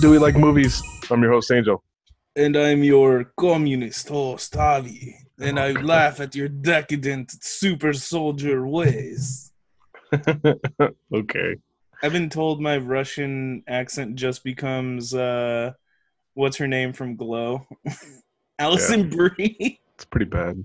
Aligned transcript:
Do 0.00 0.10
We 0.10 0.16
Like 0.16 0.34
Movies? 0.34 0.82
I'm 1.10 1.20
your 1.20 1.32
host, 1.32 1.52
Angel. 1.52 1.84
And 2.34 2.56
I'm 2.56 2.82
your 2.82 3.24
communist 3.36 4.08
host, 4.08 4.56
Avi. 4.56 5.14
And 5.38 5.60
I 5.60 5.72
laugh 5.82 6.20
at 6.20 6.34
your 6.34 6.48
decadent 6.48 7.44
super 7.44 7.92
soldier 7.92 8.66
ways. 8.66 9.52
okay. 11.14 11.56
I've 12.02 12.12
been 12.12 12.30
told 12.30 12.62
my 12.62 12.78
Russian 12.78 13.62
accent 13.68 14.14
just 14.14 14.42
becomes 14.42 15.12
uh 15.12 15.72
what's 16.32 16.56
her 16.56 16.66
name 16.66 16.94
from 16.94 17.16
Glow? 17.16 17.66
Alison 18.58 19.10
Brie. 19.10 19.80
It's 19.96 20.06
pretty 20.06 20.24
bad. 20.24 20.64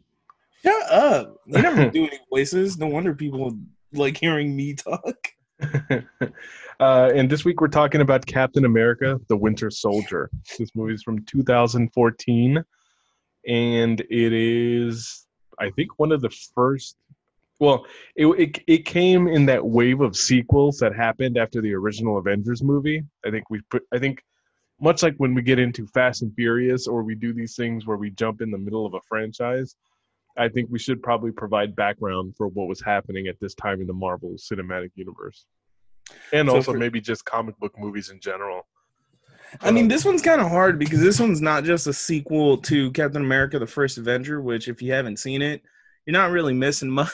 Shut 0.63 0.89
up. 0.89 1.41
You 1.45 1.61
never 1.61 1.89
do 1.89 2.07
any 2.07 2.19
voices. 2.29 2.77
No 2.77 2.87
wonder 2.87 3.13
people 3.13 3.57
like 3.91 4.15
hearing 4.15 4.55
me 4.55 4.75
talk. 4.75 5.33
uh, 6.79 7.11
and 7.15 7.29
this 7.29 7.45
week 7.45 7.61
we're 7.61 7.67
talking 7.67 8.01
about 8.01 8.25
Captain 8.25 8.65
America: 8.65 9.19
The 9.29 9.37
Winter 9.37 9.69
Soldier. 9.69 10.29
This 10.57 10.75
movie 10.75 10.93
is 10.93 11.03
from 11.03 11.23
2014, 11.25 12.63
and 13.47 14.01
it 14.01 14.33
is, 14.33 15.27
I 15.59 15.69
think, 15.71 15.97
one 15.97 16.11
of 16.11 16.21
the 16.21 16.29
first. 16.53 16.97
Well, 17.59 17.85
it, 18.15 18.27
it 18.27 18.63
it 18.67 18.85
came 18.85 19.27
in 19.27 19.45
that 19.45 19.65
wave 19.65 20.01
of 20.01 20.17
sequels 20.17 20.77
that 20.79 20.93
happened 20.93 21.37
after 21.37 21.61
the 21.61 21.73
original 21.73 22.17
Avengers 22.17 22.61
movie. 22.61 23.03
I 23.25 23.31
think 23.31 23.49
we 23.49 23.61
put. 23.69 23.83
I 23.93 23.99
think 23.99 24.21
much 24.81 25.03
like 25.03 25.15
when 25.17 25.33
we 25.33 25.41
get 25.41 25.57
into 25.57 25.87
Fast 25.87 26.21
and 26.21 26.33
Furious, 26.35 26.85
or 26.85 27.03
we 27.03 27.15
do 27.15 27.33
these 27.33 27.55
things 27.55 27.85
where 27.85 27.97
we 27.97 28.09
jump 28.11 28.41
in 28.41 28.51
the 28.51 28.57
middle 28.57 28.85
of 28.85 28.93
a 28.93 28.99
franchise. 29.07 29.75
I 30.37 30.49
think 30.49 30.69
we 30.69 30.79
should 30.79 31.01
probably 31.01 31.31
provide 31.31 31.75
background 31.75 32.35
for 32.37 32.47
what 32.47 32.67
was 32.67 32.81
happening 32.81 33.27
at 33.27 33.39
this 33.39 33.55
time 33.55 33.81
in 33.81 33.87
the 33.87 33.93
Marvel 33.93 34.31
Cinematic 34.31 34.91
Universe, 34.95 35.45
and 36.33 36.49
So 36.49 36.55
also 36.55 36.73
for- 36.73 36.77
maybe 36.77 36.99
just 37.01 37.25
comic 37.25 37.57
book 37.59 37.73
movies 37.77 38.09
in 38.09 38.19
general. 38.19 38.67
I 39.61 39.71
mean, 39.71 39.83
um, 39.85 39.89
this 39.89 40.03
one's 40.03 40.21
kind 40.21 40.41
of 40.41 40.49
hard 40.49 40.77
because 40.79 40.99
this 40.99 41.19
one's 41.19 41.41
not 41.41 41.63
just 41.63 41.87
a 41.87 41.93
sequel 41.93 42.57
to 42.57 42.91
Captain 42.91 43.21
America: 43.21 43.59
The 43.59 43.67
First 43.67 43.97
Avenger, 43.97 44.41
which, 44.41 44.67
if 44.67 44.81
you 44.81 44.91
haven't 44.91 45.17
seen 45.17 45.41
it, 45.41 45.61
you're 46.05 46.13
not 46.13 46.31
really 46.31 46.53
missing 46.53 46.89
much. 47.01 47.09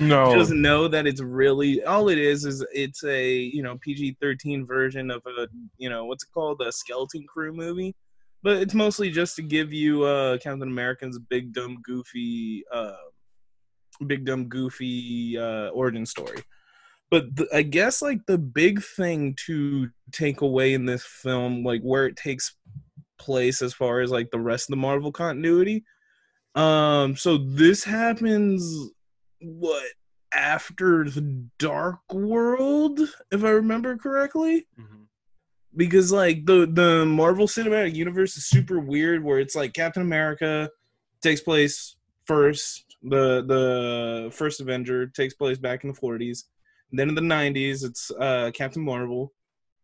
No, 0.00 0.34
Just 0.34 0.50
know 0.50 0.88
that 0.88 1.06
it's 1.06 1.20
really 1.20 1.84
all 1.84 2.08
it 2.08 2.18
is 2.18 2.44
is 2.44 2.64
it's 2.72 3.04
a 3.04 3.32
you 3.34 3.62
know 3.62 3.78
PG-13 3.82 4.66
version 4.66 5.10
of 5.10 5.22
a 5.26 5.46
you 5.78 5.88
know 5.88 6.06
what's 6.06 6.24
it 6.24 6.30
called 6.32 6.60
a 6.62 6.72
Skeleton 6.72 7.24
Crew 7.28 7.52
movie, 7.54 7.94
but 8.46 8.58
it's 8.58 8.74
mostly 8.74 9.10
just 9.10 9.34
to 9.34 9.42
give 9.42 9.72
you 9.72 10.04
uh 10.04 10.38
Captain 10.38 10.62
America's 10.62 11.18
big 11.18 11.52
dumb 11.52 11.78
goofy 11.82 12.62
uh 12.72 12.94
big 14.06 14.24
dumb 14.24 14.44
goofy 14.44 15.36
uh 15.36 15.70
origin 15.70 16.06
story. 16.06 16.38
But 17.10 17.34
the, 17.34 17.48
I 17.52 17.62
guess 17.62 18.02
like 18.02 18.20
the 18.28 18.38
big 18.38 18.84
thing 18.84 19.34
to 19.46 19.88
take 20.12 20.42
away 20.42 20.74
in 20.74 20.86
this 20.86 21.04
film, 21.04 21.64
like 21.64 21.82
where 21.82 22.06
it 22.06 22.14
takes 22.14 22.54
place 23.18 23.62
as 23.62 23.74
far 23.74 24.00
as 24.00 24.12
like 24.12 24.30
the 24.30 24.38
rest 24.38 24.68
of 24.68 24.74
the 24.74 24.80
Marvel 24.80 25.10
continuity. 25.10 25.84
Um, 26.54 27.16
so 27.16 27.38
this 27.38 27.82
happens 27.82 28.92
what 29.40 29.86
after 30.32 31.10
the 31.10 31.48
Dark 31.58 31.98
World, 32.12 33.00
if 33.32 33.42
I 33.42 33.50
remember 33.50 33.96
correctly 33.96 34.68
Mhm. 34.78 35.05
Because 35.76 36.10
like 36.10 36.46
the 36.46 36.66
the 36.66 37.04
Marvel 37.04 37.46
Cinematic 37.46 37.94
Universe 37.94 38.36
is 38.36 38.46
super 38.46 38.80
weird 38.80 39.22
where 39.22 39.38
it's 39.38 39.54
like 39.54 39.74
Captain 39.74 40.02
America 40.02 40.70
takes 41.22 41.40
place 41.40 41.96
first 42.24 42.96
the 43.02 43.44
the 43.46 44.30
first 44.32 44.60
Avenger 44.60 45.06
takes 45.06 45.34
place 45.34 45.58
back 45.58 45.84
in 45.84 45.92
the 45.92 45.98
40s 45.98 46.44
then 46.92 47.08
in 47.08 47.14
the 47.14 47.20
90s 47.20 47.84
it's 47.84 48.10
uh 48.18 48.50
Captain 48.54 48.82
Marvel 48.82 49.32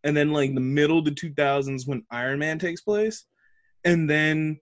and 0.04 0.16
then 0.16 0.32
like 0.32 0.54
the 0.54 0.60
middle 0.60 1.02
the 1.02 1.10
2000s 1.10 1.86
when 1.86 2.04
Iron 2.10 2.38
Man 2.38 2.58
takes 2.58 2.80
place 2.80 3.26
and 3.84 4.08
then 4.08 4.58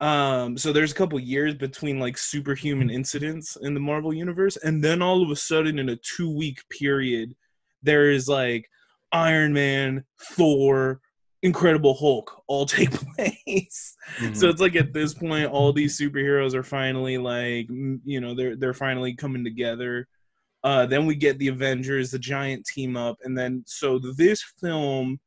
um 0.00 0.58
so 0.58 0.72
there's 0.72 0.92
a 0.92 0.96
couple 0.96 1.18
years 1.18 1.54
between 1.54 1.98
like 1.98 2.18
superhuman 2.18 2.90
incidents 2.90 3.56
in 3.62 3.72
the 3.72 3.80
Marvel 3.80 4.12
universe 4.12 4.56
and 4.58 4.82
then 4.82 5.00
all 5.00 5.22
of 5.22 5.30
a 5.30 5.36
sudden 5.36 5.78
in 5.78 5.90
a 5.90 5.96
2 5.96 6.34
week 6.34 6.62
period 6.68 7.34
there 7.82 8.10
is 8.10 8.28
like 8.28 8.68
Iron 9.16 9.52
Man, 9.52 10.04
Thor, 10.20 11.00
Incredible 11.42 11.94
Hulk 11.94 12.42
all 12.48 12.66
take 12.78 12.90
place. 12.90 13.96
Mhm. 14.18 14.36
So 14.36 14.48
it's 14.48 14.60
like 14.60 14.76
at 14.76 14.92
this 14.92 15.14
point, 15.14 15.46
all 15.50 15.72
these 15.72 15.98
superheroes 15.98 16.54
are 16.54 16.62
finally 16.62 17.18
like, 17.18 17.66
you 18.04 18.20
know, 18.20 18.34
they're 18.34 18.56
they're 18.56 18.74
finally 18.74 19.14
coming 19.14 19.44
together. 19.44 20.06
Uh, 20.64 20.84
then 20.86 21.06
we 21.06 21.14
get 21.14 21.38
the 21.38 21.48
Avengers, 21.48 22.10
the 22.10 22.18
giant 22.18 22.64
team 22.66 22.96
up, 22.96 23.16
and 23.24 23.36
then 23.38 23.62
so 23.66 23.98
this 24.16 24.42
film 24.60 25.18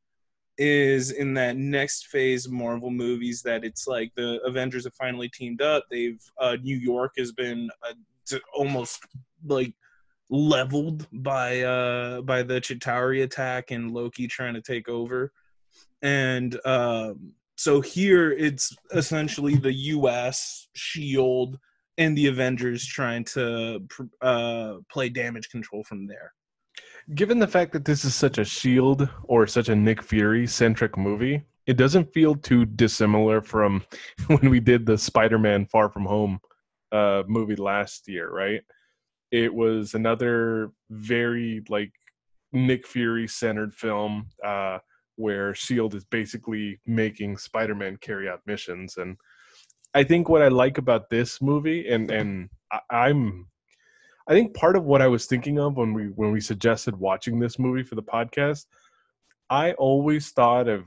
is 0.58 1.12
in 1.12 1.32
that 1.32 1.56
next 1.56 2.08
phase 2.08 2.44
of 2.44 2.52
Marvel 2.52 2.90
movies 2.90 3.40
that 3.40 3.64
it's 3.64 3.86
like 3.86 4.12
the 4.14 4.38
Avengers 4.44 4.84
have 4.84 4.94
finally 4.94 5.30
teamed 5.30 5.62
up. 5.62 5.84
They've 5.90 6.20
uh, 6.38 6.56
New 6.62 6.76
York 6.76 7.12
has 7.16 7.32
been 7.32 7.70
uh, 7.88 8.36
almost 8.54 9.06
like 9.46 9.72
leveled 10.30 11.06
by 11.12 11.60
uh 11.62 12.20
by 12.22 12.42
the 12.42 12.60
Chitauri 12.60 13.24
attack 13.24 13.72
and 13.72 13.92
Loki 13.92 14.26
trying 14.26 14.54
to 14.54 14.62
take 14.62 14.88
over. 14.88 15.32
And 16.02 16.58
um 16.64 17.32
so 17.56 17.80
here 17.80 18.32
it's 18.32 18.74
essentially 18.92 19.56
the 19.56 19.72
US 19.72 20.68
Shield 20.74 21.58
and 21.98 22.16
the 22.16 22.28
Avengers 22.28 22.86
trying 22.86 23.24
to 23.24 23.82
uh 24.22 24.74
play 24.90 25.08
damage 25.08 25.50
control 25.50 25.82
from 25.84 26.06
there. 26.06 26.32
Given 27.14 27.40
the 27.40 27.48
fact 27.48 27.72
that 27.72 27.84
this 27.84 28.04
is 28.04 28.14
such 28.14 28.38
a 28.38 28.44
Shield 28.44 29.08
or 29.24 29.46
such 29.46 29.68
a 29.68 29.74
Nick 29.74 30.00
Fury 30.02 30.46
centric 30.46 30.96
movie, 30.96 31.42
it 31.66 31.76
doesn't 31.76 32.12
feel 32.12 32.36
too 32.36 32.64
dissimilar 32.64 33.40
from 33.40 33.82
when 34.28 34.48
we 34.48 34.60
did 34.60 34.86
the 34.86 34.96
Spider-Man 34.96 35.66
Far 35.66 35.88
From 35.88 36.04
Home 36.04 36.38
uh, 36.92 37.24
movie 37.26 37.56
last 37.56 38.06
year, 38.08 38.30
right? 38.30 38.62
It 39.30 39.52
was 39.52 39.94
another 39.94 40.72
very 40.90 41.62
like 41.68 41.92
Nick 42.52 42.86
Fury 42.86 43.28
centered 43.28 43.74
film 43.74 44.26
uh, 44.44 44.78
where 45.16 45.54
Shield 45.54 45.94
is 45.94 46.04
basically 46.04 46.80
making 46.86 47.36
Spider-Man 47.36 47.98
carry 48.00 48.28
out 48.28 48.40
missions, 48.46 48.96
and 48.96 49.16
I 49.94 50.04
think 50.04 50.28
what 50.28 50.42
I 50.42 50.48
like 50.48 50.78
about 50.78 51.10
this 51.10 51.40
movie, 51.40 51.88
and 51.88 52.10
and 52.10 52.48
I, 52.72 52.80
I'm 52.90 53.46
I 54.28 54.32
think 54.32 54.54
part 54.54 54.76
of 54.76 54.84
what 54.84 55.02
I 55.02 55.08
was 55.08 55.26
thinking 55.26 55.58
of 55.58 55.76
when 55.76 55.92
we 55.92 56.04
when 56.06 56.32
we 56.32 56.40
suggested 56.40 56.96
watching 56.96 57.38
this 57.38 57.58
movie 57.58 57.82
for 57.82 57.96
the 57.96 58.02
podcast, 58.02 58.66
I 59.50 59.72
always 59.72 60.30
thought 60.30 60.68
of 60.68 60.84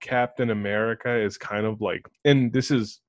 Captain 0.00 0.50
America 0.50 1.08
as 1.08 1.38
kind 1.38 1.66
of 1.66 1.80
like 1.80 2.06
and 2.24 2.52
this 2.52 2.70
is 2.70 3.00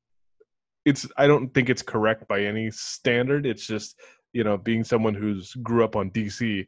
it's 0.86 1.08
I 1.18 1.26
don't 1.28 1.52
think 1.54 1.70
it's 1.70 1.82
correct 1.82 2.28
by 2.28 2.42
any 2.42 2.70
standard. 2.72 3.46
It's 3.46 3.66
just, 3.66 4.00
you 4.36 4.44
know, 4.46 4.58
being 4.58 4.84
someone 4.86 5.16
who's 5.16 5.54
grew 5.56 5.84
up 5.86 5.96
on 5.98 6.10
DC, 6.12 6.68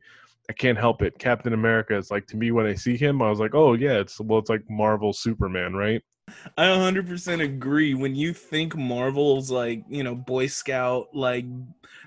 I 0.49 0.53
can't 0.53 0.77
help 0.79 1.03
it. 1.03 1.19
Captain 1.19 1.53
America 1.53 1.97
is 1.97 2.11
like 2.11 2.27
to 2.29 2.37
me 2.37 2.51
when 2.51 2.67
I 2.67 2.75
see 2.75 2.97
him, 2.97 3.21
I 3.21 3.29
was 3.29 3.39
like, 3.39 3.55
"Oh 3.55 3.73
yeah, 3.75 3.99
it's 3.99 4.19
well 4.21 4.39
it's 4.39 4.49
like 4.51 4.63
Marvel 4.69 5.13
Superman, 5.13 5.75
right?" 5.75 6.03
I 6.57 6.69
100% 6.69 7.41
agree. 7.41 7.93
When 7.93 8.15
you 8.15 8.33
think 8.33 8.75
Marvel's 8.75 9.49
like, 9.51 9.83
you 9.89 10.03
know, 10.03 10.15
Boy 10.15 10.47
Scout, 10.47 11.07
like, 11.13 11.45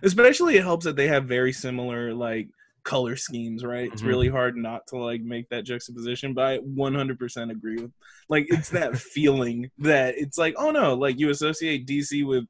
especially 0.03 0.57
it 0.57 0.63
helps 0.65 0.85
that 0.85 0.97
they 0.97 1.09
have 1.09 1.25
very 1.25 1.53
similar, 1.53 2.13
like, 2.15 2.49
color 2.85 3.17
schemes, 3.17 3.65
right? 3.65 3.91
It's 3.93 4.03
Mhm. 4.03 4.05
really 4.05 4.29
hard 4.29 4.57
not 4.57 4.87
to, 4.89 4.97
like, 4.99 5.23
make 5.23 5.49
that 5.51 5.65
juxtaposition, 5.65 6.35
but 6.35 6.45
I 6.45 6.57
100% 6.59 7.51
agree 7.51 7.79
with, 7.79 7.93
like, 8.29 8.47
it's 8.49 8.71
that 8.71 8.97
feeling 8.99 9.71
that 9.79 10.17
it's 10.19 10.39
like, 10.39 10.55
oh 10.59 10.71
no, 10.71 10.95
like, 10.95 11.19
you 11.19 11.31
associate 11.31 11.87
DC 11.87 12.23
with, 12.25 12.45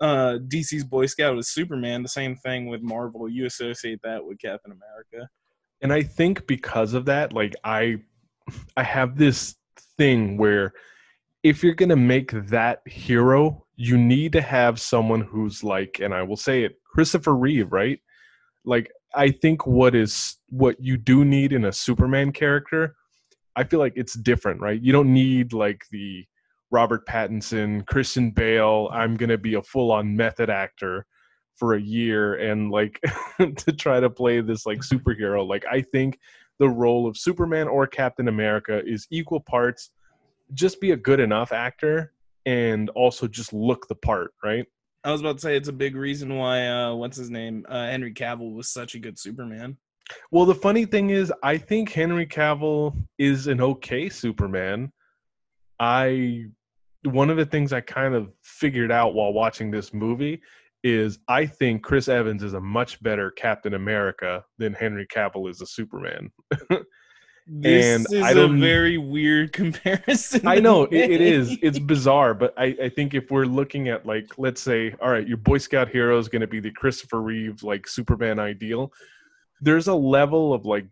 uh, 0.00 0.38
DC's 0.48 0.84
Boy 0.84 1.06
Scout 1.06 1.36
with 1.36 1.46
Superman, 1.46 2.02
the 2.02 2.08
same 2.08 2.36
thing 2.36 2.66
with 2.66 2.82
Marvel. 2.82 3.28
You 3.28 3.46
associate 3.46 4.00
that 4.02 4.24
with 4.24 4.38
Captain 4.38 4.72
America. 4.72 5.28
and 5.82 5.92
i 5.92 6.02
think 6.02 6.46
because 6.46 6.94
of 6.94 7.04
that 7.04 7.32
like 7.32 7.54
i 7.64 7.96
i 8.76 8.82
have 8.82 9.16
this 9.16 9.56
thing 9.96 10.36
where 10.36 10.72
if 11.42 11.62
you're 11.62 11.74
to 11.74 11.96
make 11.96 12.30
that 12.48 12.80
hero 12.86 13.64
you 13.76 13.96
need 13.96 14.32
to 14.32 14.40
have 14.40 14.80
someone 14.80 15.20
who's 15.20 15.62
like 15.62 16.00
and 16.02 16.14
i 16.14 16.22
will 16.22 16.36
say 16.36 16.64
it 16.64 16.76
christopher 16.84 17.34
reeve 17.36 17.72
right 17.72 18.00
like 18.64 18.90
i 19.14 19.30
think 19.30 19.66
what 19.66 19.94
is 19.94 20.36
what 20.48 20.76
you 20.80 20.96
do 20.96 21.24
need 21.24 21.52
in 21.52 21.66
a 21.66 21.72
superman 21.72 22.32
character 22.32 22.94
i 23.56 23.64
feel 23.64 23.78
like 23.78 23.92
it's 23.96 24.14
different 24.14 24.60
right 24.60 24.82
you 24.82 24.92
don't 24.92 25.12
need 25.12 25.52
like 25.52 25.84
the 25.90 26.24
robert 26.70 27.06
pattinson 27.06 27.84
christian 27.86 28.30
bale 28.30 28.88
i'm 28.92 29.16
going 29.16 29.28
to 29.28 29.38
be 29.38 29.54
a 29.54 29.62
full-on 29.62 30.14
method 30.14 30.50
actor 30.50 31.06
for 31.56 31.74
a 31.74 31.80
year 31.80 32.34
and 32.34 32.70
like 32.70 33.00
to 33.56 33.72
try 33.72 33.98
to 34.00 34.10
play 34.10 34.40
this 34.40 34.66
like 34.66 34.78
superhero 34.78 35.46
like 35.46 35.64
i 35.70 35.80
think 35.80 36.18
the 36.58 36.68
role 36.68 37.06
of 37.06 37.16
superman 37.16 37.68
or 37.68 37.86
captain 37.86 38.28
america 38.28 38.82
is 38.86 39.06
equal 39.10 39.40
parts 39.40 39.90
just 40.54 40.80
be 40.80 40.92
a 40.92 40.96
good 40.96 41.20
enough 41.20 41.52
actor 41.52 42.12
and 42.46 42.90
also 42.90 43.26
just 43.26 43.52
look 43.52 43.86
the 43.88 43.94
part 43.94 44.32
right 44.42 44.66
I 45.04 45.12
was 45.12 45.20
about 45.20 45.36
to 45.36 45.40
say 45.40 45.56
it's 45.56 45.68
a 45.68 45.72
big 45.72 45.94
reason 45.94 46.36
why 46.36 46.66
uh 46.66 46.94
what's 46.94 47.16
his 47.16 47.30
name? 47.30 47.64
Uh 47.68 47.86
Henry 47.86 48.12
Cavill 48.12 48.52
was 48.52 48.68
such 48.68 48.94
a 48.94 48.98
good 48.98 49.18
Superman. 49.18 49.76
Well, 50.30 50.46
the 50.46 50.54
funny 50.54 50.84
thing 50.86 51.10
is, 51.10 51.32
I 51.42 51.58
think 51.58 51.92
Henry 51.92 52.26
Cavill 52.26 52.96
is 53.18 53.46
an 53.46 53.60
okay 53.60 54.08
Superman. 54.08 54.92
I 55.78 56.46
one 57.12 57.30
of 57.30 57.36
the 57.36 57.46
things 57.46 57.72
I 57.72 57.80
kind 57.80 58.14
of 58.14 58.32
figured 58.42 58.92
out 58.92 59.14
while 59.14 59.32
watching 59.32 59.70
this 59.70 59.92
movie 59.92 60.40
is 60.84 61.18
I 61.28 61.44
think 61.46 61.82
Chris 61.82 62.08
Evans 62.08 62.42
is 62.42 62.54
a 62.54 62.60
much 62.60 63.02
better 63.02 63.30
Captain 63.32 63.74
America 63.74 64.44
than 64.58 64.72
Henry 64.74 65.06
Cavill 65.06 65.50
is 65.50 65.60
a 65.60 65.66
Superman. 65.66 66.30
This 67.50 67.86
And 67.86 68.06
is 68.12 68.22
I 68.22 68.32
a 68.32 68.34
don't- 68.34 68.60
very 68.60 68.98
weird 68.98 69.52
comparison. 69.54 70.46
I 70.46 70.56
know 70.60 70.82
it, 70.84 71.10
it 71.10 71.22
is. 71.22 71.56
It's 71.62 71.78
bizarre, 71.78 72.34
but 72.34 72.52
I, 72.58 72.76
I 72.82 72.88
think 72.90 73.14
if 73.14 73.30
we're 73.30 73.46
looking 73.46 73.88
at 73.88 74.04
like, 74.04 74.26
let's 74.36 74.60
say, 74.60 74.94
all 75.00 75.10
right, 75.10 75.26
your 75.26 75.38
Boy 75.38 75.56
Scout 75.56 75.88
hero 75.88 76.18
is 76.18 76.28
going 76.28 76.42
to 76.42 76.46
be 76.46 76.60
the 76.60 76.70
Christopher 76.72 77.22
Reeve 77.22 77.62
like 77.62 77.88
Superman 77.88 78.38
ideal. 78.38 78.92
There's 79.62 79.88
a 79.88 79.94
level 79.94 80.52
of 80.52 80.66
like, 80.66 80.84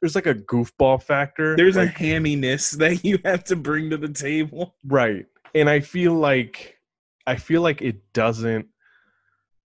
there's 0.00 0.14
like 0.14 0.26
a 0.26 0.34
goofball 0.34 1.02
factor. 1.02 1.56
There's 1.56 1.76
a 1.76 1.86
hamminess 1.86 2.72
that 2.78 3.04
you 3.04 3.18
have 3.24 3.44
to 3.44 3.56
bring 3.56 3.90
to 3.90 3.96
the 3.96 4.08
table. 4.08 4.74
right, 4.84 5.26
and 5.54 5.68
I 5.68 5.80
feel 5.80 6.14
like, 6.14 6.78
I 7.26 7.36
feel 7.36 7.62
like 7.62 7.82
it 7.82 8.12
doesn't. 8.12 8.66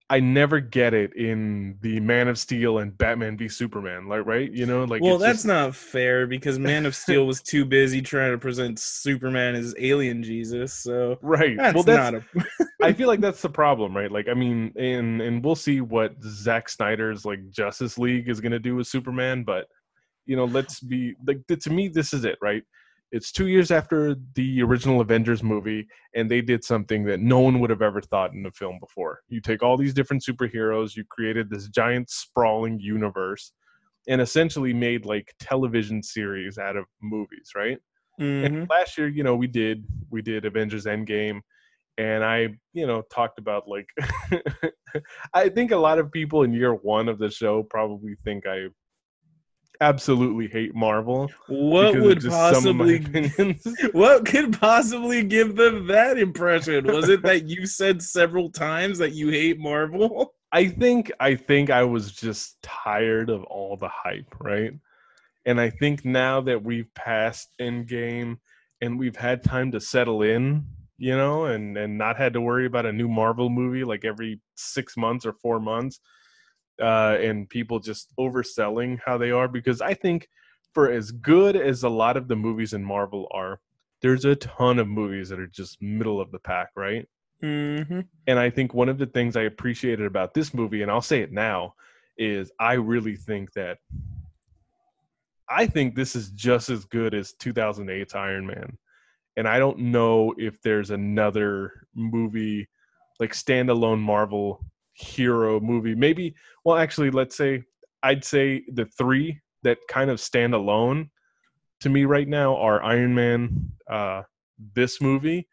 I 0.08 0.20
never 0.20 0.60
get 0.60 0.94
it 0.94 1.16
in 1.16 1.80
the 1.82 2.00
Man 2.00 2.28
of 2.28 2.38
Steel 2.38 2.78
and 2.78 2.96
Batman 2.96 3.38
v 3.38 3.50
Superman, 3.50 4.08
like 4.08 4.24
right, 4.28 4.52
you 4.52 4.68
know, 4.68 4.84
like 4.84 5.02
well, 5.02 5.18
that's 5.18 5.38
just- 5.38 5.48
not 5.48 5.76
fair 5.76 6.28
because 6.28 6.60
Man 6.60 6.86
of 6.86 6.96
Steel 6.96 7.26
was 7.26 7.42
too 7.42 7.66
busy 7.66 8.04
trying 8.04 8.32
to 8.32 8.38
present 8.38 8.78
Superman 8.78 9.56
as 9.56 9.74
alien 9.80 10.22
Jesus. 10.22 10.74
So 10.74 11.18
right. 11.24 11.58
that's, 11.58 11.74
well, 11.74 11.84
that's 11.84 12.12
not 12.12 12.22
a. 12.22 12.66
I 12.84 12.94
feel 12.94 13.08
like 13.08 13.20
that's 13.20 13.42
the 13.42 13.50
problem, 13.50 13.98
right? 13.98 14.12
Like, 14.12 14.28
I 14.28 14.36
mean, 14.36 14.72
and 14.76 15.22
and 15.22 15.44
we'll 15.44 15.56
see 15.56 15.82
what 15.82 16.22
Zack 16.22 16.70
Snyder's 16.70 17.26
like 17.26 17.50
Justice 17.50 17.98
League 17.98 18.30
is 18.30 18.40
going 18.40 18.52
to 18.52 18.60
do 18.60 18.76
with 18.76 18.86
Superman, 18.86 19.44
but 19.44 19.66
you 20.26 20.36
know, 20.36 20.46
let's 20.46 20.80
be 20.80 21.16
like 21.26 21.46
to 21.48 21.70
me, 21.70 21.88
this 21.88 22.14
is 22.14 22.26
it, 22.26 22.38
right? 22.42 22.64
It's 23.12 23.32
two 23.32 23.48
years 23.48 23.72
after 23.72 24.16
the 24.34 24.62
original 24.62 25.00
Avengers 25.00 25.44
movie, 25.44 25.88
and 26.16 26.30
they 26.30 26.42
did 26.42 26.64
something 26.64 27.06
that 27.06 27.20
no 27.20 27.40
one 27.40 27.60
would 27.60 27.70
have 27.70 27.82
ever 27.82 28.02
thought 28.02 28.34
in 28.34 28.46
a 28.46 28.52
film 28.52 28.78
before. 28.80 29.22
You 29.30 29.40
take 29.40 29.64
all 29.64 29.78
these 29.78 29.94
different 29.94 30.24
superheroes, 30.24 30.96
you 30.96 31.06
created 31.10 31.50
this 31.50 31.70
giant 31.70 32.10
sprawling 32.10 32.80
universe, 32.80 33.54
and 34.08 34.22
essentially 34.22 34.74
made 34.74 35.06
like 35.06 35.34
television 35.40 36.02
series 36.04 36.58
out 36.58 36.76
of 36.76 36.86
movies, 37.02 37.52
right? 37.56 37.78
Mhm. 38.20 38.46
And 38.46 38.70
last 38.70 38.98
year, 38.98 39.08
you 39.08 39.24
know, 39.24 39.36
we 39.36 39.48
did 39.48 39.86
we 40.10 40.22
did 40.22 40.46
Avengers 40.46 40.86
Endgame, 40.86 41.42
and 41.98 42.24
I, 42.24 42.50
you 42.74 42.88
know, 42.88 43.04
talked 43.14 43.40
about 43.40 43.68
like 43.68 43.88
I 45.34 45.50
think 45.50 45.72
a 45.72 45.78
lot 45.78 46.00
of 46.00 46.12
people 46.12 46.44
in 46.44 46.54
year 46.54 46.74
one 46.74 47.08
of 47.08 47.20
the 47.20 47.30
show 47.30 47.64
probably 47.64 48.16
think 48.24 48.46
I 48.46 48.68
absolutely 49.82 50.48
hate 50.48 50.76
Marvel. 50.76 51.30
What 51.48 52.00
would 52.00 52.22
just 52.22 52.36
some 52.54 52.68
of 52.68 52.76
my 52.76 53.00
possibly 53.00 53.60
what 53.92 54.26
could 54.26 54.60
possibly 54.60 55.24
give 55.24 55.56
them 55.56 55.88
that 55.88 56.18
impression? 56.18 56.86
Was 56.86 57.10
it 57.10 57.22
that 57.24 57.46
you 57.46 57.66
said 57.66 58.02
several 58.02 58.50
times 58.50 58.98
that 59.00 59.14
you 59.14 59.30
hate 59.30 59.60
Marvel? 59.60 60.34
I 60.52 60.68
think 60.68 61.12
I 61.20 61.36
think 61.36 61.70
I 61.70 61.84
was 61.84 62.12
just 62.14 62.62
tired 62.62 63.30
of 63.30 63.44
all 63.44 63.76
the 63.78 63.90
hype, 63.90 64.34
right? 64.40 64.72
And 65.46 65.60
I 65.60 65.70
think 65.70 66.06
now 66.06 66.42
that 66.42 66.64
we've 66.64 66.92
passed 66.96 67.50
Endgame 67.60 68.38
and 68.82 68.98
we've 68.98 69.16
had 69.16 69.44
time 69.44 69.72
to 69.74 69.80
settle 69.80 70.22
in, 70.22 70.66
you 70.98 71.16
know, 71.16 71.46
and 71.46 71.78
and 71.78 71.98
not 71.98 72.18
had 72.18 72.34
to 72.34 72.42
worry 72.42 72.66
about 72.66 72.86
a 72.86 72.94
new 72.94 73.08
Marvel 73.08 73.50
movie 73.50 73.84
like 73.84 74.06
every 74.06 74.40
six 74.56 74.96
months 74.96 75.26
or 75.26 75.34
four 75.34 75.60
months, 75.60 76.00
uh, 76.82 77.18
and 77.20 77.50
people 77.50 77.80
just 77.80 78.14
overselling 78.20 79.00
how 79.06 79.18
they 79.18 79.32
are. 79.32 79.48
Because 79.48 79.82
I 79.82 79.94
think 79.94 80.30
for 80.74 80.92
as 80.92 81.12
good 81.12 81.56
as 81.56 81.84
a 81.84 81.90
lot 81.90 82.18
of 82.18 82.28
the 82.28 82.36
movies 82.36 82.74
in 82.74 82.84
Marvel 82.84 83.28
are, 83.32 83.60
there's 84.02 84.26
a 84.26 84.36
ton 84.36 84.80
of 84.80 84.88
movies 84.88 85.30
that 85.30 85.40
are 85.40 85.48
just 85.48 85.82
middle 85.82 86.20
of 86.20 86.32
the 86.32 86.40
pack, 86.40 86.70
right? 86.76 87.08
Mm-hmm. 87.44 88.00
and 88.28 88.40
I 88.40 88.50
think 88.50 88.74
one 88.74 88.88
of 88.88 88.98
the 88.98 89.06
things 89.06 89.36
I 89.36 89.42
appreciated 89.42 90.06
about 90.06 90.34
this 90.34 90.54
movie, 90.54 90.82
and 90.82 90.90
I'll 90.90 91.02
say 91.02 91.20
it 91.20 91.34
now, 91.34 91.76
is 92.18 92.50
I 92.60 92.74
really 92.74 93.18
think 93.18 93.52
that 93.54 93.78
I 95.50 95.68
think 95.68 95.96
this 95.96 96.16
is 96.16 96.32
just 96.32 96.70
as 96.70 96.86
good 96.86 97.14
as 97.14 97.34
2008's 97.34 98.16
Iron 98.16 98.48
Man. 98.48 98.78
And 99.38 99.48
I 99.48 99.60
don't 99.60 99.78
know 99.78 100.34
if 100.38 100.62
there's 100.62 100.92
another 100.92 101.88
movie 101.94 102.68
like 103.20 103.34
standalone 103.34 104.00
Marvel 104.00 104.66
hero 104.96 105.60
movie. 105.60 105.96
Maybe, 105.96 106.36
well, 106.64 106.78
actually, 106.78 107.12
let's 107.12 107.36
say 107.36 107.64
I'd 108.04 108.24
say 108.24 108.64
the 108.74 108.86
three 108.86 109.40
that 109.64 109.78
kind 109.88 110.10
of 110.10 110.20
stand 110.20 110.54
alone 110.54 111.10
to 111.82 111.90
me 111.90 112.06
right 112.06 112.28
now 112.28 112.56
are 112.56 112.84
Iron 112.84 113.14
Man, 113.14 113.72
uh, 113.90 114.24
this 114.74 115.02
movie, 115.02 115.48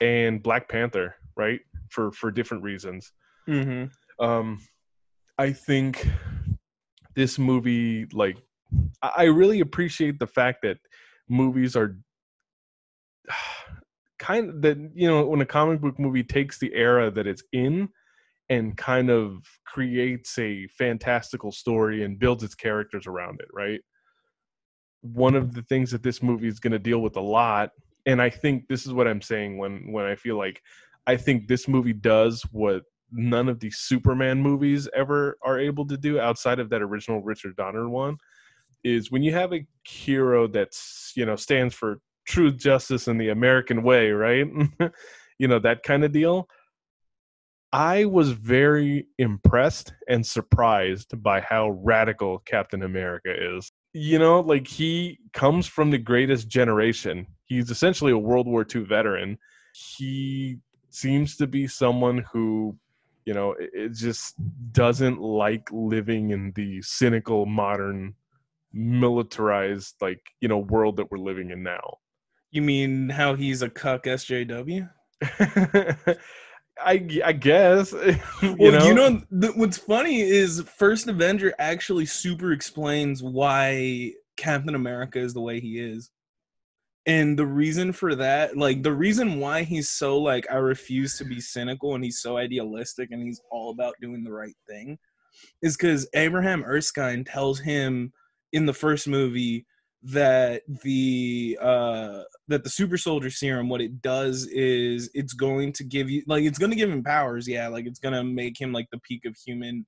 and 0.00 0.42
Black 0.42 0.68
Panther, 0.68 1.16
right? 1.36 1.60
For 1.88 2.12
for 2.12 2.30
different 2.30 2.62
reasons. 2.62 3.12
Mm-hmm. 3.48 4.24
Um, 4.24 4.58
I 5.38 5.52
think 5.52 6.06
this 7.14 7.38
movie, 7.38 8.06
like, 8.12 8.36
I 9.02 9.12
I 9.16 9.24
really 9.24 9.60
appreciate 9.60 10.18
the 10.18 10.26
fact 10.26 10.62
that 10.62 10.78
movies 11.28 11.76
are 11.76 11.96
kind 14.18 14.50
of 14.50 14.62
that 14.62 14.78
you 14.94 15.08
know 15.08 15.26
when 15.26 15.40
a 15.40 15.46
comic 15.46 15.80
book 15.80 15.98
movie 15.98 16.22
takes 16.22 16.58
the 16.58 16.72
era 16.74 17.10
that 17.10 17.26
it's 17.26 17.42
in 17.52 17.88
and 18.52 18.76
kind 18.76 19.10
of 19.10 19.38
creates 19.66 20.38
a 20.38 20.66
fantastical 20.78 21.50
story 21.50 22.04
and 22.04 22.18
builds 22.18 22.42
its 22.42 22.54
characters 22.54 23.06
around 23.06 23.40
it 23.40 23.48
right? 23.52 23.80
One 25.00 25.34
of 25.34 25.54
the 25.54 25.62
things 25.62 25.90
that 25.90 26.02
this 26.02 26.22
movie 26.22 26.48
is 26.48 26.60
going 26.60 26.72
to 26.72 26.78
deal 26.78 27.00
with 27.00 27.16
a 27.16 27.20
lot 27.20 27.70
and 28.06 28.20
i 28.20 28.30
think 28.30 28.66
this 28.68 28.86
is 28.86 28.92
what 28.92 29.08
i'm 29.08 29.22
saying 29.22 29.58
when 29.58 29.90
when 29.92 30.04
i 30.04 30.14
feel 30.14 30.36
like 30.36 30.60
i 31.06 31.16
think 31.16 31.46
this 31.46 31.68
movie 31.68 31.92
does 31.92 32.42
what 32.52 32.82
none 33.10 33.48
of 33.48 33.60
the 33.60 33.70
superman 33.70 34.40
movies 34.40 34.88
ever 34.94 35.36
are 35.44 35.58
able 35.58 35.86
to 35.86 35.96
do 35.96 36.18
outside 36.18 36.58
of 36.58 36.70
that 36.70 36.82
original 36.82 37.20
richard 37.22 37.54
donner 37.56 37.88
one 37.88 38.16
is 38.84 39.10
when 39.10 39.22
you 39.22 39.32
have 39.32 39.52
a 39.52 39.64
hero 39.86 40.46
that's 40.46 41.12
you 41.14 41.24
know 41.24 41.36
stands 41.36 41.74
for 41.74 41.98
truth 42.26 42.56
justice 42.56 43.08
and 43.08 43.20
the 43.20 43.30
american 43.30 43.82
way 43.82 44.10
right? 44.10 44.46
You 45.38 45.48
know 45.48 45.58
that 45.58 45.82
kind 45.82 46.04
of 46.04 46.12
deal 46.12 46.46
i 47.72 48.04
was 48.04 48.30
very 48.30 49.06
impressed 49.18 49.92
and 50.08 50.24
surprised 50.26 51.20
by 51.22 51.40
how 51.40 51.70
radical 51.82 52.38
captain 52.40 52.82
america 52.82 53.32
is. 53.56 53.70
You 53.94 54.18
know 54.18 54.40
like 54.40 54.66
he 54.66 55.18
comes 55.32 55.66
from 55.66 55.90
the 55.90 55.98
greatest 55.98 56.48
generation. 56.48 57.26
He's 57.44 57.70
essentially 57.70 58.12
a 58.12 58.18
world 58.18 58.46
war 58.46 58.66
ii 58.74 58.82
veteran. 58.82 59.38
He 59.74 60.58
seems 60.90 61.36
to 61.36 61.46
be 61.46 61.66
someone 61.66 62.24
who 62.32 62.76
you 63.26 63.34
know 63.34 63.54
it, 63.58 63.92
just 63.92 64.34
doesn't 64.72 65.20
like 65.20 65.68
living 65.70 66.30
in 66.30 66.52
the 66.54 66.80
cynical 66.82 67.44
modern 67.46 68.14
militarized 68.72 69.96
like 70.00 70.20
you 70.40 70.48
know 70.48 70.58
world 70.58 70.96
that 70.96 71.10
we're 71.10 71.18
living 71.18 71.50
in 71.50 71.62
now. 71.62 71.98
You 72.50 72.62
mean 72.62 73.10
how 73.10 73.34
he's 73.34 73.62
a 73.62 73.68
cuck 73.68 74.04
SJW? 74.04 74.88
I, 76.80 77.06
I 77.24 77.32
guess 77.32 77.92
you 78.42 78.56
Well, 78.58 78.72
know 78.72 78.86
you 78.86 78.94
know 78.94 79.20
th- 79.40 79.54
what's 79.56 79.78
funny 79.78 80.20
is 80.20 80.62
First 80.62 81.08
Avenger 81.08 81.54
actually 81.58 82.06
super 82.06 82.52
explains 82.52 83.22
why 83.22 84.12
Captain 84.36 84.74
America 84.74 85.18
is 85.18 85.34
the 85.34 85.40
way 85.40 85.60
he 85.60 85.78
is. 85.78 86.10
And 87.06 87.36
the 87.38 87.46
reason 87.46 87.92
for 87.92 88.14
that, 88.14 88.56
like 88.56 88.82
the 88.82 88.92
reason 88.92 89.40
why 89.40 89.64
he's 89.64 89.90
so 89.90 90.18
like 90.18 90.46
I 90.50 90.56
refuse 90.56 91.18
to 91.18 91.24
be 91.24 91.40
cynical 91.40 91.94
and 91.94 92.04
he's 92.04 92.20
so 92.20 92.36
idealistic 92.36 93.10
and 93.10 93.22
he's 93.22 93.40
all 93.50 93.70
about 93.70 93.94
doing 94.00 94.22
the 94.22 94.32
right 94.32 94.56
thing 94.68 94.98
is 95.62 95.76
cuz 95.76 96.06
Abraham 96.14 96.64
Erskine 96.64 97.24
tells 97.24 97.58
him 97.58 98.12
in 98.52 98.66
the 98.66 98.72
first 98.74 99.08
movie 99.08 99.66
that 100.04 100.62
the 100.82 101.56
uh 101.60 102.22
that 102.48 102.64
the 102.64 102.70
super 102.70 102.98
soldier 102.98 103.30
serum 103.30 103.68
what 103.68 103.80
it 103.80 104.02
does 104.02 104.46
is 104.48 105.08
it's 105.14 105.32
going 105.32 105.72
to 105.72 105.84
give 105.84 106.10
you 106.10 106.22
like 106.26 106.42
it's 106.42 106.58
going 106.58 106.70
to 106.70 106.76
give 106.76 106.90
him 106.90 107.04
powers 107.04 107.46
yeah 107.46 107.68
like 107.68 107.86
it's 107.86 108.00
going 108.00 108.14
to 108.14 108.24
make 108.24 108.60
him 108.60 108.72
like 108.72 108.88
the 108.90 108.98
peak 108.98 109.24
of 109.24 109.36
human 109.36 109.86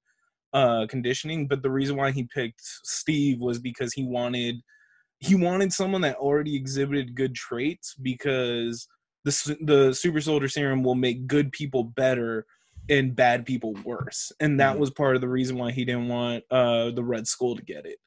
uh 0.52 0.86
conditioning 0.88 1.48
but 1.48 1.62
the 1.62 1.70
reason 1.70 1.96
why 1.96 2.12
he 2.12 2.28
picked 2.32 2.60
steve 2.62 3.40
was 3.40 3.58
because 3.58 3.92
he 3.92 4.04
wanted 4.04 4.56
he 5.18 5.34
wanted 5.34 5.72
someone 5.72 6.02
that 6.02 6.16
already 6.16 6.54
exhibited 6.54 7.16
good 7.16 7.34
traits 7.34 7.94
because 8.00 8.86
the 9.24 9.56
the 9.62 9.92
super 9.92 10.20
soldier 10.20 10.48
serum 10.48 10.84
will 10.84 10.94
make 10.94 11.26
good 11.26 11.50
people 11.50 11.82
better 11.82 12.46
and 12.88 13.16
bad 13.16 13.44
people 13.44 13.72
worse 13.84 14.30
and 14.38 14.60
that 14.60 14.76
Mhm. 14.76 14.78
was 14.78 14.90
part 14.90 15.16
of 15.16 15.22
the 15.22 15.28
reason 15.28 15.56
why 15.56 15.72
he 15.72 15.84
didn't 15.84 16.08
want 16.08 16.44
uh 16.52 16.90
the 16.92 17.02
red 17.02 17.26
skull 17.26 17.56
to 17.56 17.62
get 17.62 17.84
it 17.84 17.98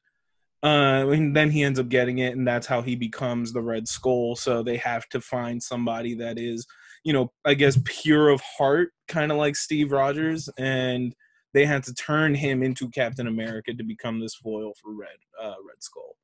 uh, 0.62 1.08
and 1.08 1.36
then 1.36 1.50
he 1.50 1.62
ends 1.62 1.78
up 1.78 1.88
getting 1.88 2.18
it, 2.18 2.36
and 2.36 2.46
that's 2.46 2.66
how 2.66 2.82
he 2.82 2.96
becomes 2.96 3.52
the 3.52 3.62
Red 3.62 3.86
Skull. 3.86 4.36
So 4.36 4.62
they 4.62 4.76
have 4.78 5.08
to 5.10 5.20
find 5.20 5.62
somebody 5.62 6.14
that 6.16 6.38
is, 6.38 6.66
you 7.04 7.12
know, 7.12 7.32
I 7.44 7.54
guess 7.54 7.78
pure 7.84 8.28
of 8.28 8.40
heart, 8.40 8.90
kind 9.06 9.30
of 9.30 9.38
like 9.38 9.56
Steve 9.56 9.92
Rogers, 9.92 10.48
and 10.58 11.14
they 11.54 11.64
had 11.64 11.84
to 11.84 11.94
turn 11.94 12.34
him 12.34 12.62
into 12.62 12.90
Captain 12.90 13.26
America 13.26 13.72
to 13.72 13.84
become 13.84 14.20
this 14.20 14.34
foil 14.34 14.72
for 14.82 14.92
Red 14.92 15.08
uh, 15.40 15.54
Red 15.66 15.80
Skull. 15.80 16.16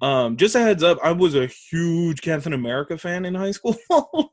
Um, 0.00 0.36
just 0.36 0.54
a 0.54 0.60
heads 0.60 0.82
up, 0.82 0.98
I 1.02 1.12
was 1.12 1.34
a 1.34 1.46
huge 1.46 2.22
Captain 2.22 2.52
America 2.52 2.96
fan 2.98 3.24
in 3.24 3.34
high 3.34 3.50
school. 3.50 3.76
like, 3.90 4.32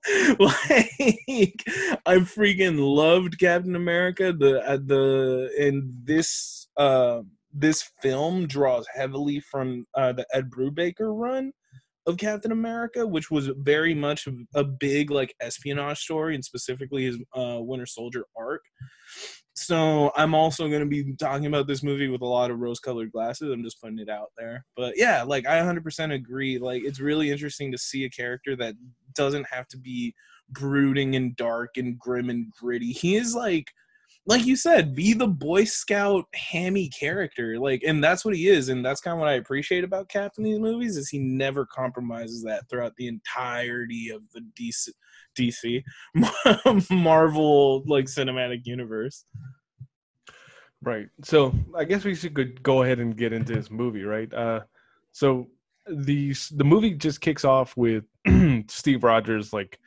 I 2.06 2.18
freaking 2.18 2.78
loved 2.78 3.40
Captain 3.40 3.76
America. 3.76 4.32
The 4.32 4.62
uh, 4.62 4.78
the 4.78 5.52
and 5.60 5.92
this 6.04 6.68
uh 6.78 7.22
this 7.56 7.90
film 8.02 8.48
draws 8.48 8.86
heavily 8.94 9.40
from 9.40 9.86
uh, 9.96 10.12
the 10.12 10.28
Ed 10.34 10.50
Brubaker 10.50 11.18
run 11.18 11.52
of 12.06 12.18
Captain 12.18 12.52
America, 12.52 13.08
which 13.08 13.32
was 13.32 13.50
very 13.58 13.96
much 13.96 14.28
a 14.54 14.64
big 14.64 15.10
like 15.10 15.34
espionage 15.42 16.00
story, 16.00 16.36
and 16.36 16.44
specifically 16.44 17.06
his 17.06 17.18
uh, 17.36 17.58
Winter 17.60 17.86
Soldier 17.86 18.26
arc. 18.38 18.62
So 19.54 20.12
I'm 20.18 20.36
also 20.36 20.68
going 20.68 20.82
to 20.82 20.86
be 20.86 21.16
talking 21.16 21.46
about 21.46 21.66
this 21.66 21.82
movie 21.82 22.10
with 22.10 22.22
a 22.22 22.28
lot 22.28 22.52
of 22.52 22.60
rose-colored 22.60 23.14
glasses. 23.14 23.50
I'm 23.52 23.64
just 23.64 23.82
putting 23.82 24.00
it 24.00 24.10
out 24.10 24.32
there. 24.38 24.66
But 24.76 24.96
yeah, 24.98 25.24
like 25.24 25.48
I 25.48 25.60
100% 25.62 26.14
agree. 26.14 26.60
Like 26.60 26.84
it's 26.84 27.00
really 27.00 27.32
interesting 27.32 27.72
to 27.72 27.78
see 27.78 28.04
a 28.04 28.10
character 28.10 28.58
that 28.58 28.76
doesn't 29.16 29.48
have 29.50 29.68
to 29.70 29.78
be 29.78 30.14
brooding 30.50 31.16
and 31.16 31.36
dark 31.38 31.78
and 31.78 31.98
grim 31.98 32.30
and 32.30 32.52
gritty. 32.52 32.92
He 32.92 33.16
is 33.16 33.34
like 33.34 33.68
like 34.28 34.46
you 34.46 34.56
said, 34.56 34.96
be 34.96 35.14
the 35.14 35.28
Boy 35.28 35.66
Scout 35.66 36.26
hammy 36.34 36.90
character. 36.90 37.60
Like, 37.60 37.84
and 37.86 38.04
that's 38.04 38.26
what 38.26 38.36
he 38.36 38.48
is, 38.48 38.70
and 38.70 38.84
that's 38.84 39.02
kind 39.02 39.14
of 39.14 39.20
what 39.20 39.30
I 39.30 39.34
appreciate 39.34 39.84
about 39.84 40.10
Cap 40.10 40.34
in 40.38 40.44
these 40.44 40.60
movies 40.60 40.98
is 40.98 41.10
he 41.10 41.20
never 41.20 41.66
compromises 41.66 42.44
that 42.44 42.68
throughout 42.70 42.96
the 42.98 43.08
entirety 43.08 44.10
of 44.10 44.24
the 44.34 44.42
DC, 44.60 44.90
DC 45.38 45.84
Marvel 46.92 47.84
like 47.86 48.06
cinematic 48.06 48.62
universe. 48.66 49.26
Right. 50.82 51.08
So 51.24 51.54
I 51.76 51.84
guess 51.84 52.04
we 52.04 52.16
should 52.16 52.62
go 52.62 52.84
ahead 52.84 53.00
and 53.00 53.18
get 53.18 53.34
into 53.34 53.54
this 53.54 53.72
movie, 53.72 54.04
right? 54.04 54.32
Uh, 54.34 54.62
so 55.12 55.48
the 55.88 56.34
the 56.52 56.64
movie 56.64 56.94
just 56.94 57.22
kicks 57.22 57.46
off 57.46 57.76
with 57.78 58.06
Steve 58.68 59.04
Rogers 59.04 59.54
like 59.54 59.80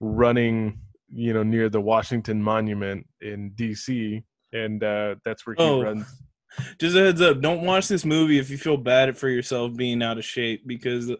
running, 0.00 0.78
you 1.12 1.32
know, 1.32 1.42
near 1.42 1.68
the 1.68 1.80
Washington 1.80 2.42
Monument 2.42 3.06
in 3.20 3.50
D.C. 3.54 4.22
and 4.52 4.82
uh, 4.82 5.16
that's 5.24 5.46
where 5.46 5.54
he 5.56 5.62
Oh. 5.62 5.82
runs. 5.82 6.06
Just 6.80 6.96
a 6.96 7.00
heads 7.00 7.20
up, 7.20 7.42
don't 7.42 7.66
watch 7.66 7.86
this 7.86 8.06
movie 8.06 8.38
if 8.38 8.48
you 8.48 8.56
feel 8.56 8.78
bad 8.78 9.18
for 9.18 9.28
yourself 9.28 9.76
being 9.76 10.02
out 10.02 10.16
of 10.16 10.24
shape 10.24 10.62
because 10.66 11.10
a 11.10 11.16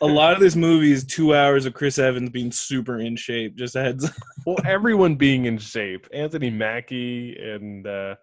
lot 0.06 0.32
of 0.32 0.40
this 0.40 0.56
movie 0.56 0.90
is 0.90 1.04
two 1.04 1.32
hours 1.32 1.64
of 1.64 1.74
Chris 1.74 1.96
Evans 1.96 2.30
being 2.30 2.50
super 2.50 2.98
in 2.98 3.14
shape. 3.14 3.54
Just 3.54 3.76
a 3.76 3.82
heads 3.82 4.04
up. 4.06 4.14
Well, 4.46 4.56
everyone 4.66 5.14
being 5.14 5.44
in 5.44 5.58
shape. 5.58 6.08
Anthony 6.12 6.50
Mackie 6.50 7.36
and 7.40 7.86
uh, 7.86 8.16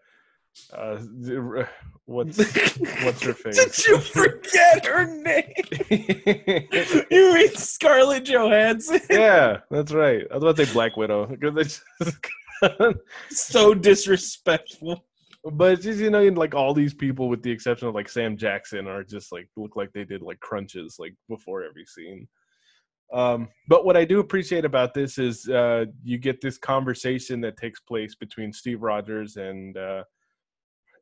uh, 0.73 0.97
what's 2.05 2.37
what's 3.03 3.21
her 3.23 3.33
face? 3.33 3.55
Did 3.57 3.85
you 3.87 3.97
forget 3.99 4.85
her 4.85 5.05
name? 5.05 5.53
you 7.11 7.33
mean 7.33 7.55
Scarlett 7.55 8.25
Johansson? 8.25 8.99
yeah, 9.09 9.57
that's 9.69 9.91
right. 9.91 10.25
I 10.31 10.33
was 10.35 10.43
about 10.43 10.57
to 10.57 10.65
say 10.65 10.73
Black 10.73 10.97
Widow. 10.97 11.27
'cause 11.27 11.53
they 11.55 11.63
just- 11.63 11.83
so 13.29 13.73
disrespectful. 13.73 15.05
but 15.51 15.79
just 15.81 15.99
you 15.99 16.09
know, 16.09 16.23
like 16.29 16.55
all 16.55 16.73
these 16.73 16.93
people, 16.93 17.29
with 17.29 17.43
the 17.43 17.51
exception 17.51 17.87
of 17.87 17.95
like 17.95 18.09
Sam 18.09 18.35
Jackson, 18.37 18.87
are 18.87 19.03
just 19.03 19.31
like 19.31 19.47
look 19.55 19.75
like 19.75 19.91
they 19.93 20.03
did 20.05 20.21
like 20.21 20.39
crunches 20.39 20.97
like 20.99 21.13
before 21.29 21.63
every 21.63 21.85
scene. 21.85 22.27
Um, 23.13 23.47
but 23.69 23.85
what 23.85 23.95
I 23.95 24.03
do 24.03 24.19
appreciate 24.19 24.65
about 24.65 24.93
this 24.93 25.17
is 25.17 25.47
uh, 25.47 25.85
you 26.03 26.17
get 26.17 26.41
this 26.41 26.57
conversation 26.57 27.39
that 27.41 27.55
takes 27.55 27.79
place 27.79 28.15
between 28.15 28.51
Steve 28.51 28.81
Rogers 28.81 29.37
and 29.37 29.77
uh, 29.77 30.03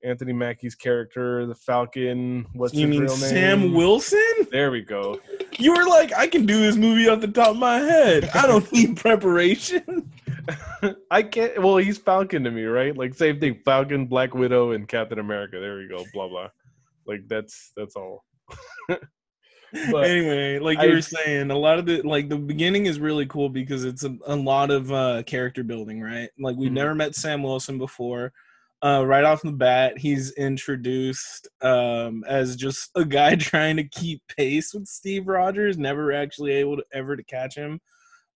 Anthony 0.06 0.34
Mackie's 0.34 0.76
character, 0.76 1.46
the 1.48 1.56
Falcon. 1.56 2.46
What's 2.54 2.74
You 2.74 2.88
his 2.88 3.00
mean 3.00 3.10
Sam 3.10 3.60
name? 3.62 3.74
Wilson? 3.74 4.22
There 4.52 4.70
we 4.72 4.82
go. 4.82 5.20
You 5.58 5.74
were 5.74 5.86
like, 5.86 6.14
I 6.16 6.28
can 6.28 6.46
do 6.46 6.60
this 6.62 6.76
movie 6.76 7.10
off 7.10 7.22
the 7.22 7.28
top 7.28 7.50
of 7.52 7.58
my 7.58 7.78
head. 7.80 8.30
I 8.34 8.46
don't 8.46 8.72
need 8.72 8.98
preparation. 8.98 10.12
I 11.10 11.24
can't. 11.24 11.62
Well, 11.62 11.78
he's 11.78 11.98
Falcon 11.98 12.44
to 12.44 12.52
me, 12.52 12.64
right? 12.66 12.96
Like 12.96 13.16
same 13.16 13.40
thing. 13.40 13.60
Falcon, 13.66 14.06
Black 14.06 14.36
Widow, 14.36 14.72
and 14.72 14.88
Captain 14.88 15.18
America. 15.20 15.60
There 15.60 15.78
we 15.78 15.88
go. 15.88 16.06
Blah 16.14 16.28
blah. 16.28 16.50
Like 17.08 17.22
that's 17.28 17.72
that's 17.76 17.96
all. 17.96 18.24
but 18.90 20.04
anyway, 20.06 20.60
like 20.60 20.78
I- 20.78 20.86
you 20.86 20.94
were 20.94 21.02
saying, 21.02 21.50
a 21.52 21.58
lot 21.58 21.80
of 21.80 21.86
the 21.88 22.02
like 22.04 22.30
the 22.30 22.38
beginning 22.38 22.86
is 22.86 23.00
really 23.00 23.26
cool 23.26 23.50
because 23.50 23.84
it's 23.86 24.04
a, 24.04 24.16
a 24.28 24.36
lot 24.36 24.70
of 24.70 24.92
uh 24.92 25.24
character 25.24 25.64
building, 25.64 26.00
right? 26.02 26.30
Like 26.40 26.56
we've 26.58 26.70
Mhm. 26.70 26.76
never 26.76 26.96
met 26.96 27.16
Sam 27.16 27.42
Wilson 27.42 27.78
before. 27.80 28.32
Uh, 28.86 29.04
right 29.04 29.24
off 29.24 29.42
the 29.42 29.52
bat, 29.52 29.98
he's 29.98 30.32
introduced 30.34 31.48
um, 31.62 32.24
as 32.28 32.56
just 32.56 32.92
a 32.94 33.04
guy 33.04 33.36
trying 33.36 33.76
to 33.76 33.84
keep 33.84 34.22
pace 34.38 34.76
with 34.76 34.86
Steve 34.86 35.28
Rogers, 35.28 35.76
never 35.76 36.14
actually 36.14 36.52
able 36.52 36.78
to 36.78 36.86
ever 36.94 37.16
to 37.16 37.24
catch 37.24 37.56
him. 37.56 37.80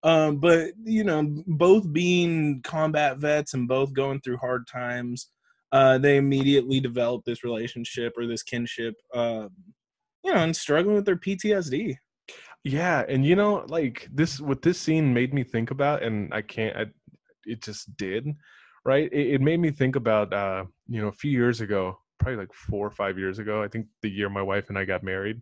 Um, 0.02 0.38
but 0.38 0.72
you 0.84 1.04
know, 1.04 1.44
both 1.46 1.94
being 1.94 2.62
combat 2.64 3.20
vets 3.20 3.54
and 3.54 3.68
both 3.68 3.94
going 3.94 4.22
through 4.22 4.38
hard 4.38 4.66
times, 4.66 5.30
uh, 5.72 6.00
they 6.00 6.18
immediately 6.18 6.80
develop 6.80 7.26
this 7.26 7.44
relationship 7.44 8.14
or 8.18 8.26
this 8.26 8.42
kinship. 8.42 8.96
Um, 9.14 9.50
you 10.24 10.34
know, 10.34 10.42
and 10.42 10.56
struggling 10.56 10.96
with 10.96 11.06
their 11.06 11.16
PTSD. 11.16 11.96
yeah, 12.64 13.06
and 13.08 13.24
you 13.24 13.36
know, 13.36 13.66
like 13.68 14.10
this, 14.12 14.40
what 14.40 14.64
this 14.64 14.80
scene 14.80 15.14
made 15.14 15.32
me 15.32 15.44
think 15.44 15.70
about, 15.70 16.02
and 16.02 16.34
I 16.34 16.42
can't. 16.42 16.76
I, 16.76 16.86
it 17.46 17.62
just 17.62 17.96
did, 17.98 18.26
right? 18.86 19.12
It, 19.12 19.36
it 19.36 19.42
made 19.42 19.60
me 19.60 19.72
think 19.72 19.96
about, 19.96 20.34
uh, 20.34 20.66
you 20.88 21.02
know, 21.02 21.08
a 21.08 21.14
few 21.14 21.32
years 21.32 21.62
ago, 21.62 22.00
probably 22.20 22.38
like 22.38 22.54
four 22.54 22.86
or 22.88 22.92
five 22.92 23.18
years 23.18 23.40
ago. 23.40 23.64
I 23.64 23.68
think 23.68 23.88
the 24.02 24.10
year 24.10 24.30
my 24.30 24.42
wife 24.42 24.70
and 24.70 24.78
I 24.78 24.86
got 24.86 25.04
married, 25.04 25.42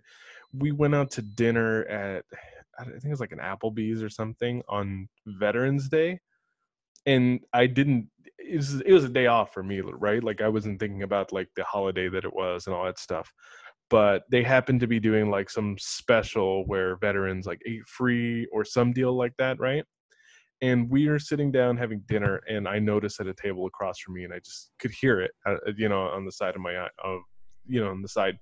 we 0.53 0.71
went 0.71 0.95
out 0.95 1.11
to 1.11 1.21
dinner 1.21 1.83
at, 1.85 2.23
I 2.79 2.83
think 2.83 3.05
it 3.05 3.09
was 3.09 3.19
like 3.19 3.31
an 3.31 3.39
Applebee's 3.39 4.03
or 4.03 4.09
something 4.09 4.61
on 4.69 5.09
Veterans 5.25 5.89
Day, 5.89 6.19
and 7.05 7.39
I 7.53 7.65
didn't. 7.65 8.09
It 8.37 8.57
was, 8.57 8.81
it 8.81 8.93
was 8.93 9.03
a 9.03 9.09
day 9.09 9.25
off 9.25 9.51
for 9.51 9.63
me, 9.63 9.81
right? 9.81 10.23
Like 10.23 10.41
I 10.41 10.47
wasn't 10.47 10.79
thinking 10.79 11.01
about 11.03 11.33
like 11.33 11.49
the 11.55 11.63
holiday 11.63 12.07
that 12.07 12.23
it 12.23 12.33
was 12.33 12.67
and 12.67 12.75
all 12.75 12.85
that 12.85 12.99
stuff. 12.99 13.33
But 13.89 14.23
they 14.29 14.43
happened 14.43 14.81
to 14.81 14.87
be 14.87 14.99
doing 14.99 15.31
like 15.31 15.49
some 15.49 15.75
special 15.79 16.65
where 16.67 16.97
veterans 16.97 17.47
like 17.47 17.61
ate 17.65 17.87
free 17.87 18.47
or 18.51 18.63
some 18.63 18.93
deal 18.93 19.17
like 19.17 19.33
that, 19.37 19.59
right? 19.59 19.83
And 20.61 20.89
we 20.89 21.07
were 21.07 21.19
sitting 21.19 21.51
down 21.51 21.77
having 21.77 21.99
dinner, 22.07 22.41
and 22.49 22.67
I 22.67 22.79
noticed 22.79 23.19
at 23.19 23.27
a 23.27 23.33
table 23.33 23.67
across 23.67 23.99
from 23.99 24.15
me, 24.15 24.23
and 24.23 24.33
I 24.33 24.39
just 24.39 24.71
could 24.79 24.91
hear 24.91 25.21
it, 25.21 25.31
uh, 25.45 25.57
you 25.75 25.87
know, 25.87 26.01
on 26.07 26.25
the 26.25 26.31
side 26.31 26.55
of 26.55 26.61
my 26.61 26.75
eye, 26.77 26.89
of 27.03 27.21
you 27.67 27.83
know, 27.83 27.91
on 27.91 28.01
the 28.01 28.07
side. 28.07 28.39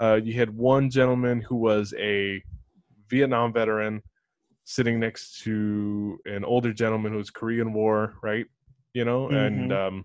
Uh, 0.00 0.20
you 0.22 0.34
had 0.34 0.50
one 0.54 0.90
gentleman 0.90 1.40
who 1.40 1.56
was 1.56 1.94
a 1.98 2.42
Vietnam 3.08 3.52
veteran 3.52 4.02
sitting 4.64 4.98
next 4.98 5.40
to 5.42 6.18
an 6.26 6.44
older 6.44 6.72
gentleman 6.72 7.12
who 7.12 7.18
was 7.18 7.30
Korean 7.30 7.72
War, 7.72 8.14
right? 8.22 8.46
You 8.92 9.04
know, 9.04 9.28
and 9.28 9.72
um, 9.72 10.04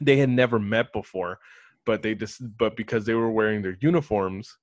they 0.00 0.16
had 0.16 0.28
never 0.28 0.58
met 0.58 0.92
before, 0.92 1.38
but 1.86 2.02
they 2.02 2.14
just 2.14 2.42
but 2.58 2.76
because 2.76 3.06
they 3.06 3.14
were 3.14 3.30
wearing 3.30 3.62
their 3.62 3.76
uniforms, 3.80 4.54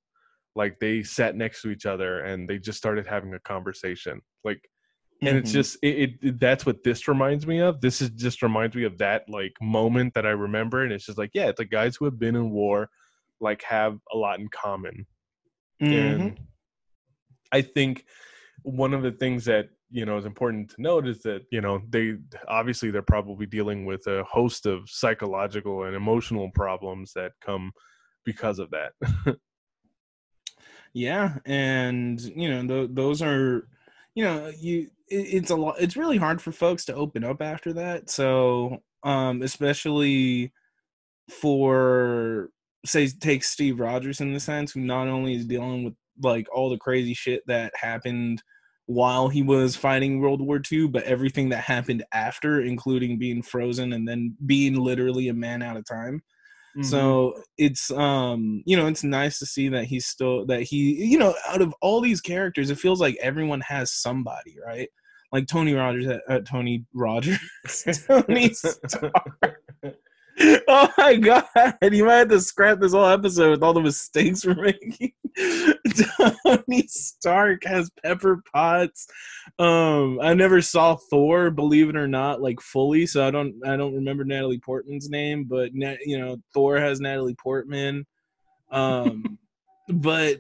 like 0.55 0.79
they 0.79 1.01
sat 1.01 1.35
next 1.35 1.61
to 1.63 1.71
each 1.71 1.85
other 1.85 2.19
and 2.21 2.47
they 2.47 2.59
just 2.59 2.77
started 2.77 3.07
having 3.07 3.33
a 3.33 3.39
conversation, 3.39 4.21
like. 4.43 4.61
And 5.23 5.37
it's 5.37 5.51
Mhm. 5.51 5.53
just 5.53 5.77
it, 5.83 6.17
it. 6.21 6.39
That's 6.39 6.65
what 6.65 6.83
this 6.83 7.07
reminds 7.07 7.45
me 7.45 7.59
of. 7.59 7.79
This 7.79 8.01
is 8.01 8.09
just 8.09 8.41
reminds 8.41 8.75
me 8.75 8.83
of 8.85 8.97
that 8.97 9.29
like 9.29 9.53
moment 9.61 10.13
that 10.15 10.25
I 10.25 10.31
remember, 10.31 10.83
and 10.83 10.91
it's 10.91 11.05
just 11.05 11.17
like, 11.17 11.31
yeah, 11.33 11.47
it's 11.47 11.59
like 11.59 11.69
guys 11.69 11.95
who 11.95 12.05
have 12.05 12.17
been 12.17 12.35
in 12.35 12.49
war, 12.49 12.89
like 13.39 13.61
have 13.63 13.99
a 14.13 14.17
lot 14.17 14.39
in 14.39 14.47
common 14.49 15.05
Mhm. 15.81 15.91
and 15.93 16.39
i 17.51 17.59
think 17.61 18.05
one 18.61 18.93
of 18.93 19.01
the 19.01 19.11
things 19.11 19.43
that 19.45 19.69
you 19.89 20.05
know 20.05 20.15
is 20.17 20.25
important 20.25 20.69
to 20.69 20.79
note 20.79 21.07
is 21.07 21.23
that 21.23 21.41
you 21.51 21.59
know 21.59 21.81
they 21.89 22.15
obviously 22.47 22.91
they're 22.91 23.01
probably 23.01 23.47
dealing 23.47 23.83
with 23.83 24.05
a 24.05 24.23
host 24.25 24.67
of 24.67 24.87
psychological 24.87 25.85
and 25.85 25.95
emotional 25.95 26.51
problems 26.53 27.13
that 27.13 27.31
come 27.41 27.71
because 28.25 28.59
of 28.59 28.69
that 28.69 28.91
Yeah, 30.93 31.37
and 31.45 32.19
you 32.21 32.49
know 32.49 32.67
th- 32.67 32.89
those 32.93 33.21
are, 33.21 33.67
you 34.15 34.23
know, 34.23 34.51
you 34.59 34.89
it, 35.07 35.15
it's 35.15 35.51
a 35.51 35.55
lot. 35.55 35.75
It's 35.79 35.97
really 35.97 36.17
hard 36.17 36.41
for 36.41 36.51
folks 36.51 36.85
to 36.85 36.95
open 36.95 37.23
up 37.23 37.41
after 37.41 37.73
that. 37.73 38.09
So, 38.09 38.79
um, 39.03 39.41
especially 39.41 40.51
for 41.29 42.49
say 42.85 43.07
take 43.07 43.43
Steve 43.43 43.79
Rogers 43.79 44.21
in 44.21 44.33
the 44.33 44.39
sense 44.39 44.71
who 44.71 44.81
not 44.81 45.07
only 45.07 45.35
is 45.35 45.45
dealing 45.45 45.83
with 45.83 45.93
like 46.21 46.47
all 46.53 46.69
the 46.69 46.77
crazy 46.77 47.13
shit 47.13 47.43
that 47.47 47.73
happened 47.75 48.43
while 48.87 49.29
he 49.29 49.41
was 49.41 49.75
fighting 49.75 50.19
World 50.19 50.41
War 50.41 50.61
II, 50.71 50.87
but 50.87 51.03
everything 51.03 51.49
that 51.49 51.63
happened 51.63 52.03
after, 52.13 52.61
including 52.61 53.17
being 53.17 53.41
frozen 53.41 53.93
and 53.93 54.07
then 54.07 54.35
being 54.45 54.75
literally 54.75 55.29
a 55.29 55.33
man 55.33 55.61
out 55.61 55.77
of 55.77 55.85
time. 55.85 56.21
Mm-hmm. 56.71 56.83
So 56.83 57.41
it's 57.57 57.91
um 57.91 58.63
you 58.65 58.77
know 58.77 58.87
it's 58.87 59.03
nice 59.03 59.39
to 59.39 59.45
see 59.45 59.67
that 59.69 59.85
he's 59.85 60.05
still 60.05 60.45
that 60.45 60.61
he 60.63 61.05
you 61.05 61.17
know 61.17 61.35
out 61.47 61.61
of 61.61 61.75
all 61.81 61.99
these 61.99 62.21
characters 62.21 62.69
it 62.69 62.79
feels 62.79 63.01
like 63.01 63.17
everyone 63.21 63.61
has 63.61 63.91
somebody 63.91 64.55
right 64.65 64.89
like 65.33 65.47
Tony 65.47 65.73
Rogers 65.73 66.07
uh, 66.29 66.39
Tony 66.39 66.85
Rogers 66.93 67.39
Tony 68.07 68.53
Stark 68.53 69.59
oh 70.67 70.89
my 70.97 71.15
god! 71.15 71.45
You 71.81 72.05
might 72.05 72.15
have 72.15 72.29
to 72.29 72.39
scrap 72.39 72.79
this 72.79 72.93
whole 72.93 73.05
episode 73.05 73.51
with 73.51 73.63
all 73.63 73.73
the 73.73 73.81
mistakes 73.81 74.45
we're 74.45 74.55
making. 74.55 75.13
Tony 76.45 76.87
Stark 76.87 77.63
has 77.65 77.91
Pepper 78.03 78.41
Potts. 78.53 79.07
Um, 79.59 80.19
I 80.21 80.33
never 80.33 80.61
saw 80.61 80.95
Thor, 80.95 81.51
believe 81.51 81.89
it 81.89 81.95
or 81.95 82.07
not, 82.07 82.41
like 82.41 82.59
fully, 82.61 83.05
so 83.05 83.25
I 83.25 83.31
don't 83.31 83.55
I 83.65 83.75
don't 83.77 83.93
remember 83.93 84.23
Natalie 84.23 84.59
Portman's 84.59 85.09
name, 85.09 85.45
but 85.45 85.71
you 85.73 86.17
know 86.17 86.37
Thor 86.53 86.77
has 86.77 86.99
Natalie 86.99 87.35
Portman. 87.35 88.05
Um, 88.71 89.37
but 89.89 90.37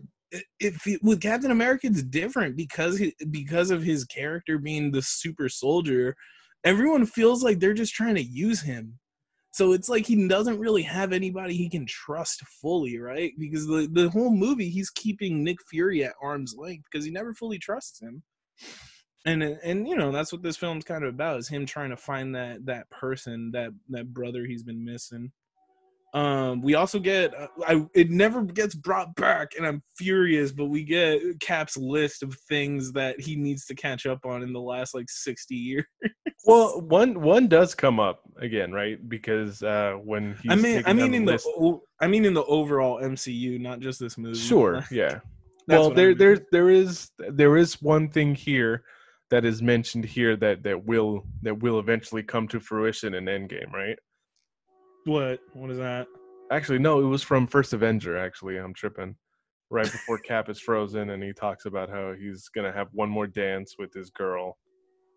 if 0.59 0.87
with 1.01 1.21
Captain 1.21 1.51
America, 1.51 1.87
it's 1.87 2.03
different 2.03 2.55
because 2.55 2.97
he, 2.97 3.13
because 3.29 3.71
of 3.71 3.83
his 3.83 4.05
character 4.05 4.57
being 4.57 4.91
the 4.91 5.01
super 5.01 5.49
soldier. 5.49 6.15
Everyone 6.63 7.07
feels 7.07 7.43
like 7.43 7.59
they're 7.59 7.73
just 7.73 7.95
trying 7.95 8.13
to 8.13 8.23
use 8.23 8.61
him 8.61 8.99
so 9.51 9.73
it's 9.73 9.89
like 9.89 10.05
he 10.05 10.27
doesn't 10.27 10.59
really 10.59 10.81
have 10.83 11.11
anybody 11.11 11.55
he 11.55 11.69
can 11.69 11.85
trust 11.85 12.41
fully, 12.61 12.97
right? 12.99 13.33
Because 13.37 13.67
the, 13.67 13.87
the 13.91 14.09
whole 14.09 14.31
movie 14.31 14.69
he's 14.69 14.89
keeping 14.89 15.43
Nick 15.43 15.57
Fury 15.69 16.03
at 16.05 16.13
arm's 16.21 16.55
length 16.57 16.85
because 16.89 17.05
he 17.05 17.11
never 17.11 17.33
fully 17.33 17.59
trusts 17.59 18.01
him. 18.01 18.23
And 19.25 19.43
and 19.43 19.87
you 19.87 19.95
know, 19.95 20.11
that's 20.11 20.31
what 20.31 20.41
this 20.41 20.57
film's 20.57 20.85
kind 20.85 21.03
of 21.03 21.13
about 21.13 21.39
is 21.39 21.49
him 21.49 21.65
trying 21.65 21.89
to 21.91 21.97
find 21.97 22.33
that 22.33 22.65
that 22.65 22.89
person, 22.89 23.51
that 23.51 23.71
that 23.89 24.13
brother 24.13 24.45
he's 24.45 24.63
been 24.63 24.83
missing. 24.83 25.31
Um, 26.13 26.61
we 26.61 26.75
also 26.75 26.99
get 26.99 27.33
uh, 27.33 27.47
I 27.65 27.85
it 27.95 28.09
never 28.09 28.43
gets 28.43 28.75
brought 28.75 29.15
back, 29.15 29.51
and 29.57 29.65
I'm 29.65 29.81
furious. 29.97 30.51
But 30.51 30.65
we 30.65 30.83
get 30.83 31.39
Cap's 31.39 31.77
list 31.77 32.21
of 32.21 32.35
things 32.49 32.91
that 32.93 33.19
he 33.19 33.37
needs 33.37 33.65
to 33.67 33.75
catch 33.75 34.05
up 34.05 34.25
on 34.25 34.43
in 34.43 34.51
the 34.51 34.59
last 34.59 34.93
like 34.93 35.09
60 35.09 35.55
years. 35.55 35.85
well, 36.45 36.81
one 36.81 37.21
one 37.21 37.47
does 37.47 37.73
come 37.73 37.99
up 37.99 38.23
again, 38.41 38.73
right? 38.73 38.97
Because 39.07 39.63
uh, 39.63 39.93
when 40.03 40.37
I 40.49 40.55
mean, 40.55 40.83
I 40.85 40.91
mean 40.91 41.13
in 41.13 41.23
the, 41.23 41.33
list, 41.33 41.45
the 41.45 41.79
I 42.01 42.07
mean 42.07 42.25
in 42.25 42.33
the 42.33 42.43
overall 42.43 43.01
MCU, 43.01 43.59
not 43.61 43.79
just 43.79 43.97
this 43.99 44.17
movie. 44.17 44.37
Sure, 44.37 44.85
yeah. 44.91 45.19
well, 45.69 45.91
there 45.91 46.13
there 46.13 46.39
there 46.51 46.69
is 46.69 47.09
there 47.17 47.55
is 47.55 47.81
one 47.81 48.09
thing 48.09 48.35
here 48.35 48.83
that 49.29 49.45
is 49.45 49.61
mentioned 49.61 50.03
here 50.03 50.35
that 50.35 50.61
that 50.63 50.85
will 50.85 51.23
that 51.41 51.57
will 51.59 51.79
eventually 51.79 52.21
come 52.21 52.49
to 52.49 52.59
fruition 52.59 53.13
in 53.13 53.25
Endgame, 53.25 53.71
right? 53.71 53.97
What? 55.05 55.39
What 55.53 55.71
is 55.71 55.77
that? 55.77 56.07
Actually, 56.51 56.79
no, 56.79 56.99
it 56.99 57.05
was 57.05 57.23
from 57.23 57.47
First 57.47 57.73
Avenger. 57.73 58.17
Actually, 58.17 58.57
I'm 58.57 58.73
tripping. 58.73 59.15
Right 59.69 59.89
before 59.89 60.17
Cap 60.17 60.49
is 60.49 60.59
frozen, 60.59 61.11
and 61.11 61.23
he 61.23 61.31
talks 61.31 61.65
about 61.65 61.89
how 61.89 62.13
he's 62.13 62.49
gonna 62.49 62.73
have 62.73 62.89
one 62.91 63.09
more 63.09 63.25
dance 63.25 63.75
with 63.79 63.93
his 63.93 64.09
girl. 64.09 64.57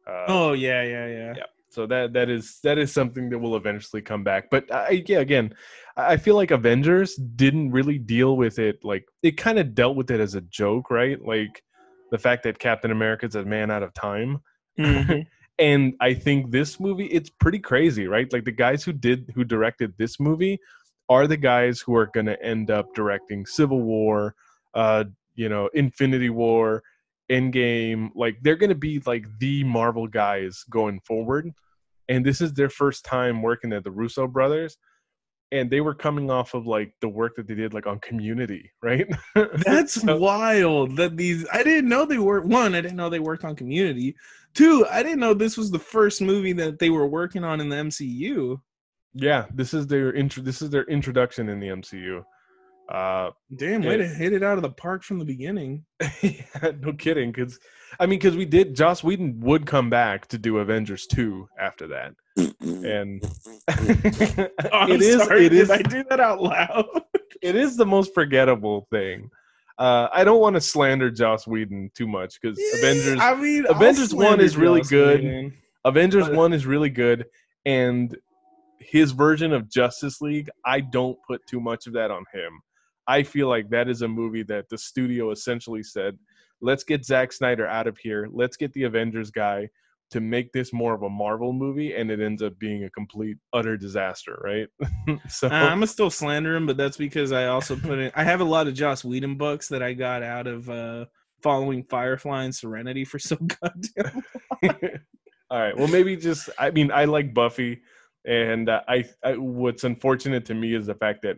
Uh, 0.06 0.24
oh 0.28 0.52
yeah, 0.52 0.82
yeah, 0.84 1.06
yeah. 1.08 1.34
Yeah. 1.36 1.44
So 1.70 1.86
that 1.88 2.12
that 2.12 2.30
is 2.30 2.60
that 2.62 2.78
is 2.78 2.92
something 2.92 3.28
that 3.30 3.38
will 3.38 3.56
eventually 3.56 4.00
come 4.00 4.22
back. 4.22 4.48
But 4.50 4.72
I, 4.72 5.02
yeah, 5.06 5.18
again, 5.18 5.52
I 5.96 6.16
feel 6.16 6.36
like 6.36 6.52
Avengers 6.52 7.16
didn't 7.16 7.72
really 7.72 7.98
deal 7.98 8.36
with 8.36 8.60
it. 8.60 8.78
Like 8.84 9.04
it 9.24 9.32
kind 9.32 9.58
of 9.58 9.74
dealt 9.74 9.96
with 9.96 10.12
it 10.12 10.20
as 10.20 10.36
a 10.36 10.40
joke, 10.42 10.88
right? 10.88 11.20
Like 11.20 11.64
the 12.12 12.18
fact 12.18 12.44
that 12.44 12.60
Captain 12.60 12.92
America 12.92 13.26
is 13.26 13.34
a 13.34 13.44
man 13.44 13.72
out 13.72 13.82
of 13.82 13.92
time. 13.92 14.38
Mm-hmm. 14.78 15.22
and 15.58 15.94
I 16.00 16.14
think 16.14 16.50
this 16.50 16.80
movie 16.80 17.06
it's 17.06 17.30
pretty 17.30 17.58
crazy, 17.58 18.06
right? 18.06 18.32
Like 18.32 18.44
the 18.44 18.52
guys 18.52 18.82
who 18.82 18.92
did 18.92 19.30
who 19.34 19.44
directed 19.44 19.94
this 19.98 20.18
movie 20.18 20.58
are 21.08 21.26
the 21.26 21.36
guys 21.36 21.80
who 21.80 21.94
are 21.94 22.10
going 22.12 22.26
to 22.26 22.42
end 22.42 22.70
up 22.70 22.94
directing 22.94 23.46
Civil 23.46 23.82
War, 23.82 24.34
uh, 24.74 25.04
you 25.34 25.48
know, 25.48 25.68
Infinity 25.74 26.30
War, 26.30 26.82
Endgame. 27.30 28.10
Like 28.14 28.38
they're 28.42 28.56
going 28.56 28.70
to 28.70 28.74
be 28.74 29.00
like 29.06 29.26
the 29.38 29.64
Marvel 29.64 30.06
guys 30.06 30.64
going 30.70 31.00
forward. 31.00 31.50
And 32.08 32.24
this 32.24 32.40
is 32.40 32.52
their 32.52 32.70
first 32.70 33.04
time 33.04 33.42
working 33.42 33.72
at 33.72 33.84
the 33.84 33.90
Russo 33.90 34.26
brothers. 34.26 34.76
And 35.52 35.70
they 35.70 35.80
were 35.80 35.94
coming 35.94 36.30
off 36.30 36.54
of 36.54 36.66
like 36.66 36.94
the 37.00 37.08
work 37.08 37.36
that 37.36 37.46
they 37.46 37.54
did 37.54 37.74
like 37.74 37.86
on 37.86 38.00
community, 38.00 38.72
right? 38.82 39.06
That's 39.34 40.00
so, 40.00 40.16
wild 40.16 40.96
that 40.96 41.16
these 41.16 41.46
I 41.52 41.62
didn't 41.62 41.88
know 41.88 42.06
they 42.06 42.18
were 42.18 42.40
one, 42.40 42.74
I 42.74 42.80
didn't 42.80 42.96
know 42.96 43.08
they 43.08 43.20
worked 43.20 43.44
on 43.44 43.54
community. 43.54 44.16
Two, 44.54 44.86
I 44.90 45.02
didn't 45.02 45.20
know 45.20 45.34
this 45.34 45.56
was 45.56 45.70
the 45.70 45.78
first 45.78 46.20
movie 46.20 46.52
that 46.54 46.78
they 46.78 46.90
were 46.90 47.06
working 47.06 47.42
on 47.42 47.60
in 47.60 47.68
the 47.68 47.76
MCU. 47.76 48.60
Yeah, 49.12 49.46
this 49.52 49.74
is 49.74 49.86
their 49.86 50.12
intro. 50.12 50.42
This 50.42 50.62
is 50.62 50.70
their 50.70 50.84
introduction 50.84 51.48
in 51.48 51.60
the 51.60 51.68
MCU. 51.68 52.24
Uh, 52.88 53.30
Damn, 53.56 53.82
way 53.82 53.94
it, 53.94 53.98
to 53.98 54.06
hit 54.06 54.32
it 54.32 54.42
out 54.42 54.58
of 54.58 54.62
the 54.62 54.70
park 54.70 55.02
from 55.02 55.18
the 55.18 55.24
beginning. 55.24 55.84
yeah, 56.22 56.72
no 56.80 56.92
kidding. 56.92 57.32
Because 57.32 57.58
I 57.98 58.06
mean, 58.06 58.18
because 58.18 58.36
we 58.36 58.44
did. 58.44 58.74
Joss 58.74 59.02
Whedon 59.02 59.40
would 59.40 59.66
come 59.66 59.88
back 59.88 60.26
to 60.28 60.38
do 60.38 60.58
Avengers 60.58 61.06
two 61.06 61.48
after 61.58 61.86
that, 61.88 62.14
and 62.60 63.24
oh, 63.24 63.32
it 64.92 65.02
is. 65.02 65.22
Sorry, 65.22 65.46
it 65.46 65.52
is. 65.52 65.70
I 65.70 65.78
do 65.82 66.04
that 66.10 66.20
out 66.20 66.42
loud. 66.42 66.86
it 67.42 67.56
is 67.56 67.76
the 67.76 67.86
most 67.86 68.12
forgettable 68.14 68.86
thing. 68.90 69.30
Uh, 69.78 70.08
I 70.12 70.22
don't 70.22 70.40
want 70.40 70.54
to 70.54 70.60
slander 70.60 71.10
Joss 71.10 71.46
Whedon 71.46 71.90
too 71.94 72.06
much 72.06 72.40
because 72.40 72.58
yeah, 72.58 72.78
Avengers. 72.78 73.18
I 73.20 73.34
mean, 73.34 73.66
Avengers 73.68 74.14
one 74.14 74.40
is 74.40 74.56
really 74.56 74.80
Joss 74.80 74.90
good. 74.90 75.24
Whedon. 75.24 75.54
Avengers 75.84 76.28
one 76.30 76.52
is 76.52 76.64
really 76.64 76.90
good, 76.90 77.26
and 77.66 78.16
his 78.78 79.12
version 79.12 79.52
of 79.52 79.70
Justice 79.70 80.20
League, 80.20 80.50
I 80.64 80.80
don't 80.80 81.18
put 81.26 81.46
too 81.46 81.60
much 81.60 81.86
of 81.86 81.92
that 81.94 82.10
on 82.10 82.24
him. 82.32 82.60
I 83.06 83.22
feel 83.22 83.48
like 83.48 83.68
that 83.70 83.88
is 83.88 84.02
a 84.02 84.08
movie 84.08 84.42
that 84.44 84.68
the 84.68 84.78
studio 84.78 85.30
essentially 85.30 85.82
said, 85.82 86.18
let's 86.60 86.84
get 86.84 87.04
Zack 87.04 87.32
Snyder 87.32 87.66
out 87.66 87.86
of 87.86 87.98
here. 87.98 88.28
Let's 88.30 88.56
get 88.56 88.72
the 88.72 88.84
Avengers 88.84 89.30
guy 89.30 89.68
to 90.14 90.20
make 90.20 90.52
this 90.52 90.72
more 90.72 90.94
of 90.94 91.02
a 91.02 91.10
Marvel 91.10 91.52
movie, 91.52 91.92
and 91.92 92.08
it 92.08 92.20
ends 92.20 92.40
up 92.40 92.56
being 92.60 92.84
a 92.84 92.90
complete 92.90 93.36
utter 93.52 93.76
disaster, 93.76 94.40
right? 94.44 94.68
so 95.28 95.48
uh, 95.48 95.50
I'm 95.50 95.78
gonna 95.78 95.88
still 95.88 96.08
slander 96.08 96.54
him, 96.54 96.66
but 96.66 96.76
that's 96.76 96.96
because 96.96 97.32
I 97.32 97.46
also 97.46 97.74
put 97.74 97.98
in. 97.98 98.12
I 98.14 98.22
have 98.22 98.40
a 98.40 98.44
lot 98.44 98.68
of 98.68 98.74
Joss 98.74 99.04
Whedon 99.04 99.36
books 99.36 99.66
that 99.68 99.82
I 99.82 99.92
got 99.92 100.22
out 100.22 100.46
of 100.46 100.70
uh, 100.70 101.06
following 101.42 101.82
Firefly 101.82 102.44
and 102.44 102.54
Serenity 102.54 103.04
for 103.04 103.18
so 103.18 103.36
goddamn. 103.62 104.22
All 105.50 105.58
right, 105.60 105.76
well 105.76 105.88
maybe 105.88 106.16
just 106.16 106.48
I 106.60 106.70
mean 106.70 106.92
I 106.92 107.06
like 107.06 107.34
Buffy. 107.34 107.82
And 108.26 108.70
uh, 108.70 108.80
I, 108.88 109.04
I, 109.22 109.32
what's 109.32 109.84
unfortunate 109.84 110.46
to 110.46 110.54
me 110.54 110.74
is 110.74 110.86
the 110.86 110.94
fact 110.94 111.20
that 111.24 111.36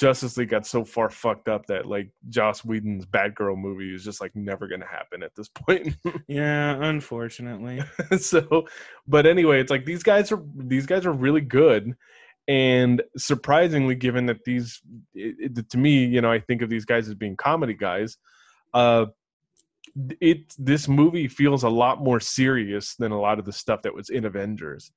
Justice 0.00 0.38
League 0.38 0.48
got 0.48 0.66
so 0.66 0.82
far 0.82 1.10
fucked 1.10 1.46
up 1.46 1.66
that 1.66 1.84
like 1.84 2.08
Joss 2.30 2.64
Whedon's 2.64 3.04
Batgirl 3.04 3.58
movie 3.58 3.94
is 3.94 4.02
just 4.02 4.18
like 4.18 4.34
never 4.34 4.66
gonna 4.66 4.86
happen 4.86 5.22
at 5.22 5.34
this 5.34 5.48
point. 5.48 5.94
yeah, 6.26 6.82
unfortunately. 6.82 7.82
so, 8.18 8.66
but 9.06 9.26
anyway, 9.26 9.60
it's 9.60 9.70
like 9.70 9.84
these 9.84 10.02
guys 10.02 10.32
are 10.32 10.42
these 10.56 10.86
guys 10.86 11.04
are 11.04 11.12
really 11.12 11.42
good, 11.42 11.92
and 12.48 13.02
surprisingly, 13.18 13.94
given 13.94 14.24
that 14.24 14.42
these, 14.46 14.80
it, 15.12 15.58
it, 15.58 15.68
to 15.68 15.76
me, 15.76 16.06
you 16.06 16.22
know, 16.22 16.32
I 16.32 16.40
think 16.40 16.62
of 16.62 16.70
these 16.70 16.86
guys 16.86 17.06
as 17.06 17.14
being 17.14 17.36
comedy 17.36 17.74
guys. 17.74 18.16
Uh, 18.72 19.06
it 20.18 20.54
this 20.56 20.88
movie 20.88 21.28
feels 21.28 21.62
a 21.62 21.68
lot 21.68 22.02
more 22.02 22.20
serious 22.20 22.94
than 22.94 23.12
a 23.12 23.20
lot 23.20 23.38
of 23.38 23.44
the 23.44 23.52
stuff 23.52 23.82
that 23.82 23.94
was 23.94 24.08
in 24.08 24.24
Avengers 24.24 24.92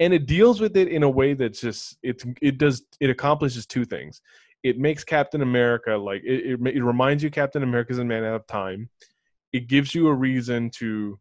and 0.00 0.14
it 0.14 0.26
deals 0.26 0.60
with 0.60 0.76
it 0.76 0.88
in 0.88 1.02
a 1.02 1.10
way 1.10 1.34
that's 1.34 1.60
just 1.60 1.96
it 2.02 2.22
it 2.40 2.58
does 2.58 2.82
it 3.00 3.10
accomplishes 3.10 3.66
two 3.66 3.84
things 3.84 4.22
it 4.62 4.78
makes 4.78 5.04
captain 5.04 5.42
america 5.42 5.92
like 5.92 6.22
it, 6.24 6.60
it, 6.60 6.76
it 6.76 6.82
reminds 6.82 7.22
you 7.22 7.30
captain 7.30 7.62
america's 7.62 7.98
a 7.98 8.04
man 8.04 8.24
out 8.24 8.34
of 8.34 8.46
time 8.46 8.88
it 9.52 9.68
gives 9.68 9.94
you 9.94 10.08
a 10.08 10.14
reason 10.14 10.70
to 10.70 11.18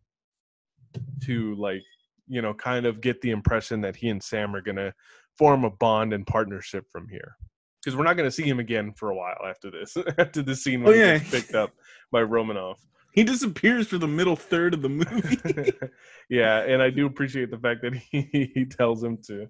to 1.22 1.56
like 1.56 1.82
you 2.28 2.42
know 2.42 2.54
kind 2.54 2.86
of 2.86 3.02
get 3.02 3.22
the 3.22 3.32
impression 3.32 3.82
that 3.82 3.96
he 3.96 4.10
and 4.10 4.22
sam 4.22 4.56
are 4.56 4.62
gonna 4.62 4.94
form 5.38 5.64
a 5.64 5.70
bond 5.70 6.14
and 6.14 6.26
partnership 6.26 6.86
from 6.92 7.08
here 7.10 7.36
because 7.84 7.96
we're 7.96 8.04
not 8.04 8.18
going 8.18 8.28
to 8.28 8.36
see 8.36 8.44
him 8.44 8.60
again 8.60 8.92
for 8.92 9.12
a 9.12 9.16
while 9.16 9.38
after 9.48 9.70
this 9.70 9.96
after 10.18 10.42
the 10.42 10.56
scene 10.56 10.82
when 10.82 10.94
oh, 10.94 10.98
yeah. 10.98 11.14
he 11.14 11.20
gets 11.20 11.32
picked 11.32 11.56
up 11.56 11.72
by 12.12 12.22
romanoff 12.22 12.80
he 13.18 13.24
disappears 13.24 13.88
for 13.88 13.98
the 13.98 14.08
middle 14.08 14.36
third 14.36 14.76
of 14.76 14.84
the 14.84 14.90
movie. 14.90 15.72
yeah, 16.30 16.60
and 16.60 16.84
I 16.84 16.92
do 16.92 17.08
appreciate 17.08 17.50
the 17.50 17.58
fact 17.58 17.82
that 17.82 17.96
he, 17.96 18.52
he 18.54 18.64
tells 18.64 19.04
him 19.04 19.18
to 19.26 19.48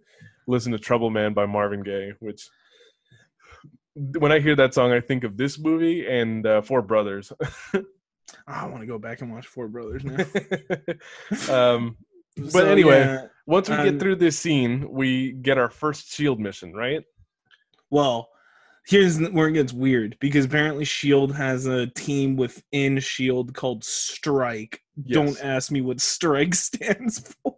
listen 0.47 0.71
to 0.71 0.79
Trouble 0.79 1.09
Man 1.09 1.33
by 1.33 1.45
Marvin 1.45 1.83
Gaye, 1.83 2.13
which 2.21 2.47
when 4.19 4.31
I 4.31 4.39
hear 4.39 4.55
that 4.55 4.73
song, 4.73 4.91
I 4.91 4.99
think 4.99 5.23
of 5.23 5.37
this 5.37 5.57
movie 5.57 6.05
and 6.07 6.45
uh, 6.45 6.61
Four 6.61 6.81
Brothers. 6.81 7.31
I 8.47 8.65
want 8.65 8.81
to 8.81 8.87
go 8.87 8.99
back 8.99 9.21
and 9.21 9.31
watch 9.31 9.47
Four 9.47 9.67
Brothers 9.67 10.03
now. 10.03 10.23
um, 11.75 11.97
but 12.37 12.51
so, 12.51 12.65
anyway, 12.65 12.99
yeah, 12.99 13.27
once 13.45 13.69
we 13.69 13.75
um, 13.75 13.85
get 13.85 13.99
through 13.99 14.17
this 14.17 14.37
scene, 14.37 14.87
we 14.89 15.31
get 15.33 15.57
our 15.57 15.69
first 15.69 16.11
shield 16.11 16.39
mission, 16.39 16.73
right? 16.73 17.03
Well, 17.89 18.29
here's 18.87 19.19
where 19.31 19.47
it 19.47 19.53
gets 19.53 19.73
weird 19.73 20.15
because 20.19 20.45
apparently 20.45 20.85
shield 20.85 21.35
has 21.35 21.65
a 21.65 21.87
team 21.87 22.37
within 22.37 22.99
shield 22.99 23.53
called 23.53 23.83
strike 23.83 24.81
yes. 25.03 25.13
don't 25.13 25.43
ask 25.43 25.71
me 25.71 25.81
what 25.81 25.99
strike 25.99 26.55
stands 26.55 27.33
for 27.43 27.57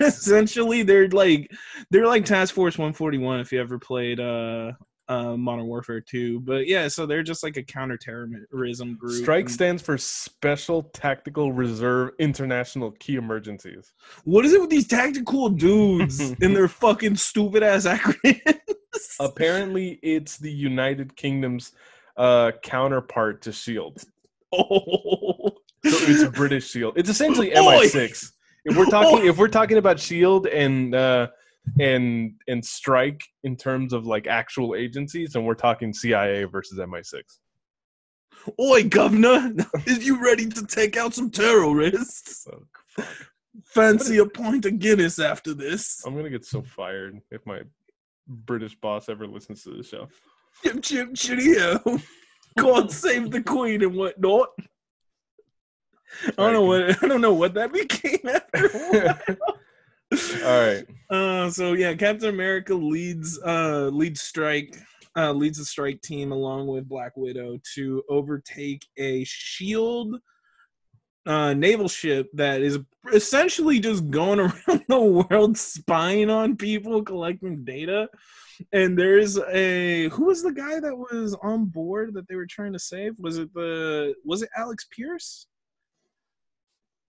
essentially 0.00 0.82
they're 0.82 1.08
like 1.08 1.50
they're 1.90 2.06
like 2.06 2.24
task 2.24 2.54
force 2.54 2.78
141 2.78 3.40
if 3.40 3.52
you 3.52 3.60
ever 3.60 3.78
played 3.78 4.18
uh 4.18 4.72
uh, 5.08 5.36
Modern 5.36 5.66
Warfare 5.66 6.00
2. 6.00 6.40
But 6.40 6.66
yeah, 6.66 6.88
so 6.88 7.06
they're 7.06 7.22
just 7.22 7.42
like 7.42 7.56
a 7.56 7.62
counterterrorism 7.62 8.96
group. 8.96 9.22
Strike 9.22 9.46
and- 9.46 9.52
stands 9.52 9.82
for 9.82 9.98
Special 9.98 10.82
Tactical 10.94 11.52
Reserve 11.52 12.10
International 12.18 12.90
Key 12.92 13.16
Emergencies. 13.16 13.92
What 14.24 14.44
is 14.44 14.52
it 14.52 14.60
with 14.60 14.70
these 14.70 14.86
tactical 14.88 15.48
dudes 15.48 16.20
and 16.40 16.56
their 16.56 16.68
fucking 16.68 17.16
stupid 17.16 17.62
ass 17.62 17.86
acronyms? 17.86 18.60
Apparently, 19.20 19.98
it's 20.02 20.38
the 20.38 20.50
United 20.52 21.16
Kingdom's 21.16 21.72
uh, 22.16 22.52
counterpart 22.62 23.42
to 23.42 23.52
Shield. 23.52 24.02
oh, 24.52 25.50
So 25.84 25.96
it's 26.10 26.22
a 26.22 26.30
British 26.30 26.70
Shield. 26.70 26.94
It's 26.96 27.10
essentially 27.10 27.50
Oi! 27.58 27.86
MI6. 27.86 28.32
If 28.66 28.76
we're 28.76 28.86
talking, 28.86 29.26
if 29.26 29.36
we're 29.36 29.48
talking 29.48 29.76
about 29.76 30.00
Shield 30.00 30.46
and 30.46 30.94
uh, 30.94 31.28
and 31.80 32.34
and 32.48 32.64
Strike 32.64 33.22
in 33.42 33.56
terms 33.56 33.92
of 33.92 34.06
like 34.06 34.26
actual 34.26 34.74
agencies, 34.74 35.34
and 35.34 35.44
we're 35.44 35.54
talking 35.54 35.92
CIA 35.92 36.44
versus 36.44 36.78
MI6. 36.78 37.22
Oi, 38.60 38.84
governor, 38.84 39.54
is 39.86 40.06
you 40.06 40.22
ready 40.22 40.46
to 40.46 40.66
take 40.66 40.96
out 40.96 41.14
some 41.14 41.30
terrorists? 41.30 42.46
Fuck. 42.96 43.06
Fancy 43.64 44.18
a 44.18 44.26
pint 44.26 44.66
of 44.66 44.78
Guinness 44.78 45.18
after 45.18 45.54
this. 45.54 46.02
I'm 46.04 46.16
gonna 46.16 46.30
get 46.30 46.44
so 46.44 46.62
fired 46.62 47.20
if 47.30 47.44
my 47.46 47.60
British 48.26 48.74
boss 48.74 49.08
ever 49.08 49.26
listens 49.26 49.62
to 49.64 49.76
this 49.76 49.88
show. 49.88 50.08
Chip, 50.62 50.82
chip, 50.82 51.14
cheerio. 51.14 51.80
God 52.58 52.90
save 52.90 53.30
the 53.30 53.42
queen 53.42 53.82
and 53.82 53.94
whatnot. 53.94 54.48
I 56.26 56.32
don't 56.36 56.52
know 56.52 56.64
what 56.64 57.02
I 57.02 57.08
don't 57.08 57.20
know 57.20 57.34
what 57.34 57.54
that 57.54 57.72
became 57.72 58.20
after. 58.28 59.38
All 60.44 60.66
right. 60.66 60.86
Uh, 61.10 61.50
so 61.50 61.72
yeah, 61.72 61.94
Captain 61.94 62.28
America 62.28 62.74
leads 62.74 63.38
uh 63.44 63.88
leads 63.92 64.20
strike 64.20 64.76
uh 65.16 65.32
leads 65.32 65.58
the 65.58 65.64
strike 65.64 66.00
team 66.02 66.32
along 66.32 66.66
with 66.66 66.88
Black 66.88 67.12
Widow 67.16 67.58
to 67.74 68.02
overtake 68.08 68.86
a 68.96 69.24
shield 69.24 70.16
uh 71.26 71.54
naval 71.54 71.88
ship 71.88 72.28
that 72.34 72.60
is 72.60 72.78
essentially 73.12 73.80
just 73.80 74.10
going 74.10 74.40
around 74.40 74.84
the 74.88 75.00
world 75.00 75.56
spying 75.56 76.28
on 76.30 76.54
people 76.56 77.02
collecting 77.02 77.64
data 77.64 78.06
and 78.72 78.98
there's 78.98 79.38
a 79.38 80.08
who 80.10 80.26
was 80.26 80.42
the 80.42 80.52
guy 80.52 80.78
that 80.78 80.94
was 80.94 81.34
on 81.42 81.64
board 81.64 82.12
that 82.12 82.28
they 82.28 82.34
were 82.34 82.46
trying 82.46 82.74
to 82.74 82.78
save 82.78 83.14
was 83.18 83.38
it 83.38 83.52
the 83.54 84.14
was 84.22 84.42
it 84.42 84.50
alex 84.54 84.86
pierce 84.90 85.46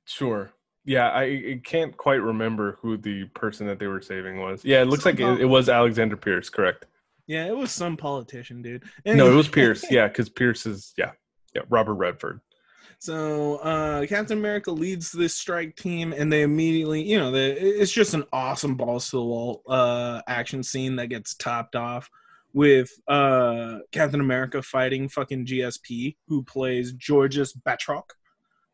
Sure. 0.05 0.51
Yeah, 0.86 1.10
I, 1.10 1.24
I 1.24 1.62
can't 1.63 1.98
quite 1.98 2.21
remember 2.21 2.78
who 2.82 2.95
the 2.95 3.26
person 3.26 3.65
that 3.67 3.80
they 3.80 3.88
were 3.88 4.02
saving 4.02 4.39
was. 4.39 4.63
Yeah, 4.63 4.82
it 4.82 4.86
looks 4.86 5.06
like 5.06 5.19
it, 5.19 5.41
it 5.41 5.45
was 5.45 5.67
Alexander 5.67 6.15
Pierce, 6.15 6.50
correct? 6.50 6.86
yeah 7.28 7.45
it 7.45 7.56
was 7.56 7.71
some 7.71 7.98
politician 7.98 8.62
dude 8.62 8.84
No, 9.06 9.32
it 9.32 9.36
was 9.36 9.48
Pierce. 9.48 9.84
Yeah, 9.89 10.08
because 10.08 10.30
Pierce 10.30 10.65
is 10.65 10.93
yeah, 10.98 11.12
yeah, 11.54 11.63
Robert 11.69 11.95
Redford. 11.95 12.41
So 13.00 13.58
uh, 13.58 14.06
Captain 14.08 14.38
America 14.38 14.71
leads 14.71 15.12
this 15.12 15.36
strike 15.36 15.76
team, 15.76 16.13
and 16.13 16.32
they 16.32 16.43
immediately, 16.43 17.04
you 17.04 17.19
know, 17.19 17.30
they, 17.30 17.52
it's 17.52 17.91
just 17.91 18.13
an 18.13 18.24
awesome 18.32 18.76
balls 18.76 19.10
to 19.10 19.17
the 19.17 19.24
wall 19.24 19.62
uh, 19.67 20.21
action 20.28 20.63
scene 20.63 20.95
that 20.95 21.08
gets 21.08 21.36
topped 21.36 21.76
off 21.76 22.10
with 22.54 22.89
uh, 23.08 23.80
Captain 23.91 24.21
America 24.21 24.62
fighting 24.62 25.10
fucking 25.10 25.45
GSP, 25.45 26.15
who 26.28 26.41
plays 26.43 26.93
Georges 26.93 27.54
Batroc, 27.54 28.04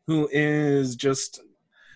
who 0.06 0.28
is 0.30 0.94
just 0.94 1.40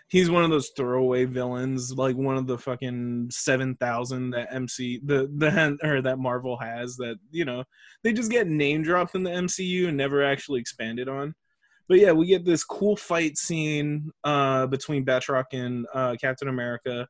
he's 0.09 0.31
one 0.31 0.45
of 0.45 0.51
those 0.51 0.71
throwaway 0.77 1.25
villains, 1.25 1.93
like 1.93 2.17
one 2.17 2.37
of 2.37 2.47
the 2.47 2.59
fucking 2.59 3.29
seven 3.31 3.75
thousand 3.77 4.31
that 4.31 4.49
MC 4.53 5.01
the 5.05 5.31
the 5.37 5.79
or 5.83 6.03
that 6.03 6.19
Marvel 6.19 6.57
has 6.57 6.97
that 6.97 7.17
you 7.31 7.45
know 7.45 7.65
they 8.03 8.13
just 8.13 8.31
get 8.31 8.47
name 8.47 8.83
dropped 8.83 9.15
in 9.15 9.23
the 9.23 9.31
MCU 9.31 9.89
and 9.89 9.97
never 9.97 10.25
actually 10.25 10.61
expanded 10.61 11.09
on. 11.09 11.35
But 11.89 11.99
yeah, 12.01 12.13
we 12.13 12.27
get 12.27 12.45
this 12.45 12.65
cool 12.65 12.97
fight 12.97 13.39
scene 13.39 14.11
uh, 14.25 14.67
between 14.67 15.05
Batroc 15.05 15.45
and 15.53 15.87
uh, 15.95 16.17
Captain 16.21 16.49
America, 16.49 17.07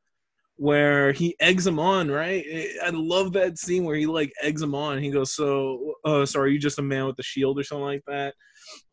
where 0.57 1.11
he 1.11 1.35
eggs 1.39 1.65
him 1.65 1.79
on. 1.79 2.09
Right, 2.09 2.45
I 2.83 2.89
love 2.89 3.33
that 3.33 3.57
scene 3.57 3.83
where 3.83 3.95
he 3.95 4.05
like 4.05 4.31
eggs 4.41 4.61
him 4.61 4.75
on. 4.75 5.01
He 5.01 5.11
goes, 5.11 5.33
"So, 5.33 5.93
uh, 6.03 6.25
so 6.25 6.39
are 6.39 6.47
you 6.47 6.59
just 6.59 6.79
a 6.79 6.83
man 6.83 7.05
with 7.05 7.19
a 7.19 7.23
shield 7.23 7.59
or 7.59 7.63
something 7.63 7.85
like 7.85 8.03
that?" 8.07 8.35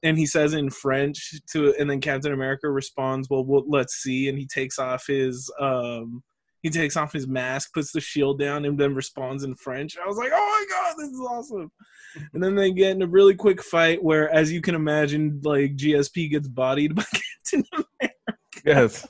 And 0.02 0.16
he 0.16 0.26
says 0.26 0.54
in 0.54 0.70
French 0.70 1.34
to, 1.52 1.74
and 1.78 1.90
then 1.90 2.00
Captain 2.00 2.32
America 2.32 2.70
responds, 2.70 3.28
"Well, 3.28 3.44
well 3.44 3.64
let's 3.66 3.94
see." 3.94 4.28
And 4.28 4.38
he 4.38 4.46
takes 4.46 4.78
off 4.78 5.04
his 5.06 5.50
um, 5.60 6.22
he 6.64 6.70
takes 6.70 6.96
off 6.96 7.12
his 7.12 7.26
mask, 7.26 7.74
puts 7.74 7.92
the 7.92 8.00
shield 8.00 8.38
down, 8.38 8.64
and 8.64 8.78
then 8.78 8.94
responds 8.94 9.44
in 9.44 9.54
French. 9.54 9.98
I 10.02 10.06
was 10.06 10.16
like, 10.16 10.30
"Oh 10.32 10.36
my 10.36 10.66
god, 10.74 10.94
this 10.98 11.10
is 11.10 11.20
awesome!" 11.20 11.70
And 12.32 12.42
then 12.42 12.54
they 12.54 12.72
get 12.72 12.92
in 12.92 13.02
a 13.02 13.06
really 13.06 13.34
quick 13.34 13.62
fight 13.62 14.02
where, 14.02 14.30
as 14.30 14.50
you 14.50 14.62
can 14.62 14.74
imagine, 14.74 15.40
like 15.44 15.76
GSP 15.76 16.30
gets 16.30 16.48
bodied 16.48 16.94
by 16.94 17.04
Captain 17.52 17.64
America. 17.72 18.38
Yes. 18.64 19.06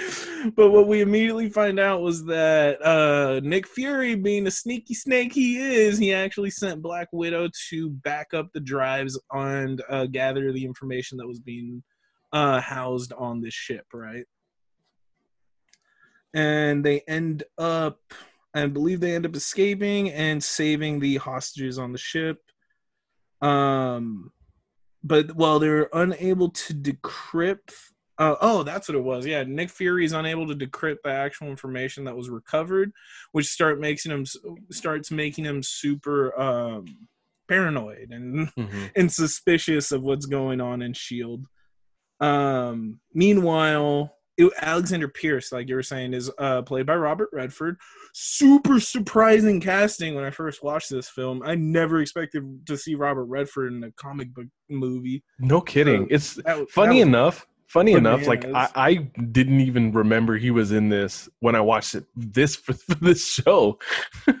But 0.56 0.70
what 0.70 0.86
we 0.86 1.02
immediately 1.02 1.50
find 1.50 1.78
out 1.78 2.00
was 2.00 2.24
that 2.24 2.80
uh, 2.82 3.40
Nick 3.44 3.66
Fury, 3.66 4.14
being 4.14 4.44
the 4.44 4.50
sneaky 4.50 4.94
snake 4.94 5.34
he 5.34 5.58
is, 5.58 5.98
he 5.98 6.14
actually 6.14 6.48
sent 6.48 6.80
Black 6.80 7.08
Widow 7.12 7.50
to 7.68 7.90
back 7.90 8.32
up 8.32 8.48
the 8.54 8.60
drives 8.60 9.20
and 9.32 9.82
uh, 9.90 10.06
gather 10.06 10.50
the 10.50 10.64
information 10.64 11.18
that 11.18 11.26
was 11.26 11.40
being 11.40 11.82
uh, 12.32 12.58
housed 12.58 13.12
on 13.12 13.42
this 13.42 13.52
ship, 13.52 13.84
right? 13.92 14.24
And 16.32 16.82
they 16.82 17.02
end 17.06 17.42
up 17.58 17.98
I 18.54 18.66
believe 18.66 19.00
they 19.00 19.14
end 19.14 19.26
up 19.26 19.36
escaping 19.36 20.10
and 20.10 20.42
saving 20.42 21.00
the 21.00 21.16
hostages 21.16 21.78
on 21.78 21.92
the 21.92 21.98
ship. 21.98 22.38
Um, 23.40 24.32
but 25.04 25.34
while 25.36 25.58
they're 25.58 25.88
unable 25.92 26.50
to 26.50 26.74
decrypt, 26.74 27.72
uh, 28.20 28.36
oh, 28.40 28.62
that's 28.62 28.86
what 28.88 28.94
it 28.96 29.02
was. 29.02 29.26
Yeah, 29.26 29.42
Nick 29.44 29.70
Fury 29.70 30.04
is 30.04 30.12
unable 30.12 30.46
to 30.46 30.54
decrypt 30.54 30.98
the 31.02 31.10
actual 31.10 31.48
information 31.48 32.04
that 32.04 32.16
was 32.16 32.28
recovered, 32.30 32.92
which 33.32 33.46
start 33.46 33.80
making 33.80 34.12
him 34.12 34.24
starts 34.70 35.10
making 35.10 35.44
him 35.46 35.62
super 35.62 36.38
um, 36.40 36.84
paranoid 37.48 38.10
and 38.10 38.48
Mhm. 38.58 38.90
and 38.94 39.10
suspicious 39.12 39.90
of 39.90 40.02
what's 40.02 40.26
going 40.26 40.60
on 40.60 40.82
in 40.82 40.92
Shield. 40.92 41.46
Um, 42.20 43.00
meanwhile, 43.14 44.14
it, 44.36 44.52
Alexander 44.60 45.08
Pierce, 45.08 45.52
like 45.52 45.68
you 45.68 45.74
were 45.74 45.82
saying, 45.82 46.14
is 46.14 46.30
uh, 46.38 46.62
played 46.62 46.86
by 46.86 46.94
Robert 46.96 47.28
Redford. 47.32 47.76
Super 48.12 48.80
surprising 48.80 49.60
casting 49.60 50.14
when 50.14 50.24
I 50.24 50.30
first 50.30 50.62
watched 50.62 50.90
this 50.90 51.08
film. 51.08 51.42
I 51.44 51.54
never 51.54 52.00
expected 52.00 52.66
to 52.66 52.76
see 52.76 52.94
Robert 52.94 53.24
Redford 53.24 53.72
in 53.72 53.84
a 53.84 53.92
comic 53.92 54.32
book 54.34 54.46
movie. 54.68 55.22
No 55.38 55.60
kidding. 55.60 56.06
It's 56.10 56.34
That, 56.34 56.68
funny 56.70 57.00
that 57.00 57.06
was- 57.06 57.08
enough. 57.08 57.46
Funny 57.70 57.92
enough, 57.92 58.26
like 58.26 58.44
I. 58.46 58.68
I 58.74 58.94
didn't 59.30 59.60
even 59.60 59.92
remember 59.92 60.36
he 60.36 60.50
was 60.50 60.72
in 60.72 60.88
this 60.88 61.28
when 61.38 61.54
I 61.54 61.60
watched 61.60 61.94
it 61.94 62.04
this 62.16 62.56
for, 62.56 62.72
for 62.72 62.96
this 62.96 63.26
show. 63.26 63.78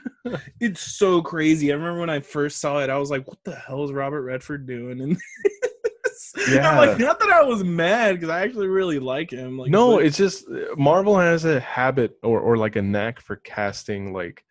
It's 0.60 0.82
so 0.82 1.22
crazy. 1.22 1.72
I 1.72 1.76
remember 1.76 2.00
when 2.00 2.10
I 2.10 2.20
first 2.20 2.60
saw 2.60 2.80
it, 2.80 2.90
I 2.90 2.98
was 2.98 3.10
like, 3.10 3.26
"What 3.26 3.38
the 3.42 3.54
hell 3.54 3.84
is 3.84 3.90
Robert 3.92 4.20
Redford 4.22 4.66
doing?" 4.66 5.00
And 5.00 5.16
Yeah. 6.50 6.70
I'm 6.70 6.76
like, 6.76 6.98
not 6.98 7.18
that 7.20 7.30
I 7.30 7.42
was 7.42 7.64
mad 7.64 8.16
because 8.16 8.28
I 8.28 8.42
actually 8.42 8.68
really 8.68 8.98
like 8.98 9.30
him. 9.30 9.56
Like, 9.58 9.70
no, 9.70 9.96
but- 9.96 10.04
it's 10.04 10.18
just 10.18 10.46
uh, 10.48 10.74
Marvel 10.76 11.16
has 11.18 11.44
a 11.46 11.58
habit 11.60 12.18
or 12.22 12.38
or 12.40 12.56
like 12.58 12.76
a 12.76 12.82
knack 12.82 13.20
for 13.20 13.36
casting 13.36 14.12
like 14.12 14.44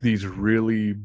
these 0.00 0.26
really 0.26 0.96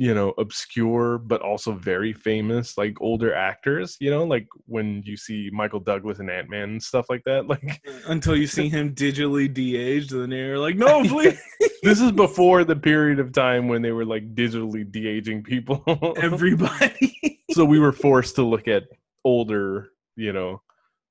you 0.00 0.14
know 0.14 0.32
obscure 0.38 1.18
but 1.18 1.42
also 1.42 1.72
very 1.72 2.12
famous 2.12 2.78
like 2.78 2.96
older 3.00 3.34
actors 3.34 3.96
you 3.98 4.08
know 4.08 4.22
like 4.22 4.46
when 4.66 5.02
you 5.04 5.16
see 5.16 5.50
michael 5.52 5.80
douglas 5.80 6.20
and 6.20 6.30
ant-man 6.30 6.70
and 6.70 6.82
stuff 6.82 7.06
like 7.10 7.24
that 7.24 7.48
like 7.48 7.82
until 8.06 8.36
you 8.36 8.46
see 8.46 8.68
him 8.68 8.94
digitally 8.94 9.52
de-aged, 9.52 10.12
and 10.12 10.32
then 10.32 10.38
you're 10.38 10.58
like, 10.58 10.76
"No, 10.86 11.02
please." 11.02 11.40
this 11.82 12.00
is 12.00 12.12
before 12.12 12.64
the 12.64 12.76
period 12.76 13.18
of 13.18 13.32
time 13.32 13.68
when 13.68 13.82
they 13.82 13.92
were 13.92 14.04
like 14.04 14.34
digitally 14.34 14.90
de-aging 14.90 15.42
people. 15.42 15.82
Everybody. 16.16 17.42
So 17.52 17.64
we 17.64 17.78
were 17.78 17.92
forced 17.92 18.36
to 18.36 18.42
look 18.42 18.68
at 18.68 18.84
older 19.24 19.90
you 20.16 20.32
know 20.32 20.62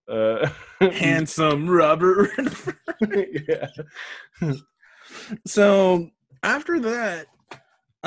uh 0.10 0.50
handsome 0.80 1.70
Robert 1.70 2.32
yeah. 3.02 3.68
So 5.46 6.10
after 6.42 6.80
that, 6.80 7.28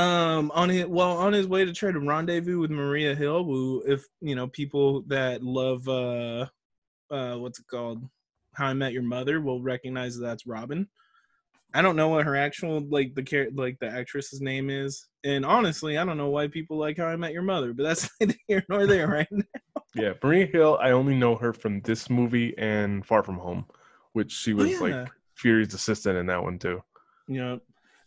um, 0.00 0.50
on 0.54 0.68
his 0.70 0.86
well 0.86 1.16
on 1.18 1.32
his 1.32 1.46
way 1.46 1.64
to 1.64 1.72
try 1.72 1.92
to 1.92 2.00
rendezvous 2.00 2.58
with 2.58 2.70
Maria 2.70 3.14
Hill, 3.14 3.44
who, 3.44 3.82
if 3.86 4.04
you 4.20 4.34
know, 4.34 4.46
people 4.48 5.02
that 5.08 5.42
love 5.42 5.86
uh, 5.88 6.46
uh, 7.10 7.36
what's 7.36 7.58
it 7.58 7.66
called, 7.70 8.08
How 8.54 8.66
I 8.68 8.72
Met 8.72 8.92
Your 8.92 9.02
Mother, 9.02 9.40
will 9.40 9.60
recognize 9.62 10.16
that 10.16 10.24
that's 10.24 10.46
Robin. 10.46 10.88
I 11.74 11.82
don't 11.82 11.96
know 11.96 12.08
what 12.08 12.24
her 12.24 12.34
actual 12.34 12.80
like 12.88 13.14
the 13.14 13.22
char- 13.22 13.50
like 13.54 13.78
the 13.78 13.88
actress's 13.88 14.40
name 14.40 14.70
is, 14.70 15.06
and 15.22 15.44
honestly, 15.44 15.98
I 15.98 16.04
don't 16.04 16.16
know 16.16 16.30
why 16.30 16.48
people 16.48 16.78
like 16.78 16.96
How 16.96 17.06
I 17.06 17.16
Met 17.16 17.32
Your 17.32 17.42
Mother, 17.42 17.74
but 17.74 17.82
that's 17.82 18.08
neither 18.20 18.34
here 18.48 18.64
nor 18.68 18.86
there, 18.86 19.06
right? 19.06 19.28
Yeah, 19.94 20.14
Maria 20.22 20.46
Hill. 20.46 20.78
I 20.80 20.92
only 20.92 21.14
know 21.14 21.36
her 21.36 21.52
from 21.52 21.82
this 21.82 22.08
movie 22.08 22.56
and 22.56 23.04
Far 23.04 23.22
From 23.22 23.38
Home, 23.38 23.66
which 24.14 24.32
she 24.32 24.54
was 24.54 24.80
Oh, 24.80 24.86
yeah. 24.86 25.00
like 25.02 25.10
Fury's 25.36 25.74
assistant 25.74 26.16
in 26.16 26.26
that 26.26 26.42
one 26.42 26.58
too. 26.58 26.82
know 27.28 27.60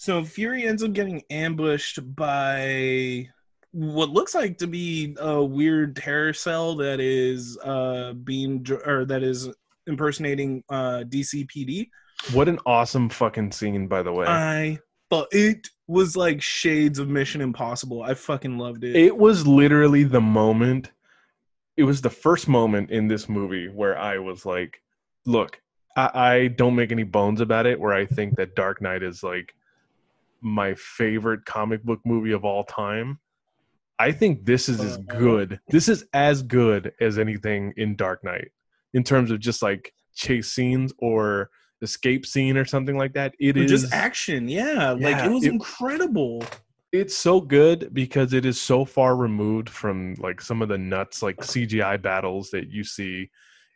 So 0.04 0.22
Fury 0.22 0.68
ends 0.68 0.84
up 0.84 0.92
getting 0.92 1.24
ambushed 1.30 1.98
by 2.14 3.30
what 3.72 4.10
looks 4.10 4.36
like 4.36 4.58
to 4.58 4.68
be 4.68 5.16
a 5.18 5.42
weird 5.42 5.96
terror 5.96 6.34
cell 6.34 6.76
that 6.76 7.00
is 7.00 7.58
uh 7.60 8.12
being 8.12 8.68
or 8.86 9.06
that 9.06 9.24
is 9.24 9.48
impersonating 9.88 10.62
uh 10.68 11.06
DCPD. 11.08 11.88
What 12.34 12.50
an 12.50 12.60
awesome 12.66 13.08
fucking 13.08 13.54
scene, 13.54 13.88
by 13.88 14.04
the 14.04 14.12
way. 14.12 14.26
I 14.28 14.80
but 15.10 15.30
it 15.32 15.70
was 15.88 16.18
like 16.18 16.42
shades 16.42 17.00
of 17.00 17.08
Mission 17.08 17.40
Impossible. 17.40 18.04
I 18.04 18.14
fucking 18.14 18.58
loved 18.58 18.84
it. 18.84 18.98
It 18.98 19.16
was 19.16 19.48
literally 19.48 20.04
the 20.04 20.20
moment. 20.20 20.92
It 21.78 21.84
was 21.84 22.02
the 22.02 22.10
first 22.10 22.50
moment 22.50 22.92
in 22.92 23.08
this 23.08 23.30
movie 23.30 23.70
where 23.70 23.98
I 23.98 24.18
was 24.18 24.46
like, 24.46 24.82
"Look, 25.26 25.62
I, 25.96 26.10
I 26.14 26.48
don't 26.50 26.76
make 26.76 26.92
any 26.92 27.04
bones 27.04 27.40
about 27.40 27.66
it." 27.66 27.80
Where 27.80 27.94
I 27.94 28.06
think 28.06 28.36
that 28.36 28.54
Dark 28.54 28.82
Knight 28.82 29.02
is 29.02 29.24
like 29.24 29.56
my 30.44 30.76
favorite 30.76 31.46
comic 31.46 31.84
book 31.84 32.00
movie 32.06 32.32
of 32.34 32.44
all 32.46 32.64
time. 32.64 33.20
I 34.00 34.12
think 34.12 34.46
this 34.46 34.70
is 34.70 34.80
as 34.82 34.98
Uh-huh. 34.98 35.20
good. 35.20 35.60
This 35.70 35.88
is 35.88 36.06
as 36.14 36.42
good 36.44 36.94
as 37.00 37.18
anything 37.18 37.74
in 37.78 37.96
Dark 37.96 38.24
Knight 38.24 38.50
in 38.94 39.04
terms 39.04 39.32
of 39.32 39.40
just 39.40 39.62
like 39.62 39.94
chase 40.16 40.52
scenes 40.52 40.94
or 41.00 41.50
escape 41.82 42.26
scene 42.26 42.58
or 42.58 42.66
something 42.66 42.98
like 42.98 43.14
that. 43.14 43.34
It 43.40 43.58
Or 43.58 43.62
is 43.64 43.72
just 43.72 43.94
action, 43.94 44.48
yeah. 44.48 44.92
like 44.92 45.24
it 45.24 45.32
was 45.32 45.46
it- 45.46 45.52
incredible. 45.54 46.44
it's 46.92 47.16
so 47.16 47.42
good 47.42 47.94
because 47.94 48.34
it 48.34 48.46
is 48.46 48.60
so 48.62 48.86
far 48.86 49.16
removed 49.16 49.70
from 49.70 50.14
like 50.20 50.40
some 50.42 50.62
of 50.62 50.70
the 50.70 50.78
nuts 50.78 51.22
like 51.24 51.38
CGI 51.38 51.98
battles 52.02 52.50
that 52.52 52.70
you 52.70 52.84
see 52.84 53.30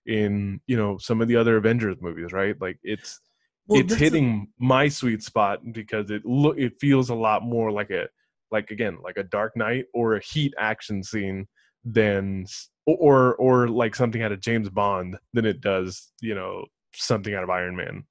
in 0.06 0.62
you 0.68 0.78
know 0.78 0.98
some 1.00 1.22
of 1.22 1.28
the 1.28 1.36
other 1.36 1.58
Avengers 1.58 1.98
movies, 2.02 2.32
right? 2.32 2.56
Like 2.62 2.80
it's 2.84 3.20
Well, 3.68 3.82
it's 3.82 3.96
hitting 3.96 4.48
my 4.60 4.88
sweet 4.88 5.24
spot 5.24 5.60
because 5.74 6.10
it 6.10 6.26
look 6.26 6.58
it 6.58 6.80
feels 6.80 7.10
a 7.10 7.16
lot 7.16 7.44
more 7.44 7.72
like 7.72 7.90
a 7.92 8.08
like 8.52 8.72
again 8.72 8.98
like 9.04 9.18
a 9.18 9.24
Dark 9.24 9.58
Knight 9.58 9.86
or 9.94 10.16
a 10.16 10.24
Heat 10.24 10.54
action 10.58 11.04
scene 11.04 11.48
than 11.84 12.46
or 12.86 13.36
or 13.36 13.68
like 13.68 13.96
something 13.96 14.24
out 14.24 14.32
of 14.32 14.40
James 14.40 14.70
Bond 14.70 15.18
than 15.34 15.46
it 15.46 15.60
does 15.60 16.12
you 16.22 16.34
know 16.34 16.66
something 16.94 17.34
out 17.34 17.44
of 17.44 17.50
Iron 17.50 17.76
Man. 17.76 18.04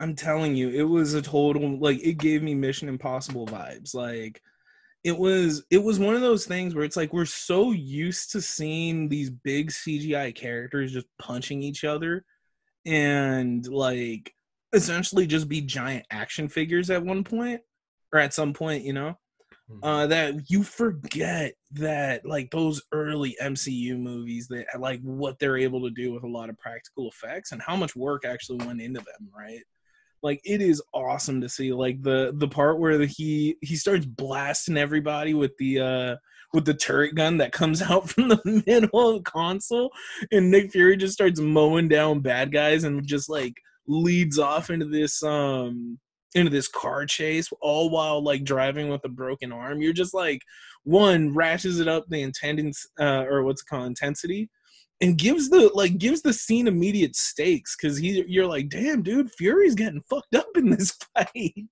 I'm 0.00 0.14
telling 0.14 0.54
you, 0.54 0.70
it 0.70 0.88
was 0.88 1.14
a 1.14 1.22
total 1.22 1.78
like 1.78 2.00
it 2.02 2.18
gave 2.18 2.42
me 2.42 2.54
Mission 2.54 2.88
Impossible 2.88 3.46
vibes. 3.46 3.94
Like 3.94 4.40
it 5.04 5.16
was 5.16 5.64
it 5.70 5.82
was 5.82 5.98
one 5.98 6.14
of 6.14 6.20
those 6.20 6.46
things 6.46 6.74
where 6.74 6.84
it's 6.84 6.96
like 6.96 7.12
we're 7.12 7.24
so 7.24 7.72
used 7.72 8.32
to 8.32 8.42
seeing 8.42 9.08
these 9.08 9.30
big 9.30 9.70
CGI 9.70 10.34
characters 10.34 10.92
just 10.92 11.06
punching 11.18 11.62
each 11.62 11.84
other 11.84 12.24
and 12.86 13.66
like 13.66 14.34
essentially 14.72 15.26
just 15.26 15.48
be 15.48 15.60
giant 15.60 16.06
action 16.10 16.48
figures 16.48 16.90
at 16.90 17.04
one 17.04 17.24
point 17.24 17.60
or 18.12 18.20
at 18.20 18.34
some 18.34 18.52
point, 18.52 18.84
you 18.84 18.92
know. 18.92 19.18
uh 19.84 20.06
that 20.08 20.50
you 20.50 20.64
forget 20.64 21.54
that 21.70 22.26
like 22.26 22.50
those 22.50 22.82
early 22.92 23.36
MCU 23.40 23.96
movies 23.96 24.48
that 24.48 24.66
like 24.80 25.00
what 25.02 25.38
they're 25.38 25.56
able 25.56 25.82
to 25.82 25.90
do 25.90 26.12
with 26.12 26.24
a 26.24 26.28
lot 26.28 26.50
of 26.50 26.58
practical 26.58 27.08
effects 27.08 27.52
and 27.52 27.62
how 27.62 27.76
much 27.76 27.94
work 27.94 28.24
actually 28.24 28.58
went 28.66 28.80
into 28.80 28.98
them, 28.98 29.28
right? 29.36 29.62
Like 30.22 30.40
it 30.44 30.60
is 30.60 30.82
awesome 30.92 31.40
to 31.40 31.48
see 31.48 31.72
like 31.72 32.02
the 32.02 32.32
the 32.36 32.48
part 32.48 32.78
where 32.78 32.98
the, 32.98 33.06
he 33.06 33.56
he 33.62 33.76
starts 33.76 34.06
blasting 34.06 34.76
everybody 34.76 35.34
with 35.34 35.56
the 35.58 35.80
uh 35.80 36.16
with 36.52 36.64
the 36.64 36.74
turret 36.74 37.14
gun 37.14 37.38
that 37.38 37.52
comes 37.52 37.80
out 37.90 38.10
from 38.10 38.28
the 38.28 38.62
middle 38.66 39.08
of 39.08 39.24
the 39.24 39.30
console 39.30 39.92
and 40.32 40.50
Nick 40.50 40.72
Fury 40.72 40.96
just 40.96 41.14
starts 41.14 41.40
mowing 41.40 41.88
down 41.88 42.20
bad 42.20 42.52
guys 42.52 42.84
and 42.84 43.06
just 43.06 43.28
like 43.28 43.54
leads 43.86 44.38
off 44.38 44.70
into 44.70 44.86
this 44.86 45.22
um 45.22 45.98
into 46.34 46.50
this 46.50 46.68
car 46.68 47.06
chase 47.06 47.48
all 47.60 47.90
while 47.90 48.22
like 48.22 48.44
driving 48.44 48.88
with 48.88 49.04
a 49.04 49.08
broken 49.08 49.52
arm. 49.52 49.80
You're 49.80 49.92
just 49.92 50.14
like 50.14 50.40
one 50.84 51.34
ratchets 51.34 51.78
it 51.78 51.88
up 51.88 52.04
the 52.08 52.22
intendance 52.22 52.86
uh, 53.00 53.24
or 53.28 53.42
what's 53.42 53.62
it 53.62 53.66
called 53.66 53.86
intensity 53.86 54.48
and 55.00 55.18
gives 55.18 55.48
the 55.48 55.70
like 55.74 55.98
gives 55.98 56.22
the 56.22 56.32
scene 56.32 56.66
immediate 56.66 57.16
stakes 57.16 57.76
because 57.76 57.98
he 57.98 58.24
you're 58.28 58.46
like 58.46 58.68
damn 58.68 59.02
dude 59.02 59.30
fury's 59.32 59.74
getting 59.74 60.02
fucked 60.08 60.34
up 60.34 60.46
in 60.56 60.70
this 60.70 60.92
fight 61.14 61.66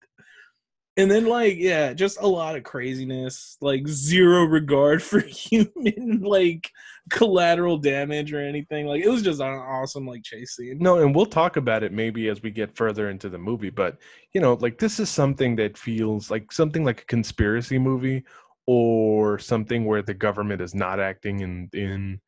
and 0.98 1.10
then 1.10 1.24
like 1.24 1.56
yeah 1.56 1.94
just 1.94 2.20
a 2.20 2.26
lot 2.26 2.56
of 2.56 2.64
craziness 2.64 3.56
like 3.60 3.86
zero 3.88 4.44
regard 4.44 5.02
for 5.02 5.20
human 5.20 6.20
like 6.20 6.70
collateral 7.08 7.78
damage 7.78 8.32
or 8.32 8.40
anything. 8.40 8.86
Like 8.86 9.02
it 9.02 9.08
was 9.08 9.22
just 9.22 9.40
an 9.40 9.46
awesome 9.46 10.06
like 10.06 10.22
chase 10.22 10.56
scene. 10.56 10.78
No, 10.78 10.98
and 10.98 11.14
we'll 11.14 11.26
talk 11.26 11.56
about 11.56 11.82
it 11.82 11.92
maybe 11.92 12.28
as 12.28 12.42
we 12.42 12.50
get 12.50 12.76
further 12.76 13.10
into 13.10 13.28
the 13.28 13.38
movie, 13.38 13.70
but 13.70 13.98
you 14.32 14.40
know, 14.40 14.54
like 14.54 14.78
this 14.78 15.00
is 15.00 15.08
something 15.08 15.56
that 15.56 15.78
feels 15.78 16.30
like 16.30 16.52
something 16.52 16.84
like 16.84 17.02
a 17.02 17.06
conspiracy 17.06 17.78
movie 17.78 18.24
or 18.66 19.38
something 19.38 19.84
where 19.84 20.02
the 20.02 20.14
government 20.14 20.60
is 20.60 20.74
not 20.74 21.00
acting 21.00 21.40
in 21.40 21.68
in 21.72 22.20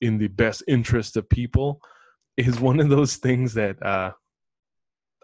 in 0.00 0.18
the 0.18 0.28
best 0.28 0.62
interest 0.68 1.16
of 1.16 1.28
people 1.28 1.80
is 2.36 2.60
one 2.60 2.80
of 2.80 2.90
those 2.90 3.16
things 3.16 3.54
that 3.54 3.82
uh 3.82 4.12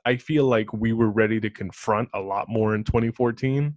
I 0.04 0.16
feel 0.16 0.46
like 0.46 0.72
we 0.72 0.92
were 0.92 1.10
ready 1.10 1.40
to 1.40 1.50
confront 1.50 2.08
a 2.14 2.20
lot 2.20 2.48
more 2.48 2.74
in 2.74 2.84
2014. 2.84 3.74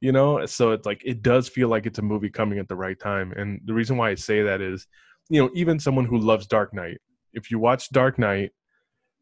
You 0.00 0.10
know, 0.10 0.44
so 0.46 0.72
it's 0.72 0.84
like 0.84 1.00
it 1.04 1.22
does 1.22 1.48
feel 1.48 1.68
like 1.68 1.86
it's 1.86 2.00
a 2.00 2.02
movie 2.02 2.30
coming 2.30 2.58
at 2.58 2.66
the 2.66 2.74
right 2.74 2.98
time. 2.98 3.32
And 3.32 3.60
the 3.64 3.72
reason 3.72 3.96
why 3.96 4.10
I 4.10 4.16
say 4.16 4.42
that 4.42 4.60
is, 4.60 4.88
you 5.28 5.40
know, 5.40 5.48
even 5.54 5.78
someone 5.78 6.06
who 6.06 6.18
loves 6.18 6.48
Dark 6.48 6.74
Knight, 6.74 6.98
if 7.34 7.52
you 7.52 7.60
watch 7.60 7.88
Dark 7.90 8.18
Knight, 8.18 8.50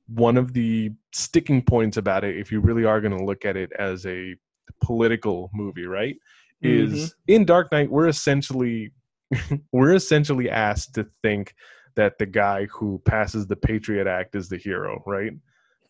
one 0.09 0.39
of 0.39 0.55
the 0.55 0.91
sticking 1.13 1.61
points 1.61 1.99
about 1.99 2.25
it, 2.25 2.39
if 2.39 2.51
you 2.51 2.61
really 2.61 2.87
are 2.87 3.01
going 3.03 3.17
to 3.17 3.23
look 3.23 3.45
at 3.45 3.59
it 3.59 3.71
as 3.79 4.07
a 4.07 4.35
political 4.83 5.51
movie, 5.53 5.85
right, 5.85 6.17
is 6.63 6.93
mm-hmm. 6.93 7.35
in 7.35 7.45
Dark 7.45 7.71
Knight 7.73 7.91
we're 7.91 8.09
essentially 8.09 8.93
we're 9.73 9.95
essentially 9.95 10.51
asked 10.51 10.95
to 10.95 11.07
think 11.23 11.55
that 11.97 12.19
the 12.19 12.27
guy 12.27 12.67
who 12.67 13.01
passes 13.05 13.47
the 13.47 13.57
Patriot 13.57 14.07
Act 14.07 14.35
is 14.35 14.49
the 14.49 14.57
hero, 14.57 15.03
right? 15.07 15.33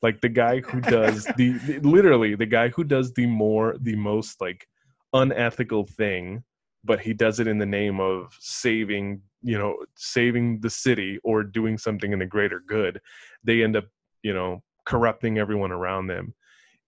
Like 0.02 0.20
the 0.20 0.28
guy 0.28 0.60
who 0.60 0.80
does 0.96 1.24
the, 1.36 1.52
the 1.52 1.78
literally 1.80 2.34
the 2.34 2.46
guy 2.46 2.68
who 2.68 2.84
does 2.84 3.12
the 3.12 3.26
more 3.26 3.76
the 3.80 3.96
most 3.96 4.40
like 4.40 4.66
unethical 5.12 5.86
thing, 5.86 6.44
but 6.84 7.00
he 7.00 7.12
does 7.12 7.40
it 7.40 7.46
in 7.46 7.58
the 7.58 7.66
name 7.66 8.00
of 8.00 8.36
saving, 8.40 9.22
you 9.42 9.58
know, 9.58 9.76
saving 9.94 10.60
the 10.60 10.70
city 10.70 11.18
or 11.22 11.42
doing 11.42 11.76
something 11.78 12.12
in 12.12 12.20
the 12.20 12.26
greater 12.26 12.60
good. 12.66 13.00
They 13.44 13.62
end 13.62 13.76
up, 13.76 13.84
you 14.22 14.34
know, 14.34 14.62
corrupting 14.86 15.38
everyone 15.38 15.72
around 15.72 16.06
them. 16.06 16.34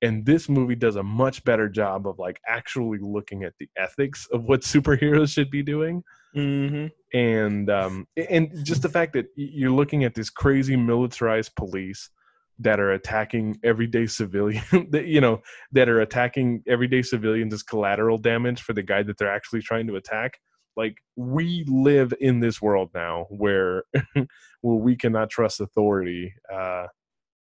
And 0.01 0.27
this 0.27 0.49
movie 0.49 0.75
does 0.75 0.97
a 0.97 1.03
much 1.03 1.45
better 1.45 1.69
job 1.69 2.09
of 2.09 2.19
like 2.19 2.41
actually 2.49 2.99
looking 2.99 3.45
at 3.45 3.55
the 3.61 3.69
ethics 3.77 4.27
of 4.33 4.45
what 4.45 4.61
superheroes 4.63 5.33
should 5.33 5.51
be 5.51 5.63
doing 5.63 6.03
mm-hmm. 6.35 6.87
and 7.17 7.71
um 7.71 8.07
and 8.17 8.51
just 8.65 8.83
the 8.83 8.89
fact 8.89 9.13
that 9.13 9.27
you're 9.37 9.71
looking 9.71 10.05
at 10.05 10.15
this 10.15 10.31
crazy 10.31 10.77
militarized 10.77 11.55
police 11.57 12.11
that 12.59 12.79
are 12.81 12.93
attacking 12.93 13.59
everyday 13.65 14.07
civilian 14.07 14.63
that 14.91 15.07
you 15.07 15.21
know 15.21 15.41
that 15.73 15.89
are 15.89 16.01
attacking 16.01 16.63
everyday 16.67 17.03
civilians 17.03 17.53
as 17.53 17.63
collateral 17.63 18.19
damage 18.19 18.63
for 18.63 18.73
the 18.73 18.83
guy 18.83 19.03
that 19.03 19.19
they're 19.19 19.33
actually 19.33 19.63
trying 19.63 19.87
to 19.87 19.97
attack 19.97 20.39
like 20.77 20.97
we 21.17 21.65
live 21.67 22.13
in 22.21 22.41
this 22.41 22.63
world 22.63 22.91
now 22.95 23.27
where 23.31 23.85
where 24.15 24.77
we 24.77 24.97
cannot 24.97 25.31
trust 25.31 25.61
authority 25.61 26.33
uh 26.53 26.87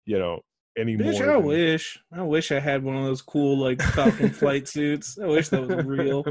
you 0.06 0.20
know 0.20 0.40
anymore 0.78 1.12
Bitch, 1.12 1.22
I 1.22 1.34
than- 1.34 1.44
wish. 1.44 2.00
I 2.12 2.22
wish 2.22 2.52
I 2.52 2.60
had 2.60 2.84
one 2.84 2.96
of 2.96 3.04
those 3.04 3.22
cool 3.22 3.58
like 3.58 3.82
Falcon 3.82 4.30
flight 4.30 4.68
suits. 4.68 5.18
I 5.22 5.26
wish 5.26 5.50
that 5.50 5.68
was 5.68 5.86
real. 5.86 6.24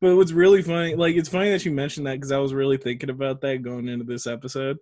But 0.00 0.16
what's 0.16 0.32
really 0.32 0.62
funny, 0.62 0.94
like 0.94 1.14
it's 1.16 1.28
funny 1.28 1.50
that 1.50 1.64
you 1.64 1.70
mentioned 1.70 2.06
that 2.06 2.14
because 2.14 2.32
I 2.32 2.38
was 2.38 2.54
really 2.54 2.76
thinking 2.76 3.10
about 3.10 3.40
that 3.42 3.62
going 3.62 3.88
into 3.88 4.04
this 4.04 4.26
episode. 4.26 4.78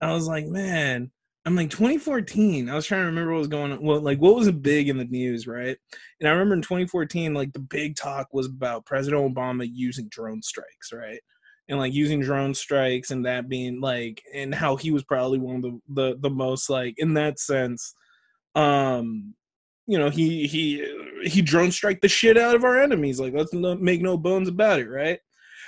I 0.00 0.12
was 0.12 0.26
like, 0.26 0.46
man, 0.46 1.10
I'm 1.46 1.56
like 1.56 1.70
2014. 1.70 2.70
I 2.70 2.74
was 2.74 2.86
trying 2.86 3.02
to 3.02 3.06
remember 3.06 3.32
what 3.32 3.38
was 3.38 3.48
going 3.48 3.72
on. 3.72 3.82
Well, 3.82 4.00
like 4.00 4.18
what 4.18 4.34
was 4.34 4.50
big 4.50 4.88
in 4.88 4.96
the 4.96 5.04
news, 5.04 5.46
right? 5.46 5.76
And 6.20 6.28
I 6.28 6.32
remember 6.32 6.54
in 6.54 6.62
2014, 6.62 7.34
like 7.34 7.52
the 7.52 7.58
big 7.58 7.96
talk 7.96 8.28
was 8.32 8.46
about 8.46 8.86
President 8.86 9.34
Obama 9.34 9.68
using 9.70 10.08
drone 10.08 10.42
strikes, 10.42 10.92
right? 10.92 11.20
And 11.68 11.78
like 11.78 11.92
using 11.92 12.20
drone 12.20 12.54
strikes 12.54 13.10
and 13.10 13.26
that 13.26 13.48
being 13.48 13.80
like 13.80 14.22
and 14.32 14.54
how 14.54 14.76
he 14.76 14.90
was 14.90 15.02
probably 15.02 15.38
one 15.38 15.56
of 15.56 15.62
the 15.62 15.80
the, 15.88 16.16
the 16.20 16.30
most 16.30 16.68
like 16.68 16.94
in 16.98 17.14
that 17.14 17.38
sense 17.38 17.94
um 18.54 19.34
you 19.86 19.98
know 19.98 20.10
he 20.10 20.46
he 20.46 20.86
he 21.24 21.42
drone 21.42 21.72
strike 21.72 22.00
the 22.00 22.08
shit 22.08 22.36
out 22.36 22.54
of 22.54 22.64
our 22.64 22.78
enemies 22.80 23.18
like 23.18 23.32
let's 23.34 23.52
no, 23.52 23.74
make 23.74 24.00
no 24.00 24.16
bones 24.16 24.48
about 24.48 24.78
it 24.78 24.88
right 24.88 25.20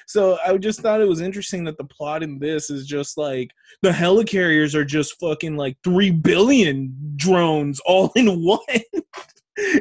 so 0.06 0.38
i 0.46 0.56
just 0.56 0.80
thought 0.80 1.00
it 1.00 1.08
was 1.08 1.20
interesting 1.20 1.64
that 1.64 1.76
the 1.78 1.84
plot 1.84 2.22
in 2.22 2.38
this 2.38 2.70
is 2.70 2.86
just 2.86 3.18
like 3.18 3.50
the 3.82 3.90
helicarriers 3.90 4.74
are 4.74 4.84
just 4.84 5.18
fucking 5.20 5.56
like 5.56 5.76
3 5.84 6.10
billion 6.10 6.94
drones 7.16 7.80
all 7.86 8.12
in 8.16 8.26
one 8.42 8.58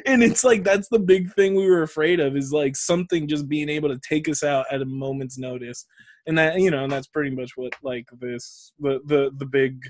and 0.05 0.23
it's 0.23 0.43
like 0.43 0.63
that's 0.63 0.87
the 0.89 0.99
big 0.99 1.31
thing 1.33 1.55
we 1.55 1.69
were 1.69 1.83
afraid 1.83 2.19
of 2.19 2.35
is 2.35 2.51
like 2.51 2.75
something 2.75 3.27
just 3.27 3.47
being 3.47 3.69
able 3.69 3.89
to 3.89 3.99
take 4.07 4.27
us 4.27 4.43
out 4.43 4.65
at 4.71 4.81
a 4.81 4.85
moment's 4.85 5.37
notice 5.37 5.85
and 6.27 6.37
that 6.37 6.59
you 6.59 6.71
know 6.71 6.83
and 6.83 6.91
that's 6.91 7.07
pretty 7.07 7.29
much 7.29 7.51
what 7.55 7.73
like 7.83 8.07
this 8.19 8.71
the 8.79 8.99
the 9.05 9.31
the 9.37 9.45
big 9.45 9.81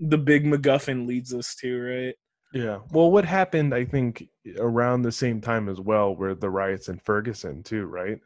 the 0.00 0.18
big 0.18 0.44
MacGuffin 0.44 1.06
leads 1.06 1.34
us 1.34 1.54
to, 1.56 1.78
right? 1.78 2.14
Yeah. 2.52 2.78
Well, 2.90 3.10
what 3.10 3.24
happened, 3.24 3.74
I 3.74 3.84
think, 3.84 4.28
around 4.58 5.02
the 5.02 5.12
same 5.12 5.40
time 5.40 5.68
as 5.68 5.78
well 5.78 6.16
were 6.16 6.34
the 6.34 6.50
riots 6.50 6.88
in 6.88 6.98
Ferguson, 6.98 7.62
too, 7.62 7.84
right? 7.84 8.18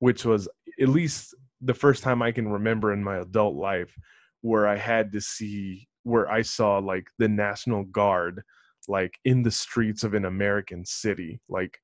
Which 0.00 0.24
was 0.24 0.48
at 0.80 0.88
least 0.88 1.34
the 1.60 1.74
first 1.74 2.02
time 2.02 2.22
I 2.22 2.32
can 2.32 2.48
remember 2.48 2.92
in 2.92 3.04
my 3.04 3.18
adult 3.18 3.54
life 3.54 3.94
where 4.40 4.66
I 4.66 4.76
had 4.76 5.12
to 5.12 5.20
see, 5.20 5.86
where 6.02 6.30
I 6.30 6.42
saw 6.42 6.78
like 6.78 7.06
the 7.18 7.28
National 7.28 7.84
Guard, 7.84 8.42
like 8.88 9.18
in 9.24 9.42
the 9.42 9.50
streets 9.50 10.02
of 10.02 10.14
an 10.14 10.24
American 10.24 10.84
city, 10.84 11.40
like 11.48 11.78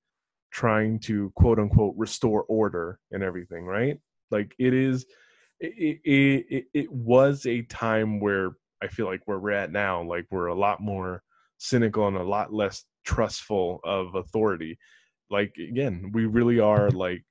trying 0.51 0.99
to 1.01 1.31
quote 1.37 1.59
unquote 1.59 1.95
restore 1.97 2.45
order 2.45 2.99
and 3.13 3.23
everything, 3.23 3.65
right? 3.65 3.99
Like 4.31 4.55
it 4.59 4.73
is, 4.73 5.05
it, 5.61 6.01
it, 6.05 6.65
it, 6.73 6.93
was 6.93 7.47
a 7.47 7.63
time 7.63 8.21
where 8.21 8.53
I 8.83 8.89
feel 8.89 9.07
like 9.07 9.23
where 9.27 9.39
we're 9.39 9.53
at 9.53 9.73
now, 9.73 10.03
like 10.03 10.27
we're 10.31 10.47
a 10.47 10.55
lot 10.55 10.81
more 10.81 11.23
cynical 11.59 12.09
and 12.09 12.17
a 12.17 12.23
lot 12.23 12.53
less 12.53 12.85
trustful 13.05 13.81
of 13.85 14.15
authority. 14.15 14.79
Like 15.31 15.55
again, 15.57 16.11
we 16.13 16.27
really 16.27 16.61
are 16.61 16.91
like 16.91 17.25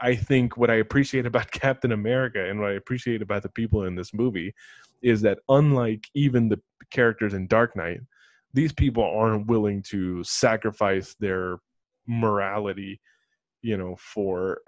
I 0.00 0.14
think 0.14 0.56
what 0.56 0.70
I 0.70 0.76
appreciate 0.76 1.26
about 1.26 1.50
Captain 1.50 1.92
America 1.92 2.48
and 2.48 2.60
what 2.60 2.70
I 2.70 2.74
appreciate 2.74 3.22
about 3.22 3.42
the 3.42 3.48
people 3.48 3.84
in 3.84 3.94
this 3.94 4.12
movie 4.12 4.54
is 5.02 5.22
that 5.22 5.38
unlike 5.48 6.08
even 6.14 6.48
the 6.48 6.60
characters 6.90 7.34
in 7.34 7.46
Dark 7.46 7.76
Knight, 7.76 8.00
these 8.54 8.72
people 8.72 9.04
aren't 9.04 9.46
willing 9.46 9.82
to 9.82 10.24
sacrifice 10.24 11.14
their 11.20 11.58
morality, 12.06 13.00
you 13.62 13.76
know, 13.76 13.96
for 13.98 14.60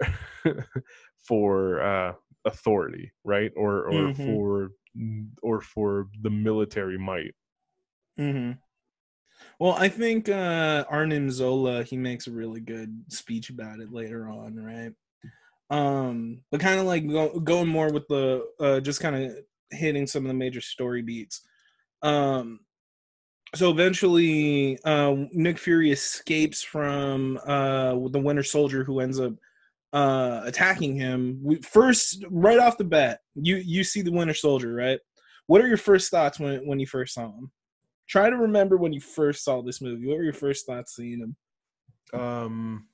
for 1.17 1.81
uh 1.81 2.13
authority, 2.45 3.11
right? 3.23 3.51
Or 3.55 3.85
or 3.85 3.91
mm-hmm. 3.91 4.25
for 4.25 4.71
or 5.41 5.61
for 5.61 6.07
the 6.21 6.29
military 6.29 6.97
might. 6.97 7.33
Mm-hmm. 8.19 8.51
Well, 9.59 9.75
I 9.77 9.89
think 9.89 10.29
uh, 10.29 10.85
Arnim 10.89 11.29
Zola 11.29 11.83
he 11.83 11.97
makes 11.97 12.27
a 12.27 12.31
really 12.31 12.61
good 12.61 13.03
speech 13.09 13.49
about 13.49 13.79
it 13.79 13.91
later 13.91 14.27
on, 14.27 14.55
right? 14.55 14.93
Um, 15.69 16.41
but 16.51 16.59
kind 16.59 16.79
of 16.79 16.85
like 16.85 17.07
go, 17.07 17.39
going 17.39 17.67
more 17.67 17.91
with 17.91 18.07
the 18.07 18.45
uh, 18.59 18.79
just 18.79 18.99
kind 18.99 19.15
of 19.15 19.37
hitting 19.69 20.05
some 20.05 20.25
of 20.25 20.27
the 20.27 20.33
major 20.33 20.61
story 20.61 21.01
beats. 21.01 21.41
Um, 22.01 22.59
so 23.55 23.69
eventually, 23.69 24.79
uh, 24.83 25.15
Nick 25.31 25.57
Fury 25.57 25.91
escapes 25.91 26.63
from 26.63 27.37
uh, 27.45 27.95
the 28.09 28.19
Winter 28.19 28.43
Soldier, 28.43 28.83
who 28.83 28.99
ends 29.01 29.19
up 29.19 29.33
uh, 29.93 30.41
attacking 30.45 30.95
him. 30.95 31.39
We, 31.43 31.57
first, 31.57 32.23
right 32.29 32.59
off 32.59 32.77
the 32.77 32.83
bat, 32.85 33.19
you 33.35 33.57
you 33.57 33.83
see 33.83 34.01
the 34.01 34.11
Winter 34.11 34.33
Soldier, 34.33 34.73
right? 34.73 34.99
What 35.47 35.61
are 35.61 35.67
your 35.67 35.77
first 35.77 36.11
thoughts 36.11 36.39
when 36.39 36.65
when 36.65 36.79
you 36.79 36.87
first 36.87 37.13
saw 37.13 37.27
him? 37.27 37.51
Try 38.11 38.29
to 38.29 38.35
remember 38.35 38.75
when 38.75 38.91
you 38.91 38.99
first 38.99 39.45
saw 39.45 39.61
this 39.61 39.79
movie. 39.79 40.05
What 40.05 40.17
were 40.17 40.23
your 40.25 40.33
first 40.33 40.65
thoughts 40.65 40.97
seeing 40.97 41.19
him? 41.19 42.19
Um, 42.19 42.87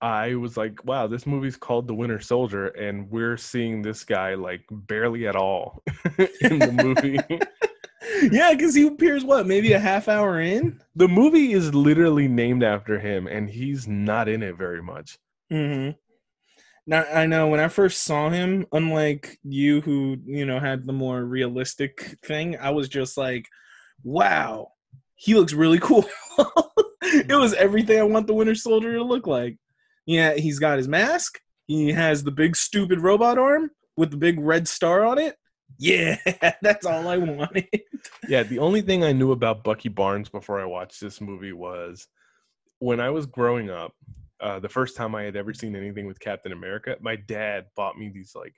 I 0.00 0.36
was 0.36 0.56
like, 0.56 0.84
wow, 0.84 1.08
this 1.08 1.26
movie's 1.26 1.56
called 1.56 1.88
The 1.88 1.96
Winter 1.96 2.20
Soldier, 2.20 2.68
and 2.68 3.10
we're 3.10 3.36
seeing 3.36 3.82
this 3.82 4.04
guy 4.04 4.34
like 4.34 4.62
barely 4.70 5.26
at 5.26 5.34
all 5.34 5.82
in 6.42 6.60
the 6.60 6.70
movie. 6.70 7.18
yeah, 8.32 8.52
because 8.52 8.72
he 8.72 8.86
appears 8.86 9.24
what, 9.24 9.48
maybe 9.48 9.72
a 9.72 9.80
half 9.80 10.06
hour 10.06 10.40
in? 10.40 10.80
The 10.94 11.08
movie 11.08 11.52
is 11.52 11.74
literally 11.74 12.28
named 12.28 12.62
after 12.62 13.00
him, 13.00 13.26
and 13.26 13.50
he's 13.50 13.88
not 13.88 14.28
in 14.28 14.44
it 14.44 14.56
very 14.56 14.80
much. 14.80 15.18
Mm-hmm. 15.52 15.98
Now 16.86 17.02
I 17.12 17.26
know 17.26 17.48
when 17.48 17.58
I 17.58 17.66
first 17.66 18.04
saw 18.04 18.30
him, 18.30 18.64
unlike 18.70 19.40
you 19.42 19.80
who, 19.80 20.18
you 20.24 20.46
know, 20.46 20.60
had 20.60 20.86
the 20.86 20.92
more 20.92 21.24
realistic 21.24 22.16
thing, 22.24 22.56
I 22.58 22.70
was 22.70 22.88
just 22.88 23.16
like, 23.16 23.46
wow, 24.04 24.72
he 25.14 25.34
looks 25.34 25.52
really 25.52 25.78
cool. 25.78 26.04
it 27.02 27.38
was 27.38 27.54
everything 27.54 27.98
I 27.98 28.04
want 28.04 28.26
the 28.26 28.34
Winter 28.34 28.54
Soldier 28.54 28.92
to 28.94 29.02
look 29.02 29.26
like. 29.26 29.56
Yeah, 30.06 30.34
he's 30.34 30.58
got 30.58 30.78
his 30.78 30.88
mask. 30.88 31.38
He 31.66 31.92
has 31.92 32.24
the 32.24 32.30
big 32.30 32.56
stupid 32.56 33.00
robot 33.00 33.38
arm 33.38 33.70
with 33.96 34.10
the 34.10 34.16
big 34.16 34.40
red 34.40 34.66
star 34.66 35.04
on 35.04 35.18
it. 35.18 35.36
Yeah, 35.78 36.16
that's 36.62 36.84
all 36.84 37.06
I 37.08 37.16
wanted. 37.16 37.68
yeah, 38.28 38.42
the 38.42 38.58
only 38.58 38.82
thing 38.82 39.04
I 39.04 39.12
knew 39.12 39.32
about 39.32 39.64
Bucky 39.64 39.88
Barnes 39.88 40.28
before 40.28 40.60
I 40.60 40.64
watched 40.64 41.00
this 41.00 41.20
movie 41.20 41.52
was 41.52 42.06
when 42.80 42.98
I 42.98 43.10
was 43.10 43.26
growing 43.26 43.70
up, 43.70 43.92
uh, 44.40 44.58
the 44.58 44.68
first 44.68 44.96
time 44.96 45.14
I 45.14 45.22
had 45.22 45.36
ever 45.36 45.52
seen 45.52 45.76
anything 45.76 46.06
with 46.06 46.18
Captain 46.18 46.52
America, 46.52 46.96
my 47.00 47.16
dad 47.16 47.66
bought 47.76 47.98
me 47.98 48.10
these 48.12 48.32
like 48.34 48.54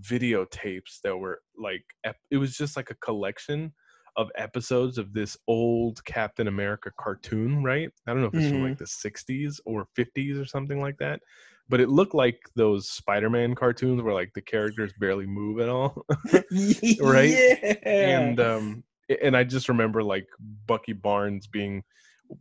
videotapes 0.00 1.00
that 1.02 1.16
were 1.16 1.40
like 1.58 1.82
it 2.30 2.36
was 2.36 2.54
just 2.54 2.76
like 2.76 2.90
a 2.90 2.96
collection 2.96 3.72
of 4.16 4.30
episodes 4.36 4.98
of 4.98 5.12
this 5.12 5.36
old 5.46 6.04
Captain 6.04 6.48
America 6.48 6.90
cartoon, 6.98 7.62
right? 7.62 7.90
I 8.06 8.12
don't 8.12 8.22
know 8.22 8.28
if 8.28 8.34
it's 8.34 8.44
mm-hmm. 8.44 8.54
from 8.54 8.62
like 8.62 8.78
mm-hmm. 8.78 8.84
the 8.84 9.44
60s 9.44 9.60
or 9.66 9.86
50s 9.96 10.40
or 10.40 10.46
something 10.46 10.80
like 10.80 10.96
that, 10.98 11.20
but 11.68 11.80
it 11.80 11.88
looked 11.88 12.14
like 12.14 12.38
those 12.54 12.88
Spider-Man 12.88 13.54
cartoons 13.54 14.02
where 14.02 14.14
like 14.14 14.32
the 14.34 14.40
characters 14.40 14.92
barely 14.98 15.26
move 15.26 15.60
at 15.60 15.68
all. 15.68 16.04
right? 17.00 17.30
Yeah. 17.30 17.74
And 17.84 18.40
um 18.40 18.84
and 19.22 19.36
I 19.36 19.44
just 19.44 19.68
remember 19.68 20.02
like 20.02 20.26
Bucky 20.66 20.92
Barnes 20.92 21.46
being 21.46 21.82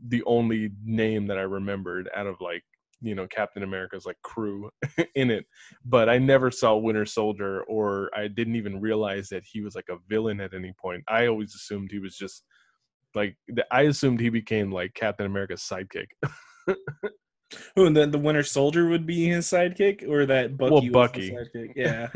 the 0.07 0.23
only 0.23 0.71
name 0.83 1.27
that 1.27 1.37
I 1.37 1.41
remembered 1.43 2.09
out 2.15 2.27
of 2.27 2.41
like 2.41 2.63
you 3.05 3.15
know 3.15 3.27
Captain 3.27 3.63
America's 3.63 4.05
like 4.05 4.21
crew 4.23 4.69
in 5.15 5.29
it, 5.29 5.45
but 5.85 6.09
I 6.09 6.17
never 6.17 6.51
saw 6.51 6.75
Winter 6.75 7.05
Soldier 7.05 7.61
or 7.63 8.09
I 8.15 8.27
didn't 8.27 8.55
even 8.55 8.81
realize 8.81 9.29
that 9.29 9.43
he 9.45 9.61
was 9.61 9.75
like 9.75 9.89
a 9.89 9.97
villain 10.09 10.41
at 10.41 10.53
any 10.53 10.73
point. 10.73 11.03
I 11.07 11.27
always 11.27 11.53
assumed 11.53 11.91
he 11.91 11.99
was 11.99 12.17
just 12.17 12.43
like 13.13 13.37
I 13.71 13.83
assumed 13.83 14.19
he 14.19 14.29
became 14.29 14.71
like 14.71 14.93
Captain 14.93 15.25
America's 15.25 15.61
sidekick. 15.61 16.07
Who 17.75 17.85
and 17.85 17.95
then 17.95 18.11
the 18.11 18.17
Winter 18.17 18.43
Soldier 18.43 18.87
would 18.89 19.05
be 19.05 19.27
his 19.27 19.45
sidekick, 19.47 20.07
or 20.07 20.25
that 20.25 20.57
Bucky? 20.57 20.89
Well, 20.89 21.07
Bucky. 21.07 21.37
Yeah. 21.75 22.09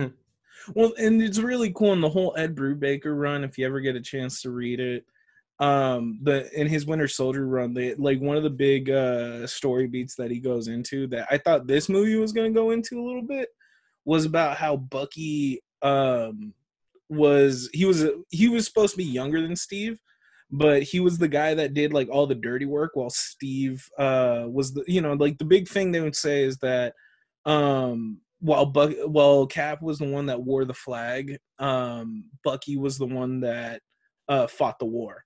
well, 0.73 0.91
and 0.97 1.21
it's 1.21 1.38
really 1.38 1.71
cool 1.71 1.93
in 1.93 2.02
the 2.02 2.10
whole 2.10 2.34
Ed 2.36 2.56
Brubaker 2.56 3.17
run. 3.17 3.43
If 3.43 3.58
you 3.58 3.65
ever 3.65 3.80
get 3.80 3.95
a 3.95 4.02
chance 4.02 4.41
to 4.41 4.49
read 4.49 4.80
it, 4.80 5.06
um 5.60 6.19
the 6.24 6.50
in 6.60 6.67
his 6.67 6.86
winter 6.86 7.08
soldier 7.08 7.45
run 7.45 7.74
they 7.74 7.93
like 7.95 8.19
one 8.22 8.38
of 8.38 8.43
the 8.43 8.50
big 8.50 8.89
uh 8.89 9.45
story 9.45 9.88
beats 9.88 10.15
that 10.15 10.32
he 10.32 10.39
goes 10.39 10.67
into 10.67 11.06
that 11.08 11.28
i 11.30 11.38
thought 11.38 11.67
this 11.67 11.89
movie 11.89 12.15
was 12.15 12.32
going 12.32 12.52
to 12.52 12.58
go 12.58 12.72
into 12.72 13.00
a 13.00 13.06
little 13.06 13.22
bit 13.22 13.50
was 14.06 14.26
about 14.26 14.56
how 14.56 14.78
bucky 14.78 15.62
um 15.82 16.54
was 17.10 17.69
he 17.74 17.86
was 17.86 18.06
he 18.30 18.48
was 18.48 18.65
supposed 18.65 18.93
to 18.93 18.98
be 18.98 19.04
younger 19.04 19.41
than 19.41 19.56
steve 19.56 20.00
but 20.52 20.82
he 20.82 21.00
was 21.00 21.17
the 21.17 21.28
guy 21.28 21.54
that 21.54 21.74
did 21.74 21.91
like 21.91 22.08
all 22.10 22.26
the 22.26 22.36
dirty 22.36 22.65
work 22.65 22.91
while 22.93 23.10
steve 23.10 23.86
uh 23.98 24.45
was 24.48 24.74
the 24.74 24.84
you 24.88 25.02
know 25.02 25.13
like 25.13 25.38
the 25.39 25.45
big 25.45 25.67
thing 25.67 25.91
they 25.91 26.02
would 26.02 26.15
say 26.15 26.43
is 26.43 26.58
that 26.60 26.93
um 27.45 28.22
while 28.41 28.65
Buck, 28.65 28.93
while 29.06 29.45
Cap 29.45 29.82
was 29.82 30.00
the 30.00 30.08
one 30.08 30.28
that 30.28 30.41
wore 30.41 30.63
the 30.63 30.74
flag, 30.74 31.38
um, 31.58 32.24
Bucky 32.41 32.78
was 32.78 32.98
the 32.98 33.06
one 33.06 33.41
that 33.41 33.82
uh, 34.30 34.48
fought 34.48 34.80
the 34.80 34.86
war 34.86 35.26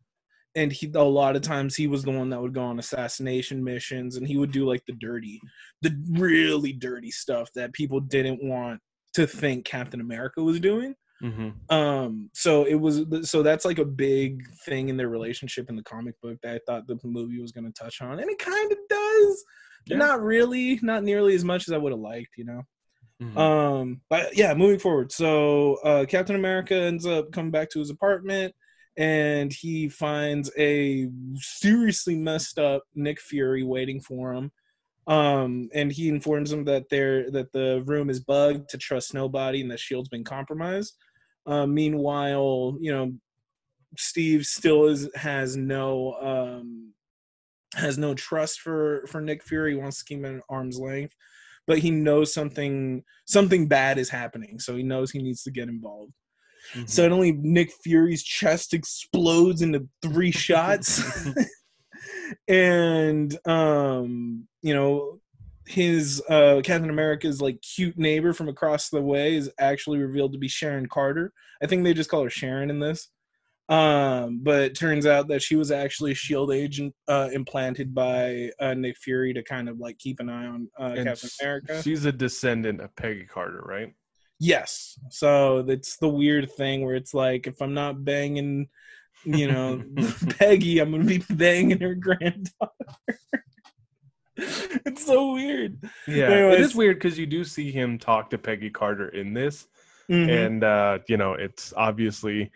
and 0.56 0.72
he 0.72 0.92
a 0.96 1.04
lot 1.04 1.36
of 1.36 1.42
times 1.42 1.76
he 1.76 1.88
was 1.88 2.04
the 2.04 2.12
one 2.12 2.30
that 2.30 2.42
would 2.42 2.54
go 2.54 2.64
on 2.64 2.80
assassination 2.80 3.64
missions 3.64 4.18
and 4.18 4.28
he 4.28 4.38
would 4.38 4.52
do 4.52 4.66
like 4.66 4.84
the 4.86 4.94
dirty 4.94 5.40
the 5.82 5.96
really 6.12 6.74
dirty 6.74 7.12
stuff 7.12 7.50
that 7.56 7.74
people 7.74 8.00
didn't 8.00 8.44
want 8.44 8.80
to 9.14 9.26
think 9.26 9.66
captain 9.66 10.02
america 10.02 10.42
was 10.42 10.60
doing 10.60 10.94
mm-hmm. 11.22 11.50
um 11.76 12.30
so 12.34 12.66
it 12.66 12.76
was 12.76 13.04
so 13.24 13.44
that's 13.44 13.66
like 13.66 13.80
a 13.80 13.86
big 13.86 14.44
thing 14.66 14.90
in 14.90 14.98
their 14.98 15.10
relationship 15.10 15.70
in 15.70 15.76
the 15.76 15.84
comic 15.84 16.16
book 16.22 16.38
that 16.44 16.56
i 16.56 16.60
thought 16.66 16.88
the 16.88 16.98
movie 17.04 17.42
was 17.42 17.52
going 17.52 17.66
to 17.66 17.84
touch 17.84 18.02
on 18.02 18.20
and 18.20 18.30
it 18.30 18.40
kind 18.40 18.72
of 18.72 18.78
does 18.90 19.44
yeah. 19.86 19.98
not 19.98 20.22
really 20.22 20.80
not 20.82 21.04
nearly 21.04 21.36
as 21.36 21.44
much 21.44 21.68
as 21.68 21.74
i 21.74 21.78
would 21.78 21.92
have 21.92 22.00
liked 22.00 22.38
you 22.38 22.46
know 22.46 22.62
mm-hmm. 23.22 23.38
um 23.38 24.02
but 24.10 24.36
yeah 24.38 24.54
moving 24.54 24.80
forward 24.80 25.12
so 25.12 25.76
uh 25.84 26.06
captain 26.06 26.36
america 26.36 26.76
ends 26.76 27.06
up 27.06 27.32
coming 27.32 27.52
back 27.52 27.70
to 27.70 27.80
his 27.80 27.90
apartment 27.90 28.54
and 28.98 29.52
he 29.52 29.90
finds 29.90 30.52
a 30.58 31.10
seriously 31.36 32.16
messed 32.16 32.60
up 32.60 32.84
Nick 32.96 33.20
Fury 33.20 33.64
waiting 33.64 34.00
for 34.00 34.34
him. 34.34 34.52
Um, 35.06 35.70
and 35.74 35.92
he 35.92 36.08
informs 36.08 36.52
him 36.52 36.64
that 36.66 36.90
there 36.90 37.30
that 37.32 37.52
the 37.52 37.84
room 37.86 38.10
is 38.10 38.22
bugged 38.22 38.70
to 38.70 38.78
trust 38.78 39.14
nobody 39.14 39.62
and 39.62 39.72
that 39.72 39.80
Shield's 39.80 40.10
been 40.10 40.24
compromised. 40.24 40.96
Uh, 41.46 41.66
meanwhile, 41.66 42.78
you 42.80 42.92
know, 42.94 43.14
Steve 43.98 44.46
still 44.46 44.86
is 44.86 45.10
has 45.16 45.58
no 45.58 46.14
um, 46.22 46.94
has 47.76 47.98
no 47.98 48.14
trust 48.14 48.62
for 48.62 49.06
for 49.08 49.20
Nick 49.20 49.44
Fury. 49.44 49.74
He 49.74 49.78
wants 49.78 50.00
to 50.00 50.06
keep 50.06 50.20
him 50.20 50.38
at 50.38 50.44
arm's 50.50 50.80
length, 50.80 51.14
but 51.68 51.80
he 51.80 51.92
knows 51.92 52.34
something 52.34 53.04
something 53.26 53.68
bad 53.68 53.98
is 53.98 54.10
happening, 54.10 54.60
so 54.60 54.76
he 54.76 54.84
knows 54.84 55.12
he 55.12 55.22
needs 55.22 55.44
to 55.44 55.52
get 55.52 55.68
involved. 55.68 56.14
Mm-hmm. 56.74 56.86
Suddenly, 56.86 57.32
Nick 57.34 57.72
Fury's 57.84 58.24
chest 58.24 58.74
explodes 58.74 59.62
into 59.62 59.88
three 60.02 60.32
shots, 60.46 61.28
and 62.48 63.38
um, 63.48 64.48
you 64.62 64.74
know 64.74 65.20
his 65.66 66.22
uh, 66.30 66.62
Captain 66.64 66.90
America's 66.90 67.42
like 67.42 67.62
cute 67.62 67.98
neighbor 67.98 68.34
from 68.34 68.50
across 68.50 68.90
the 68.90 69.02
way 69.02 69.36
is 69.36 69.50
actually 69.60 70.00
revealed 70.00 70.34
to 70.34 70.40
be 70.40 70.48
Sharon 70.48 70.88
Carter. 70.88 71.32
I 71.62 71.68
think 71.68 71.84
they 71.84 71.94
just 71.94 72.10
call 72.10 72.24
her 72.24 72.30
Sharon 72.30 72.70
in 72.70 72.80
this. 72.80 73.10
Um, 73.70 74.42
but 74.44 74.62
it 74.62 74.76
turns 74.76 75.06
out 75.06 75.30
that 75.30 75.42
she 75.42 75.56
was 75.56 75.72
actually 75.72 76.12
a 76.12 76.16
Shield 76.16 76.52
agent 76.52 76.94
uh, 77.08 77.30
implanted 77.32 77.96
by 77.96 78.52
uh, 78.60 78.74
Nick 78.74 78.98
Fury 78.98 79.34
to 79.34 79.44
kind 79.44 79.70
of 79.70 79.80
like 79.80 79.98
keep 80.00 80.20
an 80.20 80.30
eye 80.30 80.48
on 80.48 80.68
uh, 80.80 80.94
And 80.98 81.08
Captain 81.08 81.30
America. 81.42 81.82
She's 81.82 82.06
a 82.06 82.12
descendant 82.12 82.82
of 82.82 82.94
Peggy 82.96 83.26
Carter, 83.26 83.62
right? 83.66 83.94
Yes. 84.44 85.00
So 85.10 85.60
it's 85.68 85.96
the 85.98 86.10
weird 86.10 86.52
thing 86.52 86.84
where 86.84 86.96
it's 86.96 87.14
like 87.14 87.48
if 87.48 87.62
I'm 87.62 87.74
not 87.74 88.04
banging, 88.04 88.68
you 89.24 89.50
know, 89.50 89.82
Peggy, 90.38 90.80
I'm 90.80 90.92
gonna 90.92 91.06
be 91.06 91.24
banging 91.30 91.80
her 91.80 91.96
granddaughter. 91.96 92.72
it's 94.38 95.06
so 95.06 95.34
weird. 95.34 95.80
Yeah, 96.08 96.30
it 96.30 96.32
Anyways. 96.32 96.60
is 96.68 96.76
weird 96.76 96.98
because 96.98 97.18
you 97.18 97.26
do 97.26 97.44
see 97.46 97.72
him 97.72 97.98
talk 97.98 98.30
to 98.32 98.38
Peggy 98.38 98.70
Carter 98.70 99.10
in 99.10 99.34
this, 99.34 99.68
Mhm. 100.10 100.46
and 100.48 100.64
uh, 100.64 101.00
you 101.08 101.16
know 101.16 101.34
it's 101.36 101.74
obviously 101.78 102.52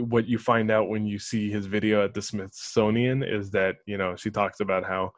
what 0.00 0.26
you 0.26 0.38
find 0.38 0.70
out 0.70 0.88
when 0.88 1.06
you 1.06 1.18
see 1.18 1.50
his 1.50 1.66
video 1.66 2.04
at 2.04 2.14
the 2.14 2.20
Smithsonian 2.22 3.22
is 3.22 3.50
that 3.52 3.76
you 3.86 3.96
know 3.96 4.16
she 4.16 4.30
talks 4.30 4.58
about 4.60 4.84
how 4.84 5.12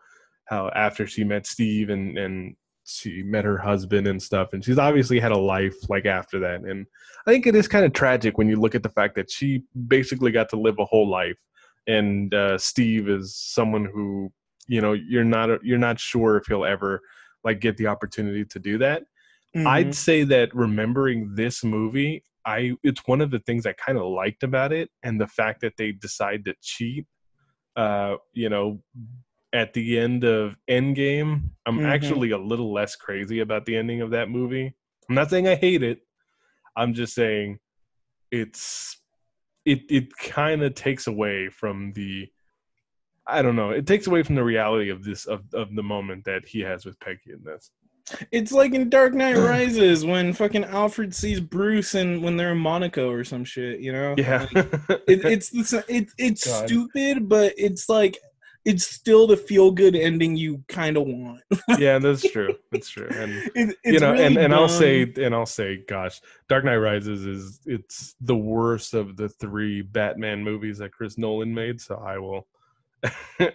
how 0.44 0.68
after 0.74 1.06
she 1.06 1.24
met 1.24 1.46
Steve 1.46 1.88
and 1.88 2.18
and 2.18 2.56
she 2.84 3.22
met 3.22 3.44
her 3.44 3.58
husband 3.58 4.06
and 4.06 4.22
stuff, 4.22 4.52
and 4.52 4.64
she's 4.64 4.78
obviously 4.78 5.18
had 5.18 5.32
a 5.32 5.38
life 5.38 5.74
like 5.88 6.06
after 6.06 6.38
that, 6.40 6.60
and 6.60 6.86
I 7.26 7.30
think 7.30 7.46
it 7.46 7.54
is 7.54 7.66
kind 7.66 7.84
of 7.84 7.92
tragic 7.92 8.36
when 8.38 8.48
you 8.48 8.56
look 8.56 8.74
at 8.74 8.82
the 8.82 8.90
fact 8.90 9.14
that 9.16 9.30
she 9.30 9.62
basically 9.88 10.30
got 10.30 10.48
to 10.50 10.56
live 10.56 10.78
a 10.78 10.84
whole 10.84 11.08
life, 11.08 11.38
and 11.86 12.32
uh, 12.34 12.58
Steve 12.58 13.08
is 13.08 13.36
someone 13.36 13.86
who 13.86 14.32
you 14.66 14.80
know 14.80 14.92
you're 14.92 15.24
not 15.24 15.64
you're 15.64 15.78
not 15.78 15.98
sure 15.98 16.36
if 16.36 16.46
he'll 16.46 16.64
ever 16.64 17.00
like 17.42 17.60
get 17.60 17.76
the 17.76 17.86
opportunity 17.86 18.44
to 18.44 18.58
do 18.58 18.78
that. 18.78 19.04
Mhm. 19.54 19.66
I'd 19.66 19.94
say 19.94 20.24
that 20.24 20.54
remembering 20.54 21.34
this 21.34 21.62
movie, 21.64 22.22
I 22.44 22.72
it's 22.82 23.06
one 23.06 23.20
of 23.20 23.30
the 23.30 23.38
things 23.40 23.66
I 23.66 23.72
kind 23.74 23.96
of 23.98 24.04
liked 24.04 24.42
about 24.42 24.72
it, 24.72 24.90
and 25.02 25.20
the 25.20 25.28
fact 25.28 25.60
that 25.62 25.76
they 25.76 25.92
decide 25.92 26.44
to 26.46 26.54
cheat. 26.60 27.06
Uh, 27.76 28.16
you 28.32 28.48
know, 28.48 28.80
at 29.54 29.72
the 29.72 29.98
end 29.98 30.24
of 30.24 30.56
Endgame, 30.68 31.42
I'm 31.64 31.78
Mhm. 31.78 31.86
actually 31.86 32.32
a 32.32 32.38
little 32.38 32.72
less 32.72 32.96
crazy 32.96 33.38
about 33.40 33.64
the 33.64 33.76
ending 33.76 34.00
of 34.02 34.10
that 34.10 34.28
movie. 34.28 34.74
I'm 35.08 35.14
not 35.14 35.30
saying 35.30 35.46
I 35.48 35.54
hate 35.54 35.82
it. 35.82 36.00
I'm 36.76 36.92
just 36.92 37.14
saying 37.14 37.58
it's 38.30 39.00
it 39.64 39.80
it 39.88 40.14
kind 40.18 40.62
of 40.62 40.74
takes 40.74 41.06
away 41.06 41.48
from 41.48 41.92
the 41.94 42.28
I 43.26 43.40
don't 43.40 43.56
know. 43.56 43.70
It 43.70 43.86
takes 43.86 44.06
away 44.06 44.22
from 44.22 44.34
the 44.34 44.44
reality 44.44 44.90
of 44.90 45.02
this 45.04 45.24
of, 45.26 45.42
of 45.54 45.74
the 45.74 45.82
moment 45.82 46.24
that 46.24 46.44
he 46.46 46.60
has 46.60 46.84
with 46.84 46.98
Peggy 47.00 47.32
in 47.32 47.42
this. 47.44 47.70
It's 48.30 48.52
like 48.52 48.74
in 48.74 48.90
Dark 48.90 49.14
Knight 49.14 49.36
Rises 49.38 50.04
when 50.04 50.34
fucking 50.34 50.64
Alfred 50.64 51.14
sees 51.14 51.40
Bruce 51.40 51.94
and 51.94 52.22
when 52.22 52.36
they're 52.36 52.52
in 52.52 52.58
Monaco 52.58 53.10
or 53.10 53.24
some 53.24 53.44
shit, 53.44 53.80
you 53.80 53.92
know? 53.92 54.14
Yeah. 54.18 54.46
Like, 54.54 54.66
it, 55.08 55.24
it's 55.24 55.48
the 55.48 55.82
it, 55.88 56.10
it's 56.18 56.46
God. 56.60 56.68
stupid, 56.68 57.28
but 57.30 57.54
it's 57.56 57.88
like 57.88 58.18
it's 58.64 58.86
still 58.86 59.26
the 59.26 59.36
feel 59.36 59.70
good 59.70 59.94
ending 59.94 60.36
you 60.36 60.64
kind 60.68 60.96
of 60.96 61.04
want. 61.06 61.40
yeah, 61.78 61.98
that's 61.98 62.28
true. 62.30 62.56
That's 62.72 62.88
true. 62.88 63.08
And 63.12 63.32
It, 63.54 63.76
it's 63.84 63.94
you 63.94 64.00
know, 64.00 64.10
and, 64.10 64.34
really 64.34 64.44
and 64.44 64.54
I'll 64.54 64.68
say 64.68 65.12
and 65.16 65.34
I'll 65.34 65.46
say, 65.46 65.84
gosh, 65.88 66.20
Dark 66.48 66.64
Knight 66.64 66.76
Rises 66.76 67.26
is 67.26 67.60
it's 67.66 68.14
the 68.20 68.36
worst 68.36 68.94
of 68.94 69.16
the 69.16 69.28
three 69.28 69.82
Batman 69.82 70.42
movies 70.42 70.78
that 70.78 70.92
Chris 70.92 71.18
Nolan 71.18 71.52
made. 71.52 71.80
So 71.80 71.96
I 71.96 72.18
will, 72.18 72.46
I, 73.40 73.52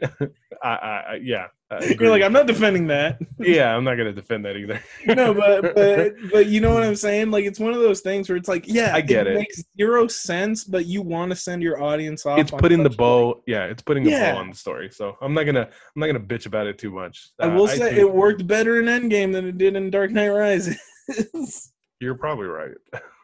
I, 0.63 1.19
yeah, 1.21 1.47
you're 1.99 2.09
like 2.09 2.23
I'm 2.23 2.33
not 2.33 2.47
defending 2.47 2.87
that. 2.87 3.19
yeah, 3.39 3.75
I'm 3.75 3.83
not 3.83 3.95
gonna 3.95 4.11
defend 4.13 4.43
that 4.45 4.55
either. 4.57 4.81
no, 5.05 5.33
but 5.33 5.75
but 5.75 6.13
but 6.31 6.45
you 6.47 6.61
know 6.61 6.73
what 6.73 6.83
I'm 6.83 6.95
saying? 6.95 7.29
Like 7.31 7.45
it's 7.45 7.59
one 7.59 7.73
of 7.73 7.79
those 7.79 8.01
things 8.01 8.27
where 8.27 8.37
it's 8.37 8.49
like, 8.49 8.65
yeah, 8.67 8.91
I 8.95 9.01
get 9.01 9.27
it. 9.27 9.35
makes 9.35 9.63
zero 9.77 10.07
sense, 10.07 10.63
but 10.63 10.85
you 10.87 11.01
want 11.01 11.29
to 11.31 11.35
send 11.35 11.61
your 11.61 11.81
audience 11.81 12.25
off. 12.25 12.39
it's 12.39 12.51
putting 12.51 12.81
the 12.83 12.89
bow. 12.89 13.43
Yeah, 13.45 13.65
it's 13.65 13.83
putting 13.83 14.03
the 14.03 14.11
Yeah. 14.11 14.33
bow 14.33 14.39
on 14.39 14.49
the 14.49 14.55
story. 14.55 14.89
So 14.89 15.15
I'm 15.21 15.33
not 15.33 15.43
gonna 15.43 15.61
I'm 15.61 15.99
not 15.99 16.07
gonna 16.07 16.19
bitch 16.19 16.45
about 16.47 16.65
it 16.67 16.77
too 16.79 16.91
much. 16.91 17.29
I 17.39 17.45
Uh, 17.45 17.55
will 17.55 17.67
say 17.67 17.77
think 17.79 17.97
it 17.99 18.11
worked 18.11 18.47
better 18.47 18.79
in 18.79 18.85
Endgame 18.85 19.31
than 19.31 19.45
it 19.47 19.57
did 19.57 19.75
in 19.75 19.89
Dark 19.91 20.11
Knight 20.11 20.29
Rises. 20.29 21.71
You're 21.99 22.15
probably 22.15 22.47
right. 22.47 22.75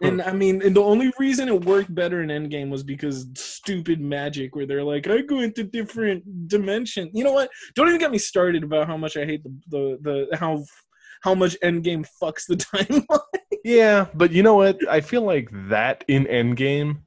and 0.01 0.21
I 0.21 0.33
mean, 0.33 0.61
and 0.61 0.75
the 0.75 0.83
only 0.83 1.11
reason 1.17 1.47
it 1.47 1.65
worked 1.65 1.93
better 1.93 2.21
in 2.21 2.29
Endgame 2.29 2.69
was 2.69 2.83
because 2.83 3.27
stupid 3.35 4.01
magic, 4.01 4.55
where 4.55 4.65
they're 4.65 4.83
like, 4.83 5.07
I 5.07 5.21
go 5.21 5.39
into 5.39 5.63
different 5.63 6.47
dimension. 6.47 7.09
You 7.13 7.23
know 7.23 7.31
what? 7.31 7.49
Don't 7.75 7.87
even 7.87 7.99
get 7.99 8.11
me 8.11 8.17
started 8.17 8.63
about 8.63 8.87
how 8.87 8.97
much 8.97 9.15
I 9.15 9.25
hate 9.25 9.43
the 9.43 9.53
the, 9.69 10.27
the 10.29 10.37
how 10.37 10.65
how 11.21 11.33
much 11.33 11.57
Endgame 11.63 12.05
fucks 12.21 12.45
the 12.47 12.55
timeline. 12.57 13.19
Yeah, 13.63 14.07
but 14.13 14.31
you 14.31 14.43
know 14.43 14.55
what? 14.55 14.77
I 14.89 15.01
feel 15.01 15.23
like 15.23 15.49
that 15.69 16.03
in 16.07 16.25
Endgame 16.25 16.99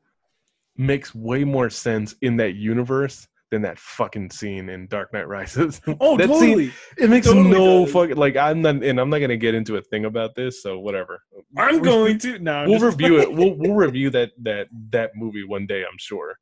makes 0.76 1.14
way 1.14 1.44
more 1.44 1.68
sense 1.68 2.14
in 2.22 2.36
that 2.38 2.54
universe 2.54 3.28
than 3.50 3.62
that 3.62 3.78
fucking 3.78 4.30
scene 4.30 4.68
in 4.68 4.86
Dark 4.88 5.12
Knight 5.12 5.26
Rises. 5.28 5.80
Oh, 6.00 6.16
That 6.16 6.28
scene- 6.28 6.38
totally. 6.40 6.72
it 6.98 7.08
makes 7.10 7.26
totally 7.26 7.50
no 7.50 7.84
does. 7.84 7.92
fucking 7.94 8.16
like 8.16 8.36
I'm 8.36 8.60
not 8.62 8.82
and 8.84 9.00
I'm 9.00 9.10
not 9.10 9.18
gonna 9.20 9.36
get 9.36 9.54
into 9.54 9.76
a 9.76 9.82
thing 9.82 10.04
about 10.04 10.34
this, 10.34 10.62
so 10.62 10.78
whatever. 10.78 11.20
I'm 11.56 11.80
going 11.80 12.18
to 12.20 12.38
no. 12.38 12.52
I'm 12.58 12.68
We'll 12.70 12.80
review 12.80 13.18
it. 13.20 13.32
We'll 13.32 13.54
we'll 13.56 13.74
review 13.74 14.10
that 14.10 14.32
that 14.42 14.68
that 14.90 15.12
movie 15.16 15.44
one 15.44 15.66
day, 15.66 15.80
I'm 15.82 15.98
sure. 15.98 16.36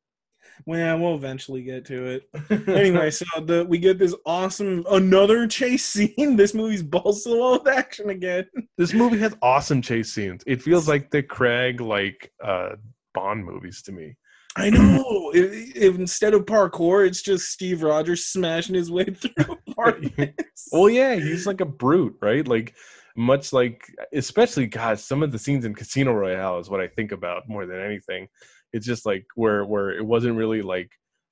Well, 0.65 0.99
we'll 0.99 1.15
eventually 1.17 1.63
get 1.63 1.85
to 1.87 2.05
it. 2.07 2.69
anyway, 2.69 3.11
so 3.11 3.27
the 3.45 3.67
we 3.69 3.77
get 3.79 3.99
this 3.99 4.15
awesome 4.25 4.85
another 4.91 5.47
chase 5.47 5.85
scene. 5.85 6.15
This 6.37 6.55
movie's 6.55 6.83
balls 6.83 7.23
to 7.25 7.29
the 7.31 7.37
wall 7.37 7.59
with 7.63 7.69
action 7.69 8.09
again. 8.11 8.47
this 8.79 8.95
movie 8.95 9.19
has 9.19 9.37
awesome 9.43 9.83
chase 9.83 10.13
scenes. 10.15 10.43
It 10.47 10.63
feels 10.63 10.89
like 10.89 11.11
the 11.11 11.23
Craig 11.23 11.81
like 11.81 12.33
uh 12.43 12.71
Bond 13.15 13.45
movies 13.45 13.83
to 13.83 13.93
me. 13.93 14.17
I 14.57 14.71
know. 14.71 15.33
If, 15.35 15.77
if 15.77 15.99
instead 15.99 16.35
of 16.35 16.47
parkour, 16.47 17.07
it's 17.07 17.23
just 17.23 17.51
Steve 17.51 17.83
Rogers 17.83 18.27
smashing 18.27 18.75
his 18.75 18.91
way 18.91 19.05
through 19.15 19.59
apartments. 19.69 20.45
Well, 20.73 20.89
yeah, 20.89 21.15
he's 21.15 21.47
like 21.47 21.61
a 21.61 21.67
brute, 21.67 22.17
right? 22.21 22.47
Like 22.47 22.75
much 23.17 23.53
like, 23.53 23.83
especially 24.13 24.67
God, 24.67 24.99
some 24.99 25.23
of 25.23 25.31
the 25.31 25.39
scenes 25.39 25.65
in 25.65 25.75
Casino 25.75 26.13
Royale 26.13 26.59
is 26.59 26.69
what 26.69 26.81
I 26.81 26.89
think 26.89 27.13
about 27.13 27.49
more 27.49 27.67
than 27.67 27.81
anything. 27.81 28.27
It's 28.73 28.87
just 28.87 29.07
like 29.07 29.25
where 29.37 29.65
where 29.65 29.91
it 29.91 30.05
wasn't 30.05 30.37
really 30.37 30.63
like 30.63 30.91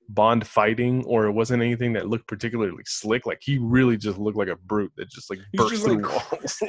Bond 0.09 0.47
fighting, 0.47 1.05
or 1.07 1.27
it 1.27 1.33
wasn't 1.33 1.62
anything 1.62 1.95
that 1.95 2.09
looked 2.09 2.29
particularly 2.29 2.83
slick. 2.85 3.27
Like 3.27 3.41
he 3.43 3.59
really 3.59 3.97
just 3.97 4.18
looked 4.18 4.37
like 4.37 4.49
a 4.49 4.57
brute 4.57 4.93
that 4.97 5.11
just 5.11 5.31
like 5.31 5.41
burst 5.55 5.70
just, 5.70 5.85
through 5.85 6.03
like, 6.03 6.33
walls. 6.33 6.62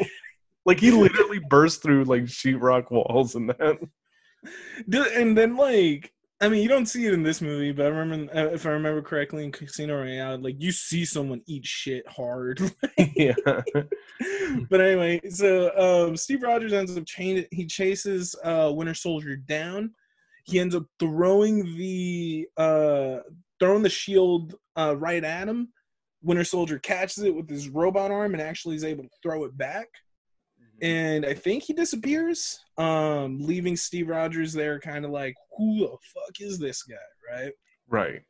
like 0.66 0.80
he 0.80 0.92
literally 0.92 1.40
burst 1.50 1.84
through 1.84 2.06
like 2.06 2.24
sheetrock 2.24 2.90
walls 2.90 3.36
and 3.36 3.50
that. 3.50 3.78
And 4.88 5.38
then 5.38 5.58
like 5.58 6.12
I 6.42 6.50
mean, 6.50 6.62
you 6.62 6.68
don't 6.68 6.86
see 6.86 7.06
it 7.06 7.14
in 7.14 7.24
this 7.24 7.42
movie, 7.42 7.72
but 7.72 7.86
I 7.86 7.90
remember 7.90 8.36
uh, 8.36 8.48
if 8.48 8.66
I 8.66 8.72
remember 8.72 9.02
correctly 9.02 9.46
in 9.46 9.54
Casino 9.54 9.98
Royale, 9.98 10.38
like 10.38 10.56
you 10.60 10.72
see 10.74 11.06
someone 11.06 11.42
eat 11.46 11.66
shit 11.66 12.06
hard. 12.08 12.60
yeah, 13.16 13.36
but 14.70 14.82
anyway, 14.82 15.22
so 15.30 15.72
um, 16.08 16.18
Steve 16.18 16.44
Rogers 16.44 16.74
ends 16.74 16.98
up 16.98 17.06
chain 17.06 17.46
he 17.52 17.66
chases 17.66 18.36
uh, 18.44 18.70
Winter 18.74 18.94
Soldier 18.94 19.38
down. 19.38 19.94
He 20.44 20.60
ends 20.60 20.76
up 20.76 20.86
throwing 21.00 21.64
the 21.78 22.48
uh, 22.58 23.20
throwing 23.62 23.84
the 23.84 23.90
shield 23.90 24.56
uh, 24.76 24.96
right 24.98 25.24
at 25.24 25.48
him. 25.48 25.70
Winter 26.22 26.44
Soldier 26.44 26.80
catches 26.80 27.20
it 27.20 27.34
with 27.34 27.50
his 27.50 27.70
robot 27.70 28.12
arm 28.12 28.34
and 28.34 28.42
actually 28.42 28.76
is 28.76 28.84
able 28.84 29.04
to 29.04 29.10
throw 29.24 29.46
it 29.46 29.58
back. 29.58 29.88
And 30.82 31.26
I 31.26 31.34
think 31.34 31.64
he 31.64 31.74
disappears, 31.74 32.60
um, 32.78 33.40
leaving 33.40 33.78
Steve 33.78 34.10
Rogers 34.10 34.52
there, 34.54 34.80
kind 34.80 35.06
of 35.06 35.12
like, 35.12 35.36
"Who 35.58 35.80
the 35.80 35.88
fuck 36.14 36.42
is 36.42 36.60
this 36.60 36.84
guy?" 36.84 36.96
Right? 37.32 37.54
right. 37.88 38.22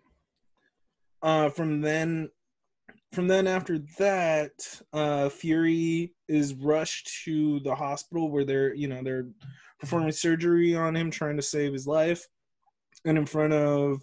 uh 1.21 1.49
from 1.49 1.81
then 1.81 2.29
from 3.13 3.27
then 3.27 3.47
after 3.47 3.79
that 3.97 4.51
uh 4.93 5.29
fury 5.29 6.13
is 6.27 6.53
rushed 6.53 7.23
to 7.23 7.59
the 7.61 7.73
hospital 7.73 8.29
where 8.31 8.43
they're 8.45 8.73
you 8.73 8.87
know 8.87 9.01
they're 9.03 9.27
performing 9.79 10.11
surgery 10.11 10.75
on 10.75 10.95
him 10.95 11.09
trying 11.11 11.35
to 11.37 11.41
save 11.41 11.71
his 11.73 11.87
life 11.87 12.25
and 13.05 13.17
in 13.17 13.25
front 13.25 13.53
of 13.53 14.01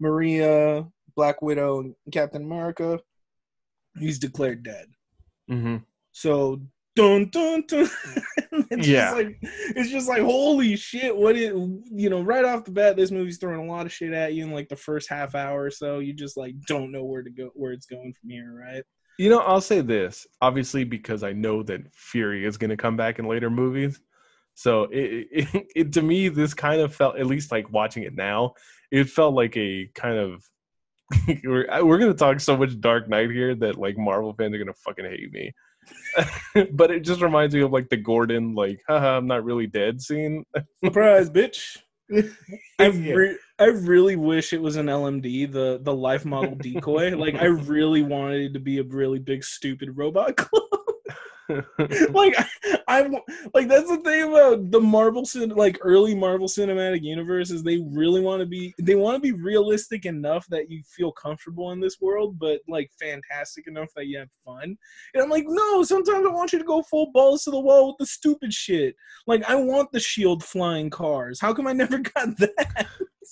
maria 0.00 0.86
black 1.16 1.40
widow 1.42 1.80
and 1.80 1.94
captain 2.12 2.42
america 2.44 2.98
he's 3.98 4.18
declared 4.18 4.62
dead 4.62 4.86
Mm-hmm. 5.50 5.76
so 6.12 6.60
dun 6.96 7.28
dun 7.30 7.62
dun 7.68 7.88
it's 8.70 8.86
Yeah. 8.86 9.10
just 9.10 9.16
like 9.16 9.38
it's 9.76 9.90
just 9.90 10.08
like 10.08 10.22
holy 10.22 10.76
shit 10.76 11.16
what 11.16 11.36
it 11.36 11.54
you 11.54 12.10
know 12.10 12.20
right 12.22 12.44
off 12.44 12.64
the 12.64 12.72
bat 12.72 12.96
this 12.96 13.10
movie's 13.10 13.38
throwing 13.38 13.68
a 13.68 13.72
lot 13.72 13.86
of 13.86 13.92
shit 13.92 14.12
at 14.12 14.34
you 14.34 14.44
in 14.44 14.52
like 14.52 14.68
the 14.68 14.76
first 14.76 15.08
half 15.08 15.34
hour 15.34 15.64
or 15.64 15.70
so 15.70 16.00
you 16.00 16.12
just 16.12 16.36
like 16.36 16.54
don't 16.66 16.90
know 16.92 17.04
where 17.04 17.22
to 17.22 17.30
go 17.30 17.50
where 17.54 17.72
it's 17.72 17.86
going 17.86 18.12
from 18.12 18.30
here 18.30 18.52
right 18.52 18.82
You 19.18 19.28
know, 19.28 19.40
I'll 19.40 19.60
say 19.60 19.82
this 19.82 20.26
obviously 20.40 20.82
because 20.84 21.22
I 21.22 21.32
know 21.32 21.62
that 21.64 21.82
Fury 21.94 22.44
is 22.44 22.56
going 22.56 22.70
to 22.70 22.76
come 22.76 22.96
back 22.96 23.18
in 23.18 23.26
later 23.28 23.50
movies. 23.50 24.00
So 24.54 24.84
it, 24.90 25.28
it, 25.30 25.66
it 25.76 25.92
to 25.92 26.02
me, 26.02 26.28
this 26.28 26.54
kind 26.54 26.80
of 26.80 26.94
felt 26.94 27.18
at 27.18 27.26
least 27.26 27.52
like 27.52 27.70
watching 27.72 28.02
it 28.02 28.14
now. 28.16 28.54
It 28.90 29.08
felt 29.10 29.34
like 29.34 29.56
a 29.56 29.88
kind 29.94 30.18
of 30.18 30.42
we're 31.44 31.66
we're 31.84 31.98
going 31.98 32.12
to 32.12 32.18
talk 32.18 32.40
so 32.40 32.56
much 32.56 32.80
Dark 32.80 33.08
Knight 33.08 33.30
here 33.30 33.54
that 33.56 33.76
like 33.76 33.96
Marvel 33.98 34.32
fans 34.32 34.54
are 34.54 34.58
going 34.58 34.74
to 34.74 34.80
fucking 34.84 35.04
hate 35.04 35.32
me. 35.32 35.52
but 36.72 36.90
it 36.90 37.00
just 37.00 37.20
reminds 37.20 37.54
me 37.54 37.62
of 37.62 37.72
like 37.72 37.88
the 37.88 37.96
Gordon 37.96 38.54
like 38.54 38.80
haha 38.88 39.16
I'm 39.16 39.26
not 39.26 39.44
really 39.44 39.66
dead 39.66 40.00
scene. 40.00 40.44
surprise 40.84 41.30
bitch 41.30 41.78
I've 42.78 42.98
re- 42.98 43.38
I 43.58 43.66
really 43.66 44.16
wish 44.16 44.52
it 44.52 44.60
was 44.60 44.76
an 44.76 44.86
LMD, 44.86 45.50
the 45.52 45.80
the 45.82 45.94
life 45.94 46.24
model 46.24 46.54
decoy. 46.56 47.16
like 47.16 47.36
I 47.36 47.46
really 47.46 48.02
wanted 48.02 48.42
it 48.42 48.52
to 48.54 48.60
be 48.60 48.78
a 48.78 48.82
really 48.82 49.18
big 49.18 49.44
stupid 49.44 49.96
robot 49.96 50.36
club. 50.36 50.79
like 52.10 52.34
I, 52.88 53.02
am 53.02 53.16
like 53.54 53.68
that's 53.68 53.88
the 53.88 54.00
thing 54.04 54.28
about 54.28 54.70
the 54.70 54.80
Marvel 54.80 55.24
like 55.54 55.78
early 55.82 56.14
Marvel 56.14 56.48
Cinematic 56.48 57.02
Universe 57.02 57.50
is 57.50 57.62
they 57.62 57.78
really 57.92 58.20
want 58.20 58.40
to 58.40 58.46
be 58.46 58.74
they 58.80 58.94
want 58.94 59.16
to 59.16 59.20
be 59.20 59.32
realistic 59.32 60.06
enough 60.06 60.46
that 60.48 60.70
you 60.70 60.82
feel 60.84 61.12
comfortable 61.12 61.72
in 61.72 61.80
this 61.80 62.00
world, 62.00 62.38
but 62.38 62.60
like 62.68 62.90
fantastic 63.00 63.66
enough 63.66 63.88
that 63.96 64.06
you 64.06 64.18
have 64.18 64.30
fun. 64.44 64.76
And 65.14 65.22
I'm 65.22 65.30
like, 65.30 65.44
no, 65.46 65.82
sometimes 65.82 66.26
I 66.26 66.30
want 66.30 66.52
you 66.52 66.58
to 66.58 66.64
go 66.64 66.82
full 66.82 67.10
balls 67.12 67.44
to 67.44 67.50
the 67.50 67.60
wall 67.60 67.88
with 67.88 67.96
the 67.98 68.06
stupid 68.06 68.52
shit. 68.52 68.94
Like 69.26 69.42
I 69.48 69.54
want 69.54 69.92
the 69.92 70.00
shield 70.00 70.44
flying 70.44 70.90
cars. 70.90 71.40
How 71.40 71.52
come 71.52 71.66
I 71.66 71.72
never 71.72 71.98
got 72.14 72.36
that? 72.38 72.86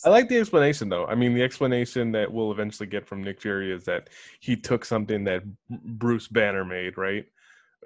I 0.05 0.11
like 0.11 0.29
the 0.29 0.39
explanation 0.39 0.89
though. 0.89 1.07
I 1.07 1.15
mean, 1.15 1.35
the 1.35 1.43
explanation 1.43 2.13
that 2.13 2.33
we'll 2.33 2.53
eventually 2.53 2.87
get 2.87 3.07
from 3.07 3.23
Nick 3.23 3.41
Fury 3.41 3.73
is 3.73 3.85
that 3.85 4.11
he 4.41 4.55
took 4.55 4.85
something 4.85 5.25
that 5.25 5.43
Bruce 5.69 6.29
Banner 6.29 6.65
made, 6.65 6.97
right? 6.97 7.25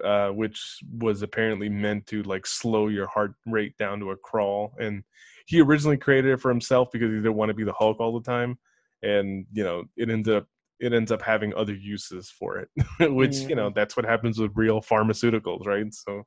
Uh, 0.03 0.29
which 0.29 0.79
was 0.97 1.21
apparently 1.21 1.69
meant 1.69 2.07
to 2.07 2.23
like 2.23 2.45
slow 2.45 2.87
your 2.87 3.07
heart 3.07 3.33
rate 3.45 3.77
down 3.77 3.99
to 3.99 4.11
a 4.11 4.17
crawl. 4.17 4.73
And 4.79 5.03
he 5.45 5.61
originally 5.61 5.97
created 5.97 6.31
it 6.31 6.41
for 6.41 6.49
himself 6.49 6.89
because 6.91 7.09
he 7.09 7.17
didn't 7.17 7.35
want 7.35 7.49
to 7.49 7.53
be 7.53 7.63
the 7.63 7.73
Hulk 7.73 7.99
all 7.99 8.17
the 8.17 8.29
time. 8.29 8.57
And 9.01 9.45
you 9.51 9.63
know, 9.63 9.83
it 9.97 10.09
ends 10.09 10.29
up 10.29 10.47
it 10.79 10.93
ends 10.93 11.11
up 11.11 11.21
having 11.21 11.53
other 11.53 11.73
uses 11.73 12.29
for 12.29 12.57
it, 12.57 12.69
which 13.13 13.37
you 13.37 13.55
know 13.55 13.67
mm-hmm. 13.67 13.75
that's 13.75 13.95
what 13.95 14.05
happens 14.05 14.39
with 14.39 14.51
real 14.55 14.81
pharmaceuticals, 14.81 15.65
right? 15.65 15.93
So. 15.93 16.23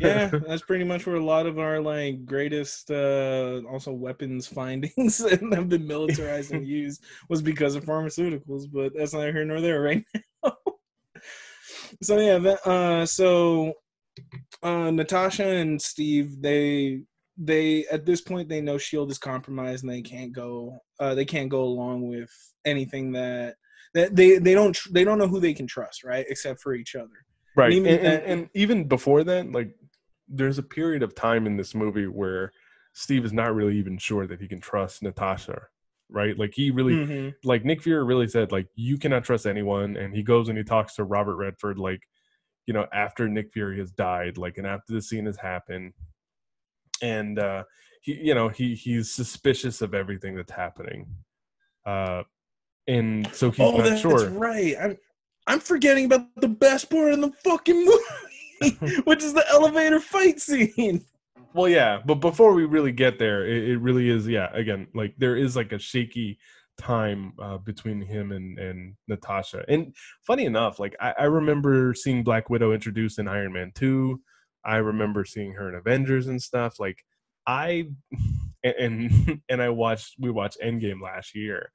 yeah, 0.00 0.26
that's 0.48 0.62
pretty 0.62 0.82
much 0.82 1.06
where 1.06 1.16
a 1.16 1.24
lot 1.24 1.46
of 1.46 1.60
our 1.60 1.78
like 1.78 2.24
greatest 2.24 2.90
uh 2.90 3.60
also 3.70 3.92
weapons 3.92 4.44
findings 4.44 5.20
and 5.20 5.54
have 5.54 5.68
been 5.68 5.86
militarized 5.86 6.50
and 6.50 6.66
used 6.66 7.04
was 7.28 7.42
because 7.42 7.76
of 7.76 7.84
pharmaceuticals, 7.84 8.64
but 8.72 8.92
that's 8.96 9.12
neither 9.12 9.32
here 9.32 9.44
nor 9.44 9.60
there 9.60 9.80
right 9.82 10.04
now 10.42 10.56
so 12.02 12.18
yeah, 12.18 12.54
uh, 12.64 13.06
so 13.06 13.74
uh, 14.62 14.90
Natasha 14.90 15.46
and 15.46 15.80
Steve, 15.80 16.40
they 16.40 17.02
they 17.38 17.86
at 17.90 18.04
this 18.04 18.20
point 18.20 18.48
they 18.48 18.60
know 18.60 18.78
Shield 18.78 19.10
is 19.10 19.18
compromised 19.18 19.84
and 19.84 19.92
they 19.92 20.02
can't 20.02 20.32
go 20.32 20.78
uh, 21.00 21.14
they 21.14 21.24
can't 21.24 21.48
go 21.48 21.62
along 21.62 22.06
with 22.06 22.30
anything 22.64 23.12
that 23.12 23.56
that 23.94 24.14
they 24.14 24.38
they 24.38 24.54
don't 24.54 24.74
tr- 24.74 24.90
they 24.92 25.04
don't 25.04 25.18
know 25.18 25.28
who 25.28 25.40
they 25.40 25.54
can 25.54 25.66
trust 25.66 26.04
right 26.04 26.26
except 26.28 26.60
for 26.60 26.74
each 26.74 26.94
other. 26.94 27.24
Right. 27.56 27.72
and 27.72 27.86
even, 27.86 27.98
and, 27.98 28.06
and, 28.06 28.24
and 28.24 28.50
even 28.54 28.84
before 28.88 29.24
that 29.24 29.50
like 29.50 29.74
there's 30.28 30.58
a 30.58 30.62
period 30.62 31.02
of 31.02 31.14
time 31.14 31.46
in 31.46 31.56
this 31.56 31.74
movie 31.74 32.06
where 32.06 32.52
Steve 32.94 33.24
is 33.24 33.32
not 33.32 33.54
really 33.54 33.76
even 33.78 33.98
sure 33.98 34.26
that 34.26 34.40
he 34.40 34.48
can 34.48 34.60
trust 34.60 35.02
Natasha 35.02 35.68
right? 36.12 36.38
Like 36.38 36.54
he 36.54 36.70
really, 36.70 36.94
mm-hmm. 36.94 37.28
like 37.44 37.64
Nick 37.64 37.82
Fury 37.82 38.04
really 38.04 38.28
said, 38.28 38.52
like 38.52 38.68
you 38.74 38.98
cannot 38.98 39.24
trust 39.24 39.46
anyone, 39.46 39.96
and 39.96 40.14
he 40.14 40.22
goes 40.22 40.48
and 40.48 40.58
he 40.58 40.64
talks 40.64 40.94
to 40.96 41.04
Robert 41.04 41.36
Redford, 41.36 41.78
like 41.78 42.02
you 42.66 42.74
know, 42.74 42.86
after 42.92 43.28
Nick 43.28 43.52
Fury 43.52 43.78
has 43.78 43.90
died, 43.90 44.38
like 44.38 44.58
and 44.58 44.66
after 44.66 44.92
the 44.92 45.02
scene 45.02 45.26
has 45.26 45.36
happened, 45.36 45.92
and 47.02 47.38
uh 47.38 47.64
he, 48.02 48.14
you 48.14 48.34
know, 48.34 48.48
he 48.48 48.74
he's 48.74 49.10
suspicious 49.10 49.80
of 49.80 49.94
everything 49.94 50.34
that's 50.34 50.52
happening, 50.52 51.06
uh, 51.86 52.22
and 52.86 53.28
so 53.32 53.50
he's 53.50 53.60
oh, 53.60 53.76
not 53.78 53.84
that's 53.84 54.00
sure. 54.00 54.28
right. 54.30 54.76
I'm 54.80 54.98
I'm 55.46 55.60
forgetting 55.60 56.06
about 56.06 56.26
the 56.36 56.48
best 56.48 56.90
part 56.90 57.12
in 57.12 57.20
the 57.20 57.32
fucking 57.44 57.84
movie, 58.60 58.76
which 59.04 59.22
is 59.22 59.34
the 59.34 59.44
elevator 59.50 60.00
fight 60.00 60.40
scene 60.40 61.04
well 61.54 61.68
yeah 61.68 62.00
but 62.04 62.16
before 62.16 62.54
we 62.54 62.64
really 62.64 62.92
get 62.92 63.18
there 63.18 63.46
it, 63.46 63.70
it, 63.70 63.78
really 63.78 64.08
is 64.08 64.26
yeah 64.26 64.48
again 64.54 64.86
like 64.94 65.14
there 65.18 65.36
is 65.36 65.56
like 65.56 65.72
a 65.72 65.78
shaky 65.78 66.38
time 66.78 67.32
uh, 67.40 67.58
between 67.58 68.00
him 68.00 68.32
and 68.32 68.58
and 68.58 68.94
natasha. 69.08 69.64
And 69.68 69.94
funny 70.26 70.44
enough 70.44 70.78
like 70.78 70.96
I, 71.00 71.14
I 71.18 71.24
remember 71.24 71.94
seeing 71.94 72.24
black 72.24 72.50
widow 72.50 72.72
introduced 72.72 73.18
in 73.18 73.28
iron 73.28 73.52
man 73.52 73.72
2 73.74 74.20
i 74.64 74.76
remember 74.76 75.24
seeing 75.24 75.52
her 75.52 75.68
in 75.68 75.74
avengers 75.74 76.26
and 76.26 76.40
stuff. 76.40 76.80
Like 76.80 77.04
i 77.46 77.88
and 78.64 79.42
and 79.48 79.62
i 79.62 79.68
watched 79.68 80.14
we 80.18 80.30
watched 80.30 80.58
endgame 80.62 81.02
last 81.02 81.34
year. 81.34 81.70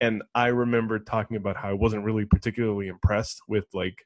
And 0.00 0.22
i 0.34 0.48
remember 0.48 0.98
talking 0.98 1.36
about 1.36 1.56
how 1.56 1.70
i 1.70 1.74
wasn't 1.74 2.04
really 2.04 2.24
particularly 2.26 2.88
impressed 2.88 3.40
with 3.48 3.66
like 3.72 4.04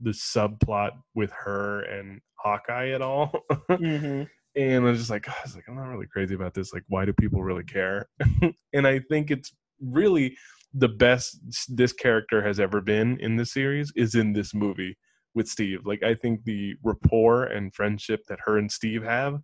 the 0.00 0.10
subplot 0.10 0.90
with 1.14 1.32
her 1.32 1.82
and 1.82 2.20
hawkeye 2.34 2.90
at 2.90 3.02
all. 3.02 3.32
Mm-hmm 3.68 4.24
and 4.56 4.86
I 4.86 4.90
was 4.90 4.98
just 4.98 5.10
like, 5.10 5.28
I 5.28 5.34
was 5.44 5.54
like, 5.54 5.64
I'm 5.68 5.76
not 5.76 5.88
really 5.88 6.06
crazy 6.06 6.34
about 6.34 6.54
this. 6.54 6.72
Like, 6.72 6.84
why 6.88 7.04
do 7.04 7.12
people 7.12 7.42
really 7.42 7.64
care? 7.64 8.08
and 8.72 8.86
I 8.86 9.00
think 9.10 9.30
it's 9.30 9.52
really 9.80 10.36
the 10.74 10.88
best 10.88 11.38
this 11.68 11.92
character 11.92 12.42
has 12.46 12.60
ever 12.60 12.80
been 12.80 13.18
in 13.20 13.36
this 13.36 13.52
series 13.52 13.92
is 13.96 14.14
in 14.14 14.32
this 14.32 14.54
movie 14.54 14.96
with 15.34 15.48
Steve. 15.48 15.80
Like, 15.84 16.02
I 16.02 16.14
think 16.14 16.44
the 16.44 16.74
rapport 16.82 17.44
and 17.44 17.74
friendship 17.74 18.20
that 18.28 18.40
her 18.44 18.58
and 18.58 18.70
Steve 18.70 19.02
have 19.02 19.38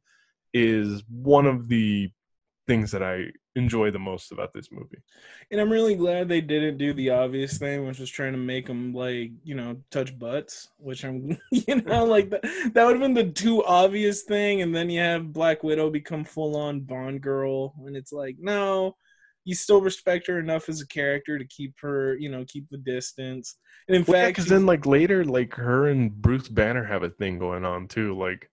is 0.53 1.03
one 1.09 1.47
of 1.47 1.69
the 1.69 2.11
things 2.67 2.91
that 2.91 3.03
I 3.03 3.27
enjoy 3.57 3.91
the 3.91 3.99
most 3.99 4.33
about 4.33 4.53
this 4.53 4.73
movie. 4.73 4.99
And 5.51 5.61
I'm 5.61 5.71
really 5.71 5.95
glad 5.95 6.29
they 6.29 6.41
didn't 6.41 6.79
do 6.79 6.93
the 6.93 7.11
obvious 7.11 7.59
thing, 7.59 7.87
which 7.87 7.99
was 7.99 8.11
trying 8.11 8.33
to 8.33 8.39
make 8.39 8.67
them 8.67 8.93
like, 8.93 9.31
you 9.43 9.55
know, 9.55 9.77
touch 9.91 10.19
butts, 10.19 10.69
which 10.79 11.05
I'm, 11.05 11.39
you 11.51 11.83
know, 11.83 12.05
like 12.05 12.31
that, 12.31 12.43
that 12.75 12.85
would 12.85 12.97
have 12.97 13.01
been 13.01 13.15
the 13.15 13.31
too 13.31 13.65
obvious 13.65 14.23
thing. 14.23 14.63
And 14.63 14.75
then 14.75 14.91
you 14.91 15.01
have 15.01 15.33
Black 15.33 15.63
Widow 15.63 15.91
become 15.91 16.25
full 16.25 16.57
on 16.57 16.81
Bond 16.81 17.21
girl. 17.21 17.75
And 17.87 17.97
it's 17.97 18.13
like, 18.13 18.37
no, 18.41 18.97
you 19.45 19.55
still 19.55 19.81
respect 19.81 20.27
her 20.27 20.39
enough 20.39 20.69
as 20.69 20.81
a 20.81 20.87
character 20.87 21.39
to 21.39 21.45
keep 21.47 21.75
her, 21.81 22.17
you 22.17 22.31
know, 22.31 22.45
keep 22.49 22.69
the 22.71 22.79
distance. 22.79 23.57
And 23.89 23.97
in 23.97 24.05
well, 24.05 24.21
fact, 24.21 24.37
because 24.37 24.51
yeah, 24.51 24.57
then 24.57 24.67
like 24.67 24.87
later, 24.87 25.25
like 25.25 25.55
her 25.55 25.89
and 25.89 26.11
Bruce 26.11 26.49
Banner 26.49 26.85
have 26.85 27.03
a 27.03 27.11
thing 27.11 27.39
going 27.39 27.65
on 27.65 27.87
too. 27.87 28.19
Like, 28.19 28.51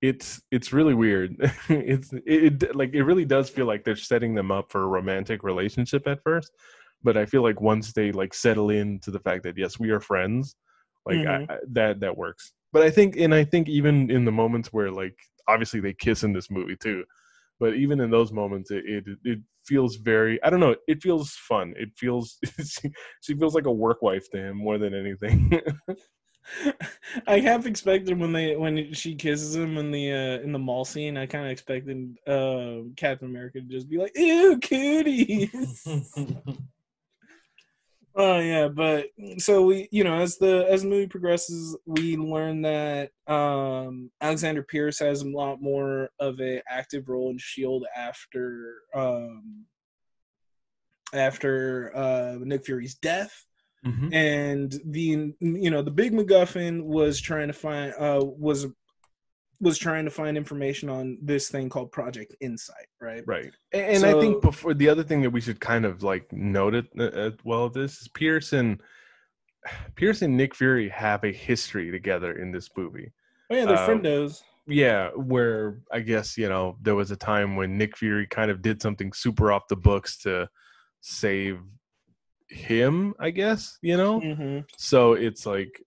it's 0.00 0.40
it's 0.50 0.72
really 0.72 0.94
weird. 0.94 1.36
it's 1.68 2.12
it, 2.12 2.62
it, 2.62 2.76
like 2.76 2.94
it 2.94 3.02
really 3.02 3.24
does 3.24 3.50
feel 3.50 3.66
like 3.66 3.84
they're 3.84 3.96
setting 3.96 4.34
them 4.34 4.50
up 4.50 4.70
for 4.70 4.82
a 4.82 4.86
romantic 4.86 5.42
relationship 5.42 6.06
at 6.06 6.22
first, 6.22 6.52
but 7.02 7.16
I 7.16 7.26
feel 7.26 7.42
like 7.42 7.60
once 7.60 7.92
they 7.92 8.12
like 8.12 8.34
settle 8.34 8.70
into 8.70 9.10
the 9.10 9.20
fact 9.20 9.42
that 9.44 9.58
yes, 9.58 9.78
we 9.78 9.90
are 9.90 10.00
friends, 10.00 10.56
like 11.06 11.18
mm-hmm. 11.18 11.50
I, 11.50 11.54
I, 11.54 11.58
that 11.72 12.00
that 12.00 12.16
works. 12.16 12.52
But 12.72 12.82
I 12.82 12.90
think 12.90 13.16
and 13.16 13.34
I 13.34 13.44
think 13.44 13.68
even 13.68 14.10
in 14.10 14.24
the 14.24 14.32
moments 14.32 14.72
where 14.72 14.90
like 14.90 15.18
obviously 15.48 15.80
they 15.80 15.94
kiss 15.94 16.22
in 16.22 16.32
this 16.32 16.50
movie 16.50 16.76
too, 16.76 17.04
but 17.58 17.74
even 17.74 18.00
in 18.00 18.10
those 18.10 18.32
moments 18.32 18.70
it 18.70 18.84
it, 18.86 19.04
it 19.24 19.40
feels 19.66 19.96
very 19.96 20.42
I 20.44 20.50
don't 20.50 20.60
know, 20.60 20.76
it 20.86 21.02
feels 21.02 21.32
fun. 21.32 21.74
It 21.76 21.90
feels 21.96 22.38
she 23.22 23.34
feels 23.34 23.54
like 23.54 23.66
a 23.66 23.72
work 23.72 24.02
wife 24.02 24.30
to 24.30 24.38
him 24.38 24.56
more 24.58 24.78
than 24.78 24.94
anything. 24.94 25.60
I 27.26 27.40
half 27.40 27.66
expected 27.66 28.18
when 28.18 28.32
they 28.32 28.56
when 28.56 28.92
she 28.94 29.14
kisses 29.14 29.54
him 29.54 29.76
in 29.76 29.90
the 29.90 30.12
uh, 30.12 30.42
in 30.42 30.52
the 30.52 30.58
mall 30.58 30.84
scene. 30.84 31.16
I 31.16 31.26
kind 31.26 31.44
of 31.44 31.50
expected 31.50 32.16
uh, 32.26 32.88
Captain 32.96 33.28
America 33.28 33.60
to 33.60 33.66
just 33.66 33.88
be 33.88 33.98
like, 33.98 34.16
"Ew, 34.16 34.58
cooties." 34.58 35.86
Oh 38.20 38.40
yeah, 38.40 38.66
but 38.66 39.10
so 39.36 39.62
we, 39.62 39.88
you 39.92 40.02
know, 40.02 40.18
as 40.18 40.38
the 40.38 40.66
as 40.68 40.82
the 40.82 40.88
movie 40.88 41.06
progresses, 41.06 41.76
we 41.86 42.16
learn 42.16 42.62
that 42.62 43.10
um, 43.28 44.10
Alexander 44.20 44.64
Pierce 44.64 44.98
has 44.98 45.22
a 45.22 45.28
lot 45.28 45.62
more 45.62 46.10
of 46.18 46.40
a 46.40 46.60
active 46.68 47.08
role 47.08 47.30
in 47.30 47.38
Shield 47.38 47.86
after 47.96 48.74
um, 48.92 49.66
after 51.14 51.96
uh, 51.96 52.38
Nick 52.40 52.66
Fury's 52.66 52.96
death. 52.96 53.46
Mm-hmm. 53.86 54.12
And 54.12 54.80
the 54.84 55.34
you 55.40 55.70
know 55.70 55.82
the 55.82 55.90
big 55.90 56.12
MacGuffin 56.12 56.82
was 56.84 57.20
trying 57.20 57.46
to 57.48 57.52
find 57.52 57.94
uh 57.98 58.20
was 58.24 58.66
was 59.60 59.78
trying 59.78 60.04
to 60.04 60.10
find 60.10 60.36
information 60.36 60.88
on 60.88 61.18
this 61.20 61.48
thing 61.48 61.68
called 61.68 61.90
Project 61.90 62.34
Insight, 62.40 62.86
right? 63.00 63.24
Right. 63.26 63.50
And 63.72 64.00
so, 64.00 64.16
I 64.16 64.20
think 64.20 64.40
before 64.40 64.74
the 64.74 64.88
other 64.88 65.02
thing 65.02 65.22
that 65.22 65.30
we 65.30 65.40
should 65.40 65.60
kind 65.60 65.84
of 65.84 66.02
like 66.02 66.32
note 66.32 66.74
it 66.74 66.86
uh, 66.98 67.30
well 67.44 67.68
this 67.68 68.00
is 68.00 68.08
Pearson 68.08 68.80
Pierce 69.94 70.22
and 70.22 70.36
Nick 70.36 70.54
Fury 70.54 70.88
have 70.88 71.24
a 71.24 71.32
history 71.32 71.90
together 71.90 72.32
in 72.32 72.52
this 72.52 72.68
movie. 72.76 73.12
Oh 73.50 73.54
yeah, 73.56 73.64
they're 73.64 73.78
um, 73.78 74.00
friendos. 74.00 74.42
Yeah, 74.66 75.10
where 75.10 75.80
I 75.92 76.00
guess 76.00 76.36
you 76.36 76.48
know 76.48 76.76
there 76.82 76.94
was 76.94 77.10
a 77.10 77.16
time 77.16 77.56
when 77.56 77.78
Nick 77.78 77.96
Fury 77.96 78.26
kind 78.26 78.50
of 78.50 78.62
did 78.62 78.82
something 78.82 79.12
super 79.12 79.50
off 79.50 79.68
the 79.68 79.76
books 79.76 80.18
to 80.18 80.48
save 81.00 81.60
him, 82.48 83.14
I 83.18 83.30
guess, 83.30 83.78
you 83.82 83.96
know? 83.96 84.20
Mm-hmm. 84.20 84.60
So 84.76 85.12
it's 85.14 85.46
like, 85.46 85.82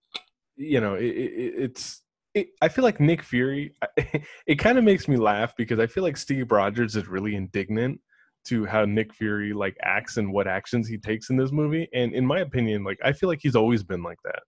you 0.56 0.80
know, 0.80 0.94
it, 0.94 1.04
it, 1.04 1.54
it's, 1.56 2.02
it, 2.34 2.48
I 2.60 2.68
feel 2.68 2.84
like 2.84 3.00
Nick 3.00 3.22
Fury, 3.22 3.74
it 4.46 4.56
kind 4.58 4.78
of 4.78 4.84
makes 4.84 5.08
me 5.08 5.16
laugh 5.16 5.54
because 5.56 5.78
I 5.78 5.86
feel 5.86 6.02
like 6.02 6.16
Steve 6.16 6.50
Rogers 6.50 6.96
is 6.96 7.08
really 7.08 7.34
indignant 7.34 8.00
to 8.44 8.64
how 8.64 8.84
Nick 8.84 9.14
Fury 9.14 9.52
like 9.52 9.76
acts 9.82 10.16
and 10.16 10.32
what 10.32 10.48
actions 10.48 10.88
he 10.88 10.98
takes 10.98 11.30
in 11.30 11.36
this 11.36 11.52
movie. 11.52 11.88
And 11.94 12.14
in 12.14 12.26
my 12.26 12.40
opinion, 12.40 12.84
like, 12.84 12.98
I 13.04 13.12
feel 13.12 13.28
like 13.28 13.40
he's 13.42 13.56
always 13.56 13.82
been 13.82 14.02
like 14.02 14.18
that. 14.24 14.42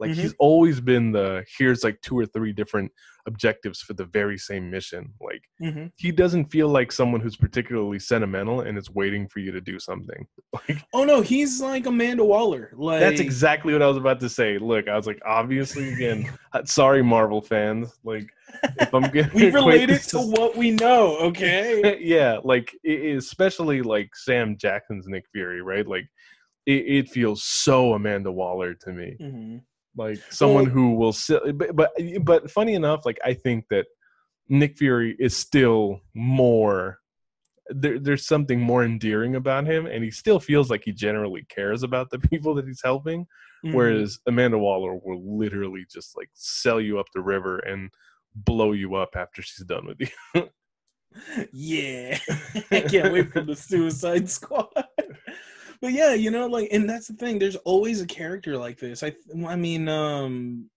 Like 0.00 0.10
Mhm. 0.10 0.14
he's 0.16 0.34
always 0.38 0.80
been 0.80 1.12
the 1.12 1.44
here's 1.58 1.84
like 1.84 2.00
two 2.00 2.18
or 2.18 2.26
three 2.26 2.52
different 2.52 2.90
objectives 3.26 3.80
for 3.80 3.94
the 3.94 4.04
very 4.04 4.36
same 4.36 4.70
mission. 4.70 5.14
Like 5.20 5.42
Mm-hmm. 5.62 5.86
he 5.96 6.10
doesn't 6.12 6.46
feel 6.46 6.68
like 6.68 6.92
someone 6.92 7.20
who's 7.20 7.36
particularly 7.36 7.98
sentimental 7.98 8.60
and 8.60 8.76
is 8.76 8.90
waiting 8.90 9.28
for 9.28 9.38
you 9.38 9.50
to 9.52 9.60
do 9.60 9.78
something. 9.78 10.26
Like 10.68 10.78
Oh 10.92 11.04
no, 11.04 11.20
he's 11.20 11.60
like 11.60 11.86
Amanda 11.86 12.24
Waller. 12.24 12.70
Like 12.76 13.00
that's 13.00 13.20
exactly 13.20 13.72
what 13.72 13.82
I 13.82 13.86
was 13.86 13.96
about 13.96 14.20
to 14.20 14.28
say. 14.28 14.58
Look, 14.58 14.88
I 14.88 14.96
was 14.96 15.06
like, 15.06 15.20
obviously, 15.24 15.92
again, 15.92 16.30
uh, 16.52 16.64
sorry, 16.64 17.02
Marvel 17.02 17.40
fans. 17.42 17.92
Like, 18.04 18.28
if 18.80 18.92
I'm 18.94 19.10
getting 19.12 19.32
we 19.34 19.50
relate 19.50 19.90
it 19.90 20.02
to 20.10 20.18
what 20.18 20.56
we 20.56 20.70
know. 20.72 21.16
Okay. 21.18 21.98
yeah, 22.00 22.38
like 22.44 22.72
especially 22.86 23.82
like 23.82 24.14
Sam 24.16 24.56
Jackson's 24.56 25.06
Nick 25.06 25.24
Fury, 25.32 25.62
right? 25.62 25.86
Like, 25.86 26.06
it, 26.66 26.84
it 26.86 27.08
feels 27.10 27.42
so 27.42 27.94
Amanda 27.94 28.30
Waller 28.32 28.74
to 28.74 28.92
me. 28.92 29.16
mm-hmm. 29.20 29.56
Like 29.96 30.18
someone 30.30 30.64
Well- 30.64 30.72
who 30.72 30.94
will 30.94 31.12
sit 31.12 31.56
but, 31.58 31.74
but 31.76 31.90
but 32.22 32.50
funny 32.50 32.74
enough 32.74 33.04
like 33.06 33.18
i 33.24 33.34
think 33.34 33.66
that 33.70 33.86
nick 34.48 34.76
fury 34.76 35.16
is 35.18 35.36
still 35.36 36.00
more 36.14 36.98
there, 37.70 37.98
there's 37.98 38.26
something 38.26 38.60
more 38.60 38.84
endearing 38.84 39.36
about 39.36 39.66
him 39.66 39.86
and 39.86 40.04
he 40.04 40.10
still 40.10 40.38
feels 40.38 40.68
like 40.70 40.82
he 40.84 40.92
generally 40.92 41.46
cares 41.48 41.82
about 41.82 42.10
the 42.10 42.18
people 42.30 42.54
that 42.54 42.66
he's 42.66 42.82
helping 42.82 43.26
Mm-hmm. 43.64 43.76
whereas 43.76 44.18
amanda 44.26 44.58
waller 44.58 44.94
will 44.94 45.38
literally 45.38 45.86
just 45.90 46.18
like 46.18 46.28
sell 46.34 46.78
you 46.78 46.98
up 46.98 47.06
the 47.14 47.22
river 47.22 47.60
and 47.60 47.88
blow 48.34 48.72
you 48.72 48.94
up 48.96 49.16
after 49.16 49.40
she's 49.40 49.64
done 49.64 49.86
with 49.86 50.00
you. 50.00 50.48
Yeah. 51.52 52.18
I 52.72 52.80
can't 52.80 53.12
wait 53.12 53.32
for 53.32 53.40
the 53.40 53.54
suicide 53.54 54.28
squad 54.28 54.66
but 55.84 55.92
yeah 55.92 56.14
you 56.14 56.30
know 56.30 56.46
like 56.46 56.66
and 56.72 56.88
that's 56.88 57.08
the 57.08 57.14
thing 57.14 57.38
there's 57.38 57.56
always 57.56 58.00
a 58.00 58.06
character 58.06 58.56
like 58.56 58.78
this. 58.78 59.02
I 59.02 59.14
i 59.46 59.54
mean 59.54 59.86
um 59.86 60.70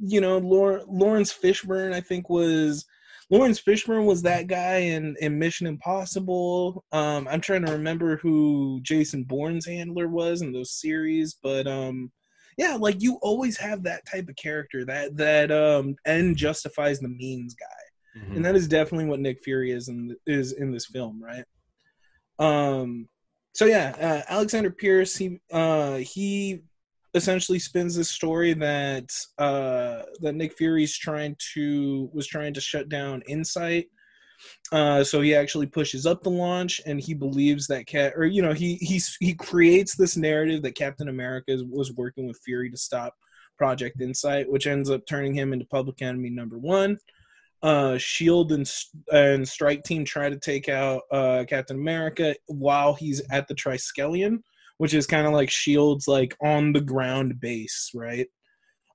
you 0.00 0.22
know 0.22 0.38
Lawr- 0.38 0.82
laurence 0.88 1.30
fishburne 1.30 1.92
i 1.92 2.00
think 2.00 2.30
was 2.30 2.86
laurence 3.28 3.60
fishburne 3.60 4.06
was 4.06 4.22
that 4.22 4.46
guy 4.46 4.76
in 4.78 5.14
in 5.20 5.38
mission 5.38 5.66
impossible. 5.66 6.84
Um 6.90 7.28
i'm 7.28 7.42
trying 7.42 7.66
to 7.66 7.72
remember 7.72 8.16
who 8.16 8.80
jason 8.82 9.24
bourne's 9.24 9.66
handler 9.66 10.08
was 10.08 10.40
in 10.40 10.52
those 10.52 10.72
series 10.72 11.36
but 11.42 11.66
um 11.66 12.10
yeah 12.56 12.76
like 12.80 13.02
you 13.02 13.18
always 13.20 13.58
have 13.58 13.82
that 13.82 14.06
type 14.10 14.26
of 14.26 14.36
character 14.36 14.86
that 14.86 15.18
that 15.18 15.52
um 15.52 15.96
end 16.06 16.36
justifies 16.36 16.98
the 16.98 17.08
means 17.08 17.54
guy. 17.54 17.66
And 18.36 18.44
that 18.46 18.56
is 18.56 18.66
definitely 18.66 19.08
what 19.08 19.20
Nick 19.20 19.44
Fury 19.44 19.70
is 19.72 19.88
in 19.88 20.16
is 20.26 20.52
in 20.52 20.70
this 20.70 20.86
film, 20.86 21.22
right? 21.22 21.44
Um, 22.38 23.08
so 23.56 23.64
yeah, 23.64 23.94
uh, 23.98 24.30
Alexander 24.30 24.70
Pierce 24.70 25.16
he 25.16 25.40
uh, 25.50 25.96
he 25.96 26.60
essentially 27.14 27.58
spins 27.58 27.96
this 27.96 28.10
story 28.10 28.52
that 28.52 29.10
uh, 29.38 30.02
that 30.20 30.34
Nick 30.34 30.52
Fury's 30.58 30.94
trying 30.94 31.34
to 31.54 32.10
was 32.12 32.26
trying 32.26 32.52
to 32.52 32.60
shut 32.60 32.90
down 32.90 33.22
Insight. 33.26 33.86
Uh, 34.72 35.02
so 35.02 35.22
he 35.22 35.34
actually 35.34 35.64
pushes 35.64 36.04
up 36.04 36.22
the 36.22 36.28
launch, 36.28 36.82
and 36.84 37.00
he 37.00 37.14
believes 37.14 37.66
that 37.66 37.86
cat, 37.86 38.12
or 38.14 38.26
you 38.26 38.42
know, 38.42 38.52
he 38.52 38.74
he's 38.74 39.16
he 39.20 39.32
creates 39.32 39.96
this 39.96 40.18
narrative 40.18 40.60
that 40.60 40.74
Captain 40.74 41.08
America 41.08 41.56
was 41.70 41.94
working 41.94 42.26
with 42.26 42.38
Fury 42.44 42.70
to 42.70 42.76
stop 42.76 43.14
Project 43.56 44.02
Insight, 44.02 44.52
which 44.52 44.66
ends 44.66 44.90
up 44.90 45.06
turning 45.08 45.32
him 45.32 45.54
into 45.54 45.64
Public 45.64 46.02
Enemy 46.02 46.28
number 46.28 46.58
one 46.58 46.98
uh 47.62 47.96
shield 47.98 48.52
and 48.52 48.70
and 49.12 49.48
strike 49.48 49.82
team 49.82 50.04
try 50.04 50.28
to 50.28 50.38
take 50.38 50.68
out 50.68 51.02
uh 51.10 51.44
captain 51.48 51.76
america 51.76 52.34
while 52.46 52.94
he's 52.94 53.22
at 53.30 53.48
the 53.48 53.54
triskelion 53.54 54.38
which 54.78 54.92
is 54.92 55.06
kind 55.06 55.26
of 55.26 55.32
like 55.32 55.50
shield's 55.50 56.06
like 56.06 56.36
on 56.42 56.72
the 56.72 56.80
ground 56.80 57.40
base 57.40 57.90
right? 57.94 58.26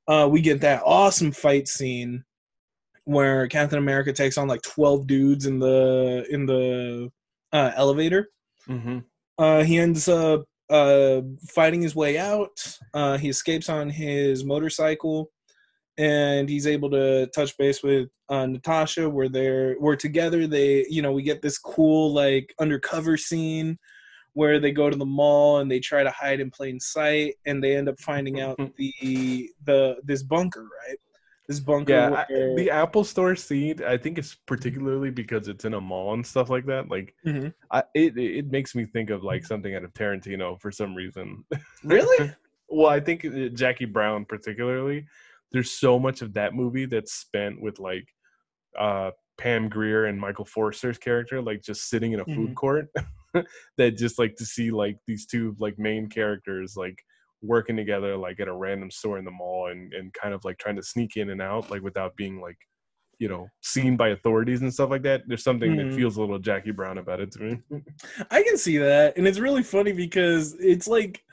Uh 0.08 0.28
we 0.30 0.42
get 0.42 0.62
that 0.62 0.84
awesome 0.86 1.32
fight 1.32 1.68
scene 1.68 2.24
where 3.06 3.48
captain 3.48 3.80
america 3.80 4.14
takes 4.14 4.38
on 4.38 4.48
like 4.48 4.62
12 4.62 5.08
dudes 5.08 5.46
in 5.46 5.60
the 5.60 6.26
in 6.30 6.46
the 6.46 7.10
uh 7.52 7.72
elevator. 7.76 8.30
Hmm 8.68 9.00
uh, 9.42 9.64
he 9.64 9.80
ends 9.80 10.08
up 10.08 10.44
uh, 10.70 11.22
fighting 11.50 11.82
his 11.82 11.96
way 11.96 12.18
out. 12.18 12.78
Uh, 12.94 13.18
he 13.18 13.28
escapes 13.28 13.70
on 13.70 13.90
his 13.90 14.44
motorcycle, 14.44 15.32
and 15.98 16.48
he's 16.50 16.68
able 16.68 16.90
to 16.92 17.28
touch 17.28 17.58
base 17.58 17.84
with 17.84 18.10
uh, 18.30 18.46
Natasha. 18.46 19.10
Where 19.10 19.30
they're 19.30 19.76
we're 19.80 19.96
together. 19.96 20.48
They, 20.48 20.86
you 20.90 21.02
know, 21.02 21.12
we 21.12 21.24
get 21.24 21.42
this 21.42 21.58
cool 21.58 22.14
like 22.14 22.54
undercover 22.60 23.18
scene 23.18 23.78
where 24.34 24.60
they 24.60 24.72
go 24.72 24.90
to 24.90 24.96
the 24.96 25.06
mall 25.06 25.60
and 25.60 25.70
they 25.70 25.80
try 25.80 26.04
to 26.04 26.12
hide 26.12 26.40
in 26.40 26.50
plain 26.50 26.80
sight, 26.80 27.36
and 27.46 27.62
they 27.64 27.76
end 27.76 27.90
up 27.90 28.00
finding 28.00 28.40
out 28.42 28.58
the 28.78 29.50
the 29.66 29.98
this 30.04 30.24
bunker, 30.24 30.64
right? 30.88 30.98
This 31.48 31.60
bunker. 31.60 31.92
yeah 31.92 32.26
I- 32.30 32.54
the 32.56 32.70
apple 32.72 33.04
store 33.04 33.36
scene 33.36 33.84
i 33.86 33.98
think 33.98 34.18
it's 34.18 34.36
particularly 34.46 35.10
because 35.10 35.50
it's 35.50 35.66
in 35.66 35.74
a 35.74 35.82
mall 35.82 36.14
and 36.14 36.26
stuff 36.26 36.50
like 36.50 36.66
that 36.68 36.88
like 36.88 37.14
Mhm. 37.26 37.54
I, 37.70 37.84
it 37.94 38.18
it 38.18 38.52
makes 38.52 38.74
me 38.74 38.86
think 38.86 39.10
of 39.10 39.24
like 39.24 39.44
something 39.44 39.76
out 39.76 39.84
of 39.84 39.94
Tarantino 39.94 40.62
for 40.62 40.72
some 40.72 40.96
reason. 40.96 41.44
Really? 41.84 42.32
well, 42.70 42.88
I 42.88 43.02
think 43.02 43.26
uh, 43.26 43.50
Jackie 43.54 43.84
Brown 43.86 44.24
particularly. 44.24 45.08
There's 45.52 45.72
so 45.72 46.00
much 46.00 46.22
of 46.22 46.34
that 46.34 46.54
movie 46.54 46.86
that's 46.86 47.14
spent 47.14 47.62
with 47.62 47.80
like 47.80 48.06
uh 48.78 49.12
Pam 49.38 49.70
Grier 49.70 50.06
and 50.06 50.20
Michael 50.20 50.46
Forster's 50.46 50.98
character, 50.98 51.42
like 51.42 51.62
just 51.62 51.90
sitting 51.90 52.14
in 52.14 52.20
a 52.20 52.26
food 52.26 52.52
Mhm. 52.52 52.56
court. 52.56 52.88
that 53.78 53.98
just 53.98 54.20
like 54.20 54.36
to 54.36 54.46
see 54.46 54.72
like 54.72 54.98
these 55.08 55.26
two 55.26 55.56
like 55.60 55.80
main 55.80 56.08
characters 56.10 56.76
like 56.76 57.02
working 57.42 57.76
together 57.78 58.16
like 58.18 58.40
at 58.40 58.48
a 58.48 58.54
random 58.54 58.92
store 58.92 59.18
in 59.18 59.26
the 59.26 59.32
mall 59.32 59.68
and 59.72 59.94
and 59.94 60.14
kind 60.14 60.34
of 60.34 60.44
like 60.46 60.58
trying 60.60 60.76
to 60.76 60.84
sneak 60.84 61.16
in 61.16 61.30
and 61.30 61.42
out 61.42 61.72
like 61.72 61.82
without 61.82 62.16
being 62.18 62.40
like 62.42 62.58
you 63.20 63.28
know 63.30 63.48
seen 63.62 63.96
by 63.96 64.10
authorities 64.10 64.62
and 64.62 64.72
stuff 64.74 64.90
like 64.92 65.02
that 65.02 65.22
there's 65.28 65.44
something 65.44 65.72
Mhm. 65.72 65.78
that 65.78 65.94
feels 65.96 66.18
a 66.18 66.20
little 66.20 66.38
jackie 66.40 66.72
brown 66.72 66.98
about 67.00 67.20
it 67.22 67.32
to 67.32 67.40
me 67.40 67.58
I 68.30 68.44
can 68.44 68.58
see 68.58 68.78
that, 68.80 69.16
and 69.18 69.26
it's 69.28 69.40
really 69.40 69.64
funny 69.64 69.94
because 69.94 70.56
it's 70.60 70.88
like 70.88 71.24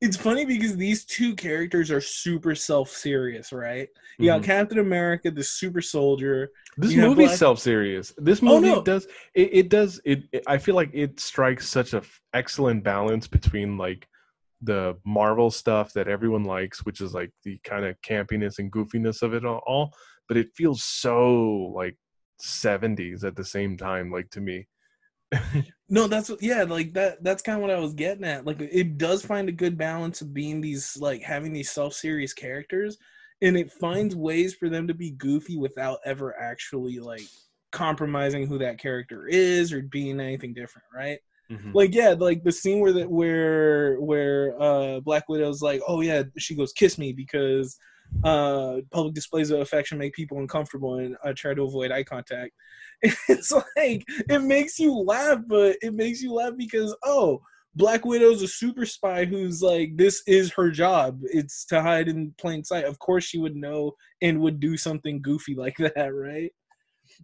it's 0.00 0.16
funny 0.16 0.44
because 0.44 0.76
these 0.76 1.04
two 1.04 1.34
characters 1.34 1.90
are 1.90 2.00
super 2.00 2.54
self-serious, 2.54 3.52
right? 3.52 3.88
You 4.18 4.26
got 4.26 4.42
Mhm. 4.42 4.44
Captain 4.44 4.78
America, 4.78 5.30
the 5.30 5.42
super 5.42 5.80
soldier. 5.80 6.50
This 6.76 6.94
movie's 6.94 7.28
Black- 7.28 7.38
self-serious. 7.38 8.14
This 8.16 8.40
Oh, 8.42 8.46
movie 8.46 8.68
no. 8.68 8.82
does 8.82 9.06
it, 9.34 9.50
it 9.52 9.68
does 9.68 10.00
it, 10.04 10.22
it- 10.32 10.44
I 10.46 10.58
feel 10.58 10.76
like 10.76 10.90
it 10.92 11.18
strikes 11.18 11.68
such 11.68 11.94
a 11.94 11.98
f- 11.98 12.20
excellent 12.32 12.84
balance 12.84 13.26
between 13.26 13.76
like 13.76 14.06
the 14.62 14.96
Marvel 15.04 15.50
stuff 15.50 15.92
that 15.94 16.06
everyone 16.08 16.44
likes, 16.44 16.84
which 16.84 17.00
is 17.00 17.12
like 17.14 17.32
the 17.44 17.58
kind 17.64 17.84
of 17.84 18.00
campiness 18.02 18.58
and 18.60 18.70
goofiness 18.72 19.22
of 19.22 19.34
it 19.34 19.44
all, 19.44 19.62
all, 19.66 19.92
but 20.28 20.36
it 20.36 20.48
feels 20.54 20.84
so 20.84 21.72
like 21.74 21.96
70s 22.40 23.24
at 23.24 23.34
the 23.34 23.44
same 23.44 23.76
time 23.76 24.12
like 24.12 24.30
to 24.30 24.40
me. 24.40 24.68
No, 25.90 26.06
that's 26.06 26.28
what- 26.28 26.42
yeah, 26.42 26.64
like 26.64 26.92
that. 26.94 27.22
That's 27.24 27.42
kind 27.42 27.56
of 27.56 27.62
what 27.62 27.70
I 27.70 27.78
was 27.80 27.94
getting 27.94 28.24
at. 28.24 28.44
Like, 28.44 28.60
it 28.60 28.98
does 28.98 29.24
find 29.24 29.48
a 29.48 29.52
good 29.52 29.78
balance 29.78 30.20
of 30.20 30.34
being 30.34 30.60
these 30.60 30.96
like 30.98 31.22
having 31.22 31.52
these 31.52 31.70
self-serious 31.70 32.34
characters, 32.34 32.98
and 33.40 33.56
it 33.56 33.72
finds 33.72 34.14
ways 34.14 34.54
for 34.54 34.68
them 34.68 34.86
to 34.88 34.94
be 34.94 35.12
goofy 35.12 35.56
without 35.56 35.98
ever 36.04 36.38
actually 36.38 36.98
like 36.98 37.22
compromising 37.72 38.46
who 38.46 38.58
that 38.58 38.78
character 38.78 39.26
is 39.26 39.72
or 39.72 39.82
being 39.82 40.20
anything 40.20 40.54
different, 40.54 40.86
right? 40.94 41.18
Mhm. 41.50 41.74
like 41.74 41.94
yeah 41.94 42.10
like 42.18 42.44
the 42.44 42.52
scene 42.52 42.78
where 42.78 42.92
that 42.92 43.10
where 43.10 43.98
where 44.02 44.54
uh 44.60 45.00
black 45.00 45.26
widow's 45.30 45.62
like 45.62 45.80
oh 45.88 46.02
yeah 46.02 46.22
she 46.36 46.54
goes 46.54 46.74
kiss 46.74 46.98
me 46.98 47.10
because 47.10 47.78
uh 48.22 48.76
public 48.90 49.14
displays 49.14 49.50
of 49.50 49.60
affection 49.60 49.96
make 49.96 50.12
people 50.12 50.38
uncomfortable 50.40 50.96
and 50.98 51.16
i 51.24 51.32
try 51.32 51.54
to 51.54 51.62
avoid 51.62 51.90
eye 51.90 52.04
contact 52.04 52.52
it's 53.28 53.52
like 53.76 54.04
it 54.28 54.42
makes 54.42 54.78
you 54.78 54.92
laugh 54.92 55.38
but 55.46 55.76
it 55.82 55.94
makes 55.94 56.20
you 56.20 56.32
laugh 56.32 56.54
because 56.56 56.96
oh 57.04 57.40
black 57.78 58.04
widow's 58.04 58.42
a 58.42 58.48
super 58.48 58.84
spy 58.84 59.24
who's 59.24 59.62
like 59.62 59.96
this 59.96 60.22
is 60.26 60.52
her 60.52 60.70
job. 60.70 61.20
It's 61.22 61.64
to 61.66 61.80
hide 61.80 62.08
in 62.08 62.34
plain 62.38 62.64
sight. 62.64 62.84
Of 62.84 62.98
course 62.98 63.24
she 63.24 63.38
would 63.38 63.56
know 63.56 63.92
and 64.20 64.40
would 64.40 64.60
do 64.60 64.76
something 64.76 65.22
goofy 65.22 65.54
like 65.56 65.76
that 65.76 66.12
right? 66.14 66.50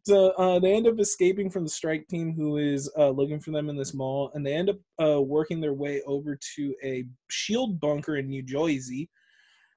So 0.06 0.30
uh, 0.30 0.58
they 0.60 0.74
end 0.74 0.86
up 0.86 0.98
escaping 0.98 1.50
from 1.50 1.64
the 1.64 1.70
strike 1.70 2.06
team 2.08 2.34
who 2.34 2.56
is 2.56 2.90
uh, 2.96 3.10
looking 3.10 3.40
for 3.40 3.50
them 3.50 3.68
in 3.68 3.76
this 3.76 3.94
mall 3.94 4.30
and 4.34 4.46
they 4.46 4.54
end 4.54 4.70
up 4.70 4.78
uh, 5.02 5.20
working 5.20 5.60
their 5.60 5.74
way 5.74 6.00
over 6.06 6.38
to 6.56 6.74
a 6.82 7.04
shield 7.28 7.80
bunker 7.80 8.16
in 8.16 8.28
new 8.28 8.42
jersey 8.42 9.10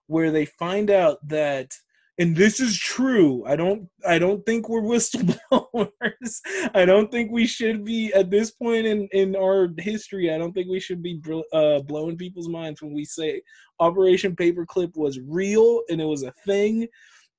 where 0.07 0.31
they 0.31 0.45
find 0.45 0.89
out 0.89 1.17
that 1.27 1.71
and 2.19 2.35
this 2.35 2.59
is 2.59 2.77
true 2.77 3.43
i 3.45 3.55
don't 3.55 3.87
i 4.07 4.17
don't 4.17 4.45
think 4.45 4.69
we're 4.69 4.81
whistleblowers 4.81 6.41
i 6.73 6.85
don't 6.85 7.11
think 7.11 7.31
we 7.31 7.45
should 7.45 7.83
be 7.83 8.11
at 8.13 8.29
this 8.29 8.51
point 8.51 8.85
in 8.85 9.07
in 9.11 9.35
our 9.35 9.69
history 9.77 10.33
i 10.33 10.37
don't 10.37 10.53
think 10.53 10.69
we 10.69 10.79
should 10.79 11.01
be 11.01 11.21
uh, 11.53 11.79
blowing 11.81 12.17
people's 12.17 12.49
minds 12.49 12.81
when 12.81 12.93
we 12.93 13.05
say 13.05 13.41
operation 13.79 14.35
paperclip 14.35 14.95
was 14.95 15.19
real 15.19 15.81
and 15.89 16.01
it 16.01 16.05
was 16.05 16.23
a 16.23 16.33
thing 16.45 16.87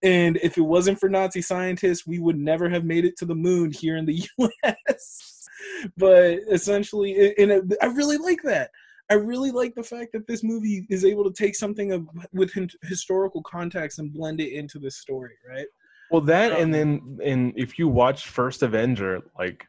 and 0.03 0.37
if 0.43 0.57
it 0.57 0.63
wasn't 0.63 1.01
for 1.01 1.09
Nazi 1.09 1.43
scientists, 1.43 2.07
we 2.07 2.19
would 2.21 2.39
never 2.39 2.69
have 2.69 2.85
made 2.85 3.05
it 3.05 3.17
to 3.19 3.25
the 3.25 3.35
moon 3.35 3.73
here 3.73 3.97
in 3.97 4.07
the 4.07 4.25
U.S. 4.39 5.49
but 5.97 6.39
essentially, 6.51 7.35
and 7.37 7.75
I 7.83 7.87
really 7.87 8.17
like 8.17 8.43
that. 8.45 8.71
I 9.11 9.15
really 9.15 9.51
like 9.51 9.75
the 9.75 9.83
fact 9.83 10.13
that 10.13 10.27
this 10.27 10.45
movie 10.45 10.87
is 10.91 11.05
able 11.05 11.25
to 11.25 11.33
take 11.33 11.55
something 11.55 11.93
of, 11.93 12.07
with 12.33 12.53
historical 12.83 13.43
context 13.43 13.99
and 13.99 14.13
blend 14.13 14.41
it 14.41 14.53
into 14.53 14.79
the 14.79 14.91
story, 14.91 15.35
right? 15.49 15.67
Well, 16.11 16.21
that 16.23 16.53
Um, 16.53 16.63
and 16.63 16.75
then 16.75 17.19
and 17.25 17.53
if 17.57 17.79
you 17.79 17.89
watch 17.89 18.27
First 18.29 18.63
Avenger, 18.63 19.21
like 19.39 19.67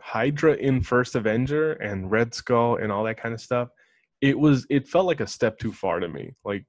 Hydra 0.00 0.54
in 0.54 0.82
First 0.82 1.14
Avenger 1.16 1.72
and 1.74 2.10
Red 2.10 2.34
Skull 2.34 2.76
and 2.76 2.90
all 2.92 3.04
that 3.04 3.20
kind 3.20 3.34
of 3.34 3.40
stuff, 3.40 3.68
it 4.20 4.38
was 4.38 4.66
it 4.70 4.86
felt 4.88 5.06
like 5.06 5.20
a 5.20 5.26
step 5.26 5.58
too 5.58 5.72
far 5.72 6.00
to 6.00 6.08
me. 6.08 6.34
Like 6.44 6.64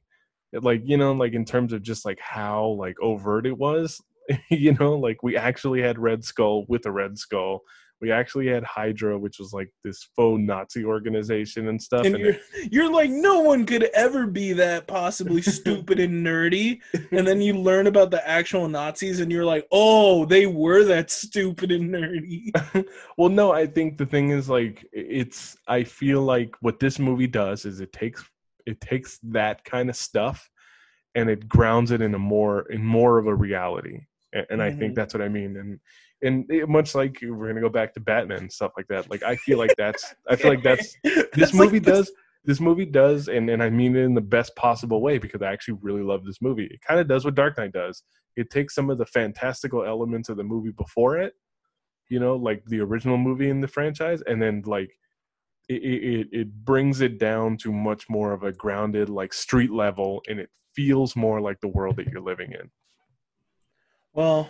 it- 0.54 0.64
like 0.64 0.82
you 0.86 0.98
know, 0.98 1.14
like 1.14 1.34
in 1.34 1.46
terms 1.46 1.74
of 1.74 1.82
just 1.84 2.06
like 2.06 2.20
how 2.20 2.68
like 2.80 2.96
overt 3.02 3.46
it 3.46 3.58
was. 3.58 4.02
you 4.50 4.74
know, 4.76 4.94
like 4.98 5.24
we 5.24 5.36
actually 5.36 5.82
had 5.82 5.98
Red 6.00 6.24
Skull 6.24 6.66
with 6.68 6.86
a 6.86 6.92
Red 6.92 7.18
Skull. 7.18 7.62
We 8.02 8.12
actually 8.12 8.47
had 8.47 8.64
Hydra, 8.64 9.18
which 9.20 9.38
was 9.39 9.54
like 9.54 9.70
this 9.84 10.08
faux 10.16 10.41
Nazi 10.41 10.84
organization 10.84 11.68
and 11.68 11.82
stuff. 11.82 12.06
And 12.06 12.16
and 12.16 12.24
you're 12.26 12.36
you're 12.72 12.91
like, 12.91 13.10
no 13.10 13.41
one 13.41 13.66
could 13.66 13.84
ever 13.93 14.26
be 14.28 14.54
that 14.54 14.88
possibly 14.88 15.41
stupid 15.58 15.99
and 15.99 16.26
nerdy. 16.26 16.80
And 17.12 17.28
then 17.28 17.41
you 17.41 17.54
learn 17.54 17.88
about 17.88 18.10
the 18.10 18.28
actual 18.28 18.68
Nazis, 18.68 19.20
and 19.20 19.32
you're 19.32 19.45
like, 19.45 19.68
oh, 19.72 20.26
they 20.26 20.45
were 20.47 20.84
that 20.86 21.12
stupid 21.12 21.72
and 21.72 21.89
nerdy. 21.93 22.52
well 23.18 23.30
no 23.30 23.52
i 23.52 23.66
think 23.66 23.97
the 23.97 24.06
thing 24.06 24.30
is 24.30 24.49
like 24.49 24.86
it's 24.91 25.56
i 25.68 25.84
feel 25.84 26.22
like 26.22 26.56
what 26.62 26.80
this 26.80 26.99
movie 26.99 27.28
does 27.28 27.66
is 27.66 27.80
it 27.80 27.91
takes 27.93 28.24
it 28.66 28.80
takes 28.82 29.20
that 29.24 29.64
kind 29.64 29.89
of 29.89 29.95
stuff 29.95 30.49
and 31.16 31.30
it 31.30 31.47
grounds 31.47 31.91
it 31.91 32.02
in 32.02 32.14
a 32.16 32.20
more 32.20 32.70
in 32.72 32.84
more 32.84 33.18
of 33.18 33.28
a 33.28 33.36
reality 33.36 33.99
and, 34.34 34.45
and 34.49 34.62
i 34.62 34.70
think 34.72 34.93
Mhm. 34.93 34.95
that's 34.95 35.14
what 35.14 35.22
i 35.24 35.30
mean 35.30 35.58
and 35.58 35.80
and 36.24 36.46
it, 36.50 36.68
much 36.70 36.96
like 36.96 37.20
we're 37.22 37.48
gonna 37.48 37.62
go 37.62 37.70
back 37.70 37.94
to 37.94 38.00
batman 38.00 38.40
and 38.40 38.52
stuff 38.52 38.72
like 38.78 38.88
that 38.88 39.10
like 39.10 39.24
i 39.24 39.36
feel 39.36 39.58
like 39.58 39.74
that's 39.78 40.14
i 40.30 40.36
feel 40.36 40.52
like 40.52 40.64
that's 40.64 40.96
this 41.04 41.28
That's 41.34 41.54
movie 41.54 41.80
the- 41.80 41.92
does 41.92 42.12
this 42.44 42.60
movie 42.60 42.86
does 42.86 43.28
and, 43.28 43.50
and 43.50 43.62
i 43.62 43.70
mean 43.70 43.96
it 43.96 44.04
in 44.04 44.14
the 44.16 44.22
best 44.22 44.56
possible 44.56 45.02
way 45.02 45.18
because 45.18 45.42
i 45.42 45.52
actually 45.52 45.78
really 45.82 46.02
love 46.02 46.26
this 46.26 46.42
movie. 46.42 46.66
It 46.66 46.82
kind 46.82 47.00
of 47.00 47.08
does 47.08 47.24
what 47.24 47.36
dark 47.36 47.58
knight 47.58 47.72
does. 47.72 48.04
It 48.36 48.50
takes 48.50 48.74
some 48.74 48.90
of 48.90 48.98
the 48.98 49.06
fantastical 49.06 49.86
elements 49.86 50.30
of 50.30 50.38
the 50.38 50.44
movie 50.44 50.72
before 50.72 51.18
it 51.18 51.34
you 52.10 52.20
know 52.20 52.36
like 52.36 52.64
the 52.66 52.80
original 52.80 53.18
movie 53.18 53.50
in 53.50 53.62
the 53.62 53.68
franchise 53.68 54.22
and 54.28 54.42
then 54.42 54.62
like 54.66 54.92
it, 55.70 55.82
it, 55.84 56.28
it 56.32 56.66
brings 56.66 57.02
it 57.02 57.18
down 57.18 57.56
to 57.58 57.72
much 57.72 58.10
more 58.10 58.34
of 58.34 58.44
a 58.44 58.52
grounded 58.52 59.10
like 59.10 59.34
street 59.34 59.72
level 59.72 60.22
and 60.28 60.40
it 60.40 60.50
feels 60.76 61.16
more 61.16 61.40
like 61.40 61.60
the 61.62 61.68
world 61.68 61.96
that 61.98 62.08
you're 62.08 62.22
living 62.22 62.52
in. 62.52 62.70
Well, 64.14 64.50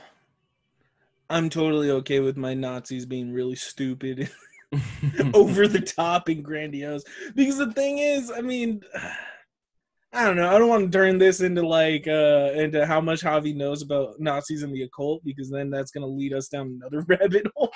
I'm 1.31 1.49
totally 1.49 1.89
okay 1.91 2.19
with 2.19 2.37
my 2.37 2.53
Nazis 2.53 3.05
being 3.05 3.31
really 3.31 3.55
stupid, 3.55 4.29
over 5.33 5.67
the 5.67 5.81
top, 5.81 6.27
and 6.27 6.43
grandiose. 6.43 7.03
Because 7.35 7.57
the 7.57 7.71
thing 7.73 7.99
is, 7.99 8.31
I 8.31 8.41
mean, 8.41 8.81
I 10.13 10.25
don't 10.25 10.35
know. 10.35 10.53
I 10.53 10.59
don't 10.59 10.67
want 10.67 10.91
to 10.91 10.97
turn 10.97 11.17
this 11.17 11.39
into 11.39 11.65
like 11.65 12.05
uh 12.05 12.51
into 12.53 12.85
how 12.85 12.99
much 12.99 13.21
Javi 13.21 13.55
knows 13.55 13.81
about 13.81 14.19
Nazis 14.19 14.61
and 14.61 14.75
the 14.75 14.83
occult, 14.83 15.23
because 15.23 15.49
then 15.49 15.69
that's 15.69 15.91
gonna 15.91 16.05
lead 16.05 16.33
us 16.33 16.49
down 16.49 16.77
another 16.81 17.01
rabbit 17.07 17.47
hole. 17.55 17.71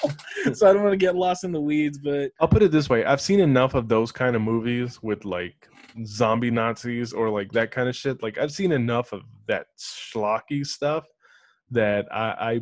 so 0.53 0.69
I 0.69 0.73
don't 0.73 0.83
want 0.83 0.91
to 0.91 0.97
get 0.97 1.15
lost 1.15 1.45
in 1.45 1.53
the 1.53 1.61
weeds. 1.61 1.97
But 1.97 2.31
I'll 2.41 2.49
put 2.49 2.61
it 2.61 2.71
this 2.71 2.89
way: 2.89 3.05
I've 3.05 3.21
seen 3.21 3.39
enough 3.39 3.73
of 3.73 3.87
those 3.87 4.11
kind 4.11 4.35
of 4.35 4.41
movies 4.41 5.01
with 5.01 5.23
like 5.23 5.69
zombie 6.05 6.51
Nazis 6.51 7.13
or 7.13 7.29
like 7.29 7.53
that 7.53 7.71
kind 7.71 7.87
of 7.87 7.95
shit. 7.95 8.21
Like 8.21 8.37
I've 8.37 8.51
seen 8.51 8.73
enough 8.73 9.13
of 9.13 9.21
that 9.47 9.67
schlocky 9.79 10.65
stuff 10.65 11.05
that 11.71 12.05
I, 12.13 12.35
I, 12.39 12.61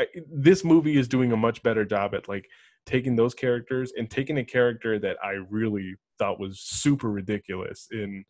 I 0.00 0.06
this 0.32 0.64
movie 0.64 0.98
is 0.98 1.08
doing 1.08 1.32
a 1.32 1.36
much 1.36 1.62
better 1.62 1.84
job 1.84 2.14
at 2.14 2.28
like 2.28 2.46
taking 2.86 3.16
those 3.16 3.34
characters 3.34 3.92
and 3.96 4.10
taking 4.10 4.38
a 4.38 4.44
character 4.44 4.98
that 4.98 5.16
I 5.22 5.32
really 5.50 5.94
thought 6.18 6.40
was 6.40 6.60
super 6.60 7.10
ridiculous 7.10 7.88
in 7.92 8.24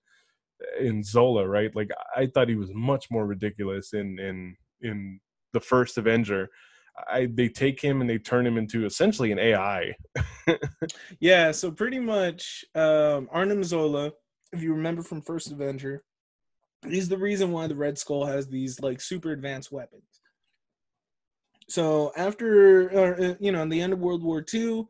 in 0.78 1.02
Zola, 1.02 1.46
right? 1.46 1.74
Like 1.74 1.90
I 2.16 2.26
thought 2.26 2.48
he 2.48 2.56
was 2.56 2.70
much 2.74 3.06
more 3.10 3.26
ridiculous 3.26 3.92
in 3.92 4.18
in 4.18 4.56
in 4.82 5.20
the 5.52 5.60
first 5.60 5.98
Avenger. 5.98 6.48
I 7.10 7.28
they 7.32 7.48
take 7.48 7.80
him 7.80 8.00
and 8.00 8.10
they 8.10 8.18
turn 8.18 8.46
him 8.46 8.58
into 8.58 8.84
essentially 8.84 9.32
an 9.32 9.38
AI. 9.38 9.94
yeah, 11.20 11.50
so 11.52 11.70
pretty 11.70 11.98
much 12.00 12.64
um 12.74 13.28
Arnim 13.30 13.64
Zola, 13.64 14.12
if 14.52 14.62
you 14.62 14.74
remember 14.74 15.02
from 15.02 15.22
First 15.22 15.52
Avenger, 15.52 16.02
he's 16.86 17.08
the 17.08 17.18
reason 17.18 17.52
why 17.52 17.66
the 17.66 17.76
Red 17.76 17.98
Skull 17.98 18.26
has 18.26 18.48
these 18.48 18.80
like 18.80 19.00
super 19.00 19.32
advanced 19.32 19.72
weapons. 19.72 20.19
So 21.70 22.12
after 22.16 22.90
uh, 22.90 23.34
you 23.38 23.52
know, 23.52 23.62
in 23.62 23.68
the 23.68 23.80
end 23.80 23.92
of 23.92 24.00
World 24.00 24.24
War 24.24 24.44
II, 24.52 24.86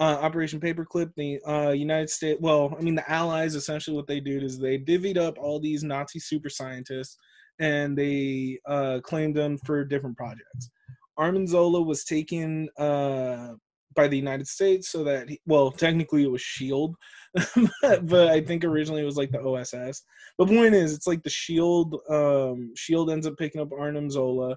uh, 0.00 0.18
Operation 0.20 0.60
Paperclip, 0.60 1.12
the 1.14 1.38
uh, 1.46 1.72
United 1.72 2.08
States, 2.08 2.40
well, 2.40 2.74
I 2.78 2.82
mean, 2.82 2.94
the 2.94 3.10
Allies 3.10 3.54
essentially 3.54 3.94
what 3.94 4.06
they 4.06 4.18
did 4.18 4.42
is 4.42 4.58
they 4.58 4.78
divvied 4.78 5.18
up 5.18 5.36
all 5.38 5.60
these 5.60 5.84
Nazi 5.84 6.18
super 6.18 6.48
scientists 6.48 7.18
and 7.60 7.96
they 7.96 8.58
uh, 8.66 9.00
claimed 9.02 9.36
them 9.36 9.58
for 9.66 9.84
different 9.84 10.16
projects. 10.16 10.70
Arnim 11.18 11.46
Zola 11.46 11.82
was 11.82 12.04
taken 12.04 12.70
uh, 12.78 13.48
by 13.94 14.08
the 14.08 14.16
United 14.16 14.48
States 14.48 14.90
so 14.90 15.04
that, 15.04 15.28
he, 15.28 15.38
well, 15.44 15.70
technically 15.70 16.22
it 16.22 16.30
was 16.30 16.40
SHIELD, 16.40 16.96
but, 17.82 18.06
but 18.06 18.28
I 18.28 18.40
think 18.40 18.64
originally 18.64 19.02
it 19.02 19.06
was 19.06 19.18
like 19.18 19.30
the 19.30 19.42
OSS. 19.42 20.02
But 20.38 20.48
point 20.48 20.74
is, 20.74 20.94
it's 20.94 21.06
like 21.06 21.22
the 21.22 21.30
SHIELD, 21.30 21.96
um, 22.08 22.72
SHIELD 22.74 23.10
ends 23.10 23.26
up 23.26 23.36
picking 23.36 23.60
up 23.60 23.72
Arnim 23.78 24.08
Zola 24.08 24.56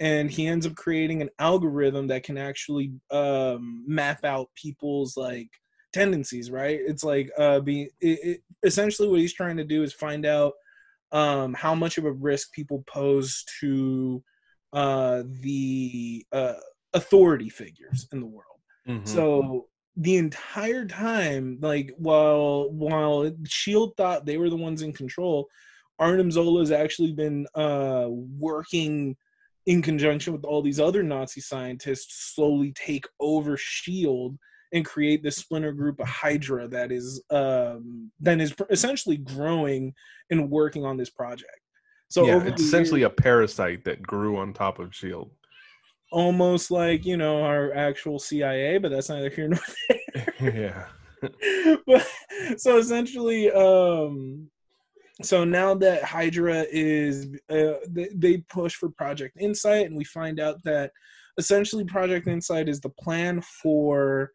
and 0.00 0.30
he 0.30 0.46
ends 0.46 0.66
up 0.66 0.74
creating 0.76 1.22
an 1.22 1.30
algorithm 1.38 2.06
that 2.08 2.22
can 2.22 2.38
actually 2.38 2.92
um, 3.10 3.84
map 3.86 4.24
out 4.24 4.48
people's 4.54 5.16
like 5.16 5.48
tendencies 5.92 6.50
right 6.50 6.80
it's 6.86 7.02
like 7.02 7.30
uh 7.38 7.60
be 7.60 7.88
it, 8.00 8.18
it, 8.22 8.40
essentially 8.62 9.08
what 9.08 9.20
he's 9.20 9.32
trying 9.32 9.56
to 9.56 9.64
do 9.64 9.82
is 9.82 9.92
find 9.92 10.26
out 10.26 10.52
um 11.12 11.54
how 11.54 11.74
much 11.74 11.96
of 11.96 12.04
a 12.04 12.12
risk 12.12 12.52
people 12.52 12.84
pose 12.86 13.44
to 13.60 14.22
uh 14.74 15.22
the 15.40 16.24
uh 16.32 16.54
authority 16.92 17.48
figures 17.48 18.06
in 18.12 18.20
the 18.20 18.26
world 18.26 18.44
Mm-hmm. 18.86 19.04
so 19.04 19.66
the 19.96 20.16
entire 20.16 20.86
time 20.86 21.58
like 21.60 21.92
while 21.98 22.70
while 22.70 23.30
shield 23.46 23.94
thought 23.96 24.24
they 24.24 24.38
were 24.38 24.48
the 24.50 24.56
ones 24.56 24.82
in 24.82 24.92
control 24.92 25.48
arnim 25.98 26.30
zola 26.30 26.60
has 26.60 26.70
actually 26.70 27.12
been 27.12 27.46
uh 27.54 28.06
working 28.08 29.16
in 29.68 29.82
conjunction 29.82 30.32
with 30.32 30.44
all 30.44 30.62
these 30.62 30.80
other 30.80 31.02
Nazi 31.02 31.42
scientists, 31.42 32.32
slowly 32.34 32.72
take 32.72 33.04
over 33.20 33.54
Shield 33.58 34.38
and 34.72 34.82
create 34.82 35.22
this 35.22 35.36
splinter 35.36 35.72
group 35.72 36.00
of 36.00 36.08
Hydra 36.08 36.66
that 36.68 36.90
is 36.90 37.22
um, 37.30 38.10
that 38.20 38.40
is 38.40 38.54
essentially 38.70 39.18
growing 39.18 39.92
and 40.30 40.50
working 40.50 40.86
on 40.86 40.96
this 40.96 41.10
project. 41.10 41.60
So 42.08 42.24
yeah, 42.24 42.42
it's 42.44 42.62
essentially 42.62 43.00
years, 43.00 43.12
a 43.12 43.22
parasite 43.22 43.84
that 43.84 44.02
grew 44.02 44.38
on 44.38 44.54
top 44.54 44.78
of 44.78 44.94
Shield. 44.94 45.30
almost 46.10 46.70
like 46.70 47.04
you 47.04 47.18
know 47.18 47.42
our 47.42 47.74
actual 47.74 48.18
CIA, 48.18 48.78
but 48.78 48.90
that's 48.90 49.10
neither 49.10 49.28
here 49.28 49.48
nor 49.48 49.60
there. 50.14 50.32
yeah. 50.40 50.86
but 51.86 52.08
so 52.56 52.78
essentially 52.78 53.50
um 53.50 54.48
so 55.22 55.44
now 55.44 55.74
that 55.74 56.04
hydra 56.04 56.64
is 56.70 57.26
uh, 57.50 57.74
they, 57.88 58.08
they 58.14 58.36
push 58.48 58.74
for 58.74 58.88
project 58.90 59.36
insight 59.40 59.86
and 59.86 59.96
we 59.96 60.04
find 60.04 60.38
out 60.38 60.62
that 60.64 60.92
essentially 61.38 61.84
project 61.84 62.26
insight 62.26 62.68
is 62.68 62.80
the 62.80 62.90
plan 62.90 63.40
for 63.40 64.30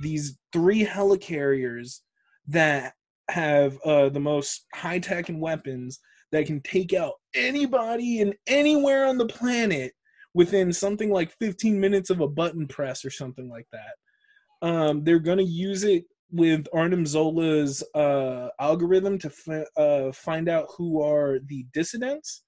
these 0.00 0.38
three 0.52 0.84
helicarriers 0.84 2.00
that 2.48 2.94
have 3.30 3.78
uh, 3.84 4.08
the 4.08 4.20
most 4.20 4.66
high 4.74 4.98
tech 4.98 5.28
and 5.28 5.40
weapons 5.40 6.00
that 6.32 6.46
can 6.46 6.60
take 6.62 6.92
out 6.92 7.14
anybody 7.34 8.20
and 8.20 8.34
anywhere 8.46 9.06
on 9.06 9.18
the 9.18 9.26
planet 9.26 9.92
within 10.34 10.72
something 10.72 11.10
like 11.10 11.32
15 11.40 11.78
minutes 11.78 12.10
of 12.10 12.20
a 12.20 12.28
button 12.28 12.66
press 12.66 13.04
or 13.04 13.10
something 13.10 13.48
like 13.48 13.66
that. 13.72 14.66
Um, 14.66 15.04
they're 15.04 15.20
going 15.20 15.38
to 15.38 15.44
use 15.44 15.84
it 15.84 16.04
with 16.30 16.66
Arnim 16.72 17.06
Zola's 17.06 17.82
uh, 17.94 18.48
algorithm 18.60 19.18
to 19.18 19.30
fi- 19.30 19.66
uh, 19.76 20.12
find 20.12 20.48
out 20.48 20.66
who 20.76 21.02
are 21.02 21.38
the 21.46 21.66
dissidents, 21.72 22.42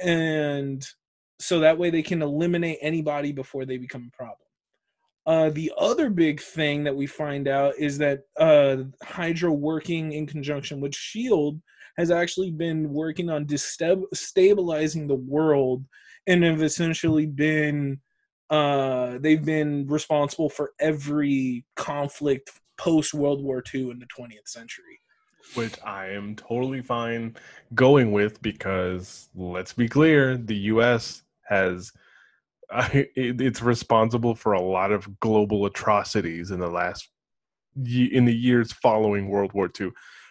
and 0.00 0.86
so 1.38 1.60
that 1.60 1.78
way 1.78 1.90
they 1.90 2.02
can 2.02 2.22
eliminate 2.22 2.78
anybody 2.80 3.32
before 3.32 3.64
they 3.64 3.76
become 3.76 4.10
a 4.12 4.16
problem. 4.16 4.38
Uh, 5.24 5.50
the 5.50 5.72
other 5.78 6.10
big 6.10 6.40
thing 6.40 6.82
that 6.82 6.96
we 6.96 7.06
find 7.06 7.46
out 7.46 7.74
is 7.78 7.96
that 7.98 8.20
uh, 8.38 8.78
Hydra, 9.02 9.52
working 9.52 10.12
in 10.12 10.26
conjunction 10.26 10.80
with 10.80 10.94
Shield, 10.94 11.60
has 11.96 12.10
actually 12.10 12.50
been 12.50 12.92
working 12.92 13.30
on 13.30 13.46
destabilizing 13.46 15.06
the 15.06 15.14
world, 15.14 15.84
and 16.26 16.42
have 16.42 16.62
essentially 16.62 17.26
been 17.26 18.00
uh, 18.50 19.16
they've 19.20 19.44
been 19.44 19.86
responsible 19.86 20.50
for 20.50 20.72
every 20.78 21.64
conflict 21.74 22.50
post 22.78 23.14
World 23.14 23.42
War 23.42 23.62
II 23.74 23.90
in 23.90 23.98
the 23.98 24.06
20th 24.06 24.46
century. 24.48 25.00
Which 25.54 25.74
I 25.84 26.08
am 26.08 26.36
totally 26.36 26.82
fine 26.82 27.36
going 27.74 28.12
with 28.12 28.40
because 28.42 29.28
let's 29.34 29.72
be 29.72 29.88
clear, 29.88 30.36
the 30.36 30.56
US 30.56 31.22
has 31.48 31.92
it's 32.92 33.62
responsible 33.62 34.34
for 34.34 34.52
a 34.52 34.62
lot 34.62 34.92
of 34.92 35.20
global 35.20 35.66
atrocities 35.66 36.50
in 36.50 36.60
the 36.60 36.68
last 36.68 37.08
in 37.76 38.24
the 38.24 38.34
years 38.34 38.72
following 38.72 39.28
World 39.28 39.52
War 39.52 39.70
II. 39.78 39.90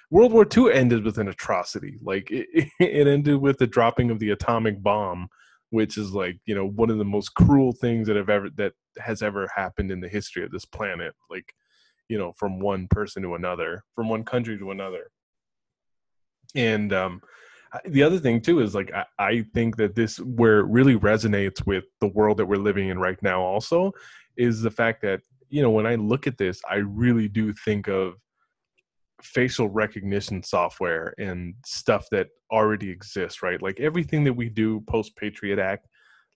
World 0.10 0.34
War 0.34 0.46
II 0.46 0.72
ended 0.74 1.04
with 1.04 1.18
an 1.18 1.28
atrocity. 1.28 1.98
Like 2.02 2.30
it, 2.32 2.48
it 2.80 3.08
ended 3.08 3.38
with 3.38 3.58
the 3.58 3.68
dropping 3.68 4.12
of 4.12 4.20
the 4.20 4.32
atomic 4.32 4.82
bomb, 4.82 5.30
which 5.70 5.98
is 5.98 6.14
like 6.14 6.40
you 6.46 6.56
know 6.56 6.68
one 6.68 6.90
of 6.90 6.98
the 6.98 7.06
most 7.06 7.30
cruel 7.36 7.74
things 7.74 8.08
that 8.08 8.16
have 8.16 8.30
ever 8.30 8.50
that 8.58 8.74
has 8.98 9.22
ever 9.22 9.50
happened 9.56 9.92
in 9.92 10.00
the 10.00 10.10
history 10.10 10.44
of 10.44 10.52
this 10.52 10.66
planet. 10.66 11.14
Like 11.30 11.54
you 12.12 12.18
know 12.18 12.34
from 12.34 12.60
one 12.60 12.90
person 12.90 13.24
to 13.24 13.36
another, 13.36 13.86
from 13.96 14.10
one 14.10 14.26
country 14.26 14.60
to 14.60 14.72
another. 14.72 15.10
And 16.54 16.92
um, 16.92 17.22
the 17.86 18.04
other 18.04 18.20
thing 18.20 18.42
too 18.42 18.60
is 18.60 18.76
like 18.76 18.92
I, 18.94 19.06
I 19.18 19.46
think 19.54 19.78
that 19.78 19.96
this 19.96 20.20
where 20.20 20.60
it 20.60 20.66
really 20.68 20.98
resonates 20.98 21.66
with 21.66 21.86
the 22.02 22.08
world 22.08 22.36
that 22.38 22.46
we're 22.46 22.58
living 22.58 22.90
in 22.90 23.00
right 23.00 23.18
now. 23.24 23.42
Also, 23.42 23.94
is 24.36 24.62
the 24.62 24.70
fact 24.70 25.02
that 25.04 25.22
you 25.48 25.62
know 25.62 25.72
when 25.72 25.88
I 25.88 25.96
look 25.96 26.28
at 26.28 26.38
this, 26.38 26.62
I 26.70 26.76
really 26.76 27.30
do 27.30 27.54
think 27.54 27.88
of 27.88 28.16
facial 29.22 29.70
recognition 29.70 30.44
software 30.44 31.14
and 31.18 31.54
stuff 31.66 32.08
that 32.12 32.28
already 32.52 32.90
exists, 32.90 33.42
right? 33.42 33.62
Like 33.62 33.80
everything 33.80 34.26
that 34.26 34.34
we 34.34 34.50
do 34.50 34.82
post 34.82 35.16
Patriot 35.16 35.60
Act, 35.60 35.88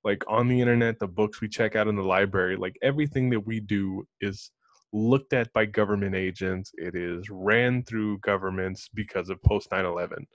like 0.05 0.23
on 0.29 0.47
the 0.47 0.61
internet, 0.61 0.99
the 0.99 1.07
books 1.07 1.41
we 1.41 1.49
check 1.49 1.75
out 1.75 1.89
in 1.89 1.97
the 1.97 2.03
library, 2.03 2.55
like 2.55 2.77
everything 2.81 3.29
that 3.31 3.45
we 3.45 3.59
do 3.59 4.07
is 4.21 4.51
looked 4.95 5.33
at 5.33 5.51
by 5.53 5.65
government 5.65 6.15
agents. 6.15 6.71
It 6.75 6.95
is 6.95 7.29
ran 7.29 7.83
through 7.83 8.19
governments 8.19 8.89
because 8.93 9.29
of 9.29 9.41
post 9.43 9.69
9 9.71 9.85
11, 9.85 10.25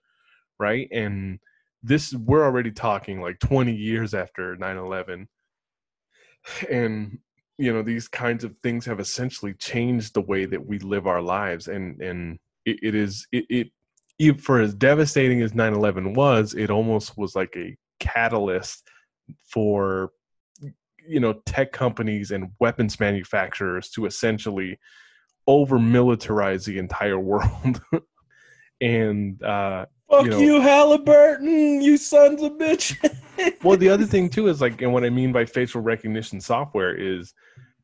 right? 0.59 0.89
And 0.93 1.39
this, 1.83 2.13
we're 2.15 2.45
already 2.45 2.71
talking 2.71 3.21
like 3.21 3.39
20 3.41 3.75
years 3.75 4.15
after 4.15 4.57
9 4.57 4.77
11. 4.77 5.29
And 6.71 7.19
you 7.59 7.75
know 7.75 7.83
these 7.83 8.09
kinds 8.09 8.43
of 8.43 8.55
things 8.63 8.87
have 8.87 9.01
essentially 9.01 9.53
changed 9.53 10.15
the 10.15 10.23
way 10.23 10.47
that 10.47 10.65
we 10.65 10.79
live 10.79 11.07
our 11.07 11.21
lives 11.21 11.69
and 11.69 12.01
and 12.01 12.39
it, 12.65 12.79
it 12.83 12.95
is 12.95 13.27
it, 13.33 13.45
it 14.19 14.41
for 14.41 14.61
as 14.61 14.75
devastating 14.75 15.43
as 15.43 15.53
9-11 15.53 16.15
was 16.15 16.55
it 16.55 16.71
almost 16.71 17.19
was 17.19 17.35
like 17.37 17.53
a 17.57 17.77
catalyst 17.99 18.89
for 19.47 20.11
you 21.11 21.21
know 21.21 21.35
tech 21.47 21.73
companies 21.73 22.31
and 22.31 22.51
weapons 22.61 22.99
manufacturers 23.01 23.91
to 23.91 24.07
essentially 24.07 24.79
over 25.47 25.79
militarize 25.79 26.65
the 26.65 26.79
entire 26.79 27.19
world 27.33 27.81
and 28.81 29.43
uh 29.43 29.87
Fuck 30.11 30.25
you, 30.25 30.31
know, 30.31 30.41
you, 30.41 30.61
Halliburton, 30.61 31.81
you 31.81 31.97
sons 31.97 32.43
of 32.43 32.55
bitch. 32.55 32.97
well, 33.63 33.77
the 33.77 33.89
other 33.89 34.05
thing 34.05 34.29
too 34.29 34.49
is 34.49 34.61
like, 34.61 34.83
and 34.83 34.93
what 34.93 35.05
I 35.05 35.09
mean 35.11 35.31
by 35.31 35.45
facial 35.45 35.81
recognition 35.83 36.41
software 36.41 36.97
is, 36.97 37.33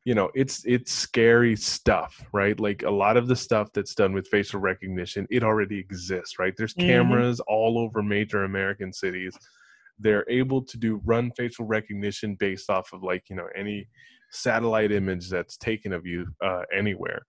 you 0.05 0.17
know, 0.17 0.31
it's 0.35 0.65
it's 0.65 0.91
scary 0.91 1.55
stuff, 1.55 2.21
right? 2.33 2.59
Like 2.59 2.83
a 2.83 2.91
lot 2.91 3.17
of 3.17 3.29
the 3.29 3.37
stuff 3.37 3.69
that's 3.73 3.95
done 3.95 4.13
with 4.13 4.27
facial 4.27 4.59
recognition, 4.59 5.29
it 5.31 5.45
already 5.45 5.79
exists, 5.79 6.41
right? 6.41 6.53
There's 6.57 6.75
Mhm. 6.75 6.87
cameras 6.87 7.39
all 7.47 7.79
over 7.79 8.03
major 8.03 8.43
American 8.43 8.93
cities. 8.93 9.39
They're 9.99 10.25
able 10.29 10.63
to 10.63 10.77
do 10.77 11.01
run 11.05 11.31
facial 11.37 11.65
recognition 11.65 12.37
based 12.39 12.71
off 12.71 12.93
of 12.93 13.03
like 13.03 13.25
you 13.31 13.37
know 13.37 13.49
any 13.57 13.89
satellite 14.31 14.93
image 14.93 15.31
that's 15.31 15.57
taken 15.57 15.93
of 15.93 16.07
you 16.07 16.27
uh, 16.45 16.63
anywhere. 16.75 17.23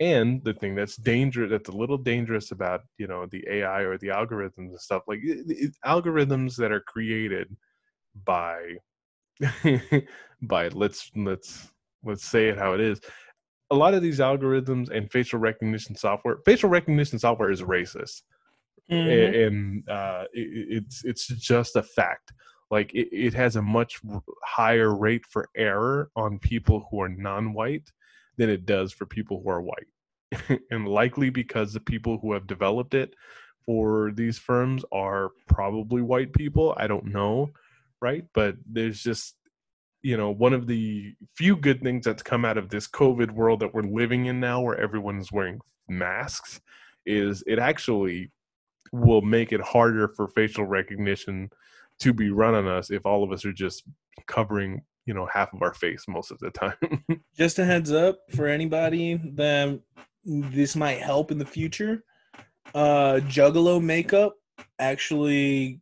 And 0.00 0.42
the 0.44 0.54
thing 0.54 0.74
that's 0.74 0.96
dangerous, 0.96 1.50
that's 1.50 1.68
a 1.68 1.76
little 1.76 1.98
dangerous 1.98 2.50
about 2.50 2.80
you 2.98 3.06
know 3.06 3.26
the 3.30 3.44
AI 3.50 3.80
or 3.82 3.98
the 3.98 4.08
algorithms 4.08 4.70
and 4.70 4.80
stuff 4.80 5.02
like 5.06 5.20
it, 5.22 5.44
it- 5.48 5.76
algorithms 5.86 6.56
that 6.56 6.72
are 6.72 6.80
created 6.80 7.54
by 8.24 8.76
by 10.42 10.68
let's 10.68 11.10
let's 11.16 11.68
let's 12.04 12.24
say 12.24 12.48
it 12.48 12.58
how 12.58 12.72
it 12.74 12.80
is. 12.80 13.00
A 13.70 13.74
lot 13.74 13.94
of 13.94 14.02
these 14.02 14.18
algorithms 14.18 14.90
and 14.90 15.10
facial 15.10 15.38
recognition 15.38 15.96
software, 15.96 16.38
facial 16.44 16.68
recognition 16.68 17.18
software 17.18 17.50
is 17.50 17.62
racist 17.62 18.22
Mhm. 18.90 19.46
and 19.46 19.88
uh, 19.88 20.24
it, 20.32 20.82
it's 20.84 21.04
it's 21.04 21.26
just 21.26 21.76
a 21.76 21.82
fact. 21.82 22.32
Like 22.70 22.92
it, 22.94 23.08
it 23.12 23.34
has 23.34 23.56
a 23.56 23.62
much 23.62 24.00
higher 24.44 24.94
rate 24.94 25.24
for 25.26 25.48
error 25.56 26.10
on 26.16 26.38
people 26.38 26.86
who 26.90 27.00
are 27.02 27.08
non-white 27.08 27.90
than 28.38 28.48
it 28.50 28.66
does 28.66 28.92
for 28.92 29.06
people 29.06 29.40
who 29.42 29.50
are 29.50 29.62
white, 29.62 30.60
and 30.70 30.88
likely 30.88 31.30
because 31.30 31.72
the 31.72 31.80
people 31.80 32.18
who 32.18 32.32
have 32.32 32.46
developed 32.46 32.94
it 32.94 33.14
for 33.64 34.10
these 34.14 34.38
firms 34.38 34.84
are 34.92 35.30
probably 35.48 36.02
white 36.02 36.32
people. 36.32 36.74
I 36.76 36.86
don't 36.86 37.06
know, 37.06 37.50
right? 38.00 38.24
But 38.34 38.56
there's 38.66 39.02
just 39.02 39.36
you 40.02 40.16
know 40.16 40.30
one 40.30 40.52
of 40.52 40.66
the 40.66 41.14
few 41.36 41.56
good 41.56 41.82
things 41.82 42.04
that's 42.04 42.22
come 42.22 42.44
out 42.44 42.58
of 42.58 42.68
this 42.70 42.88
COVID 42.88 43.30
world 43.32 43.60
that 43.60 43.74
we're 43.74 43.82
living 43.82 44.26
in 44.26 44.40
now, 44.40 44.60
where 44.62 44.78
everyone's 44.80 45.32
wearing 45.32 45.60
masks, 45.88 46.60
is 47.06 47.42
it 47.46 47.58
actually 47.58 48.30
will 48.92 49.22
make 49.22 49.52
it 49.52 49.60
harder 49.60 50.08
for 50.08 50.28
facial 50.28 50.64
recognition 50.64 51.50
to 51.98 52.12
be 52.12 52.30
run 52.30 52.54
on 52.54 52.66
us 52.66 52.90
if 52.90 53.06
all 53.06 53.22
of 53.22 53.32
us 53.32 53.44
are 53.44 53.52
just 53.52 53.84
covering 54.26 54.82
you 55.06 55.14
know 55.14 55.26
half 55.32 55.52
of 55.52 55.62
our 55.62 55.74
face 55.74 56.04
most 56.08 56.30
of 56.30 56.38
the 56.38 56.50
time 56.50 56.76
Just 57.36 57.58
a 57.58 57.64
heads 57.64 57.92
up 57.92 58.18
for 58.34 58.46
anybody 58.46 59.20
that 59.34 59.80
this 60.24 60.76
might 60.76 61.00
help 61.00 61.30
in 61.30 61.38
the 61.38 61.46
future. 61.46 62.04
Uh, 62.74 63.20
Juggalo 63.24 63.82
makeup 63.82 64.34
actually 64.78 65.80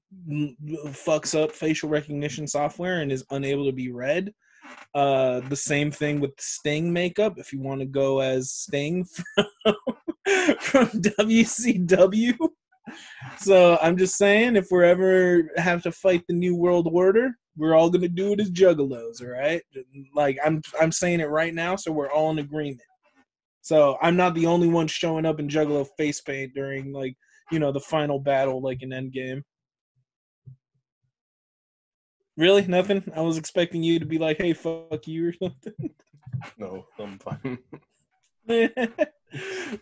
fucks 0.89 1.41
up 1.41 1.53
facial 1.53 1.89
recognition 1.89 2.47
software 2.47 3.01
and 3.01 3.13
is 3.13 3.25
unable 3.31 3.67
to 3.67 3.73
be 3.73 3.91
read. 3.91 4.33
Uh, 4.95 5.41
the 5.49 5.57
same 5.57 5.91
thing 5.91 6.21
with 6.21 6.33
Sting 6.39 6.93
makeup. 6.93 7.35
If 7.39 7.53
you 7.53 7.61
want 7.61 7.81
to 7.81 7.87
go 7.87 8.21
as 8.21 8.51
Sting 8.51 9.05
from, 9.65 9.75
from 10.61 10.89
WCW. 10.89 12.37
So 13.39 13.79
I'm 13.81 13.97
just 13.97 14.17
saying, 14.17 14.57
if 14.57 14.69
we're 14.71 14.85
ever 14.85 15.51
have 15.57 15.83
to 15.85 15.93
fight 15.93 16.25
the 16.27 16.35
new 16.35 16.57
world 16.57 16.89
order, 16.93 17.33
we're 17.57 17.75
all 17.75 17.91
gonna 17.91 18.09
do 18.09 18.33
it 18.33 18.41
as 18.41 18.51
juggalos, 18.51 19.23
all 19.23 19.31
right? 19.31 19.63
Like 20.15 20.39
I'm 20.45 20.63
I'm 20.81 20.93
saying 20.93 21.21
it 21.21 21.29
right 21.29 21.55
now, 21.55 21.77
so 21.77 21.93
we're 21.93 22.11
all 22.11 22.31
in 22.31 22.39
agreement. 22.39 22.83
So 23.63 23.99
I'm 24.01 24.17
not 24.17 24.35
the 24.35 24.47
only 24.47 24.69
one 24.69 24.87
showing 24.87 25.27
up 25.27 25.39
in 25.41 25.49
juggalo 25.49 25.87
face 25.99 26.21
paint 26.21 26.55
during 26.55 26.93
like 26.93 27.17
you 27.51 27.59
know 27.59 27.73
the 27.73 27.81
final 27.81 28.19
battle, 28.19 28.61
like 28.61 28.83
in 28.83 28.91
Endgame. 28.91 29.43
Really, 32.37 32.67
nothing. 32.67 33.11
I 33.15 33.21
was 33.21 33.37
expecting 33.37 33.83
you 33.83 33.99
to 33.99 34.07
be 34.07 34.19
like, 34.19 34.39
"Hey, 34.39 34.55
fuck 34.55 35.07
you" 35.07 35.29
or 35.29 35.33
something. 35.35 35.91
no 36.59 36.87
i'm 36.99 37.19
fine 37.19 37.59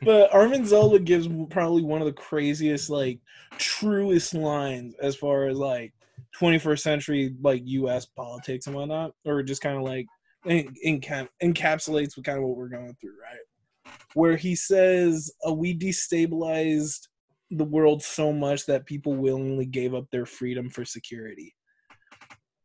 but 0.03 0.33
Arnim 0.33 0.65
Zola 0.67 0.99
gives 0.99 1.29
probably 1.51 1.83
one 1.83 2.01
of 2.01 2.07
the 2.07 2.13
craziest, 2.13 2.91
like, 2.91 3.21
truest 3.59 4.35
lines 4.35 4.95
as 5.01 5.17
far 5.17 5.47
as 5.47 5.59
like 5.59 5.93
21st 6.41 6.81
century, 6.81 7.35
like 7.41 7.63
U.S. 7.65 8.07
politics 8.07 8.67
and 8.67 8.77
whatnot, 8.77 9.13
or 9.25 9.43
just 9.43 9.63
kind 9.63 9.77
of 9.77 9.83
like 9.83 10.07
en- 10.47 10.75
enca- 10.87 11.29
encapsulates 11.43 12.17
what 12.17 12.25
kind 12.25 12.39
of 12.39 12.45
what 12.45 12.57
we're 12.57 12.69
going 12.69 12.97
through, 13.01 13.17
right? 13.21 13.93
Where 14.15 14.37
he 14.37 14.55
says, 14.55 15.33
uh, 15.47 15.53
"We 15.53 15.77
destabilized 15.77 17.09
the 17.51 17.65
world 17.65 18.03
so 18.03 18.33
much 18.33 18.67
that 18.67 18.87
people 18.87 19.15
willingly 19.15 19.67
gave 19.67 19.95
up 19.95 20.07
their 20.11 20.27
freedom 20.27 20.69
for 20.71 20.85
security." 20.85 21.55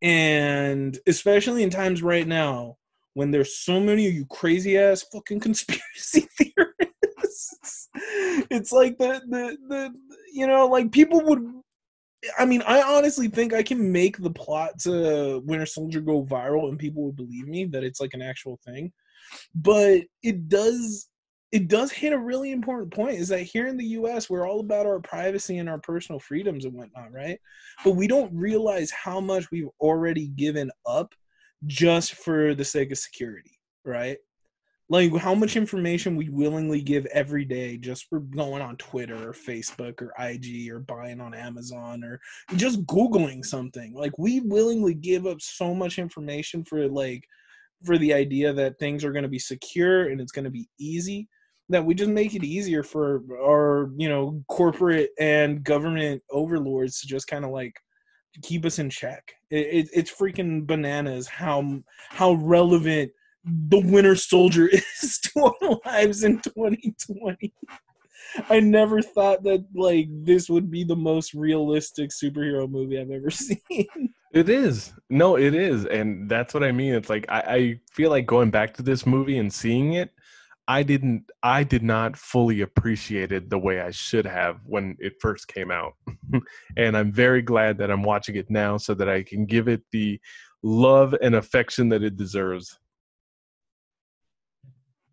And 0.02 0.98
especially 1.08 1.64
in 1.64 1.70
times 1.70 2.04
right 2.04 2.28
now, 2.28 2.78
when 3.14 3.32
there's 3.32 3.56
so 3.58 3.80
many 3.80 4.08
of 4.08 4.14
you 4.14 4.26
crazy 4.26 4.78
ass 4.78 5.06
fucking 5.14 5.40
conspiracy 5.40 6.28
theorists. 6.38 6.73
It's 8.50 8.72
like 8.72 8.98
the, 8.98 9.22
the 9.28 9.58
the 9.70 9.94
you 10.34 10.48
know 10.48 10.68
like 10.68 10.92
people 10.92 11.22
would. 11.26 11.44
I 12.40 12.46
mean, 12.46 12.62
I 12.66 12.82
honestly 12.82 13.28
think 13.28 13.54
I 13.54 13.64
can 13.64 13.92
make 13.92 14.18
the 14.18 14.32
plot 14.32 14.80
to 14.84 15.42
Winter 15.46 15.66
Soldier 15.66 16.00
go 16.00 16.24
viral 16.24 16.70
and 16.70 16.80
people 16.80 17.04
would 17.04 17.18
believe 17.18 17.48
me 17.50 17.66
that 17.66 17.84
it's 17.84 18.00
like 18.00 18.14
an 18.14 18.22
actual 18.22 18.60
thing. 18.66 18.94
But 19.54 20.04
it 20.22 20.48
does 20.48 21.10
it 21.54 21.68
does 21.68 21.92
hit 21.92 22.14
a 22.14 22.18
really 22.18 22.52
important 22.52 22.92
point 22.92 23.20
is 23.20 23.28
that 23.28 23.44
here 23.44 23.68
in 23.68 23.78
the 23.78 23.86
US 23.86 24.28
we're 24.28 24.48
all 24.50 24.60
about 24.60 24.88
our 24.88 25.00
privacy 25.00 25.60
and 25.60 25.70
our 25.70 25.78
personal 25.78 26.20
freedoms 26.20 26.66
and 26.66 26.74
whatnot, 26.74 27.12
right? 27.14 27.40
But 27.84 27.92
we 27.92 28.08
don't 28.08 28.34
realize 28.34 28.90
how 28.90 29.20
much 29.20 29.52
we've 29.52 29.70
already 29.80 30.30
given 30.30 30.72
up 30.88 31.14
just 31.68 32.16
for 32.16 32.56
the 32.56 32.66
sake 32.66 32.92
of 32.92 32.98
security, 32.98 33.60
right? 33.86 34.18
Like 34.94 35.16
how 35.16 35.34
much 35.34 35.58
information 35.58 36.16
we 36.16 36.30
willingly 36.30 36.80
give 36.80 37.08
every 37.08 37.46
day 37.46 37.78
just 37.78 38.08
for 38.08 38.20
going 38.20 38.62
on 38.62 38.78
Twitter 38.78 39.30
or 39.30 39.34
Facebook 39.34 40.00
or 40.04 40.14
IG 40.20 40.70
or 40.70 40.82
buying 40.82 41.20
on 41.20 41.34
Amazon 41.34 42.04
or 42.04 42.22
just 42.58 42.86
Googling 42.86 43.44
something. 43.44 43.96
Like 43.96 44.20
we 44.20 44.42
willingly 44.42 44.94
give 44.94 45.26
up 45.26 45.42
so 45.42 45.74
much 45.74 45.98
information 45.98 46.64
for 46.64 46.88
like 46.88 47.24
for 47.84 47.98
the 47.98 48.14
idea 48.14 48.54
that 48.54 48.78
things 48.78 49.04
are 49.04 49.12
going 49.12 49.24
to 49.24 49.30
be 49.30 49.40
secure 49.40 50.10
and 50.10 50.22
it's 50.22 50.32
going 50.32 50.46
to 50.46 50.52
be 50.52 50.70
easy 50.80 51.28
that 51.70 51.84
we 51.84 51.96
just 51.96 52.12
make 52.12 52.36
it 52.36 52.44
easier 52.44 52.84
for 52.84 53.24
our 53.42 53.90
you 53.98 54.08
know 54.08 54.44
corporate 54.48 55.10
and 55.20 55.64
government 55.64 56.22
overlords 56.30 57.02
to 57.02 57.08
just 57.08 57.26
kind 57.26 57.44
of 57.44 57.50
like 57.50 57.74
keep 58.44 58.64
us 58.64 58.78
in 58.78 58.92
check. 58.92 59.34
It, 59.50 59.66
it, 59.72 59.90
it's 59.92 60.12
freaking 60.12 60.68
bananas 60.68 61.28
how 61.28 61.80
how 62.10 62.34
relevant 62.34 63.12
the 63.44 63.80
Winter 63.80 64.16
Soldier 64.16 64.68
is 64.72 65.20
to 65.20 65.54
our 65.62 65.80
lives 65.86 66.24
in 66.24 66.40
2020. 66.42 67.54
I 68.50 68.60
never 68.60 69.02
thought 69.02 69.44
that 69.44 69.66
like 69.76 70.08
this 70.10 70.50
would 70.50 70.72
be 70.72 70.84
the 70.84 70.96
most 70.96 71.34
realistic 71.34 72.10
superhero 72.10 72.70
movie 72.70 73.00
I've 73.00 73.12
ever 73.12 73.30
seen. 73.32 73.88
It 74.34 74.50
is. 74.50 74.94
No, 75.10 75.38
it 75.38 75.54
is. 75.54 75.86
And 75.86 76.28
that's 76.30 76.54
what 76.54 76.64
I 76.64 76.72
mean. 76.72 76.96
It's 76.96 77.10
like 77.10 77.26
I, 77.30 77.40
I 77.40 77.80
feel 77.92 78.10
like 78.10 78.26
going 78.26 78.50
back 78.50 78.74
to 78.76 78.84
this 78.84 79.06
movie 79.06 79.38
and 79.38 79.54
seeing 79.54 79.94
it, 79.94 80.10
I 80.68 80.82
didn't 80.82 81.30
I 81.44 81.64
did 81.64 81.84
not 81.84 82.18
fully 82.18 82.62
appreciate 82.62 83.32
it 83.32 83.50
the 83.50 83.60
way 83.60 83.82
I 83.82 83.92
should 83.92 84.26
have 84.26 84.62
when 84.66 84.96
it 85.00 85.14
first 85.22 85.48
came 85.48 85.70
out. 85.70 85.94
and 86.78 86.98
I'm 86.98 87.12
very 87.12 87.42
glad 87.42 87.78
that 87.78 87.92
I'm 87.92 88.04
watching 88.04 88.36
it 88.36 88.50
now 88.50 88.78
so 88.78 88.94
that 88.96 89.10
I 89.10 89.24
can 89.24 89.46
give 89.46 89.68
it 89.68 89.84
the 89.92 90.20
love 90.64 91.14
and 91.22 91.36
affection 91.36 91.90
that 91.90 92.04
it 92.04 92.16
deserves. 92.16 92.80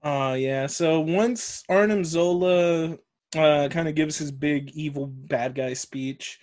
Uh 0.02 0.36
yeah. 0.38 0.66
So 0.66 1.00
once 1.00 1.62
Arnim 1.68 2.04
Zola 2.04 2.96
uh 3.36 3.68
kind 3.68 3.88
of 3.88 3.94
gives 3.94 4.18
his 4.18 4.32
big 4.32 4.70
evil 4.70 5.06
bad 5.06 5.54
guy 5.54 5.74
speech, 5.74 6.38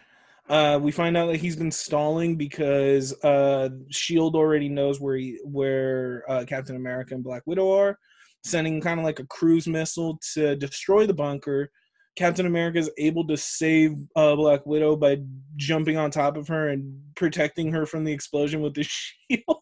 uh 0.50 0.80
we 0.82 0.92
find 0.92 1.18
out 1.18 1.28
that 1.28 1.38
he's 1.38 1.56
been 1.56 1.72
stalling 1.72 2.36
because 2.36 3.14
uh 3.24 3.70
Shield 3.90 4.36
already 4.36 4.70
knows 4.70 5.00
where 5.02 5.16
he 5.16 5.40
where 5.44 6.24
uh 6.30 6.46
Captain 6.48 6.76
America 6.76 7.16
and 7.16 7.24
Black 7.24 7.44
Widow 7.46 7.72
are, 7.72 7.98
sending 8.44 8.80
kind 8.80 9.00
of 9.00 9.06
like 9.06 9.20
a 9.20 9.26
cruise 9.28 9.68
missile 9.68 10.20
to 10.34 10.56
destroy 10.56 11.08
the 11.08 11.14
bunker. 11.14 11.72
Captain 12.16 12.48
America 12.48 12.80
is 12.80 12.90
able 12.98 13.28
to 13.28 13.38
save 13.38 13.96
uh, 14.16 14.36
Black 14.36 14.66
Widow 14.66 14.96
by 14.96 15.20
jumping 15.56 15.98
on 15.98 16.10
top 16.10 16.36
of 16.36 16.48
her 16.48 16.70
and 16.70 17.00
protecting 17.16 17.72
her 17.72 17.86
from 17.86 18.04
the 18.04 18.12
explosion 18.12 18.60
with 18.62 18.74
the 18.74 18.84
shield. 19.30 19.62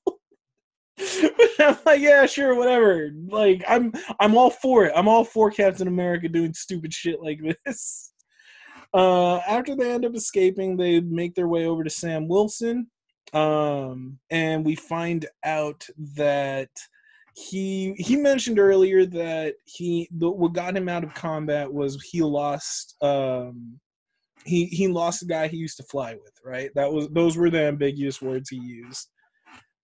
I'm 1.59 1.77
like, 1.85 2.01
yeah, 2.01 2.25
sure, 2.25 2.55
whatever. 2.55 3.11
Like, 3.27 3.63
I'm 3.67 3.91
I'm 4.19 4.37
all 4.37 4.49
for 4.49 4.85
it. 4.85 4.93
I'm 4.95 5.07
all 5.07 5.23
for 5.23 5.51
Captain 5.51 5.87
America 5.87 6.29
doing 6.29 6.53
stupid 6.53 6.93
shit 6.93 7.21
like 7.21 7.39
this. 7.65 8.11
Uh, 8.93 9.39
after 9.39 9.75
they 9.75 9.91
end 9.91 10.05
up 10.05 10.15
escaping, 10.15 10.77
they 10.77 11.01
make 11.01 11.35
their 11.35 11.49
way 11.49 11.65
over 11.65 11.83
to 11.83 11.89
Sam 11.89 12.29
Wilson, 12.29 12.89
um, 13.33 14.17
and 14.29 14.65
we 14.65 14.75
find 14.75 15.25
out 15.43 15.85
that 16.15 16.69
he 17.35 17.93
he 17.97 18.15
mentioned 18.15 18.57
earlier 18.57 19.05
that 19.05 19.55
he 19.65 20.07
the, 20.17 20.29
what 20.29 20.53
got 20.53 20.75
him 20.75 20.87
out 20.87 21.03
of 21.03 21.13
combat 21.13 21.71
was 21.71 22.01
he 22.01 22.21
lost 22.21 22.95
um 23.01 23.77
he 24.45 24.65
he 24.67 24.87
lost 24.87 25.19
the 25.19 25.25
guy 25.25 25.47
he 25.47 25.57
used 25.57 25.75
to 25.75 25.83
fly 25.83 26.13
with 26.13 26.33
right 26.45 26.69
that 26.75 26.89
was 26.89 27.09
those 27.09 27.35
were 27.35 27.49
the 27.49 27.61
ambiguous 27.61 28.21
words 28.21 28.49
he 28.49 28.57
used 28.57 29.09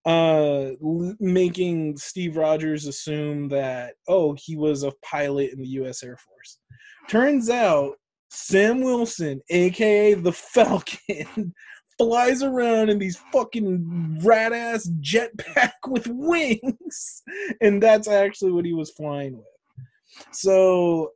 uh 0.05 0.71
making 1.19 1.95
steve 1.95 2.35
rogers 2.35 2.87
assume 2.87 3.47
that 3.47 3.93
oh 4.07 4.35
he 4.39 4.55
was 4.55 4.83
a 4.83 4.91
pilot 5.03 5.51
in 5.53 5.59
the 5.59 5.67
u.s 5.67 6.01
air 6.01 6.17
force 6.17 6.59
turns 7.07 7.49
out 7.49 7.93
sam 8.29 8.81
wilson 8.81 9.39
aka 9.51 10.15
the 10.15 10.31
falcon 10.31 11.53
flies 12.01 12.41
around 12.41 12.89
in 12.89 12.97
these 12.97 13.17
fucking 13.31 14.19
rat 14.23 14.53
ass 14.53 14.89
jetpack 15.01 15.73
with 15.87 16.07
wings, 16.09 17.21
and 17.61 17.81
that's 17.81 18.07
actually 18.07 18.51
what 18.51 18.65
he 18.65 18.73
was 18.73 18.89
flying 18.89 19.37
with. 19.37 19.45
So, 20.31 21.11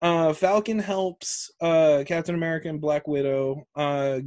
uh, 0.00 0.32
Falcon 0.32 0.78
helps 0.78 1.50
uh, 1.60 2.04
Captain 2.06 2.36
America 2.36 2.68
and 2.68 2.80
Black 2.80 3.08
Widow 3.08 3.66
uh, 3.74 4.20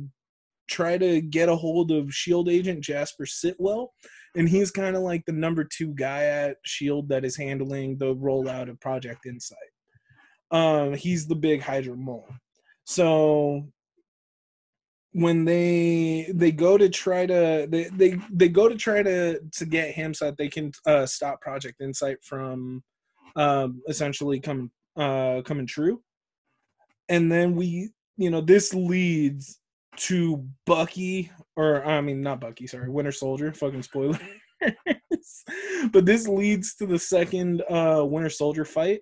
try 0.72 0.97
to 0.97 1.22
get 1.22 1.49
a 1.49 1.55
hold 1.55 1.91
of 1.91 2.13
Shield 2.13 2.49
agent 2.49 2.82
Jasper 2.82 3.26
Sitwell, 3.26 3.88
and 4.36 4.47
he's 4.47 4.72
kind 4.72 4.95
of 4.95 5.03
like 5.03 5.26
the 5.26 5.34
number 5.34 5.63
two 5.63 5.93
guy 5.93 6.24
at 6.24 6.57
Shield 6.63 7.09
that 7.09 7.26
is 7.26 7.36
handling 7.36 7.97
the 7.97 8.15
rollout 8.15 8.69
of 8.69 8.80
Project 8.80 9.26
Insight. 9.26 9.57
Um, 10.51 10.93
he's 10.93 11.28
the 11.28 11.36
big 11.36 11.61
Hydra 11.61 11.95
mole. 11.95 12.28
So 12.86 13.67
when 15.13 15.43
they 15.43 16.32
they 16.34 16.51
go 16.51 16.78
to 16.78 16.88
try 16.88 17.26
to 17.26 17.67
they 17.69 17.86
they, 17.93 18.17
they 18.32 18.49
go 18.49 18.69
to 18.69 18.76
try 18.76 19.03
to 19.03 19.39
to 19.39 19.65
get 19.65 19.91
him 19.91 20.13
so 20.13 20.26
that 20.26 20.38
they 20.38 20.47
can 20.47 20.72
uh, 20.86 21.05
stop 21.05 21.41
Project 21.41 21.82
Insight 21.82 22.17
from 22.24 22.82
um, 23.36 23.82
essentially 23.88 24.39
coming 24.39 24.72
uh, 24.97 25.41
coming 25.43 25.67
true, 25.67 26.01
and 27.09 27.32
then 27.32 27.55
we 27.55 27.91
you 28.17 28.30
know 28.30 28.41
this 28.41 28.74
leads 28.74 29.61
to 29.97 30.45
Bucky 30.65 31.31
or 31.55 31.85
I 31.85 32.01
mean 32.01 32.21
not 32.21 32.39
Bucky 32.39 32.67
sorry 32.67 32.89
Winter 32.89 33.11
Soldier 33.11 33.53
fucking 33.53 33.83
spoiler. 33.83 34.19
but 35.91 36.05
this 36.05 36.27
leads 36.27 36.75
to 36.75 36.85
the 36.85 36.99
second 36.99 37.63
uh, 37.69 38.03
Winter 38.05 38.29
Soldier 38.29 38.65
fight. 38.65 39.01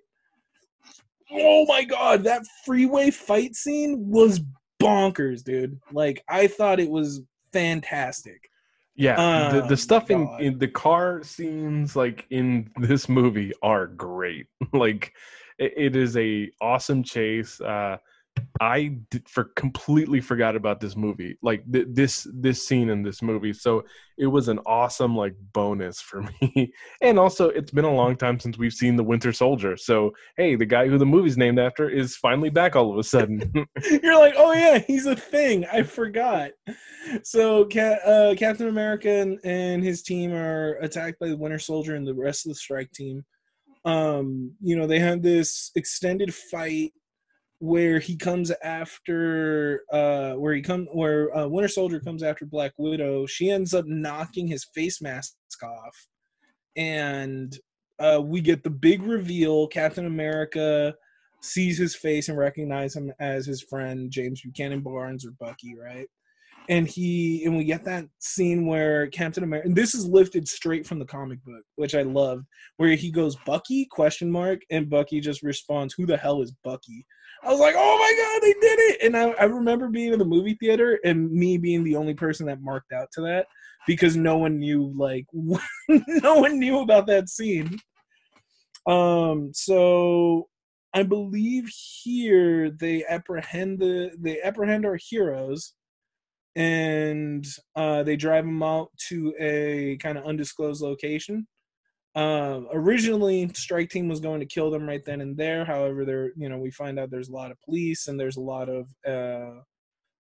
Oh 1.32 1.64
my 1.66 1.84
god, 1.84 2.24
that 2.24 2.42
freeway 2.64 3.10
fight 3.10 3.54
scene 3.54 4.08
was 4.08 4.40
bonkers, 4.82 5.44
dude. 5.44 5.78
Like 5.92 6.24
I 6.28 6.46
thought 6.46 6.80
it 6.80 6.90
was 6.90 7.22
fantastic. 7.52 8.48
Yeah, 8.96 9.50
the, 9.52 9.62
the 9.62 9.76
stuff 9.76 10.10
in, 10.10 10.28
in 10.40 10.58
the 10.58 10.68
car 10.68 11.22
scenes 11.22 11.96
like 11.96 12.26
in 12.30 12.70
this 12.76 13.08
movie 13.08 13.52
are 13.62 13.86
great. 13.86 14.46
like 14.72 15.12
it, 15.58 15.72
it 15.76 15.96
is 15.96 16.16
a 16.16 16.50
awesome 16.60 17.02
chase. 17.02 17.60
Uh 17.60 17.98
I 18.60 18.98
did 19.10 19.26
for 19.26 19.44
completely 19.56 20.20
forgot 20.20 20.54
about 20.54 20.80
this 20.80 20.94
movie, 20.94 21.38
like 21.42 21.64
th- 21.72 21.86
this 21.90 22.26
this 22.30 22.66
scene 22.66 22.90
in 22.90 23.02
this 23.02 23.22
movie. 23.22 23.54
So 23.54 23.84
it 24.18 24.26
was 24.26 24.48
an 24.48 24.58
awesome 24.66 25.16
like 25.16 25.34
bonus 25.54 26.00
for 26.02 26.22
me. 26.42 26.70
and 27.00 27.18
also, 27.18 27.48
it's 27.48 27.70
been 27.70 27.86
a 27.86 27.94
long 27.94 28.16
time 28.16 28.38
since 28.38 28.58
we've 28.58 28.74
seen 28.74 28.96
the 28.96 29.02
Winter 29.02 29.32
Soldier. 29.32 29.78
So 29.78 30.12
hey, 30.36 30.56
the 30.56 30.66
guy 30.66 30.88
who 30.88 30.98
the 30.98 31.06
movie's 31.06 31.38
named 31.38 31.58
after 31.58 31.88
is 31.88 32.16
finally 32.16 32.50
back 32.50 32.76
all 32.76 32.92
of 32.92 32.98
a 32.98 33.02
sudden. 33.02 33.50
You're 34.02 34.18
like, 34.18 34.34
oh 34.36 34.52
yeah, 34.52 34.78
he's 34.78 35.06
a 35.06 35.16
thing. 35.16 35.64
I 35.72 35.82
forgot. 35.82 36.50
So 37.22 37.62
uh, 37.64 38.34
Captain 38.34 38.68
America 38.68 39.10
and, 39.10 39.38
and 39.42 39.82
his 39.82 40.02
team 40.02 40.34
are 40.34 40.74
attacked 40.82 41.18
by 41.18 41.28
the 41.28 41.36
Winter 41.36 41.58
Soldier 41.58 41.94
and 41.94 42.06
the 42.06 42.14
rest 42.14 42.44
of 42.44 42.50
the 42.50 42.56
strike 42.56 42.92
team. 42.92 43.24
Um, 43.86 44.52
you 44.60 44.76
know, 44.76 44.86
they 44.86 44.98
had 44.98 45.22
this 45.22 45.70
extended 45.74 46.34
fight 46.34 46.92
where 47.60 47.98
he 47.98 48.16
comes 48.16 48.50
after 48.62 49.82
uh 49.92 50.32
where 50.32 50.54
he 50.54 50.62
come 50.62 50.86
where 50.92 51.34
uh, 51.36 51.46
Winter 51.46 51.68
Soldier 51.68 52.00
comes 52.00 52.22
after 52.22 52.44
Black 52.44 52.72
Widow, 52.78 53.26
she 53.26 53.50
ends 53.50 53.74
up 53.74 53.84
knocking 53.86 54.48
his 54.48 54.66
face 54.74 55.00
mask 55.00 55.34
off, 55.62 56.06
and 56.76 57.56
uh, 57.98 58.20
we 58.22 58.40
get 58.40 58.64
the 58.64 58.70
big 58.70 59.02
reveal. 59.02 59.66
Captain 59.68 60.06
America 60.06 60.94
sees 61.42 61.78
his 61.78 61.94
face 61.94 62.28
and 62.28 62.38
recognizes 62.38 62.96
him 62.96 63.12
as 63.20 63.46
his 63.46 63.62
friend 63.62 64.10
James 64.10 64.40
Buchanan 64.42 64.80
Barnes 64.80 65.26
or 65.26 65.32
Bucky, 65.38 65.74
right? 65.78 66.06
and 66.70 66.86
he 66.86 67.44
and 67.44 67.56
we 67.56 67.64
get 67.64 67.84
that 67.84 68.06
scene 68.20 68.64
where 68.64 69.08
Captain 69.08 69.42
America 69.42 69.66
and 69.66 69.76
this 69.76 69.94
is 69.94 70.06
lifted 70.06 70.46
straight 70.46 70.86
from 70.86 71.00
the 71.00 71.04
comic 71.04 71.42
book, 71.44 71.64
which 71.74 71.96
I 71.96 72.02
love, 72.02 72.44
where 72.76 72.94
he 72.94 73.10
goes 73.10 73.36
Bucky 73.44 73.86
question 73.90 74.30
mark 74.30 74.60
and 74.70 74.88
Bucky 74.88 75.20
just 75.20 75.42
responds, 75.42 75.94
Who 75.94 76.06
the 76.06 76.16
hell 76.16 76.42
is 76.42 76.52
Bucky? 76.62 77.04
I 77.42 77.50
was 77.50 77.60
like, 77.60 77.74
Oh 77.76 77.98
my 77.98 78.24
god, 78.24 78.42
they 78.42 78.52
did 78.52 78.78
it! 78.78 79.02
And 79.02 79.16
I, 79.16 79.30
I 79.40 79.44
remember 79.44 79.88
being 79.88 80.12
in 80.12 80.18
the 80.18 80.24
movie 80.24 80.56
theater 80.60 80.98
and 81.04 81.30
me 81.30 81.58
being 81.58 81.84
the 81.84 81.96
only 81.96 82.14
person 82.14 82.46
that 82.46 82.62
marked 82.62 82.92
out 82.92 83.08
to 83.12 83.22
that 83.22 83.46
because 83.86 84.16
no 84.16 84.38
one 84.38 84.58
knew 84.58 84.92
like 84.96 85.26
no 85.88 86.34
one 86.36 86.58
knew 86.58 86.80
about 86.80 87.06
that 87.06 87.28
scene. 87.28 87.78
Um 88.86 89.50
so 89.52 90.48
I 90.92 91.02
believe 91.02 91.70
here 92.02 92.70
they 92.70 93.04
apprehend 93.04 93.78
the 93.78 94.10
they 94.18 94.40
apprehend 94.42 94.84
our 94.84 94.98
heroes 95.08 95.74
and 96.56 97.46
uh, 97.76 98.02
they 98.02 98.16
drive 98.16 98.44
them 98.44 98.62
out 98.62 98.90
to 99.08 99.32
a 99.38 99.96
kind 99.98 100.18
of 100.18 100.24
undisclosed 100.24 100.82
location. 100.82 101.46
Uh, 102.14 102.62
originally, 102.72 103.48
strike 103.54 103.88
team 103.88 104.08
was 104.08 104.20
going 104.20 104.40
to 104.40 104.46
kill 104.46 104.70
them 104.70 104.88
right 104.88 105.04
then 105.04 105.20
and 105.20 105.36
there. 105.36 105.64
However, 105.64 106.04
there, 106.04 106.32
you 106.36 106.48
know, 106.48 106.58
we 106.58 106.70
find 106.70 106.98
out 106.98 107.10
there's 107.10 107.28
a 107.28 107.34
lot 107.34 107.50
of 107.50 107.60
police 107.60 108.08
and 108.08 108.18
there's 108.18 108.36
a 108.36 108.40
lot 108.40 108.68
of 108.68 108.88
uh, 109.06 109.60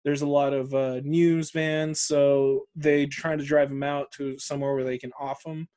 there's 0.05 0.22
a 0.22 0.26
lot 0.26 0.53
of 0.53 0.72
uh, 0.72 1.01
news 1.03 1.51
vans, 1.51 2.01
so 2.01 2.66
they 2.76 3.07
try 3.07 3.34
to 3.34 3.45
drive 3.45 3.70
them 3.70 3.82
out 3.82 4.11
to 4.12 4.39
somewhere 4.39 4.74
where 4.74 4.84
they 4.84 4.99
can 4.99 5.12
off 5.18 5.43
them. 5.43 5.68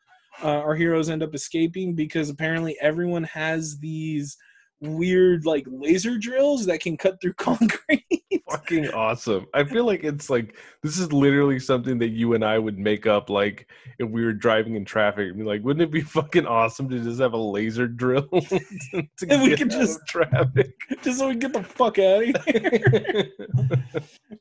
Uh, 0.44 0.60
our 0.60 0.76
heroes 0.76 1.10
end 1.10 1.24
up 1.24 1.34
escaping 1.34 1.96
because 1.96 2.30
apparently 2.30 2.78
everyone 2.80 3.24
has 3.24 3.80
these 3.80 4.38
weird 4.82 5.46
like 5.46 5.66
laser 5.70 6.18
drills 6.18 6.66
that 6.66 6.80
can 6.80 6.96
cut 6.98 7.20
through 7.22 7.34
concrete. 7.38 8.06
fucking 8.50 8.90
awesome. 8.92 9.46
I 9.54 9.64
feel 9.64 9.86
like 9.86 10.04
it's 10.04 10.30
like 10.30 10.56
this 10.84 10.98
is 10.98 11.12
literally 11.12 11.60
something 11.60 11.98
that 12.00 12.10
you 12.10 12.34
and 12.34 12.44
I 12.46 12.58
would 12.58 12.80
make 12.80 13.06
up 13.06 13.30
like 13.30 13.70
if 14.00 14.10
we 14.10 14.24
were 14.24 14.34
driving 14.34 14.76
in 14.76 14.86
traffic. 14.86 15.28
And 15.30 15.38
be 15.38 15.44
like, 15.44 15.62
wouldn't 15.64 15.84
it 15.84 15.92
be 15.92 16.02
fucking 16.18 16.46
awesome 16.48 16.90
to 16.90 17.00
just 17.00 17.20
have 17.20 17.34
a 17.34 17.38
laser 17.38 17.88
drill 17.88 18.28
to, 18.30 18.60
to 19.18 19.28
And 19.30 19.44
we 19.44 19.56
could 19.56 19.70
just- 19.70 20.00
traffic? 20.08 20.72
Just 21.04 21.20
so 21.20 21.28
we 21.30 21.36
get 21.36 21.54
the 21.54 21.64
fuck 21.64 22.00
out 22.00 22.24
of 22.24 22.46
here. 22.46 23.28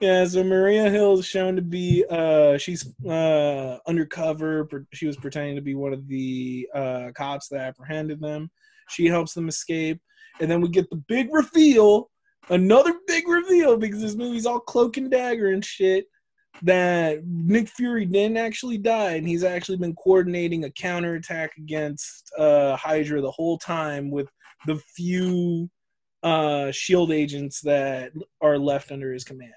yeah, 0.01 0.25
so 0.25 0.43
Maria 0.45 0.89
Hill 0.91 1.19
is 1.19 1.27
shown 1.27 1.57
to 1.57 1.63
be 1.63 2.05
uh 2.11 2.57
she's 2.59 2.95
uh 3.07 3.79
undercover. 3.87 4.69
She 4.93 5.07
was 5.07 5.17
pretending 5.17 5.57
to 5.57 5.63
be 5.63 5.75
one 5.75 5.93
of 5.93 6.07
the 6.09 6.69
uh 6.75 7.09
cops 7.15 7.49
that 7.49 7.61
apprehended 7.61 8.21
them. 8.21 8.51
She 8.89 9.07
helps 9.07 9.35
them 9.35 9.49
escape. 9.49 10.01
And 10.41 10.51
then 10.51 10.61
we 10.61 10.69
get 10.69 10.89
the 10.91 11.03
big 11.09 11.29
reveal, 11.33 12.11
another 12.49 12.95
big 13.07 13.29
reveal 13.29 13.77
because 13.77 14.01
this 14.01 14.15
movie's 14.15 14.47
all 14.47 14.61
cloak 14.61 14.97
and 14.97 15.11
dagger 15.11 15.51
and 15.51 15.65
shit. 15.65 16.07
That 16.63 17.25
Nick 17.25 17.69
Fury 17.69 18.05
didn't 18.05 18.37
actually 18.37 18.79
die, 18.79 19.13
and 19.13 19.29
he's 19.29 19.45
actually 19.45 19.77
been 19.77 19.95
coordinating 19.95 20.65
a 20.65 20.71
counterattack 20.71 21.53
against 21.57 22.33
uh, 22.37 22.75
Hydra 22.75 23.21
the 23.21 23.31
whole 23.31 23.59
time 23.59 24.11
with 24.11 24.29
the 24.67 24.77
few 24.97 25.71
uh, 26.25 26.73
shield 26.73 27.13
agents 27.13 27.61
that 27.61 28.13
are 28.41 28.59
left 28.59 28.91
under 28.91 29.13
his 29.13 29.23
command. 29.23 29.53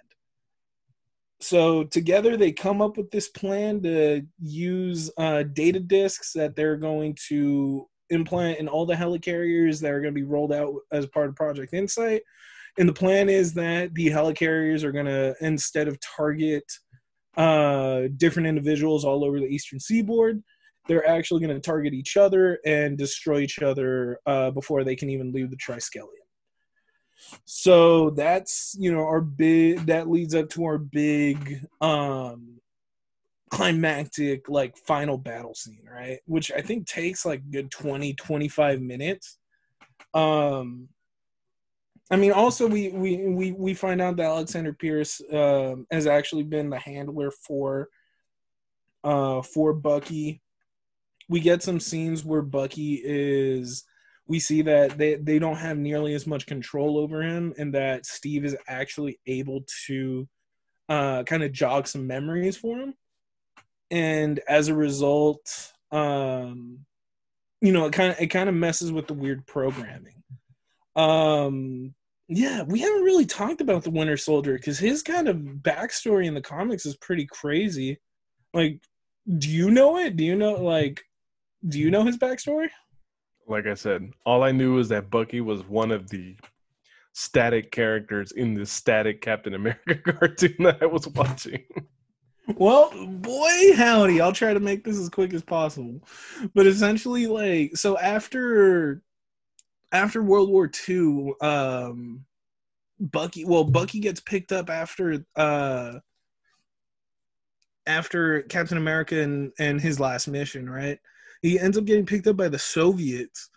So 1.39 1.83
together 1.85 2.37
they 2.37 2.51
come 2.51 2.83
up 2.83 2.97
with 2.97 3.09
this 3.09 3.29
plan 3.29 3.81
to 3.81 4.21
use 4.39 5.09
uh, 5.17 5.41
data 5.41 5.79
disks 5.79 6.33
that 6.33 6.55
they're 6.55 6.77
going 6.77 7.17
to 7.29 7.87
implant 8.11 8.59
in 8.59 8.67
all 8.67 8.85
the 8.85 8.93
helicarriers 8.93 9.81
that 9.81 9.91
are 9.91 10.01
going 10.01 10.13
to 10.13 10.19
be 10.19 10.25
rolled 10.25 10.53
out 10.53 10.73
as 10.91 11.07
part 11.07 11.29
of 11.29 11.35
Project 11.35 11.73
Insight. 11.73 12.21
And 12.77 12.87
the 12.87 12.93
plan 12.93 13.29
is 13.29 13.53
that 13.55 13.93
the 13.95 14.07
helicarriers 14.07 14.83
are 14.83 14.91
going 14.91 15.05
to, 15.05 15.35
instead 15.41 15.87
of 15.87 15.99
target 15.99 16.63
uh, 17.37 18.03
different 18.17 18.47
individuals 18.47 19.03
all 19.03 19.25
over 19.25 19.39
the 19.39 19.45
eastern 19.45 19.79
seaboard, 19.79 20.41
they're 20.87 21.07
actually 21.07 21.45
going 21.45 21.55
to 21.55 21.61
target 21.61 21.93
each 21.93 22.17
other 22.17 22.59
and 22.65 22.97
destroy 22.97 23.39
each 23.39 23.61
other 23.61 24.19
uh, 24.25 24.51
before 24.51 24.83
they 24.83 24.95
can 24.95 25.09
even 25.09 25.31
leave 25.31 25.49
the 25.49 25.57
Triskelion. 25.57 26.07
So 27.45 28.09
that's 28.11 28.75
you 28.79 28.91
know 28.91 29.01
our 29.01 29.21
big 29.21 29.85
that 29.85 30.09
leads 30.09 30.33
up 30.33 30.49
to 30.51 30.65
our 30.65 30.77
big 30.77 31.65
um 31.79 32.60
climactic 33.51 34.47
like 34.49 34.77
final 34.77 35.17
battle 35.17 35.53
scene, 35.53 35.83
right? 35.89 36.19
Which 36.25 36.51
I 36.51 36.61
think 36.61 36.87
takes 36.87 37.25
like 37.25 37.49
good 37.51 37.69
20 37.69 38.13
25 38.13 38.81
minutes. 38.81 39.37
Um 40.13 40.87
I 42.09 42.15
mean 42.15 42.31
also 42.31 42.67
we 42.67 42.89
we 42.89 43.17
we 43.27 43.51
we 43.51 43.73
find 43.73 44.01
out 44.01 44.17
that 44.17 44.25
Alexander 44.25 44.73
Pierce 44.73 45.21
um 45.31 45.85
has 45.91 46.07
actually 46.07 46.43
been 46.43 46.69
the 46.69 46.79
handler 46.79 47.31
for 47.31 47.89
uh 49.03 49.41
for 49.41 49.73
Bucky. 49.73 50.41
We 51.27 51.41
get 51.41 51.61
some 51.61 51.79
scenes 51.79 52.23
where 52.23 52.41
Bucky 52.41 53.01
is 53.03 53.83
we 54.27 54.39
see 54.39 54.61
that 54.61 54.97
they, 54.97 55.15
they 55.15 55.39
don't 55.39 55.57
have 55.57 55.77
nearly 55.77 56.13
as 56.13 56.25
much 56.25 56.45
control 56.45 56.97
over 56.97 57.21
him 57.21 57.53
and 57.57 57.73
that 57.73 58.05
Steve 58.05 58.45
is 58.45 58.55
actually 58.65 59.19
able 59.27 59.65
to 59.87 60.25
uh, 60.87 61.23
kind 61.23 61.43
of 61.43 61.51
jog 61.51 61.85
some 61.85 62.07
memories 62.07 62.55
for 62.55 62.77
him. 62.77 62.93
And 63.91 64.39
as 64.47 64.69
a 64.69 64.75
result, 64.75 65.71
um, 65.91 66.79
you 67.61 67.71
know, 67.71 67.85
it 67.85 67.93
kind 67.93 68.11
of 68.11 68.19
it 68.19 68.27
kind 68.27 68.49
of 68.49 68.55
messes 68.55 68.91
with 68.91 69.07
the 69.07 69.13
weird 69.13 69.45
programming. 69.45 70.23
Um, 70.95 71.93
yeah, 72.27 72.63
we 72.63 72.79
haven't 72.79 73.03
really 73.03 73.25
talked 73.25 73.61
about 73.61 73.83
the 73.83 73.91
Winter 73.91 74.17
Soldier 74.17 74.53
because 74.53 74.79
his 74.79 75.03
kind 75.03 75.27
of 75.27 75.35
backstory 75.35 76.25
in 76.25 76.33
the 76.33 76.41
comics 76.41 76.85
is 76.85 76.95
pretty 76.97 77.27
crazy. 77.27 77.99
Like, 78.53 78.81
do 79.37 79.49
you 79.49 79.69
know 79.69 79.97
it? 79.97 80.15
Do 80.15 80.23
you 80.23 80.35
know 80.35 80.53
like, 80.53 81.03
do 81.67 81.77
you 81.77 81.91
know 81.91 82.03
his 82.03 82.17
backstory? 82.17 82.69
like 83.51 83.67
I 83.67 83.73
said, 83.73 84.11
all 84.25 84.43
I 84.43 84.51
knew 84.51 84.75
was 84.75 84.89
that 84.89 85.11
Bucky 85.11 85.41
was 85.41 85.61
one 85.67 85.91
of 85.91 86.09
the 86.09 86.35
static 87.13 87.71
characters 87.71 88.31
in 88.31 88.53
the 88.53 88.65
static 88.65 89.21
Captain 89.21 89.53
America 89.53 89.95
cartoon 90.13 90.55
that 90.59 90.81
I 90.81 90.85
was 90.85 91.07
watching. 91.09 91.63
Well, 92.47 92.91
boy, 93.07 93.73
howdy! 93.75 94.19
I'll 94.21 94.33
try 94.33 94.53
to 94.53 94.59
make 94.59 94.83
this 94.83 94.97
as 94.97 95.09
quick 95.09 95.33
as 95.33 95.43
possible. 95.43 96.01
But 96.53 96.67
essentially, 96.67 97.27
like, 97.27 97.77
so 97.77 97.97
after 97.97 99.01
after 99.91 100.23
World 100.23 100.49
War 100.49 100.69
II, 100.89 101.33
um, 101.41 102.25
Bucky, 102.99 103.45
well, 103.45 103.63
Bucky 103.65 103.99
gets 103.99 104.19
picked 104.21 104.51
up 104.51 104.69
after 104.69 105.25
uh 105.35 105.99
after 107.87 108.41
Captain 108.43 108.77
America 108.77 109.19
and 109.21 109.51
and 109.59 109.81
his 109.81 109.99
last 109.99 110.27
mission, 110.27 110.69
right? 110.69 110.99
He 111.41 111.59
ends 111.59 111.77
up 111.77 111.85
getting 111.85 112.05
picked 112.05 112.27
up 112.27 112.37
by 112.37 112.49
the 112.49 112.59
Soviets. 112.59 113.49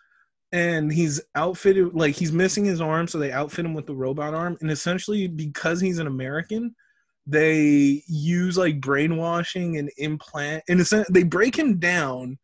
And 0.53 0.93
he's 0.93 1.21
outfitted 1.35 1.95
like 1.95 2.15
he's 2.15 2.33
missing 2.33 2.65
his 2.65 2.81
arm, 2.81 3.09
so 3.09 3.19
they 3.19 3.33
outfit 3.33 3.65
him 3.65 3.75
with 3.75 3.87
the 3.87 3.95
robot 3.95 4.35
arm. 4.35 4.57
And 4.61 4.71
essentially, 4.71 5.27
because 5.27 5.81
he's 5.81 5.99
an 5.99 6.07
American, 6.07 6.77
they 7.27 8.03
use 8.07 8.59
like 8.59 8.81
brainwashing 8.81 9.79
and 9.79 9.91
implant 9.97 10.63
in 10.69 10.81
a 10.81 10.85
sense 10.85 11.07
they 11.11 11.23
break 11.23 11.59
him 11.59 11.79
down 11.79 12.39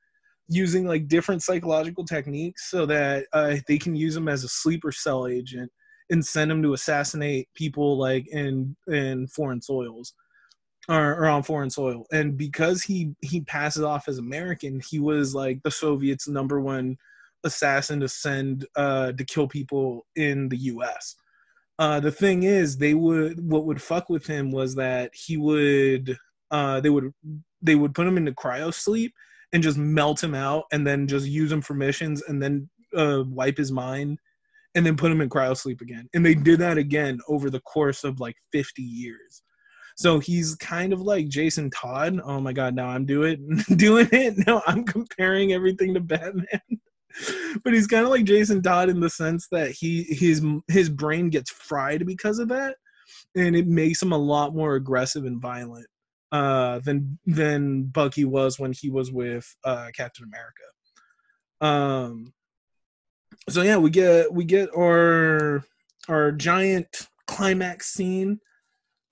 using 0.48 0.86
like 0.86 1.06
different 1.06 1.42
psychological 1.42 2.04
techniques 2.04 2.70
so 2.70 2.86
that 2.86 3.26
uh, 3.32 3.56
they 3.68 3.78
can 3.78 3.94
use 3.94 4.16
him 4.16 4.26
as 4.28 4.42
a 4.42 4.48
sleeper 4.48 4.90
cell 4.90 5.26
agent 5.26 5.70
and 6.10 6.24
send 6.24 6.50
him 6.50 6.62
to 6.62 6.72
assassinate 6.72 7.48
people 7.54 7.96
like 7.96 8.26
in 8.28 8.74
in 8.88 9.26
foreign 9.28 9.62
soils 9.62 10.14
or, 10.88 11.12
or 11.12 11.26
on 11.26 11.42
foreign 11.42 11.70
soil. 11.70 12.04
And 12.10 12.36
because 12.36 12.82
he 12.82 13.14
he 13.20 13.42
passes 13.42 13.82
off 13.82 14.08
as 14.08 14.18
american 14.18 14.80
he 14.88 14.98
was 14.98 15.34
like 15.34 15.62
the 15.62 15.70
soviets 15.70 16.26
number 16.26 16.60
one 16.60 16.96
assassin 17.44 18.00
to 18.00 18.08
send 18.08 18.66
uh 18.76 19.12
to 19.12 19.24
kill 19.24 19.46
people 19.46 20.06
in 20.16 20.48
the 20.48 20.56
us 20.56 21.16
uh, 21.80 21.98
the 21.98 22.12
thing 22.12 22.42
is, 22.42 22.76
they 22.76 22.92
would 22.92 23.40
what 23.42 23.64
would 23.64 23.80
fuck 23.80 24.10
with 24.10 24.26
him 24.26 24.50
was 24.50 24.74
that 24.74 25.10
he 25.14 25.38
would 25.38 26.14
uh, 26.50 26.78
they 26.78 26.90
would 26.90 27.10
they 27.62 27.74
would 27.74 27.94
put 27.94 28.06
him 28.06 28.18
into 28.18 28.32
cryo 28.32 28.72
sleep 28.72 29.14
and 29.54 29.62
just 29.62 29.78
melt 29.78 30.22
him 30.22 30.34
out, 30.34 30.64
and 30.72 30.86
then 30.86 31.08
just 31.08 31.26
use 31.26 31.50
him 31.50 31.62
for 31.62 31.72
missions, 31.72 32.22
and 32.28 32.40
then 32.40 32.68
uh, 32.94 33.24
wipe 33.26 33.56
his 33.56 33.72
mind, 33.72 34.18
and 34.74 34.84
then 34.84 34.94
put 34.94 35.10
him 35.10 35.22
in 35.22 35.30
cryo 35.30 35.56
sleep 35.56 35.80
again. 35.80 36.06
And 36.12 36.24
they 36.24 36.34
did 36.34 36.60
that 36.60 36.76
again 36.76 37.18
over 37.28 37.48
the 37.48 37.60
course 37.60 38.04
of 38.04 38.20
like 38.20 38.36
fifty 38.52 38.82
years. 38.82 39.42
So 39.96 40.18
he's 40.18 40.56
kind 40.56 40.92
of 40.92 41.00
like 41.00 41.28
Jason 41.28 41.70
Todd. 41.70 42.20
Oh 42.22 42.42
my 42.42 42.52
god, 42.52 42.74
now 42.74 42.88
I'm 42.88 43.06
doing 43.06 43.62
doing 43.76 44.08
it. 44.12 44.46
No, 44.46 44.60
I'm 44.66 44.84
comparing 44.84 45.54
everything 45.54 45.94
to 45.94 46.00
Batman 46.00 46.60
but 47.64 47.72
he's 47.72 47.86
kind 47.86 48.04
of 48.04 48.10
like 48.10 48.24
Jason 48.24 48.62
Todd 48.62 48.88
in 48.88 49.00
the 49.00 49.10
sense 49.10 49.46
that 49.50 49.70
he 49.70 50.04
his 50.04 50.44
his 50.68 50.88
brain 50.88 51.30
gets 51.30 51.50
fried 51.50 52.06
because 52.06 52.38
of 52.38 52.48
that, 52.48 52.76
and 53.34 53.56
it 53.56 53.66
makes 53.66 54.02
him 54.02 54.12
a 54.12 54.18
lot 54.18 54.54
more 54.54 54.74
aggressive 54.74 55.24
and 55.24 55.40
violent 55.40 55.86
uh, 56.32 56.78
than 56.80 57.18
than 57.26 57.84
Bucky 57.84 58.24
was 58.24 58.58
when 58.58 58.72
he 58.72 58.90
was 58.90 59.12
with 59.12 59.46
uh, 59.64 59.88
Captain 59.94 60.24
America. 60.24 60.62
Um, 61.60 62.32
so 63.48 63.62
yeah, 63.62 63.76
we 63.76 63.90
get 63.90 64.32
we 64.32 64.44
get 64.44 64.70
our 64.76 65.64
our 66.08 66.32
giant 66.32 67.08
climax 67.26 67.92
scene. 67.92 68.40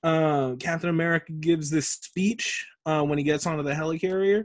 Uh, 0.03 0.55
Captain 0.61 0.91
America 0.91 1.33
gives 1.33 1.71
this 1.71 1.89
speech 1.89 2.67
uh, 2.87 3.03
when 3.03 3.19
he 3.19 3.25
gets 3.25 3.47
onto 3.47 3.65
the 3.65 3.73
helicarrier 3.73 4.45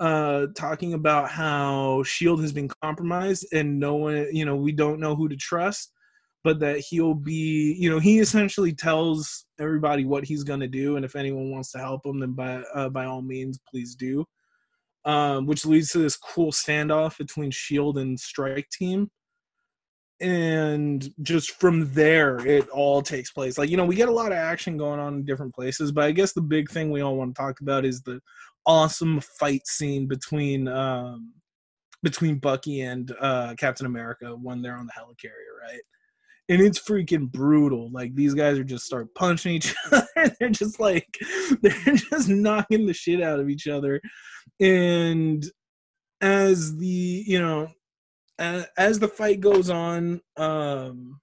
uh 0.00 0.46
talking 0.56 0.94
about 0.94 1.28
how 1.28 2.02
shield 2.04 2.40
has 2.40 2.52
been 2.52 2.70
compromised 2.82 3.46
and 3.52 3.78
no 3.78 3.94
one 3.96 4.26
you 4.32 4.44
know 4.44 4.56
we 4.56 4.72
don't 4.72 4.98
know 4.98 5.14
who 5.14 5.28
to 5.28 5.36
trust 5.36 5.92
but 6.42 6.60
that 6.60 6.78
he'll 6.78 7.14
be 7.14 7.76
you 7.78 7.90
know 7.90 7.98
he 7.98 8.18
essentially 8.18 8.72
tells 8.72 9.46
everybody 9.60 10.04
what 10.04 10.24
he's 10.24 10.44
going 10.44 10.60
to 10.60 10.68
do 10.68 10.96
and 10.96 11.04
if 11.04 11.16
anyone 11.16 11.50
wants 11.50 11.70
to 11.72 11.78
help 11.78 12.04
him 12.04 12.20
then 12.20 12.32
by 12.32 12.62
uh, 12.74 12.88
by 12.88 13.04
all 13.04 13.22
means 13.22 13.58
please 13.70 13.94
do. 13.94 14.24
Um 15.04 15.46
which 15.46 15.66
leads 15.66 15.90
to 15.92 15.98
this 15.98 16.16
cool 16.16 16.52
standoff 16.52 17.18
between 17.18 17.50
shield 17.50 17.98
and 17.98 18.18
strike 18.18 18.68
team. 18.70 19.10
And 20.22 21.10
just 21.22 21.52
from 21.52 21.92
there 21.94 22.46
it 22.46 22.68
all 22.68 23.00
takes 23.00 23.32
place. 23.32 23.56
Like 23.58 23.70
you 23.70 23.76
know 23.76 23.86
we 23.86 23.96
get 23.96 24.08
a 24.08 24.12
lot 24.12 24.32
of 24.32 24.38
action 24.38 24.76
going 24.76 25.00
on 25.00 25.14
in 25.14 25.24
different 25.24 25.54
places 25.54 25.92
but 25.92 26.04
i 26.04 26.10
guess 26.10 26.32
the 26.32 26.42
big 26.42 26.70
thing 26.70 26.90
we 26.90 27.00
all 27.00 27.16
want 27.16 27.34
to 27.34 27.40
talk 27.40 27.60
about 27.60 27.84
is 27.84 28.02
the 28.02 28.20
awesome 28.70 29.20
fight 29.38 29.66
scene 29.66 30.06
between 30.06 30.68
um 30.68 31.32
between 32.02 32.38
bucky 32.38 32.82
and 32.82 33.12
uh 33.20 33.54
captain 33.58 33.86
america 33.86 34.34
when 34.40 34.62
they're 34.62 34.76
on 34.76 34.86
the 34.86 34.92
helicarrier 34.92 35.50
right? 35.60 35.80
And 36.48 36.60
it's 36.60 36.80
freaking 36.80 37.30
brutal. 37.30 37.90
Like 37.92 38.14
these 38.14 38.34
guys 38.34 38.58
are 38.58 38.64
just 38.64 38.84
start 38.84 39.14
punching 39.14 39.54
each 39.54 39.74
other. 39.92 40.06
They're 40.38 40.48
just 40.50 40.80
like 40.80 41.06
they're 41.62 41.94
just 41.94 42.28
knocking 42.28 42.86
the 42.86 42.94
shit 42.94 43.22
out 43.22 43.40
of 43.40 43.48
each 43.48 43.68
other. 43.68 44.00
And 44.60 45.44
as 46.20 46.76
the 46.76 47.24
you 47.26 47.40
know 47.40 47.68
uh, 48.38 48.64
as 48.78 48.98
the 48.98 49.08
fight 49.08 49.40
goes 49.40 49.70
on, 49.70 50.20
um, 50.38 51.20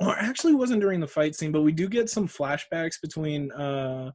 or 0.00 0.16
actually 0.18 0.54
wasn't 0.54 0.82
during 0.82 1.00
the 1.00 1.08
fight 1.08 1.34
scene, 1.34 1.50
but 1.50 1.62
we 1.62 1.72
do 1.72 1.88
get 1.88 2.10
some 2.10 2.28
flashbacks 2.28 3.00
between 3.02 3.50
uh 3.52 4.10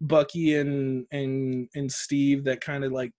Bucky 0.00 0.56
and 0.56 1.06
and 1.10 1.68
and 1.74 1.90
Steve 1.90 2.44
that 2.44 2.60
kind 2.60 2.84
of 2.84 2.92
like 2.92 3.12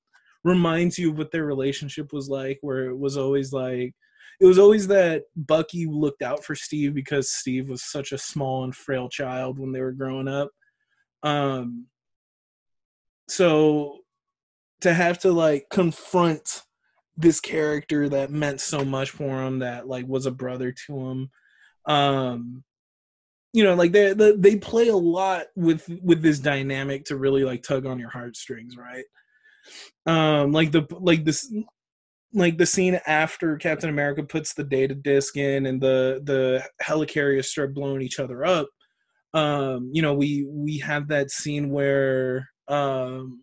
reminds 0.43 0.97
you 0.97 1.11
of 1.11 1.17
what 1.17 1.31
their 1.31 1.45
relationship 1.45 2.11
was 2.13 2.27
like 2.29 2.57
where 2.61 2.85
it 2.85 2.97
was 2.97 3.17
always 3.17 3.53
like 3.53 3.93
it 4.39 4.45
was 4.45 4.57
always 4.57 4.87
that 4.87 5.23
Bucky 5.35 5.85
looked 5.85 6.23
out 6.23 6.43
for 6.43 6.55
Steve 6.55 6.95
because 6.95 7.31
Steve 7.31 7.69
was 7.69 7.83
such 7.83 8.11
a 8.11 8.17
small 8.17 8.63
and 8.63 8.75
frail 8.75 9.07
child 9.07 9.59
when 9.59 9.71
they 9.71 9.81
were 9.81 9.91
growing 9.91 10.27
up. 10.27 10.49
Um 11.21 11.85
so 13.29 13.99
to 14.81 14.93
have 14.93 15.19
to 15.19 15.31
like 15.31 15.67
confront 15.69 16.63
this 17.17 17.39
character 17.39 18.09
that 18.09 18.31
meant 18.31 18.59
so 18.59 18.83
much 18.83 19.11
for 19.11 19.43
him 19.43 19.59
that 19.59 19.87
like 19.87 20.07
was 20.07 20.25
a 20.25 20.31
brother 20.31 20.73
to 20.87 20.99
him 20.99 21.29
um 21.85 22.63
you 23.53 23.63
know 23.63 23.75
like 23.75 23.91
they 23.91 24.13
they 24.13 24.55
play 24.55 24.87
a 24.87 24.95
lot 24.95 25.45
with 25.55 25.87
with 26.01 26.21
this 26.21 26.39
dynamic 26.39 27.05
to 27.05 27.15
really 27.15 27.43
like 27.43 27.63
tug 27.63 27.85
on 27.85 27.99
your 27.99 28.09
heartstrings 28.09 28.75
right? 28.77 29.05
Um 30.05 30.51
like 30.51 30.71
the 30.71 30.85
like 30.99 31.25
this 31.25 31.51
like 32.33 32.57
the 32.57 32.65
scene 32.65 32.99
after 33.05 33.57
captain 33.57 33.89
america 33.89 34.23
puts 34.23 34.53
the 34.53 34.63
data 34.63 34.95
disk 34.95 35.37
in 35.37 35.65
and 35.65 35.81
the 35.81 36.21
the 36.23 36.63
helicarriers 36.81 37.45
start 37.45 37.73
blowing 37.73 38.01
each 38.01 38.19
other 38.19 38.45
up 38.45 38.67
um 39.33 39.89
you 39.93 40.01
know 40.01 40.13
we 40.13 40.45
we 40.49 40.77
have 40.77 41.07
that 41.07 41.29
scene 41.31 41.69
where 41.69 42.47
um 42.67 43.41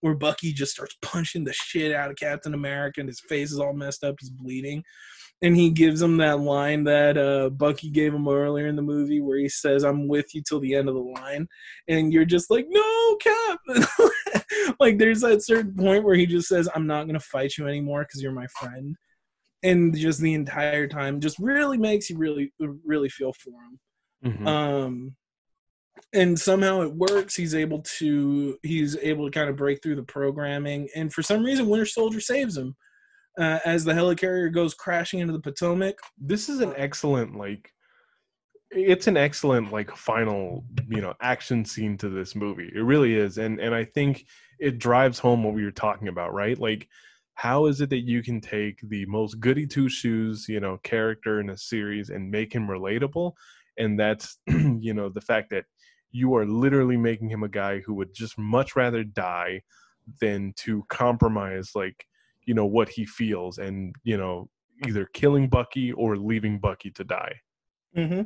where 0.00 0.14
bucky 0.14 0.52
just 0.52 0.72
starts 0.72 0.96
punching 1.02 1.44
the 1.44 1.52
shit 1.52 1.94
out 1.94 2.10
of 2.10 2.16
captain 2.16 2.54
america 2.54 3.00
and 3.00 3.08
his 3.08 3.20
face 3.28 3.52
is 3.52 3.58
all 3.58 3.74
messed 3.74 4.04
up 4.04 4.14
he's 4.20 4.30
bleeding 4.30 4.82
and 5.44 5.54
he 5.54 5.68
gives 5.68 6.00
him 6.00 6.16
that 6.16 6.40
line 6.40 6.84
that 6.84 7.18
uh, 7.18 7.50
Bucky 7.50 7.90
gave 7.90 8.14
him 8.14 8.26
earlier 8.26 8.66
in 8.66 8.76
the 8.76 8.82
movie, 8.82 9.20
where 9.20 9.36
he 9.36 9.48
says, 9.48 9.84
"I'm 9.84 10.08
with 10.08 10.34
you 10.34 10.42
till 10.42 10.58
the 10.58 10.74
end 10.74 10.88
of 10.88 10.94
the 10.94 11.02
line," 11.02 11.46
and 11.86 12.10
you're 12.14 12.24
just 12.24 12.50
like, 12.50 12.66
"No, 12.70 13.16
Cap!" 13.20 13.58
like 14.80 14.96
there's 14.96 15.20
that 15.20 15.44
certain 15.44 15.74
point 15.74 16.02
where 16.02 16.14
he 16.14 16.24
just 16.24 16.48
says, 16.48 16.66
"I'm 16.74 16.86
not 16.86 17.06
gonna 17.06 17.20
fight 17.20 17.58
you 17.58 17.68
anymore 17.68 18.04
because 18.04 18.22
you're 18.22 18.32
my 18.32 18.46
friend," 18.58 18.96
and 19.62 19.94
just 19.94 20.18
the 20.18 20.32
entire 20.32 20.88
time 20.88 21.20
just 21.20 21.38
really 21.38 21.76
makes 21.76 22.08
you 22.08 22.16
really, 22.16 22.50
really 22.82 23.10
feel 23.10 23.34
for 23.34 23.50
him. 23.50 24.32
Mm-hmm. 24.32 24.48
Um, 24.48 25.16
and 26.14 26.40
somehow 26.40 26.80
it 26.80 26.94
works. 26.94 27.34
He's 27.34 27.54
able 27.54 27.82
to 27.98 28.56
he's 28.62 28.96
able 28.96 29.26
to 29.26 29.38
kind 29.38 29.50
of 29.50 29.56
break 29.56 29.82
through 29.82 29.96
the 29.96 30.04
programming, 30.04 30.88
and 30.96 31.12
for 31.12 31.22
some 31.22 31.44
reason, 31.44 31.68
Winter 31.68 31.84
Soldier 31.84 32.20
saves 32.22 32.56
him 32.56 32.74
uh, 33.38 33.58
as 33.64 33.84
the 33.84 33.92
helicarrier 33.92 34.52
goes 34.52 34.74
crashing 34.74 35.20
into 35.20 35.32
the 35.32 35.40
Potomac. 35.40 35.98
This 36.18 36.48
is 36.48 36.60
an 36.60 36.72
excellent 36.76 37.36
like 37.36 37.70
it's 38.70 39.06
an 39.06 39.16
excellent 39.16 39.72
like 39.72 39.90
final 39.96 40.64
you 40.88 41.00
know 41.00 41.14
action 41.20 41.64
scene 41.64 41.96
to 41.98 42.08
this 42.08 42.34
movie. 42.34 42.70
It 42.74 42.80
really 42.80 43.14
is. 43.14 43.38
And 43.38 43.60
and 43.60 43.74
i 43.74 43.84
think 43.84 44.26
it 44.60 44.78
drives 44.78 45.18
home 45.18 45.42
what 45.42 45.54
we 45.54 45.64
were 45.64 45.70
talking 45.70 46.08
about 46.08 46.32
right? 46.32 46.58
Like 46.58 46.88
how 47.34 47.66
is 47.66 47.80
it 47.80 47.90
that 47.90 48.06
you 48.06 48.22
can 48.22 48.40
take 48.40 48.78
the 48.88 49.04
most 49.06 49.40
goody 49.40 49.66
two 49.66 49.88
shoes 49.88 50.46
you 50.48 50.60
know 50.60 50.78
character 50.84 51.40
in 51.40 51.50
a 51.50 51.58
series 51.58 52.10
and 52.10 52.30
make 52.30 52.52
him 52.52 52.68
relatable? 52.68 53.32
And 53.78 53.98
that's 53.98 54.38
you 54.46 54.94
know 54.94 55.08
the 55.08 55.20
fact 55.20 55.50
that 55.50 55.64
you 56.12 56.36
are 56.36 56.46
literally 56.46 56.96
making 56.96 57.28
him 57.28 57.42
a 57.42 57.48
guy 57.48 57.80
who 57.80 57.94
would 57.94 58.14
just 58.14 58.38
much 58.38 58.76
rather 58.76 59.02
die 59.02 59.60
than 60.20 60.52
to 60.56 60.84
compromise 60.88 61.72
like 61.74 62.06
you 62.46 62.54
know 62.54 62.66
what 62.66 62.88
he 62.88 63.04
feels 63.04 63.58
and 63.58 63.94
you 64.04 64.16
know 64.16 64.48
either 64.86 65.08
killing 65.12 65.48
bucky 65.48 65.92
or 65.92 66.16
leaving 66.16 66.58
bucky 66.58 66.90
to 66.90 67.04
die. 67.04 67.34
Mm-hmm. 67.96 68.22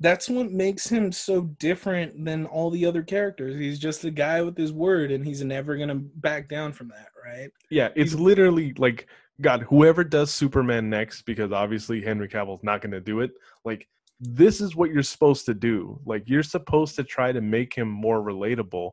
that's 0.00 0.28
what 0.28 0.52
makes 0.52 0.86
him 0.86 1.10
so 1.10 1.40
different 1.58 2.26
than 2.26 2.44
all 2.44 2.68
the 2.68 2.84
other 2.84 3.02
characters. 3.02 3.56
He's 3.56 3.78
just 3.78 4.04
a 4.04 4.10
guy 4.10 4.42
with 4.42 4.54
his 4.54 4.70
word 4.70 5.10
and 5.10 5.24
he's 5.24 5.42
never 5.42 5.76
gonna 5.78 5.94
back 5.94 6.48
down 6.48 6.72
from 6.72 6.88
that 6.88 7.08
right? 7.24 7.50
Yeah 7.70 7.88
it's 7.96 8.12
he's, 8.12 8.20
literally 8.20 8.74
like 8.76 9.08
god 9.40 9.62
whoever 9.62 10.04
does 10.04 10.30
superman 10.32 10.90
next 10.90 11.22
because 11.22 11.52
obviously 11.52 12.02
henry 12.02 12.26
cavill's 12.26 12.64
not 12.64 12.82
gonna 12.82 13.00
do 13.00 13.20
it 13.20 13.30
like 13.64 13.86
this 14.20 14.60
is 14.60 14.74
what 14.74 14.90
you're 14.90 15.02
supposed 15.02 15.46
to 15.46 15.54
do. 15.54 16.00
Like 16.04 16.28
you're 16.28 16.42
supposed 16.42 16.96
to 16.96 17.04
try 17.04 17.32
to 17.32 17.40
make 17.40 17.74
him 17.74 17.88
more 17.88 18.20
relatable 18.20 18.90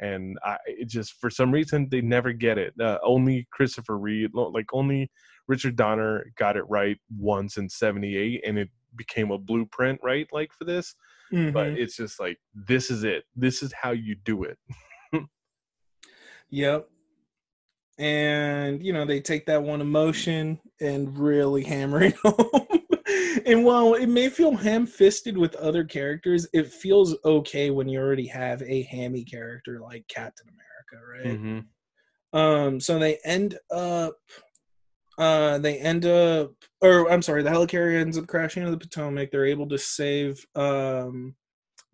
and 0.00 0.38
I 0.44 0.56
it 0.66 0.88
just 0.88 1.14
for 1.20 1.30
some 1.30 1.52
reason 1.52 1.88
they 1.90 2.00
never 2.00 2.32
get 2.32 2.58
it. 2.58 2.74
Uh, 2.80 2.98
only 3.04 3.46
Christopher 3.52 3.98
Reeve, 3.98 4.30
like 4.34 4.66
only 4.72 5.10
Richard 5.48 5.76
Donner 5.76 6.32
got 6.36 6.56
it 6.56 6.64
right 6.68 6.98
once 7.18 7.56
in 7.56 7.68
'78, 7.68 8.42
and 8.46 8.58
it 8.58 8.68
became 8.96 9.30
a 9.30 9.38
blueprint, 9.38 10.00
right? 10.02 10.26
Like 10.32 10.52
for 10.52 10.64
this, 10.64 10.94
mm-hmm. 11.32 11.52
but 11.52 11.68
it's 11.68 11.96
just 11.96 12.20
like 12.20 12.38
this 12.54 12.90
is 12.90 13.04
it. 13.04 13.24
This 13.34 13.62
is 13.62 13.72
how 13.72 13.92
you 13.92 14.16
do 14.24 14.44
it. 14.44 14.58
yep. 16.50 16.88
And 17.98 18.82
you 18.82 18.92
know 18.92 19.06
they 19.06 19.20
take 19.20 19.46
that 19.46 19.62
one 19.62 19.80
emotion 19.80 20.60
and 20.80 21.18
really 21.18 21.64
hammer 21.64 22.02
it 22.02 22.16
home 22.24 22.85
and 23.46 23.64
while 23.64 23.94
it 23.94 24.08
may 24.08 24.28
feel 24.28 24.54
ham-fisted 24.56 25.38
with 25.38 25.54
other 25.54 25.84
characters, 25.84 26.46
it 26.52 26.66
feels 26.72 27.16
okay 27.24 27.70
when 27.70 27.88
you 27.88 27.98
already 28.00 28.26
have 28.26 28.60
a 28.62 28.82
hammy 28.82 29.24
character 29.24 29.80
like 29.80 30.06
Captain 30.08 30.48
America, 30.48 31.06
right? 31.06 31.40
Mm-hmm. 31.40 32.38
Um, 32.38 32.80
so 32.80 32.98
they 32.98 33.18
end 33.24 33.56
up, 33.70 34.16
uh, 35.18 35.58
they 35.58 35.78
end 35.78 36.04
up, 36.04 36.52
or 36.80 37.10
I'm 37.10 37.22
sorry, 37.22 37.42
the 37.42 37.50
helicarrier 37.50 38.00
ends 38.00 38.18
up 38.18 38.26
crashing 38.26 38.64
into 38.64 38.72
the 38.72 38.84
Potomac. 38.84 39.30
They're 39.30 39.46
able 39.46 39.68
to 39.68 39.78
save, 39.78 40.44
um, 40.54 41.34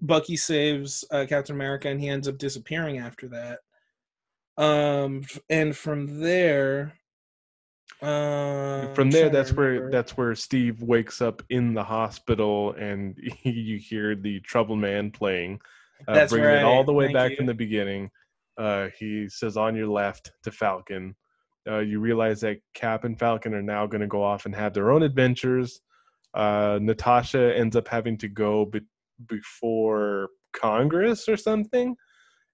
Bucky 0.01 0.37
saves 0.37 1.05
uh, 1.13 1.27
Captain 1.29 1.55
America, 1.55 1.89
and 1.89 2.01
he 2.01 2.09
ends 2.09 2.27
up 2.27 2.39
disappearing 2.39 2.99
after 2.99 3.29
that. 3.29 3.61
Um, 4.57 5.23
and 5.49 5.77
from 5.77 6.21
there, 6.21 6.95
uh, 8.03 8.93
From 8.95 9.11
there, 9.11 9.29
that's 9.29 9.53
where 9.53 9.91
that's 9.91 10.17
where 10.17 10.35
Steve 10.35 10.83
wakes 10.83 11.21
up 11.21 11.43
in 11.51 11.75
the 11.75 11.85
hospital, 11.85 12.73
and 12.73 13.17
you 13.43 13.79
hear 13.79 14.15
the 14.17 14.41
Trouble 14.41 14.77
Man 14.77 15.11
playing, 15.11 15.61
uh, 16.09 16.15
that's 16.15 16.33
bringing 16.33 16.49
right. 16.49 16.59
it 16.59 16.65
all 16.65 16.85
the 16.85 16.93
way 16.93 17.07
Thank 17.07 17.15
back 17.15 17.31
you. 17.31 17.37
from 17.37 17.47
the 17.47 17.55
beginning. 17.55 18.11
Uh, 18.59 18.89
he 18.99 19.29
says, 19.29 19.57
"On 19.57 19.77
your 19.77 19.89
left" 19.89 20.33
to 20.43 20.51
Falcon. 20.51 21.15
Uh, 21.69 21.79
you 21.79 22.01
realize 22.01 22.41
that 22.41 22.59
Cap 22.75 23.05
and 23.05 23.17
Falcon 23.17 23.55
are 23.55 23.63
now 23.63 23.87
going 23.87 24.01
to 24.01 24.09
go 24.09 24.23
off 24.23 24.47
and 24.47 24.55
have 24.55 24.75
their 24.75 24.91
own 24.91 25.05
adventures. 25.05 25.81
Uh, 26.35 26.79
Natasha 26.83 27.57
ends 27.57 27.77
up 27.77 27.87
having 27.87 28.19
to 28.19 28.27
go 28.29 28.65
be- 28.65 28.81
before 29.29 30.31
Congress 30.53 31.29
or 31.29 31.37
something. 31.37 31.95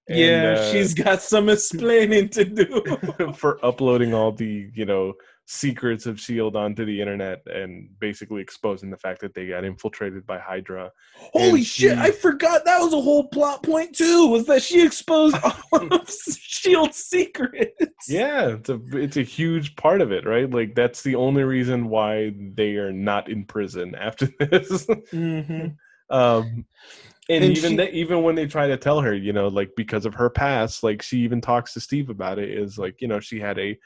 And, 0.09 0.17
yeah, 0.17 0.55
uh, 0.57 0.71
she's 0.71 0.93
got 0.93 1.21
some 1.21 1.49
explaining 1.49 2.29
to 2.29 2.43
do 2.43 3.33
for 3.35 3.63
uploading 3.63 4.13
all 4.13 4.31
the 4.31 4.71
you 4.73 4.85
know 4.85 5.13
secrets 5.51 6.05
of 6.05 6.19
shield 6.19 6.55
onto 6.55 6.85
the 6.85 7.01
internet 7.01 7.41
and 7.47 7.89
basically 7.99 8.39
exposing 8.39 8.91
the 8.91 8.97
fact 8.97 9.19
that 9.19 9.33
they 9.33 9.47
got 9.47 9.63
infiltrated 9.63 10.23
by 10.27 10.37
hydra 10.37 10.91
holy 11.15 11.63
shit 11.63 11.97
i 11.97 12.11
forgot 12.11 12.63
that 12.65 12.79
was 12.79 12.93
a 12.93 13.01
whole 13.01 13.27
plot 13.29 13.63
point 13.63 13.95
too 13.95 14.27
was 14.27 14.45
that 14.45 14.61
she 14.61 14.85
exposed 14.85 15.35
all 15.73 15.91
of 15.91 16.07
shield 16.07 16.93
secrets 16.93 18.07
yeah 18.07 18.49
it's 18.49 18.69
a 18.69 18.79
it's 18.91 19.17
a 19.17 19.23
huge 19.23 19.75
part 19.75 20.01
of 20.01 20.11
it 20.11 20.23
right 20.23 20.51
like 20.51 20.75
that's 20.75 21.01
the 21.01 21.15
only 21.15 21.41
reason 21.41 21.89
why 21.89 22.31
they 22.53 22.75
are 22.75 22.93
not 22.93 23.27
in 23.27 23.43
prison 23.43 23.95
after 23.95 24.27
this 24.39 24.85
mm-hmm. 24.85 25.69
um 26.15 26.63
and, 27.27 27.43
and 27.43 27.57
even 27.57 27.71
she, 27.71 27.77
that, 27.77 27.93
even 27.93 28.21
when 28.21 28.33
they 28.33 28.47
try 28.47 28.65
to 28.65 28.75
tell 28.75 29.01
her, 29.01 29.13
you 29.13 29.33
know, 29.33 29.49
like 29.49 29.69
because 29.77 30.07
of 30.07 30.15
her 30.15 30.31
past, 30.31 30.81
like 30.81 31.03
she 31.03 31.19
even 31.19 31.41
talks 31.41 31.73
to 31.73 31.79
Steve 31.79 32.09
about 32.09 32.39
it. 32.39 32.49
Is 32.49 32.79
like, 32.79 33.01
you 33.01 33.07
know, 33.07 33.19
she 33.19 33.39
had 33.39 33.59
a 33.59 33.77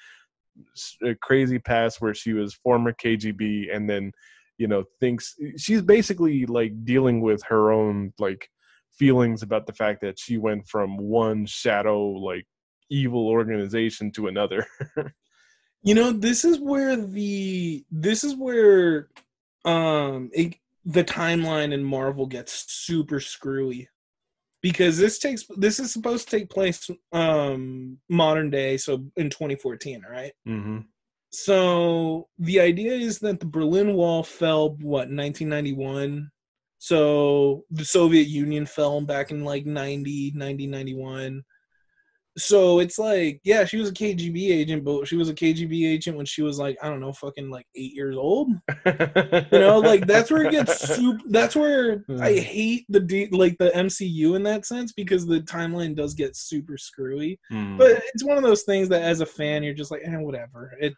crazy 1.22 1.60
past 1.60 2.02
where 2.02 2.14
she 2.14 2.34
was 2.34 2.54
former 2.54 2.94
KGB 2.94 3.76
and 3.76 3.90
then 3.90 4.12
you 4.58 4.68
know 4.68 4.84
thinks 5.00 5.36
she's 5.58 5.82
basically 5.82 6.46
like 6.46 6.86
dealing 6.86 7.22
with 7.22 7.42
her 7.44 7.72
own 7.72 8.14
like 8.20 8.50
feelings 8.92 9.42
about 9.42 9.66
the 9.66 9.74
fact 9.74 10.02
that 10.02 10.20
she 10.20 10.38
went 10.38 10.68
from 10.68 10.98
one 10.98 11.46
shadow 11.46 12.00
like 12.02 12.46
evil 12.90 13.28
organization 13.28 14.12
to 14.12 14.28
another. 14.28 14.66
You 15.86 15.96
know 15.96 16.14
this 16.14 16.46
is 16.46 16.62
where 16.62 16.96
the 16.96 17.84
this 17.92 18.24
is 18.24 18.38
where 18.38 19.10
um 19.66 20.30
it, 20.34 20.56
the 20.86 21.04
timeline 21.04 21.74
in 21.74 21.84
marvel 21.84 22.26
gets 22.26 22.72
super 22.72 23.20
screwy 23.20 23.90
because 24.64 24.98
this 24.98 25.19
takes 25.19 25.45
this 25.57 25.80
is 25.80 25.94
supposed 25.94 26.27
to 26.27 26.40
take 26.40 26.49
place 26.49 26.90
um 27.11 27.99
modern 28.10 28.49
day 28.49 28.77
so 28.77 29.06
in 29.18 29.30
2014 29.30 30.02
right? 30.10 30.31
Mm-hmm. 30.48 30.80
so 31.30 32.27
the 32.40 32.60
idea 32.60 32.94
is 32.94 33.19
that 33.19 33.40
the 33.40 33.45
berlin 33.45 33.94
wall 33.94 34.23
fell 34.23 34.69
what 34.81 35.11
1991 35.11 36.31
so 36.80 37.64
the 37.69 37.85
soviet 37.85 38.27
union 38.27 38.65
fell 38.65 38.99
back 39.02 39.30
in 39.30 39.44
like 39.44 39.65
90 39.65 40.31
90 40.35 40.68
91 40.68 41.44
so 42.38 42.80
it's 42.80 42.97
like, 42.97 43.39
yeah, 43.43 43.64
she 43.65 43.77
was 43.77 43.89
a 43.89 43.93
KGB 43.93 44.49
agent, 44.49 44.84
but 44.84 45.07
she 45.07 45.15
was 45.15 45.30
a 45.30 45.35
KGB 45.35 45.88
agent 45.88 46.18
when 46.18 46.26
she 46.26 46.41
was 46.41 46.57
like, 46.57 46.77
I 46.81 46.89
don't 46.89 46.99
know, 46.99 47.14
fucking 47.14 47.49
like 47.49 47.68
eight 47.76 47.93
years 47.93 48.18
old. 48.18 48.49
You 48.85 49.45
know, 49.51 49.80
like 49.80 50.07
that's 50.07 50.31
where 50.31 50.43
it 50.45 50.51
gets 50.51 50.80
super. 50.95 51.22
That's 51.30 51.55
where 51.55 52.03
I 52.19 52.34
hate 52.34 52.85
the 52.89 52.99
D, 52.99 53.27
like 53.31 53.57
the 53.60 53.69
MCU 53.69 54.35
in 54.35 54.43
that 54.43 54.65
sense 54.65 54.93
because 54.93 55.26
the 55.26 55.41
timeline 55.41 55.95
does 55.95 56.14
get 56.14 56.35
super 56.35 56.77
screwy. 56.77 57.39
Hmm. 57.49 57.77
But 57.77 58.03
it's 58.14 58.23
one 58.23 58.38
of 58.38 58.43
those 58.43 58.64
things 58.64 58.89
that, 58.89 59.03
as 59.03 59.22
a 59.22 59.26
fan, 59.26 59.64
you're 59.64 59.73
just 59.73 59.91
like, 59.91 60.01
eh, 60.03 60.18
whatever. 60.18 60.73
It, 60.80 60.93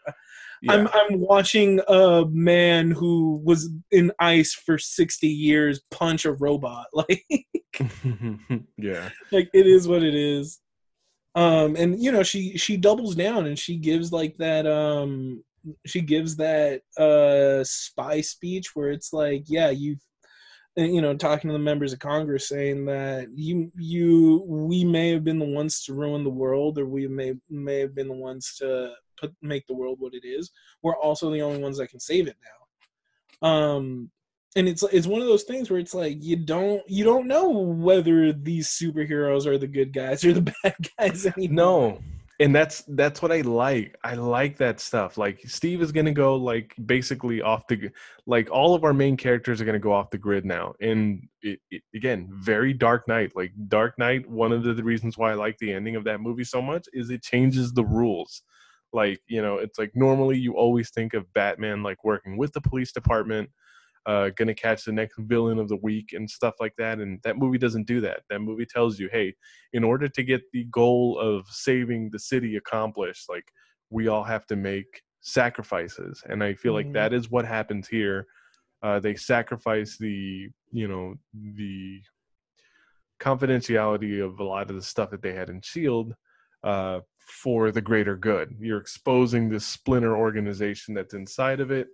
Yeah. 0.62 0.74
I'm 0.74 0.88
I'm 0.94 1.20
watching 1.20 1.82
a 1.88 2.26
man 2.30 2.92
who 2.92 3.42
was 3.44 3.70
in 3.92 4.12
ice 4.20 4.54
for 4.54 4.78
60 4.78 5.28
years 5.28 5.82
punch 5.92 6.26
a 6.26 6.34
robot. 6.34 6.88
Like 6.96 7.26
yeah. 8.78 9.10
like 9.34 9.50
it 9.54 9.68
is 9.68 9.86
what 9.86 10.02
it 10.02 10.16
is. 10.16 10.62
Um 11.36 11.76
and 11.76 12.02
you 12.02 12.12
know 12.12 12.24
she 12.24 12.58
she 12.58 12.78
doubles 12.78 13.16
down 13.16 13.46
and 13.46 13.60
she 13.60 13.78
gives 13.78 14.12
like 14.12 14.38
that 14.38 14.66
um 14.66 15.44
she 15.86 16.02
gives 16.02 16.38
that 16.38 16.82
uh 16.98 17.64
spy 17.64 18.22
speech 18.22 18.76
where 18.76 18.90
it's 18.90 19.12
like 19.12 19.44
yeah 19.48 19.70
you 19.70 19.98
you 20.78 21.02
know 21.02 21.16
talking 21.16 21.50
to 21.50 21.54
the 21.54 21.60
members 21.60 21.92
of 21.92 22.00
congress 22.00 22.50
saying 22.50 22.86
that 22.86 23.28
you 23.34 23.72
you 23.76 24.44
we 24.48 24.84
may 24.84 25.10
have 25.10 25.24
been 25.24 25.40
the 25.40 25.46
ones 25.46 25.84
to 25.84 25.94
ruin 25.94 26.24
the 26.24 26.30
world 26.30 26.78
or 26.78 26.86
we 26.86 27.08
may 27.08 27.34
may 27.50 27.80
have 27.80 27.96
been 27.96 28.08
the 28.08 28.14
ones 28.14 28.56
to 28.60 28.92
put 29.18 29.34
make 29.42 29.66
the 29.68 29.74
world 29.74 29.98
what 30.00 30.14
it 30.14 30.26
is. 30.26 30.52
We're 30.82 30.98
also 30.98 31.32
the 31.32 31.42
only 31.42 31.60
ones 31.60 31.78
that 31.78 31.90
can 31.90 32.00
save 32.00 32.28
it 32.28 32.38
now. 33.42 33.48
Um 33.48 34.12
and 34.56 34.70
it's 34.70 34.84
it's 34.84 35.08
one 35.08 35.22
of 35.22 35.28
those 35.28 35.44
things 35.44 35.70
where 35.70 35.80
it's 35.80 35.94
like 35.94 36.24
you 36.24 36.36
don't 36.36 36.82
you 36.90 37.04
don't 37.04 37.28
know 37.28 37.50
whether 37.50 38.32
these 38.32 38.70
superheroes 38.70 39.46
are 39.46 39.58
the 39.58 39.68
good 39.68 39.92
guys 39.92 40.24
or 40.24 40.34
the 40.34 40.54
bad 40.64 40.76
guys 40.98 41.26
anymore. 41.26 41.56
No. 41.56 42.02
And 42.38 42.54
that's 42.54 42.84
that's 42.90 43.22
what 43.22 43.32
I 43.32 43.42
like. 43.42 43.96
I 44.04 44.16
like 44.16 44.58
that 44.58 44.82
stuff. 44.82 45.18
Like 45.18 45.40
Steve 45.46 45.82
is 45.82 45.94
gonna 45.94 46.12
go 46.12 46.36
like 46.36 46.74
basically 46.86 47.42
off 47.42 47.66
the 47.68 47.90
like 48.26 48.52
all 48.52 48.76
of 48.76 48.84
our 48.84 48.94
main 48.94 49.16
characters 49.16 49.62
are 49.62 49.66
gonna 49.66 49.80
go 49.80 49.94
off 49.94 50.10
the 50.10 50.18
grid 50.18 50.44
now. 50.44 50.74
And 50.82 51.30
it, 51.42 51.60
it, 51.72 51.82
again, 51.96 52.30
very 52.34 52.74
Dark 52.74 53.08
Knight. 53.08 53.32
Like 53.38 53.54
Dark 53.70 53.98
Knight. 53.98 54.30
One 54.30 54.52
of 54.52 54.64
the, 54.64 54.74
the 54.74 54.84
reasons 54.84 55.18
why 55.18 55.32
I 55.32 55.36
like 55.36 55.58
the 55.60 55.72
ending 55.72 55.96
of 55.96 56.04
that 56.06 56.20
movie 56.20 56.44
so 56.44 56.62
much 56.62 56.88
is 56.92 57.10
it 57.10 57.24
changes 57.24 57.72
the 57.72 57.86
rules. 57.86 58.42
Like 58.92 59.22
you 59.28 59.42
know, 59.42 59.58
it's 59.58 59.80
like 59.80 59.92
normally 59.96 60.38
you 60.38 60.56
always 60.56 60.90
think 60.90 61.14
of 61.14 61.32
Batman 61.34 61.84
like 61.84 62.04
working 62.04 62.36
with 62.36 62.52
the 62.52 62.62
police 62.62 62.92
department, 62.92 63.50
uh, 64.06 64.30
gonna 64.36 64.54
catch 64.54 64.86
the 64.86 64.92
next 64.92 65.18
villain 65.20 65.58
of 65.60 65.68
the 65.68 65.78
week 65.78 66.14
and 66.14 66.30
stuff 66.30 66.56
like 66.60 66.74
that. 66.78 67.00
And 67.00 67.20
that 67.24 67.38
movie 67.38 67.58
doesn't 67.58 67.88
do 67.88 68.02
that. 68.02 68.22
That 68.30 68.40
movie 68.40 68.66
tells 68.66 69.00
you, 69.00 69.10
hey, 69.12 69.34
in 69.74 69.84
order 69.84 70.08
to 70.08 70.24
get 70.24 70.42
the 70.54 70.66
goal 70.66 71.18
of 71.20 71.48
saving 71.48 72.10
the 72.12 72.20
city 72.20 72.56
accomplished, 72.56 73.30
like 73.30 73.46
we 73.90 74.08
all 74.08 74.24
have 74.24 74.46
to 74.48 74.56
make 74.56 75.02
sacrifices. 75.22 76.22
And 76.30 76.44
I 76.44 76.54
feel 76.54 76.74
like 76.74 76.88
Mhm. 76.88 76.94
that 76.94 77.14
is 77.14 77.32
what 77.32 77.46
happens 77.46 77.88
here. 77.88 78.28
Uh, 78.84 79.00
they 79.00 79.16
sacrifice 79.16 79.98
the, 79.98 80.50
you 80.72 80.88
know, 80.88 81.16
the 81.34 82.02
confidentiality 83.20 84.24
of 84.24 84.40
a 84.40 84.44
lot 84.44 84.70
of 84.70 84.76
the 84.76 84.82
stuff 84.82 85.10
that 85.12 85.22
they 85.22 85.34
had 85.34 85.50
in 85.50 85.62
Shield 85.62 86.14
uh, 86.64 87.00
for 87.20 87.72
the 87.72 87.82
greater 87.82 88.16
good. 88.16 88.56
You're 88.60 88.80
exposing 88.80 89.50
this 89.50 89.66
splinter 89.66 90.16
organization 90.16 90.94
that's 90.94 91.14
inside 91.14 91.60
of 91.60 91.72
it. 91.72 91.88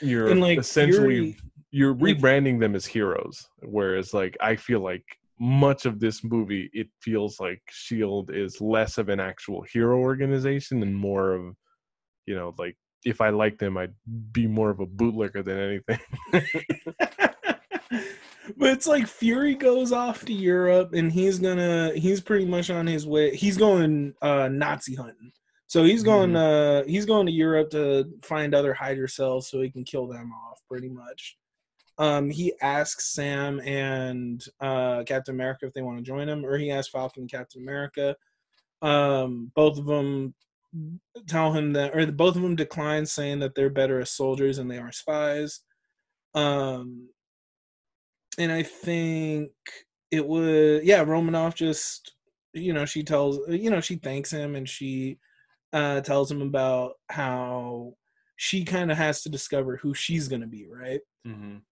You're 0.00 0.28
And 0.30 0.40
like 0.40 0.58
essentially 0.58 1.36
you're 1.70 1.94
like- 1.94 2.16
rebranding 2.18 2.60
them 2.60 2.74
as 2.74 2.86
heroes 2.86 3.46
whereas 3.62 4.14
like 4.14 4.36
i 4.40 4.56
feel 4.56 4.80
like 4.80 5.04
much 5.38 5.84
of 5.86 6.00
this 6.00 6.24
movie 6.24 6.70
it 6.72 6.88
feels 7.02 7.38
like 7.38 7.60
shield 7.70 8.30
is 8.32 8.60
less 8.60 8.96
of 8.98 9.08
an 9.08 9.20
actual 9.20 9.62
hero 9.72 9.98
organization 9.98 10.82
and 10.82 10.94
more 10.96 11.32
of 11.34 11.54
you 12.26 12.34
know 12.34 12.54
like 12.58 12.74
if 13.04 13.20
i 13.20 13.28
liked 13.28 13.58
them 13.58 13.76
i'd 13.76 13.92
be 14.32 14.46
more 14.46 14.70
of 14.70 14.80
a 14.80 14.86
bootlicker 14.86 15.44
than 15.44 15.58
anything 15.58 16.00
but 18.56 18.70
it's 18.70 18.86
like 18.86 19.06
Fury 19.06 19.54
goes 19.54 19.92
off 19.92 20.24
to 20.24 20.32
Europe 20.32 20.94
and 20.94 21.12
he's 21.12 21.38
gonna 21.38 21.92
he's 21.94 22.20
pretty 22.20 22.44
much 22.46 22.70
on 22.70 22.86
his 22.86 23.06
way. 23.06 23.34
He's 23.36 23.56
going 23.56 24.14
uh 24.22 24.48
Nazi 24.48 24.94
hunting. 24.94 25.32
So 25.68 25.84
he's 25.84 26.02
going 26.02 26.34
uh 26.34 26.82
he's 26.84 27.04
going 27.04 27.26
to 27.26 27.32
Europe 27.32 27.70
to 27.70 28.10
find 28.22 28.54
other 28.54 28.72
Hydra 28.72 29.08
cells 29.08 29.48
so 29.48 29.60
he 29.60 29.70
can 29.70 29.84
kill 29.84 30.06
them 30.06 30.32
off 30.32 30.60
pretty 30.68 30.88
much. 30.88 31.36
Um 31.98 32.30
he 32.30 32.54
asks 32.62 33.12
Sam 33.12 33.60
and 33.60 34.42
uh 34.60 35.04
Captain 35.04 35.34
America 35.34 35.66
if 35.66 35.74
they 35.74 35.82
want 35.82 35.98
to 35.98 36.02
join 36.02 36.28
him 36.28 36.44
or 36.44 36.56
he 36.56 36.70
asks 36.70 36.90
Falcon 36.90 37.22
and 37.22 37.30
Captain 37.30 37.62
America. 37.62 38.16
Um 38.80 39.52
both 39.54 39.78
of 39.78 39.84
them 39.84 40.34
tell 41.26 41.52
him 41.52 41.74
that 41.74 41.94
or 41.94 42.10
both 42.12 42.36
of 42.36 42.42
them 42.42 42.56
decline 42.56 43.04
saying 43.04 43.40
that 43.40 43.54
they're 43.54 43.70
better 43.70 44.00
as 44.00 44.10
soldiers 44.10 44.56
than 44.56 44.68
they 44.68 44.78
are 44.78 44.92
spies. 44.92 45.60
Um 46.34 47.10
and 48.38 48.50
I 48.50 48.62
think 48.62 49.50
it 50.10 50.26
was 50.26 50.80
yeah, 50.82 51.02
Romanoff 51.02 51.54
just 51.54 52.14
you 52.54 52.72
know 52.72 52.86
she 52.86 53.02
tells 53.02 53.38
you 53.50 53.68
know 53.68 53.82
she 53.82 53.96
thanks 53.96 54.30
him 54.30 54.54
and 54.56 54.66
she 54.66 55.18
uh 55.72 56.00
tells 56.00 56.30
him 56.30 56.42
about 56.42 56.94
how 57.08 57.94
she 58.36 58.64
kind 58.64 58.90
of 58.90 58.96
has 58.96 59.22
to 59.22 59.28
discover 59.28 59.76
who 59.76 59.92
she's 59.94 60.28
going 60.28 60.40
to 60.42 60.46
be, 60.46 60.66
right? 60.66 61.00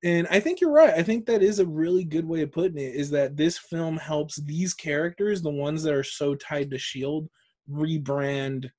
And 0.05 0.27
I 0.31 0.41
think 0.41 0.61
you're 0.61 0.73
right. 0.73 0.93
I 0.95 1.03
think 1.03 1.27
that 1.27 1.43
is 1.43 1.59
a 1.59 1.67
really 1.67 2.05
good 2.05 2.27
way 2.27 2.43
of 2.43 2.53
putting 2.53 2.77
it 2.79 2.95
is 2.95 3.11
that 3.11 3.37
this 3.37 3.57
film 3.57 3.97
helps 3.97 4.37
these 4.37 4.75
characters, 4.75 5.41
the 5.41 5.51
ones 5.51 5.83
that 5.85 5.95
are 5.95 6.03
so 6.03 6.35
tied 6.35 6.71
to 6.73 6.79
Shield, 6.79 7.31
rebrand 7.71 8.71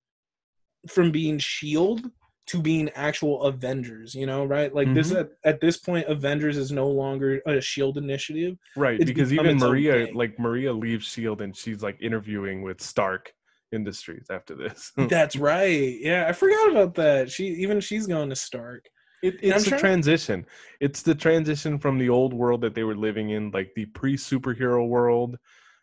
from 0.88 1.11
being 1.11 1.39
Shield 1.39 2.11
to 2.48 2.61
being 2.61 2.89
actual 2.91 3.44
Avengers, 3.44 4.15
you 4.15 4.26
know, 4.26 4.45
right? 4.45 4.73
Like 4.73 4.94
this 4.94 5.11
Mhm. 5.11 5.19
at, 5.19 5.30
at 5.44 5.60
this 5.60 5.77
point 5.77 6.07
Avengers 6.07 6.56
is 6.57 6.72
no 6.72 6.88
longer 6.88 7.41
a 7.45 7.60
Shield 7.60 7.98
initiative. 7.98 8.57
right 8.76 8.99
It's 9.02 9.10
because 9.10 9.34
even 9.34 9.57
maria 9.57 10.07
like 10.14 10.38
maria 10.39 10.72
leaves 10.72 11.06
shield 11.07 11.41
and 11.41 11.56
she's 11.56 11.81
like 11.81 11.98
interviewing 11.99 12.61
with 12.61 12.80
stark 12.81 13.34
industries 13.72 14.27
after 14.30 14.56
this 14.56 14.91
That's 15.10 15.35
right. 15.35 15.98
Yeah, 15.99 16.26
I 16.27 16.34
forgot 16.34 16.72
about 16.72 16.95
that. 16.95 17.30
She 17.30 17.48
even 17.48 17.80
she's 17.80 18.07
going 18.07 18.30
to 18.30 18.35
Stark. 18.35 18.89
It, 19.22 19.35
it's 19.41 19.65
a 19.65 19.69
trying 19.69 19.80
transition. 19.80 20.45
It's 20.80 21.02
the 21.02 21.15
transition 21.15 21.80
from 21.80 21.98
the 21.98 22.10
old 22.10 22.34
world 22.34 22.61
that 22.61 22.76
they 22.76 22.84
were 22.84 22.95
living 22.95 23.31
in, 23.31 23.52
like 23.52 23.72
the 23.76 23.85
pre 23.85 24.15
superhero 24.15 24.88
world. 24.88 25.38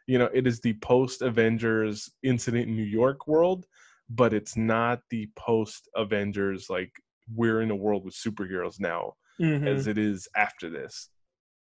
You 0.07 0.19
know, 0.19 0.31
it 0.33 0.47
is 0.47 0.61
the 0.61 0.75
post 0.75 1.23
Avengers 1.23 2.11
incident 2.23 2.69
in 2.69 2.77
New 2.77 2.85
York 2.85 3.27
world, 3.27 3.67
but 4.09 4.33
it's 4.33 4.57
not 4.57 5.01
the 5.11 5.29
post 5.37 5.89
Avengers, 5.97 6.69
like 6.71 6.93
we're 7.35 7.63
in 7.63 7.71
a 7.71 7.77
world 7.77 8.05
with 8.05 8.15
superheroes 8.15 8.79
now, 8.79 9.15
Mhm. 9.41 9.67
as 9.67 9.87
it 9.87 9.99
is 9.99 10.29
after 10.37 10.71
this. 10.71 11.09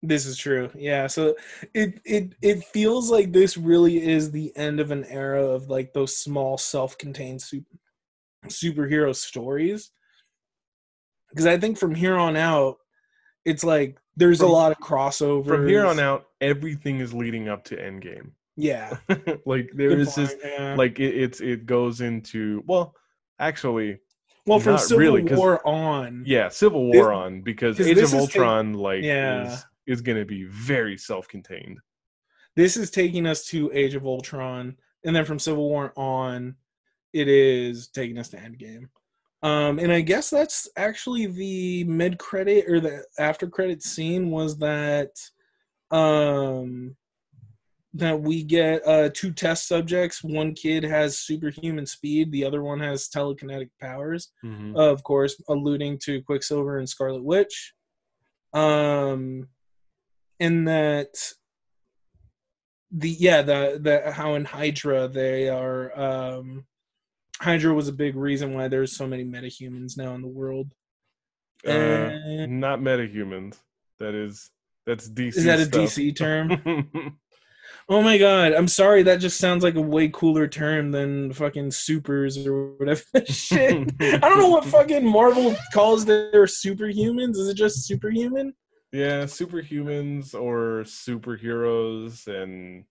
This 0.07 0.27
is 0.27 0.37
true. 0.37 0.71
Yeah. 0.75 1.07
So 1.07 1.35
it 1.73 2.01
it 2.05 2.35
it 2.43 2.65
feels 2.65 3.11
like 3.11 3.33
this 3.33 3.57
really 3.57 4.07
is 4.07 4.31
the 4.31 4.55
end 4.57 4.79
of 4.81 4.91
an 4.91 5.05
era 5.07 5.43
of 5.43 5.71
like 5.71 5.95
those 5.95 6.17
small 6.17 6.59
self-contained 6.59 7.41
super, 7.41 7.77
superhero 8.49 9.17
stories. 9.17 9.91
Because 11.31 11.47
I 11.47 11.59
think 11.59 11.79
from 11.79 11.95
here 11.95 12.17
on 12.17 12.37
out, 12.37 12.77
it's 13.47 13.65
like 13.65 13.99
there's 14.17 14.39
From- 14.41 14.49
a 14.51 14.53
lot 14.53 14.73
of 14.73 14.79
crossover. 14.79 15.47
From 15.47 15.67
here 15.67 15.87
on 15.87 15.99
out, 15.99 16.27
everything 16.41 17.01
is 17.01 17.15
leading 17.15 17.49
up 17.49 17.65
to 17.65 17.77
Endgame. 17.77 18.33
Yeah. 18.57 18.99
like 19.47 19.71
there 19.75 19.99
is 19.99 20.15
just 20.15 20.37
yeah. 20.45 20.75
like 20.77 21.01
it, 21.01 21.15
it's 21.17 21.41
it 21.41 21.65
goes 21.65 22.03
into 22.03 22.63
well, 22.67 22.95
actually, 23.41 23.99
well 24.47 24.61
from 24.61 24.75
not 24.75 24.83
Civil 24.83 24.99
really, 24.99 25.23
War 25.23 25.67
on. 25.67 26.25
yeah 26.27 26.51
civil 26.51 26.93
This- 26.93 27.01
war 27.01 27.13
on 27.13 27.41
because 27.41 27.81
age 27.81 27.97
this 27.97 28.13
of 28.13 28.21
ultron 28.21 28.75
like 28.75 29.03
Yeah. 29.03 29.55
is 29.55 29.67
is 29.87 30.01
going 30.01 30.19
to 30.19 30.25
be 30.25 30.45
very 30.45 30.97
self-contained 30.97 31.79
This 32.57 32.77
is 32.77 32.91
taking 32.91 33.27
us 33.27 33.45
to 33.47 33.71
Age 33.73 33.95
of 33.95 34.07
Ultron, 34.07 34.77
and 35.05 35.15
then 35.15 35.25
from 35.25 35.39
Civil 35.39 35.69
War 35.69 35.93
on, 35.97 36.57
it 37.13 37.29
is 37.29 37.89
taking 37.89 38.19
us 38.19 38.29
to 38.31 38.37
Endgame. 38.37 38.89
Um, 39.43 39.79
and 39.79 39.93
I 39.93 40.01
guess 40.01 40.31
that's 40.31 40.69
actually 40.77 41.27
the 41.27 41.85
mid 41.85 42.19
credit 42.19 42.65
or 42.67 42.81
the 42.81 43.05
after 43.19 43.47
credit 43.47 43.83
scene 43.83 44.31
was 44.31 44.57
that 44.59 45.11
um 45.91 46.97
that 47.93 48.19
we 48.19 48.43
get 48.43 48.87
uh 48.89 49.11
two 49.13 49.33
test 49.33 49.69
subjects. 49.69 50.25
One 50.25 50.55
kid 50.55 50.83
has 50.83 51.21
superhuman 51.21 51.85
speed, 51.87 52.33
the 52.33 52.45
other 52.45 52.63
one 52.63 52.81
has 52.81 53.09
telekinetic 53.09 53.69
powers 53.81 54.33
of 54.77 55.03
course, 55.03 55.41
alluding 55.49 55.99
to 56.05 56.23
Quicksilver 56.23 56.79
and 56.79 56.89
Scarlet 56.89 57.23
Witch. 57.23 57.75
Um, 58.55 59.49
and 60.41 60.67
that 60.69 61.09
the 62.91 63.11
yeah 63.11 63.43
the 63.43 63.79
the 63.81 64.13
how 64.13 64.35
in 64.35 64.45
Hydra 64.45 65.09
they 65.09 65.49
are 65.49 65.99
um 65.99 66.65
Hydra 67.41 67.75
was 67.75 67.89
a 67.89 67.93
big 67.93 68.15
reason 68.17 68.55
why 68.55 68.69
there's 68.69 68.97
so 68.97 69.07
many 69.07 69.25
metahumans 69.25 69.97
now 69.97 70.15
in 70.15 70.23
the 70.23 70.29
world. 70.29 70.71
uh, 71.67 71.71
And- 71.71 72.61
not 72.61 72.81
metahumans 72.81 73.57
that 73.99 74.15
is 74.15 74.51
that's 74.87 75.09
dc 75.09 75.37
Is 75.37 75.45
that 75.45 75.61
a. 75.61 75.65
DC 75.67 76.15
term? 76.17 77.19
Oh 77.87 78.01
my 78.01 78.17
god, 78.17 78.53
I'm 78.55 78.69
sorry. 78.69 79.03
That 79.03 79.17
just 79.21 79.39
sounds 79.39 79.63
like 79.63 79.75
a 79.75 79.81
way 79.81 80.09
cooler 80.09 80.49
term 80.49 80.91
than 80.91 81.35
fucking 81.35 81.71
supers 81.71 82.39
or 82.47 82.71
whatever. 82.77 83.03
Shit, 83.27 83.93
I 84.01 84.17
don't 84.21 84.39
know 84.39 84.49
what 84.49 84.65
fucking 84.65 85.05
Marvel 85.07 85.55
calls 85.75 86.07
their 86.07 86.45
superhumans. 86.47 87.37
Is 87.37 87.49
it 87.49 87.59
just 87.59 87.85
superhuman? 87.85 88.55
Yeah, 88.95 89.25
superhumans 89.25 90.35
or 90.35 90.85
superheroes 90.85 92.29
and. 92.29 92.85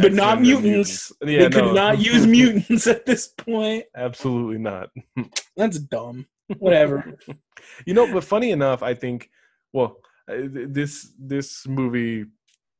but 0.00 0.12
not 0.12 0.40
mutants. 0.40 0.62
mutants. 0.62 1.12
Yeah, 1.22 1.38
they 1.40 1.50
could 1.50 1.64
no. 1.64 1.72
not 1.72 1.98
use 2.12 2.24
mutants 2.24 2.86
at 2.86 3.04
this 3.04 3.26
point. 3.26 3.86
Absolutely 3.96 4.58
not. 4.58 4.90
That's 5.56 5.80
dumb. 5.80 6.26
Whatever. 6.58 7.18
you 7.86 7.94
know, 7.94 8.12
but 8.12 8.22
funny 8.22 8.52
enough, 8.52 8.84
I 8.84 8.94
think. 8.94 9.28
Well, 9.72 9.96
uh, 10.30 10.36
this 10.52 11.12
this 11.18 11.66
movie 11.66 12.26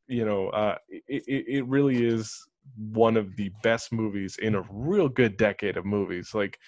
you 0.07 0.25
know, 0.25 0.49
uh, 0.51 0.77
it, 0.89 1.25
it 1.27 1.67
really 1.67 2.07
is 2.07 2.47
one 2.77 3.17
of 3.17 3.35
the 3.37 3.51
best 3.63 3.93
movies 3.93 4.37
in 4.41 4.55
a 4.55 4.65
real 4.71 5.09
good 5.09 5.37
decade 5.37 5.77
of 5.77 5.85
movies. 5.85 6.31
Like 6.35 6.59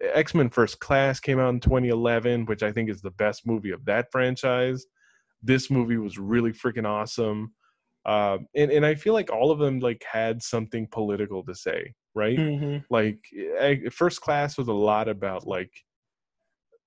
X 0.00 0.34
Men 0.34 0.50
First 0.50 0.80
Class 0.80 1.20
came 1.20 1.38
out 1.38 1.50
in 1.50 1.60
2011, 1.60 2.46
which 2.46 2.62
I 2.62 2.72
think 2.72 2.90
is 2.90 3.02
the 3.02 3.10
best 3.12 3.46
movie 3.46 3.70
of 3.72 3.84
that 3.84 4.06
franchise. 4.10 4.86
This 5.42 5.70
movie 5.70 5.96
was 5.96 6.18
really 6.18 6.52
freaking 6.52 6.86
awesome. 6.86 7.54
Uh, 8.04 8.38
and 8.56 8.70
and 8.70 8.84
I 8.84 8.94
feel 8.94 9.14
like 9.14 9.30
all 9.30 9.50
of 9.50 9.58
them 9.58 9.78
like 9.78 10.04
had 10.10 10.42
something 10.42 10.88
political 10.90 11.44
to 11.44 11.54
say, 11.54 11.94
right? 12.14 12.38
Mm-hmm. 12.38 12.78
Like 12.90 13.18
I, 13.60 13.82
First 13.90 14.20
Class 14.20 14.58
was 14.58 14.68
a 14.68 14.72
lot 14.72 15.08
about 15.08 15.46
like 15.46 15.70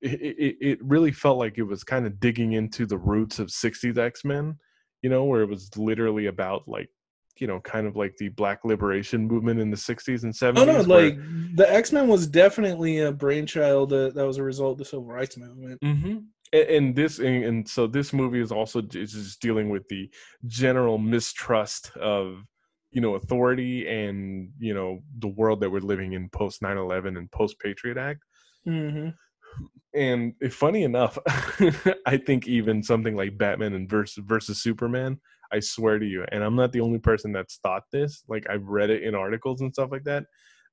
it, 0.01 0.21
it, 0.21 0.57
it 0.61 0.79
really 0.83 1.11
felt 1.11 1.37
like 1.37 1.57
it 1.57 1.63
was 1.63 1.83
kind 1.83 2.05
of 2.05 2.19
digging 2.19 2.53
into 2.53 2.85
the 2.85 2.97
roots 2.97 3.39
of 3.39 3.47
60s 3.47 3.97
X 3.97 4.25
Men 4.25 4.57
you 5.05 5.09
know, 5.09 5.23
where 5.23 5.43
it 5.43 5.49
was 5.49 5.69
literally 5.77 6.25
about 6.25 6.67
like 6.67 6.89
you 7.37 7.45
know, 7.45 7.59
kind 7.59 7.85
of 7.85 7.95
like 7.95 8.15
the 8.17 8.29
black 8.29 8.63
liberation 8.63 9.27
movement 9.27 9.59
in 9.59 9.69
the 9.69 9.75
60s 9.75 10.23
and 10.23 10.33
70s. 10.33 10.57
Oh, 10.57 10.63
no, 10.63 10.83
where... 10.83 11.09
like 11.09 11.17
the 11.55 11.71
X 11.71 11.91
Men 11.91 12.07
was 12.07 12.25
definitely 12.25 13.01
a 13.01 13.11
brainchild 13.11 13.89
that, 13.89 14.15
that 14.15 14.25
was 14.25 14.37
a 14.37 14.43
result 14.43 14.71
of 14.71 14.77
the 14.79 14.85
civil 14.85 15.05
rights 15.05 15.37
movement. 15.37 15.79
Mm-hmm. 15.83 16.19
And, 16.55 16.69
and, 16.69 16.95
this, 16.95 17.19
and, 17.19 17.43
and, 17.43 17.67
so 17.67 17.87
this 17.87 18.13
movie 18.13 18.41
is 18.41 18.51
also 18.51 18.81
just 18.81 19.41
dealing 19.41 19.69
with 19.69 19.87
the 19.89 20.09
general 20.45 20.97
mistrust 20.97 21.91
of, 21.97 22.43
you 22.91 23.01
know, 23.01 23.15
authority 23.15 23.87
and, 23.87 24.49
you 24.57 24.73
know, 24.73 24.99
the 25.19 25.27
world 25.27 25.59
that 25.61 25.69
we're 25.69 25.79
living 25.79 26.13
in 26.13 26.29
post 26.29 26.61
9 26.61 26.77
11 26.77 27.17
and 27.17 27.31
post 27.31 27.59
Patriot 27.59 27.97
Act. 27.97 28.23
Mm-hmm 28.67 29.09
and 29.93 30.33
funny 30.51 30.83
enough, 30.83 31.17
I 32.05 32.17
think 32.17 32.47
even 32.47 32.83
something 32.83 33.15
like 33.15 33.37
Batman 33.37 33.73
and 33.73 33.89
versus 33.89 34.23
versus 34.25 34.61
Superman, 34.61 35.19
I 35.51 35.59
swear 35.59 35.99
to 35.99 36.05
you, 36.05 36.25
and 36.31 36.43
I'm 36.43 36.55
not 36.55 36.71
the 36.73 36.81
only 36.81 36.99
person 36.99 37.31
that's 37.31 37.59
thought 37.63 37.83
this. 37.91 38.23
Like 38.27 38.45
I've 38.49 38.67
read 38.67 38.89
it 38.89 39.03
in 39.03 39.15
articles 39.15 39.61
and 39.61 39.73
stuff 39.73 39.91
like 39.91 40.03
that. 40.03 40.25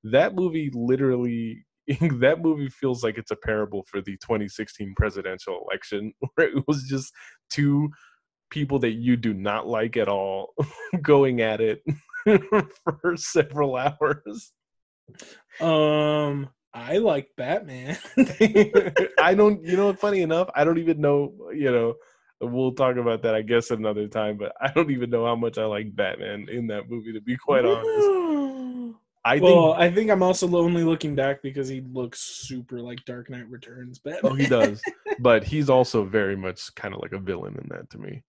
That 0.04 0.34
movie 0.34 0.70
literally 0.74 1.64
that 2.20 2.40
movie 2.40 2.68
feels 2.68 3.02
like 3.02 3.18
it's 3.18 3.30
a 3.30 3.36
parable 3.36 3.84
for 3.88 4.00
the 4.00 4.12
2016 4.18 4.94
presidential 4.96 5.64
election 5.68 6.12
where 6.34 6.48
it 6.48 6.64
was 6.66 6.84
just 6.84 7.12
two 7.50 7.90
people 8.50 8.78
that 8.78 8.92
you 8.92 9.16
do 9.16 9.32
not 9.32 9.66
like 9.66 9.96
at 9.96 10.08
all 10.08 10.54
going 11.02 11.40
at 11.40 11.60
it 11.60 11.82
for 12.24 13.16
several 13.16 13.76
hours. 13.76 14.52
Um 15.60 16.48
I 16.74 16.98
like 16.98 17.28
Batman. 17.36 17.98
I 19.18 19.34
don't, 19.36 19.62
you 19.62 19.76
know, 19.76 19.92
funny 19.92 20.22
enough, 20.22 20.48
I 20.54 20.64
don't 20.64 20.78
even 20.78 21.00
know, 21.02 21.34
you 21.54 21.70
know, 21.70 21.94
we'll 22.40 22.72
talk 22.72 22.96
about 22.96 23.22
that, 23.22 23.34
I 23.34 23.42
guess, 23.42 23.70
another 23.70 24.08
time, 24.08 24.38
but 24.38 24.52
I 24.60 24.70
don't 24.72 24.90
even 24.90 25.10
know 25.10 25.24
how 25.26 25.36
much 25.36 25.58
I 25.58 25.64
like 25.64 25.94
Batman 25.94 26.46
in 26.50 26.66
that 26.68 26.88
movie, 26.88 27.12
to 27.12 27.20
be 27.20 27.36
quite 27.36 27.64
honest. 27.64 27.86
I 29.24 29.38
well, 29.38 29.74
think, 29.74 29.80
I 29.80 29.94
think 29.94 30.10
I'm 30.10 30.22
also 30.22 30.52
only 30.56 30.82
looking 30.82 31.14
back 31.14 31.42
because 31.42 31.68
he 31.68 31.82
looks 31.92 32.20
super 32.20 32.80
like 32.80 33.04
Dark 33.04 33.30
Knight 33.30 33.48
Returns 33.48 34.00
Batman. 34.00 34.32
Oh, 34.32 34.34
he 34.34 34.46
does. 34.46 34.82
but 35.20 35.44
he's 35.44 35.70
also 35.70 36.04
very 36.04 36.36
much 36.36 36.74
kind 36.74 36.92
of 36.92 37.00
like 37.00 37.12
a 37.12 37.18
villain 37.18 37.56
in 37.62 37.68
that 37.70 37.88
to 37.90 37.98
me. 37.98 38.22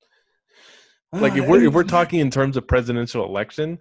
Like 1.12 1.34
if 1.34 1.44
uh, 1.44 1.48
we're 1.48 1.64
if 1.66 1.74
we're 1.74 1.84
talking 1.84 2.20
in 2.20 2.32
terms 2.32 2.58
of 2.58 2.68
presidential 2.68 3.24
election, 3.24 3.78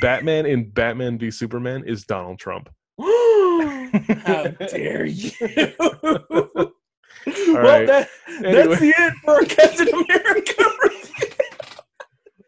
Batman 0.00 0.46
in 0.46 0.70
Batman 0.70 1.18
v 1.18 1.30
Superman 1.30 1.84
is 1.86 2.04
Donald 2.04 2.38
Trump. 2.38 2.70
How 3.00 4.46
dare 4.68 5.04
you? 5.04 5.30
well, 5.78 7.62
right. 7.62 7.86
that, 7.86 8.08
anyway. 8.28 8.52
that's 8.52 8.80
the 8.80 8.94
end 8.96 9.14
for 9.24 9.44
Captain 9.44 9.88
America 9.88 10.64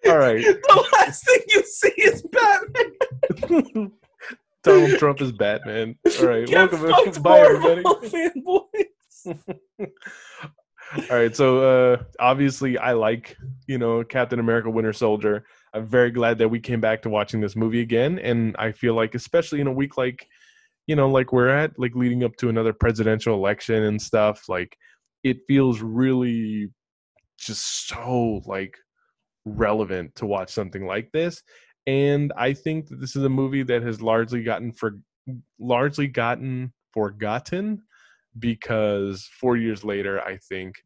All 0.06 0.18
right. 0.18 0.44
The 0.44 0.88
last 0.92 1.26
thing 1.26 1.40
you 1.48 1.62
see 1.64 1.92
is 1.98 2.22
Batman. 2.22 3.92
Donald 4.62 4.98
Trump 4.98 5.20
is 5.20 5.32
Batman. 5.32 5.96
All 6.20 6.26
right. 6.26 6.46
Get 6.46 6.72
Welcome. 6.72 7.22
Bye, 7.22 7.40
everybody. 7.40 7.82
Fanboys. 8.08 9.38
All 11.10 11.16
right. 11.16 11.34
So 11.34 11.92
uh, 11.94 12.02
obviously, 12.20 12.78
I 12.78 12.92
like 12.92 13.36
you 13.66 13.78
know 13.78 14.04
Captain 14.04 14.38
America: 14.38 14.70
Winter 14.70 14.92
Soldier. 14.92 15.44
I'm 15.74 15.86
very 15.86 16.10
glad 16.10 16.38
that 16.38 16.48
we 16.48 16.60
came 16.60 16.80
back 16.80 17.02
to 17.02 17.08
watching 17.08 17.40
this 17.40 17.56
movie 17.56 17.80
again, 17.80 18.18
and 18.18 18.54
I 18.58 18.72
feel 18.72 18.94
like, 18.94 19.14
especially 19.14 19.60
in 19.60 19.66
a 19.66 19.72
week 19.72 19.96
like 19.96 20.26
you 20.86 20.96
know 20.96 21.08
like 21.08 21.32
we're 21.32 21.48
at 21.48 21.78
like 21.78 21.94
leading 21.94 22.24
up 22.24 22.36
to 22.36 22.48
another 22.48 22.72
presidential 22.72 23.34
election 23.34 23.84
and 23.84 24.00
stuff 24.00 24.48
like 24.48 24.76
it 25.22 25.38
feels 25.46 25.80
really 25.80 26.68
just 27.38 27.88
so 27.88 28.40
like 28.46 28.76
relevant 29.44 30.14
to 30.16 30.26
watch 30.26 30.50
something 30.50 30.86
like 30.86 31.10
this 31.12 31.42
and 31.86 32.32
i 32.36 32.52
think 32.52 32.88
that 32.88 33.00
this 33.00 33.16
is 33.16 33.24
a 33.24 33.28
movie 33.28 33.62
that 33.62 33.82
has 33.82 34.00
largely 34.00 34.42
gotten 34.42 34.72
for 34.72 34.98
largely 35.58 36.06
gotten 36.06 36.72
forgotten 36.92 37.82
because 38.38 39.28
4 39.40 39.56
years 39.56 39.84
later 39.84 40.20
i 40.22 40.36
think 40.36 40.76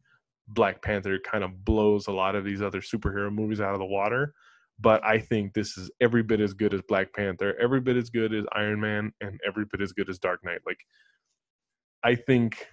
black 0.48 0.82
panther 0.82 1.18
kind 1.18 1.44
of 1.44 1.64
blows 1.64 2.06
a 2.06 2.12
lot 2.12 2.34
of 2.34 2.44
these 2.44 2.62
other 2.62 2.80
superhero 2.80 3.32
movies 3.32 3.60
out 3.60 3.74
of 3.74 3.78
the 3.78 3.84
water 3.84 4.32
but 4.78 5.02
I 5.04 5.18
think 5.18 5.54
this 5.54 5.76
is 5.78 5.90
every 6.00 6.22
bit 6.22 6.40
as 6.40 6.52
good 6.52 6.74
as 6.74 6.82
Black 6.82 7.12
Panther, 7.14 7.56
every 7.60 7.80
bit 7.80 7.96
as 7.96 8.10
good 8.10 8.34
as 8.34 8.44
Iron 8.52 8.80
Man, 8.80 9.12
and 9.20 9.40
every 9.46 9.64
bit 9.64 9.80
as 9.80 9.92
good 9.92 10.10
as 10.10 10.18
Dark 10.18 10.44
Knight. 10.44 10.60
Like, 10.66 10.78
I 12.04 12.14
think 12.14 12.66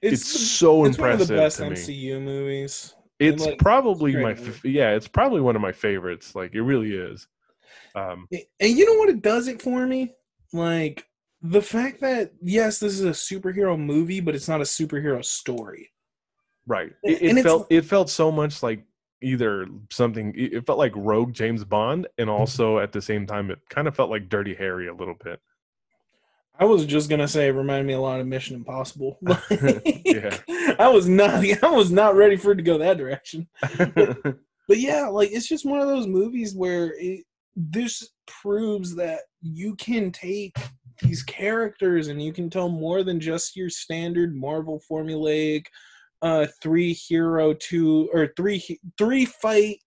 it's, 0.00 0.22
it's 0.22 0.50
so 0.50 0.84
it's 0.84 0.96
impressive. 0.96 1.30
One 1.30 1.44
of 1.44 1.56
the 1.56 1.62
best 1.64 1.88
MCU 1.88 2.20
movies. 2.20 2.94
It's 3.20 3.44
like, 3.44 3.58
probably 3.58 4.14
it's 4.14 4.40
my 4.40 4.54
yeah. 4.68 4.90
It's 4.90 5.06
probably 5.06 5.40
one 5.40 5.54
of 5.54 5.62
my 5.62 5.70
favorites. 5.70 6.34
Like, 6.34 6.54
it 6.54 6.62
really 6.62 6.92
is. 6.92 7.28
Um, 7.94 8.26
and 8.32 8.76
you 8.76 8.86
know 8.86 8.98
what 8.98 9.08
it 9.08 9.22
does 9.22 9.48
it 9.48 9.60
for 9.60 9.86
me? 9.86 10.14
Like 10.52 11.06
the 11.42 11.62
fact 11.62 12.00
that 12.00 12.32
yes, 12.42 12.78
this 12.78 12.94
is 12.98 13.04
a 13.04 13.10
superhero 13.10 13.78
movie, 13.78 14.20
but 14.20 14.34
it's 14.34 14.48
not 14.48 14.60
a 14.60 14.64
superhero 14.64 15.24
story. 15.24 15.90
Right. 16.66 16.92
It, 17.02 17.38
it 17.38 17.42
felt 17.42 17.66
it 17.70 17.84
felt 17.84 18.08
so 18.08 18.30
much 18.30 18.62
like 18.62 18.84
either 19.22 19.66
something 19.90 20.34
it 20.36 20.66
felt 20.66 20.78
like 20.78 20.92
rogue 20.96 21.32
james 21.32 21.64
bond 21.64 22.06
and 22.18 22.28
mm-hmm. 22.28 22.40
also 22.40 22.78
at 22.78 22.92
the 22.92 23.00
same 23.00 23.26
time 23.26 23.50
it 23.50 23.58
kind 23.68 23.88
of 23.88 23.94
felt 23.94 24.10
like 24.10 24.28
dirty 24.28 24.54
harry 24.54 24.88
a 24.88 24.94
little 24.94 25.14
bit 25.22 25.40
i 26.58 26.64
was 26.64 26.84
just 26.84 27.08
gonna 27.08 27.28
say 27.28 27.48
it 27.48 27.52
reminded 27.52 27.86
me 27.86 27.92
a 27.92 28.00
lot 28.00 28.20
of 28.20 28.26
mission 28.26 28.56
impossible 28.56 29.18
yeah 30.04 30.36
i 30.78 30.88
was 30.88 31.08
not 31.08 31.44
i 31.62 31.70
was 31.70 31.90
not 31.90 32.16
ready 32.16 32.36
for 32.36 32.52
it 32.52 32.56
to 32.56 32.62
go 32.62 32.78
that 32.78 32.98
direction 32.98 33.46
but, 33.94 34.18
but 34.68 34.78
yeah 34.78 35.06
like 35.06 35.30
it's 35.30 35.48
just 35.48 35.64
one 35.64 35.80
of 35.80 35.88
those 35.88 36.06
movies 36.06 36.54
where 36.54 36.94
it, 36.98 37.24
this 37.56 38.10
proves 38.26 38.94
that 38.96 39.20
you 39.40 39.74
can 39.76 40.10
take 40.10 40.56
these 41.02 41.22
characters 41.22 42.08
and 42.08 42.22
you 42.22 42.32
can 42.32 42.48
tell 42.48 42.68
more 42.68 43.02
than 43.02 43.20
just 43.20 43.56
your 43.56 43.68
standard 43.68 44.34
marvel 44.34 44.80
formulaic 44.90 45.64
uh 46.22 46.46
three 46.62 46.92
hero 46.92 47.52
two 47.54 48.08
or 48.12 48.32
three 48.36 48.78
three 48.96 49.24
fight 49.24 49.78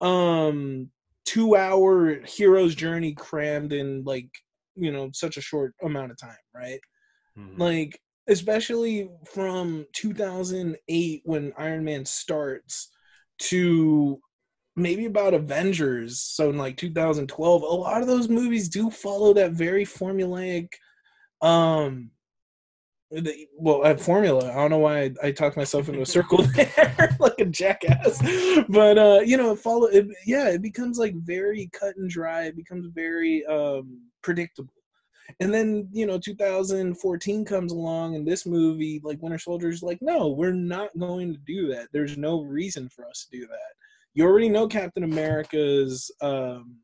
um 0.00 0.88
two 1.24 1.56
hour 1.56 2.20
hero's 2.26 2.74
journey 2.74 3.14
crammed 3.14 3.72
in 3.72 4.02
like 4.04 4.28
you 4.74 4.92
know 4.92 5.10
such 5.12 5.36
a 5.36 5.42
short 5.42 5.74
amount 5.82 6.10
of 6.10 6.18
time 6.18 6.36
right 6.54 6.80
mm-hmm. 7.38 7.60
like 7.60 7.98
especially 8.28 9.08
from 9.32 9.84
2008 9.94 11.22
when 11.24 11.52
iron 11.56 11.84
man 11.84 12.04
starts 12.04 12.90
to 13.38 14.20
maybe 14.74 15.04
about 15.04 15.34
avengers 15.34 16.18
so 16.18 16.50
in 16.50 16.56
like 16.56 16.76
2012 16.76 17.62
a 17.62 17.66
lot 17.66 18.00
of 18.00 18.08
those 18.08 18.28
movies 18.28 18.68
do 18.68 18.90
follow 18.90 19.34
that 19.34 19.52
very 19.52 19.84
formulaic 19.84 20.68
um 21.42 22.10
well 23.58 23.84
at 23.84 24.00
formula. 24.00 24.50
I 24.50 24.54
don't 24.54 24.70
know 24.70 24.78
why 24.78 25.02
i, 25.02 25.10
I 25.24 25.32
talked 25.32 25.56
myself 25.56 25.88
into 25.88 26.02
a 26.02 26.06
circle 26.06 26.42
there 26.54 27.16
like 27.20 27.38
a 27.38 27.44
jackass. 27.44 28.20
But 28.68 28.98
uh 28.98 29.20
you 29.24 29.36
know 29.36 29.54
follow 29.54 29.86
it 29.86 30.06
yeah 30.26 30.48
it 30.48 30.62
becomes 30.62 30.98
like 30.98 31.14
very 31.16 31.68
cut 31.72 31.96
and 31.96 32.08
dry. 32.08 32.44
It 32.44 32.56
becomes 32.56 32.86
very 32.94 33.44
um 33.46 34.00
predictable. 34.22 34.72
And 35.40 35.52
then 35.52 35.88
you 35.92 36.06
know 36.06 36.18
2014 36.18 37.44
comes 37.44 37.72
along 37.72 38.16
and 38.16 38.26
this 38.26 38.46
movie 38.46 39.00
like 39.04 39.22
winter 39.22 39.38
soldier 39.38 39.68
is 39.68 39.82
like 39.82 39.98
no 40.00 40.28
we're 40.28 40.52
not 40.52 40.96
going 40.98 41.32
to 41.32 41.38
do 41.46 41.68
that. 41.68 41.88
There's 41.92 42.16
no 42.16 42.42
reason 42.42 42.88
for 42.88 43.06
us 43.06 43.26
to 43.30 43.38
do 43.38 43.46
that 43.46 43.81
you 44.14 44.24
already 44.24 44.48
know 44.48 44.66
Captain 44.66 45.04
America's 45.04 46.10
um, 46.20 46.76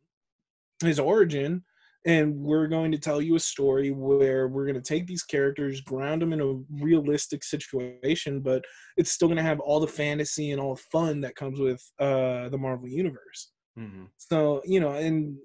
his 0.83 0.99
origin, 0.99 1.65
and 2.07 2.35
we're 2.37 2.69
going 2.69 2.93
to 2.93 2.99
tell 2.99 3.21
you 3.21 3.35
a 3.35 3.41
story 3.41 3.91
where 3.91 4.49
we're 4.49 4.65
going 4.65 4.81
to 4.81 4.81
take 4.81 5.07
these 5.07 5.25
characters, 5.25 5.81
ground 5.81 6.23
them 6.23 6.33
in 6.33 6.41
a 6.41 6.83
realistic 6.83 7.45
situation, 7.45 8.41
but 8.41 8.65
it's 8.97 9.11
still 9.11 9.29
going 9.29 9.37
to 9.37 9.43
have 9.43 9.61
all 9.61 9.81
the 9.81 9.87
fantasy 9.87 10.53
and 10.53 10.61
all 10.61 10.75
the 10.75 10.83
fun 10.93 11.21
that 11.21 11.37
comes 11.37 11.59
with 11.59 11.83
uh, 12.01 12.49
the 12.49 12.59
Marvel 12.59 12.89
universe. 12.89 13.53
Mm-hmm. 13.79 14.05
So 14.17 14.63
you 14.65 14.81
know, 14.81 14.93
and 14.93 15.37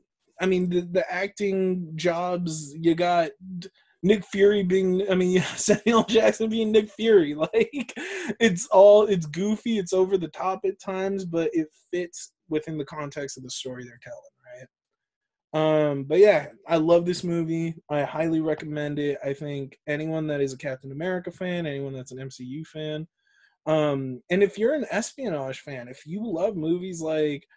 I 0.42 0.46
mean 0.46 0.70
the, 0.70 0.82
the 0.82 1.12
acting 1.12 1.92
jobs 1.96 2.74
you 2.80 2.96
got. 2.96 3.32
Nick 4.04 4.26
Fury 4.26 4.64
being, 4.64 5.10
I 5.10 5.16
mean, 5.16 5.42
Samuel 5.56 6.04
Jackson 6.04 6.50
being 6.50 6.72
Nick 6.72 6.92
Fury. 6.92 7.36
Like, 7.54 7.94
it's 8.40 8.68
all, 8.68 9.06
it's 9.06 9.26
goofy, 9.26 9.80
it's 9.80 9.94
over 9.94 10.18
the 10.18 10.28
top 10.28 10.62
at 10.66 10.80
times, 10.80 11.26
but 11.26 11.50
it 11.54 11.68
fits 11.92 12.34
within 12.50 12.78
the 12.78 12.86
context 12.86 13.38
of 13.38 13.44
the 13.44 13.50
story 13.50 13.84
they're 13.84 14.00
telling, 14.04 14.20
right? 15.54 15.90
Um, 15.90 16.04
but 16.04 16.20
yeah, 16.20 16.48
I 16.68 16.78
love 16.78 17.06
this 17.06 17.24
movie. 17.24 17.76
I 17.90 18.04
highly 18.04 18.40
recommend 18.40 19.00
it. 19.00 19.20
I 19.24 19.34
think 19.34 19.78
anyone 19.88 20.28
that 20.28 20.42
is 20.42 20.54
a 20.54 20.58
Captain 20.58 20.92
America 20.92 21.32
fan, 21.32 21.66
anyone 21.66 21.94
that's 21.94 22.12
an 22.12 22.18
MCU 22.18 22.66
fan, 22.66 23.08
um, 23.66 24.22
and 24.30 24.44
if 24.44 24.58
you're 24.58 24.74
an 24.74 24.86
espionage 24.92 25.62
fan, 25.62 25.88
if 25.88 26.06
you 26.06 26.22
love 26.26 26.58
movies 26.58 27.02
like, 27.02 27.48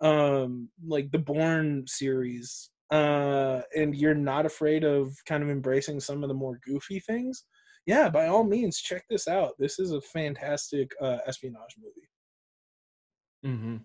um, 0.00 0.68
like 0.86 1.10
the 1.10 1.18
Bourne 1.18 1.84
series, 1.86 2.70
uh, 2.90 3.62
and 3.74 3.94
you're 3.94 4.14
not 4.14 4.46
afraid 4.46 4.84
of 4.84 5.12
kind 5.26 5.42
of 5.42 5.50
embracing 5.50 6.00
some 6.00 6.22
of 6.22 6.28
the 6.28 6.34
more 6.34 6.60
goofy 6.64 7.00
things, 7.00 7.44
yeah, 7.86 8.08
by 8.08 8.26
all 8.26 8.44
means, 8.44 8.78
check 8.78 9.04
this 9.08 9.28
out. 9.28 9.54
This 9.58 9.78
is 9.78 9.92
a 9.92 10.00
fantastic 10.00 10.90
uh, 11.00 11.18
espionage 11.26 11.76
movie. 11.78 13.54
Mm-hmm. 13.56 13.76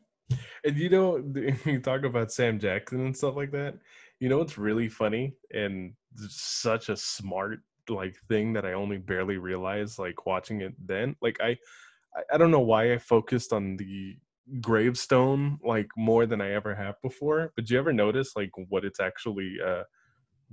And 0.66 0.78
you 0.78 0.90
know, 0.90 1.18
you 1.66 1.80
talk 1.80 2.04
about 2.04 2.32
Sam 2.32 2.60
Jackson 2.60 3.06
and 3.06 3.16
stuff 3.16 3.36
like 3.36 3.52
that. 3.52 3.76
You 4.20 4.30
know 4.30 4.40
what's 4.40 4.58
really 4.58 4.90
funny 4.90 5.34
and 5.54 5.94
such 6.28 6.90
a 6.90 6.98
smart 6.98 7.60
like 7.90 8.16
thing 8.28 8.54
that 8.54 8.66
I 8.66 8.74
only 8.74 8.98
barely 8.98 9.38
realized 9.38 10.00
like 10.00 10.26
watching 10.26 10.62
it 10.62 10.74
then. 10.84 11.16
Like 11.22 11.38
I, 11.42 11.58
I 12.32 12.38
don't 12.38 12.52
know 12.52 12.60
why 12.60 12.94
I 12.94 12.98
focused 12.98 13.54
on 13.54 13.78
the 13.78 14.18
gravestone 14.60 15.60
like 15.64 15.88
more 15.96 16.26
than 16.26 16.42
I 16.42 16.52
ever 16.52 16.76
have 16.76 16.96
before. 17.02 17.54
But 17.56 17.66
do 17.66 17.74
you 17.74 17.80
ever 17.80 17.94
notice 17.94 18.36
like 18.36 18.52
what 18.70 18.86
it's 18.86 19.00
actually 19.00 19.58
uh 19.66 19.84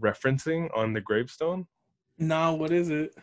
referencing 0.00 0.68
on 0.76 0.92
the 0.92 1.00
gravestone? 1.00 1.66
Nah, 2.18 2.52
what 2.52 2.72
is 2.72 2.90
it? 2.90 3.14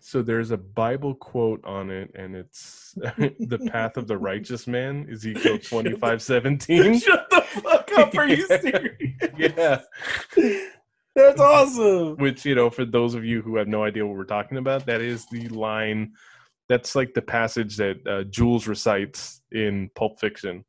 So 0.00 0.22
there's 0.22 0.52
a 0.52 0.56
Bible 0.56 1.14
quote 1.14 1.64
on 1.64 1.90
it, 1.90 2.10
and 2.14 2.36
it's 2.36 2.94
the 2.96 3.68
path 3.70 3.96
of 3.96 4.06
the 4.06 4.18
righteous 4.18 4.66
man, 4.66 5.08
Ezekiel 5.10 5.58
twenty 5.62 5.94
five 5.94 6.22
seventeen. 6.22 6.98
Shut 6.98 7.28
the 7.30 7.40
fuck 7.40 7.90
up! 7.96 8.14
Are 8.16 8.28
you 8.28 8.46
serious? 8.46 9.12
yeah. 9.36 9.80
That's 11.14 11.40
awesome. 11.40 12.16
Which, 12.16 12.44
you 12.44 12.54
know, 12.54 12.70
for 12.70 12.84
those 12.84 13.14
of 13.14 13.24
you 13.24 13.42
who 13.42 13.56
have 13.56 13.66
no 13.66 13.82
idea 13.82 14.06
what 14.06 14.16
we're 14.16 14.22
talking 14.24 14.56
about, 14.56 14.86
that 14.86 15.00
is 15.00 15.26
the 15.26 15.48
line 15.48 16.12
that's 16.68 16.94
like 16.94 17.14
the 17.14 17.22
passage 17.22 17.76
that 17.76 18.06
uh, 18.06 18.24
Jules 18.24 18.66
recites 18.66 19.42
in 19.52 19.90
Pulp 19.94 20.20
Fiction. 20.20 20.64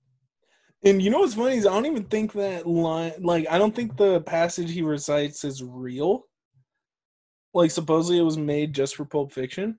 And 0.84 1.02
you 1.02 1.10
know 1.10 1.20
what's 1.20 1.34
funny 1.34 1.58
is 1.58 1.66
I 1.66 1.74
don't 1.74 1.86
even 1.86 2.06
think 2.06 2.32
that 2.34 2.66
line, 2.66 3.14
like, 3.20 3.46
I 3.50 3.58
don't 3.58 3.76
think 3.76 3.98
the 3.98 4.22
passage 4.22 4.72
he 4.72 4.82
recites 4.82 5.44
is 5.44 5.62
real. 5.62 6.24
Like, 7.54 7.72
supposedly 7.72 8.18
it 8.18 8.24
was 8.24 8.38
made 8.38 8.74
just 8.74 8.96
for 8.96 9.04
Pulp 9.04 9.34
Fiction. 9.34 9.78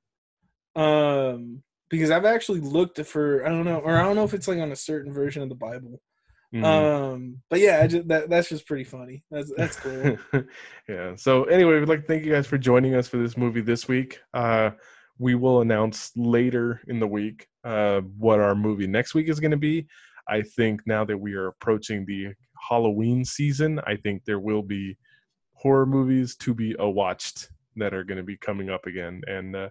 Um, 0.76 1.62
because 1.88 2.10
I've 2.10 2.26
actually 2.26 2.60
looked 2.60 3.04
for, 3.06 3.46
I 3.46 3.48
don't 3.48 3.64
know, 3.64 3.78
or 3.78 3.96
I 3.96 4.02
don't 4.02 4.14
know 4.14 4.24
if 4.24 4.34
it's 4.34 4.46
like 4.46 4.58
on 4.58 4.72
a 4.72 4.76
certain 4.76 5.12
version 5.12 5.42
of 5.42 5.48
the 5.48 5.54
Bible. 5.54 6.00
Mhm. 6.54 6.64
Um, 6.64 7.42
but 7.48 7.60
yeah, 7.60 7.80
I 7.82 7.86
just, 7.86 8.08
that 8.08 8.28
that's 8.28 8.48
just 8.48 8.66
pretty 8.66 8.82
funny. 8.82 9.22
That's 9.30 9.52
that's 9.56 9.76
cool. 9.76 10.18
yeah. 10.88 11.14
So 11.14 11.44
anyway, 11.44 11.78
we'd 11.78 11.88
like 11.88 12.00
to 12.00 12.06
thank 12.06 12.24
you 12.24 12.32
guys 12.32 12.46
for 12.46 12.58
joining 12.58 12.94
us 12.96 13.06
for 13.06 13.18
this 13.18 13.36
movie 13.36 13.60
this 13.60 13.86
week. 13.86 14.18
Uh, 14.34 14.70
we 15.20 15.34
will 15.34 15.60
announce 15.60 16.10
later 16.16 16.80
in 16.88 16.98
the 16.98 17.06
week 17.06 17.46
uh, 17.62 18.00
what 18.16 18.40
our 18.40 18.54
movie 18.54 18.86
next 18.86 19.14
week 19.14 19.28
is 19.28 19.38
going 19.38 19.50
to 19.50 19.56
be. 19.56 19.86
I 20.26 20.40
think 20.40 20.80
now 20.86 21.04
that 21.04 21.16
we 21.16 21.34
are 21.34 21.48
approaching 21.48 22.06
the 22.06 22.28
Halloween 22.68 23.22
season, 23.24 23.80
I 23.86 23.96
think 23.96 24.24
there 24.24 24.40
will 24.40 24.62
be 24.62 24.96
horror 25.52 25.84
movies 25.84 26.36
to 26.36 26.54
be 26.54 26.74
uh, 26.76 26.86
watched 26.86 27.50
that 27.76 27.92
are 27.92 28.02
going 28.02 28.16
to 28.16 28.24
be 28.24 28.38
coming 28.38 28.70
up 28.70 28.86
again. 28.86 29.20
And 29.26 29.54
uh, 29.54 29.68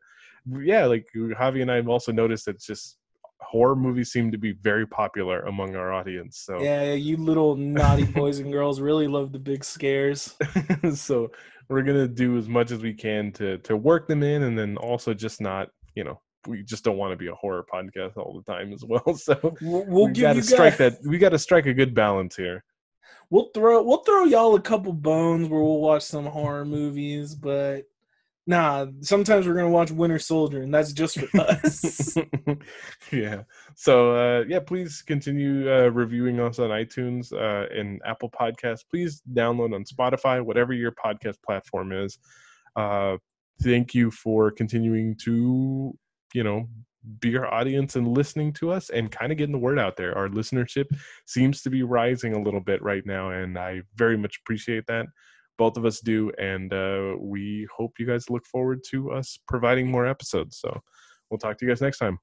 yeah, 0.62 0.86
like 0.86 1.08
Javi 1.16 1.64
and 1.64 1.72
I 1.72 1.78
have 1.78 1.90
also 1.90 2.12
noticed 2.12 2.46
that 2.46 2.62
just 2.62 2.98
horror 3.42 3.76
movies 3.76 4.12
seem 4.12 4.32
to 4.32 4.38
be 4.38 4.52
very 4.52 4.86
popular 4.86 5.42
among 5.42 5.76
our 5.76 5.92
audience. 5.92 6.44
So 6.46 6.62
yeah, 6.62 6.94
you 6.94 7.18
little 7.18 7.56
naughty 7.56 8.04
boys 8.20 8.38
and 8.38 8.52
girls 8.52 8.82
really 8.82 9.08
love 9.08 9.32
the 9.32 9.40
big 9.40 9.64
scares. 9.64 10.36
so 10.94 11.32
we're 11.70 11.84
gonna 11.84 12.08
do 12.08 12.38
as 12.38 12.48
much 12.50 12.72
as 12.72 12.82
we 12.82 12.94
can 12.94 13.32
to 13.34 13.58
to 13.60 13.78
work 13.78 14.08
them 14.08 14.24
in, 14.24 14.44
and 14.44 14.58
then 14.58 14.76
also 14.78 15.14
just 15.14 15.40
not, 15.42 15.70
you 15.96 16.04
know, 16.04 16.20
we 16.48 16.64
just 16.64 16.84
don't 16.84 16.98
want 16.98 17.12
to 17.12 17.18
be 17.18 17.28
a 17.28 17.36
horror 17.36 17.66
podcast 17.72 18.18
all 18.18 18.34
the 18.46 18.52
time 18.52 18.74
as 18.74 18.84
well. 18.86 19.04
So 19.16 19.38
We'll, 19.62 19.86
we'll 19.86 20.08
we 20.08 20.14
give 20.14 20.22
got 20.24 20.36
you 20.36 20.42
to 20.42 20.48
strike 20.48 20.78
guys- 20.78 21.00
that. 21.00 21.08
We 21.08 21.18
got 21.18 21.30
to 21.30 21.40
strike 21.40 21.66
a 21.68 21.74
good 21.74 21.94
balance 21.94 22.36
here. 22.36 22.64
We'll 23.30 23.52
throw 23.54 23.84
we'll 23.84 24.04
throw 24.04 24.24
y'all 24.24 24.56
a 24.56 24.62
couple 24.62 24.92
bones 24.94 25.48
where 25.48 25.62
we'll 25.62 25.82
watch 25.82 26.02
some 26.04 26.26
horror 26.26 26.66
movies, 26.66 27.36
but 27.36 27.84
nah, 28.48 28.88
sometimes 29.02 29.48
we're 29.48 29.54
gonna 29.54 29.70
watch 29.70 29.92
Winter 29.92 30.20
Soldier, 30.20 30.62
and 30.62 30.74
that's 30.74 30.94
just 30.94 31.20
for 31.20 31.42
us. 31.42 32.16
yeah. 33.12 33.44
So 33.76 34.16
uh, 34.16 34.44
yeah, 34.48 34.60
please 34.60 35.02
continue 35.02 35.72
uh, 35.72 35.88
reviewing 35.88 36.40
us 36.40 36.60
on 36.60 36.70
iTunes 36.70 37.32
uh, 37.34 37.74
and 37.74 38.02
Apple 38.06 38.30
Podcasts. 38.30 38.84
Please 38.90 39.22
download 39.34 39.74
on 39.74 39.84
Spotify, 39.84 40.44
whatever 40.44 40.74
your 40.74 40.92
podcast 40.92 41.38
platform 41.46 41.92
is. 41.92 42.18
Uh, 42.76 43.18
thank 43.62 43.94
you 43.94 44.12
for 44.12 44.52
continuing 44.52 45.16
to, 45.18 45.98
you 46.34 46.44
know, 46.44 46.68
be 47.20 47.38
our 47.38 47.52
audience 47.52 47.96
and 47.96 48.08
listening 48.08 48.54
to 48.54 48.72
us 48.72 48.90
and 48.90 49.12
kind 49.12 49.32
of 49.32 49.38
getting 49.38 49.54
the 49.54 49.60
word 49.60 49.80
out 49.80 49.96
there. 49.96 50.18
Our 50.18 50.28
listenership 50.28 50.86
seems 51.26 51.62
to 51.62 51.70
be 51.70 51.84
rising 51.84 52.34
a 52.34 52.42
little 52.42 52.60
bit 52.60 52.82
right 52.82 53.06
now, 53.06 53.30
and 53.30 53.58
I 53.58 53.82
very 53.96 54.18
much 54.18 54.40
appreciate 54.44 54.86
that. 54.88 55.06
Both 55.60 55.78
of 55.78 55.86
us 55.86 56.00
do, 56.00 56.32
and 56.40 56.74
uh, 56.74 57.16
we 57.20 57.68
hope 57.76 58.00
you 58.00 58.08
guys 58.08 58.30
look 58.30 58.46
forward 58.48 58.80
to 58.92 59.12
us 59.12 59.38
providing 59.48 59.92
more 59.92 60.08
episodes. 60.08 60.58
So 60.58 60.82
we'll 61.30 61.38
talk 61.38 61.58
to 61.58 61.66
you 61.66 61.70
guys 61.70 61.82
next 61.82 62.00
time. 62.00 62.18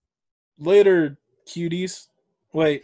Later, 0.58 1.18
cuties. 1.46 2.06
Wait. 2.54 2.82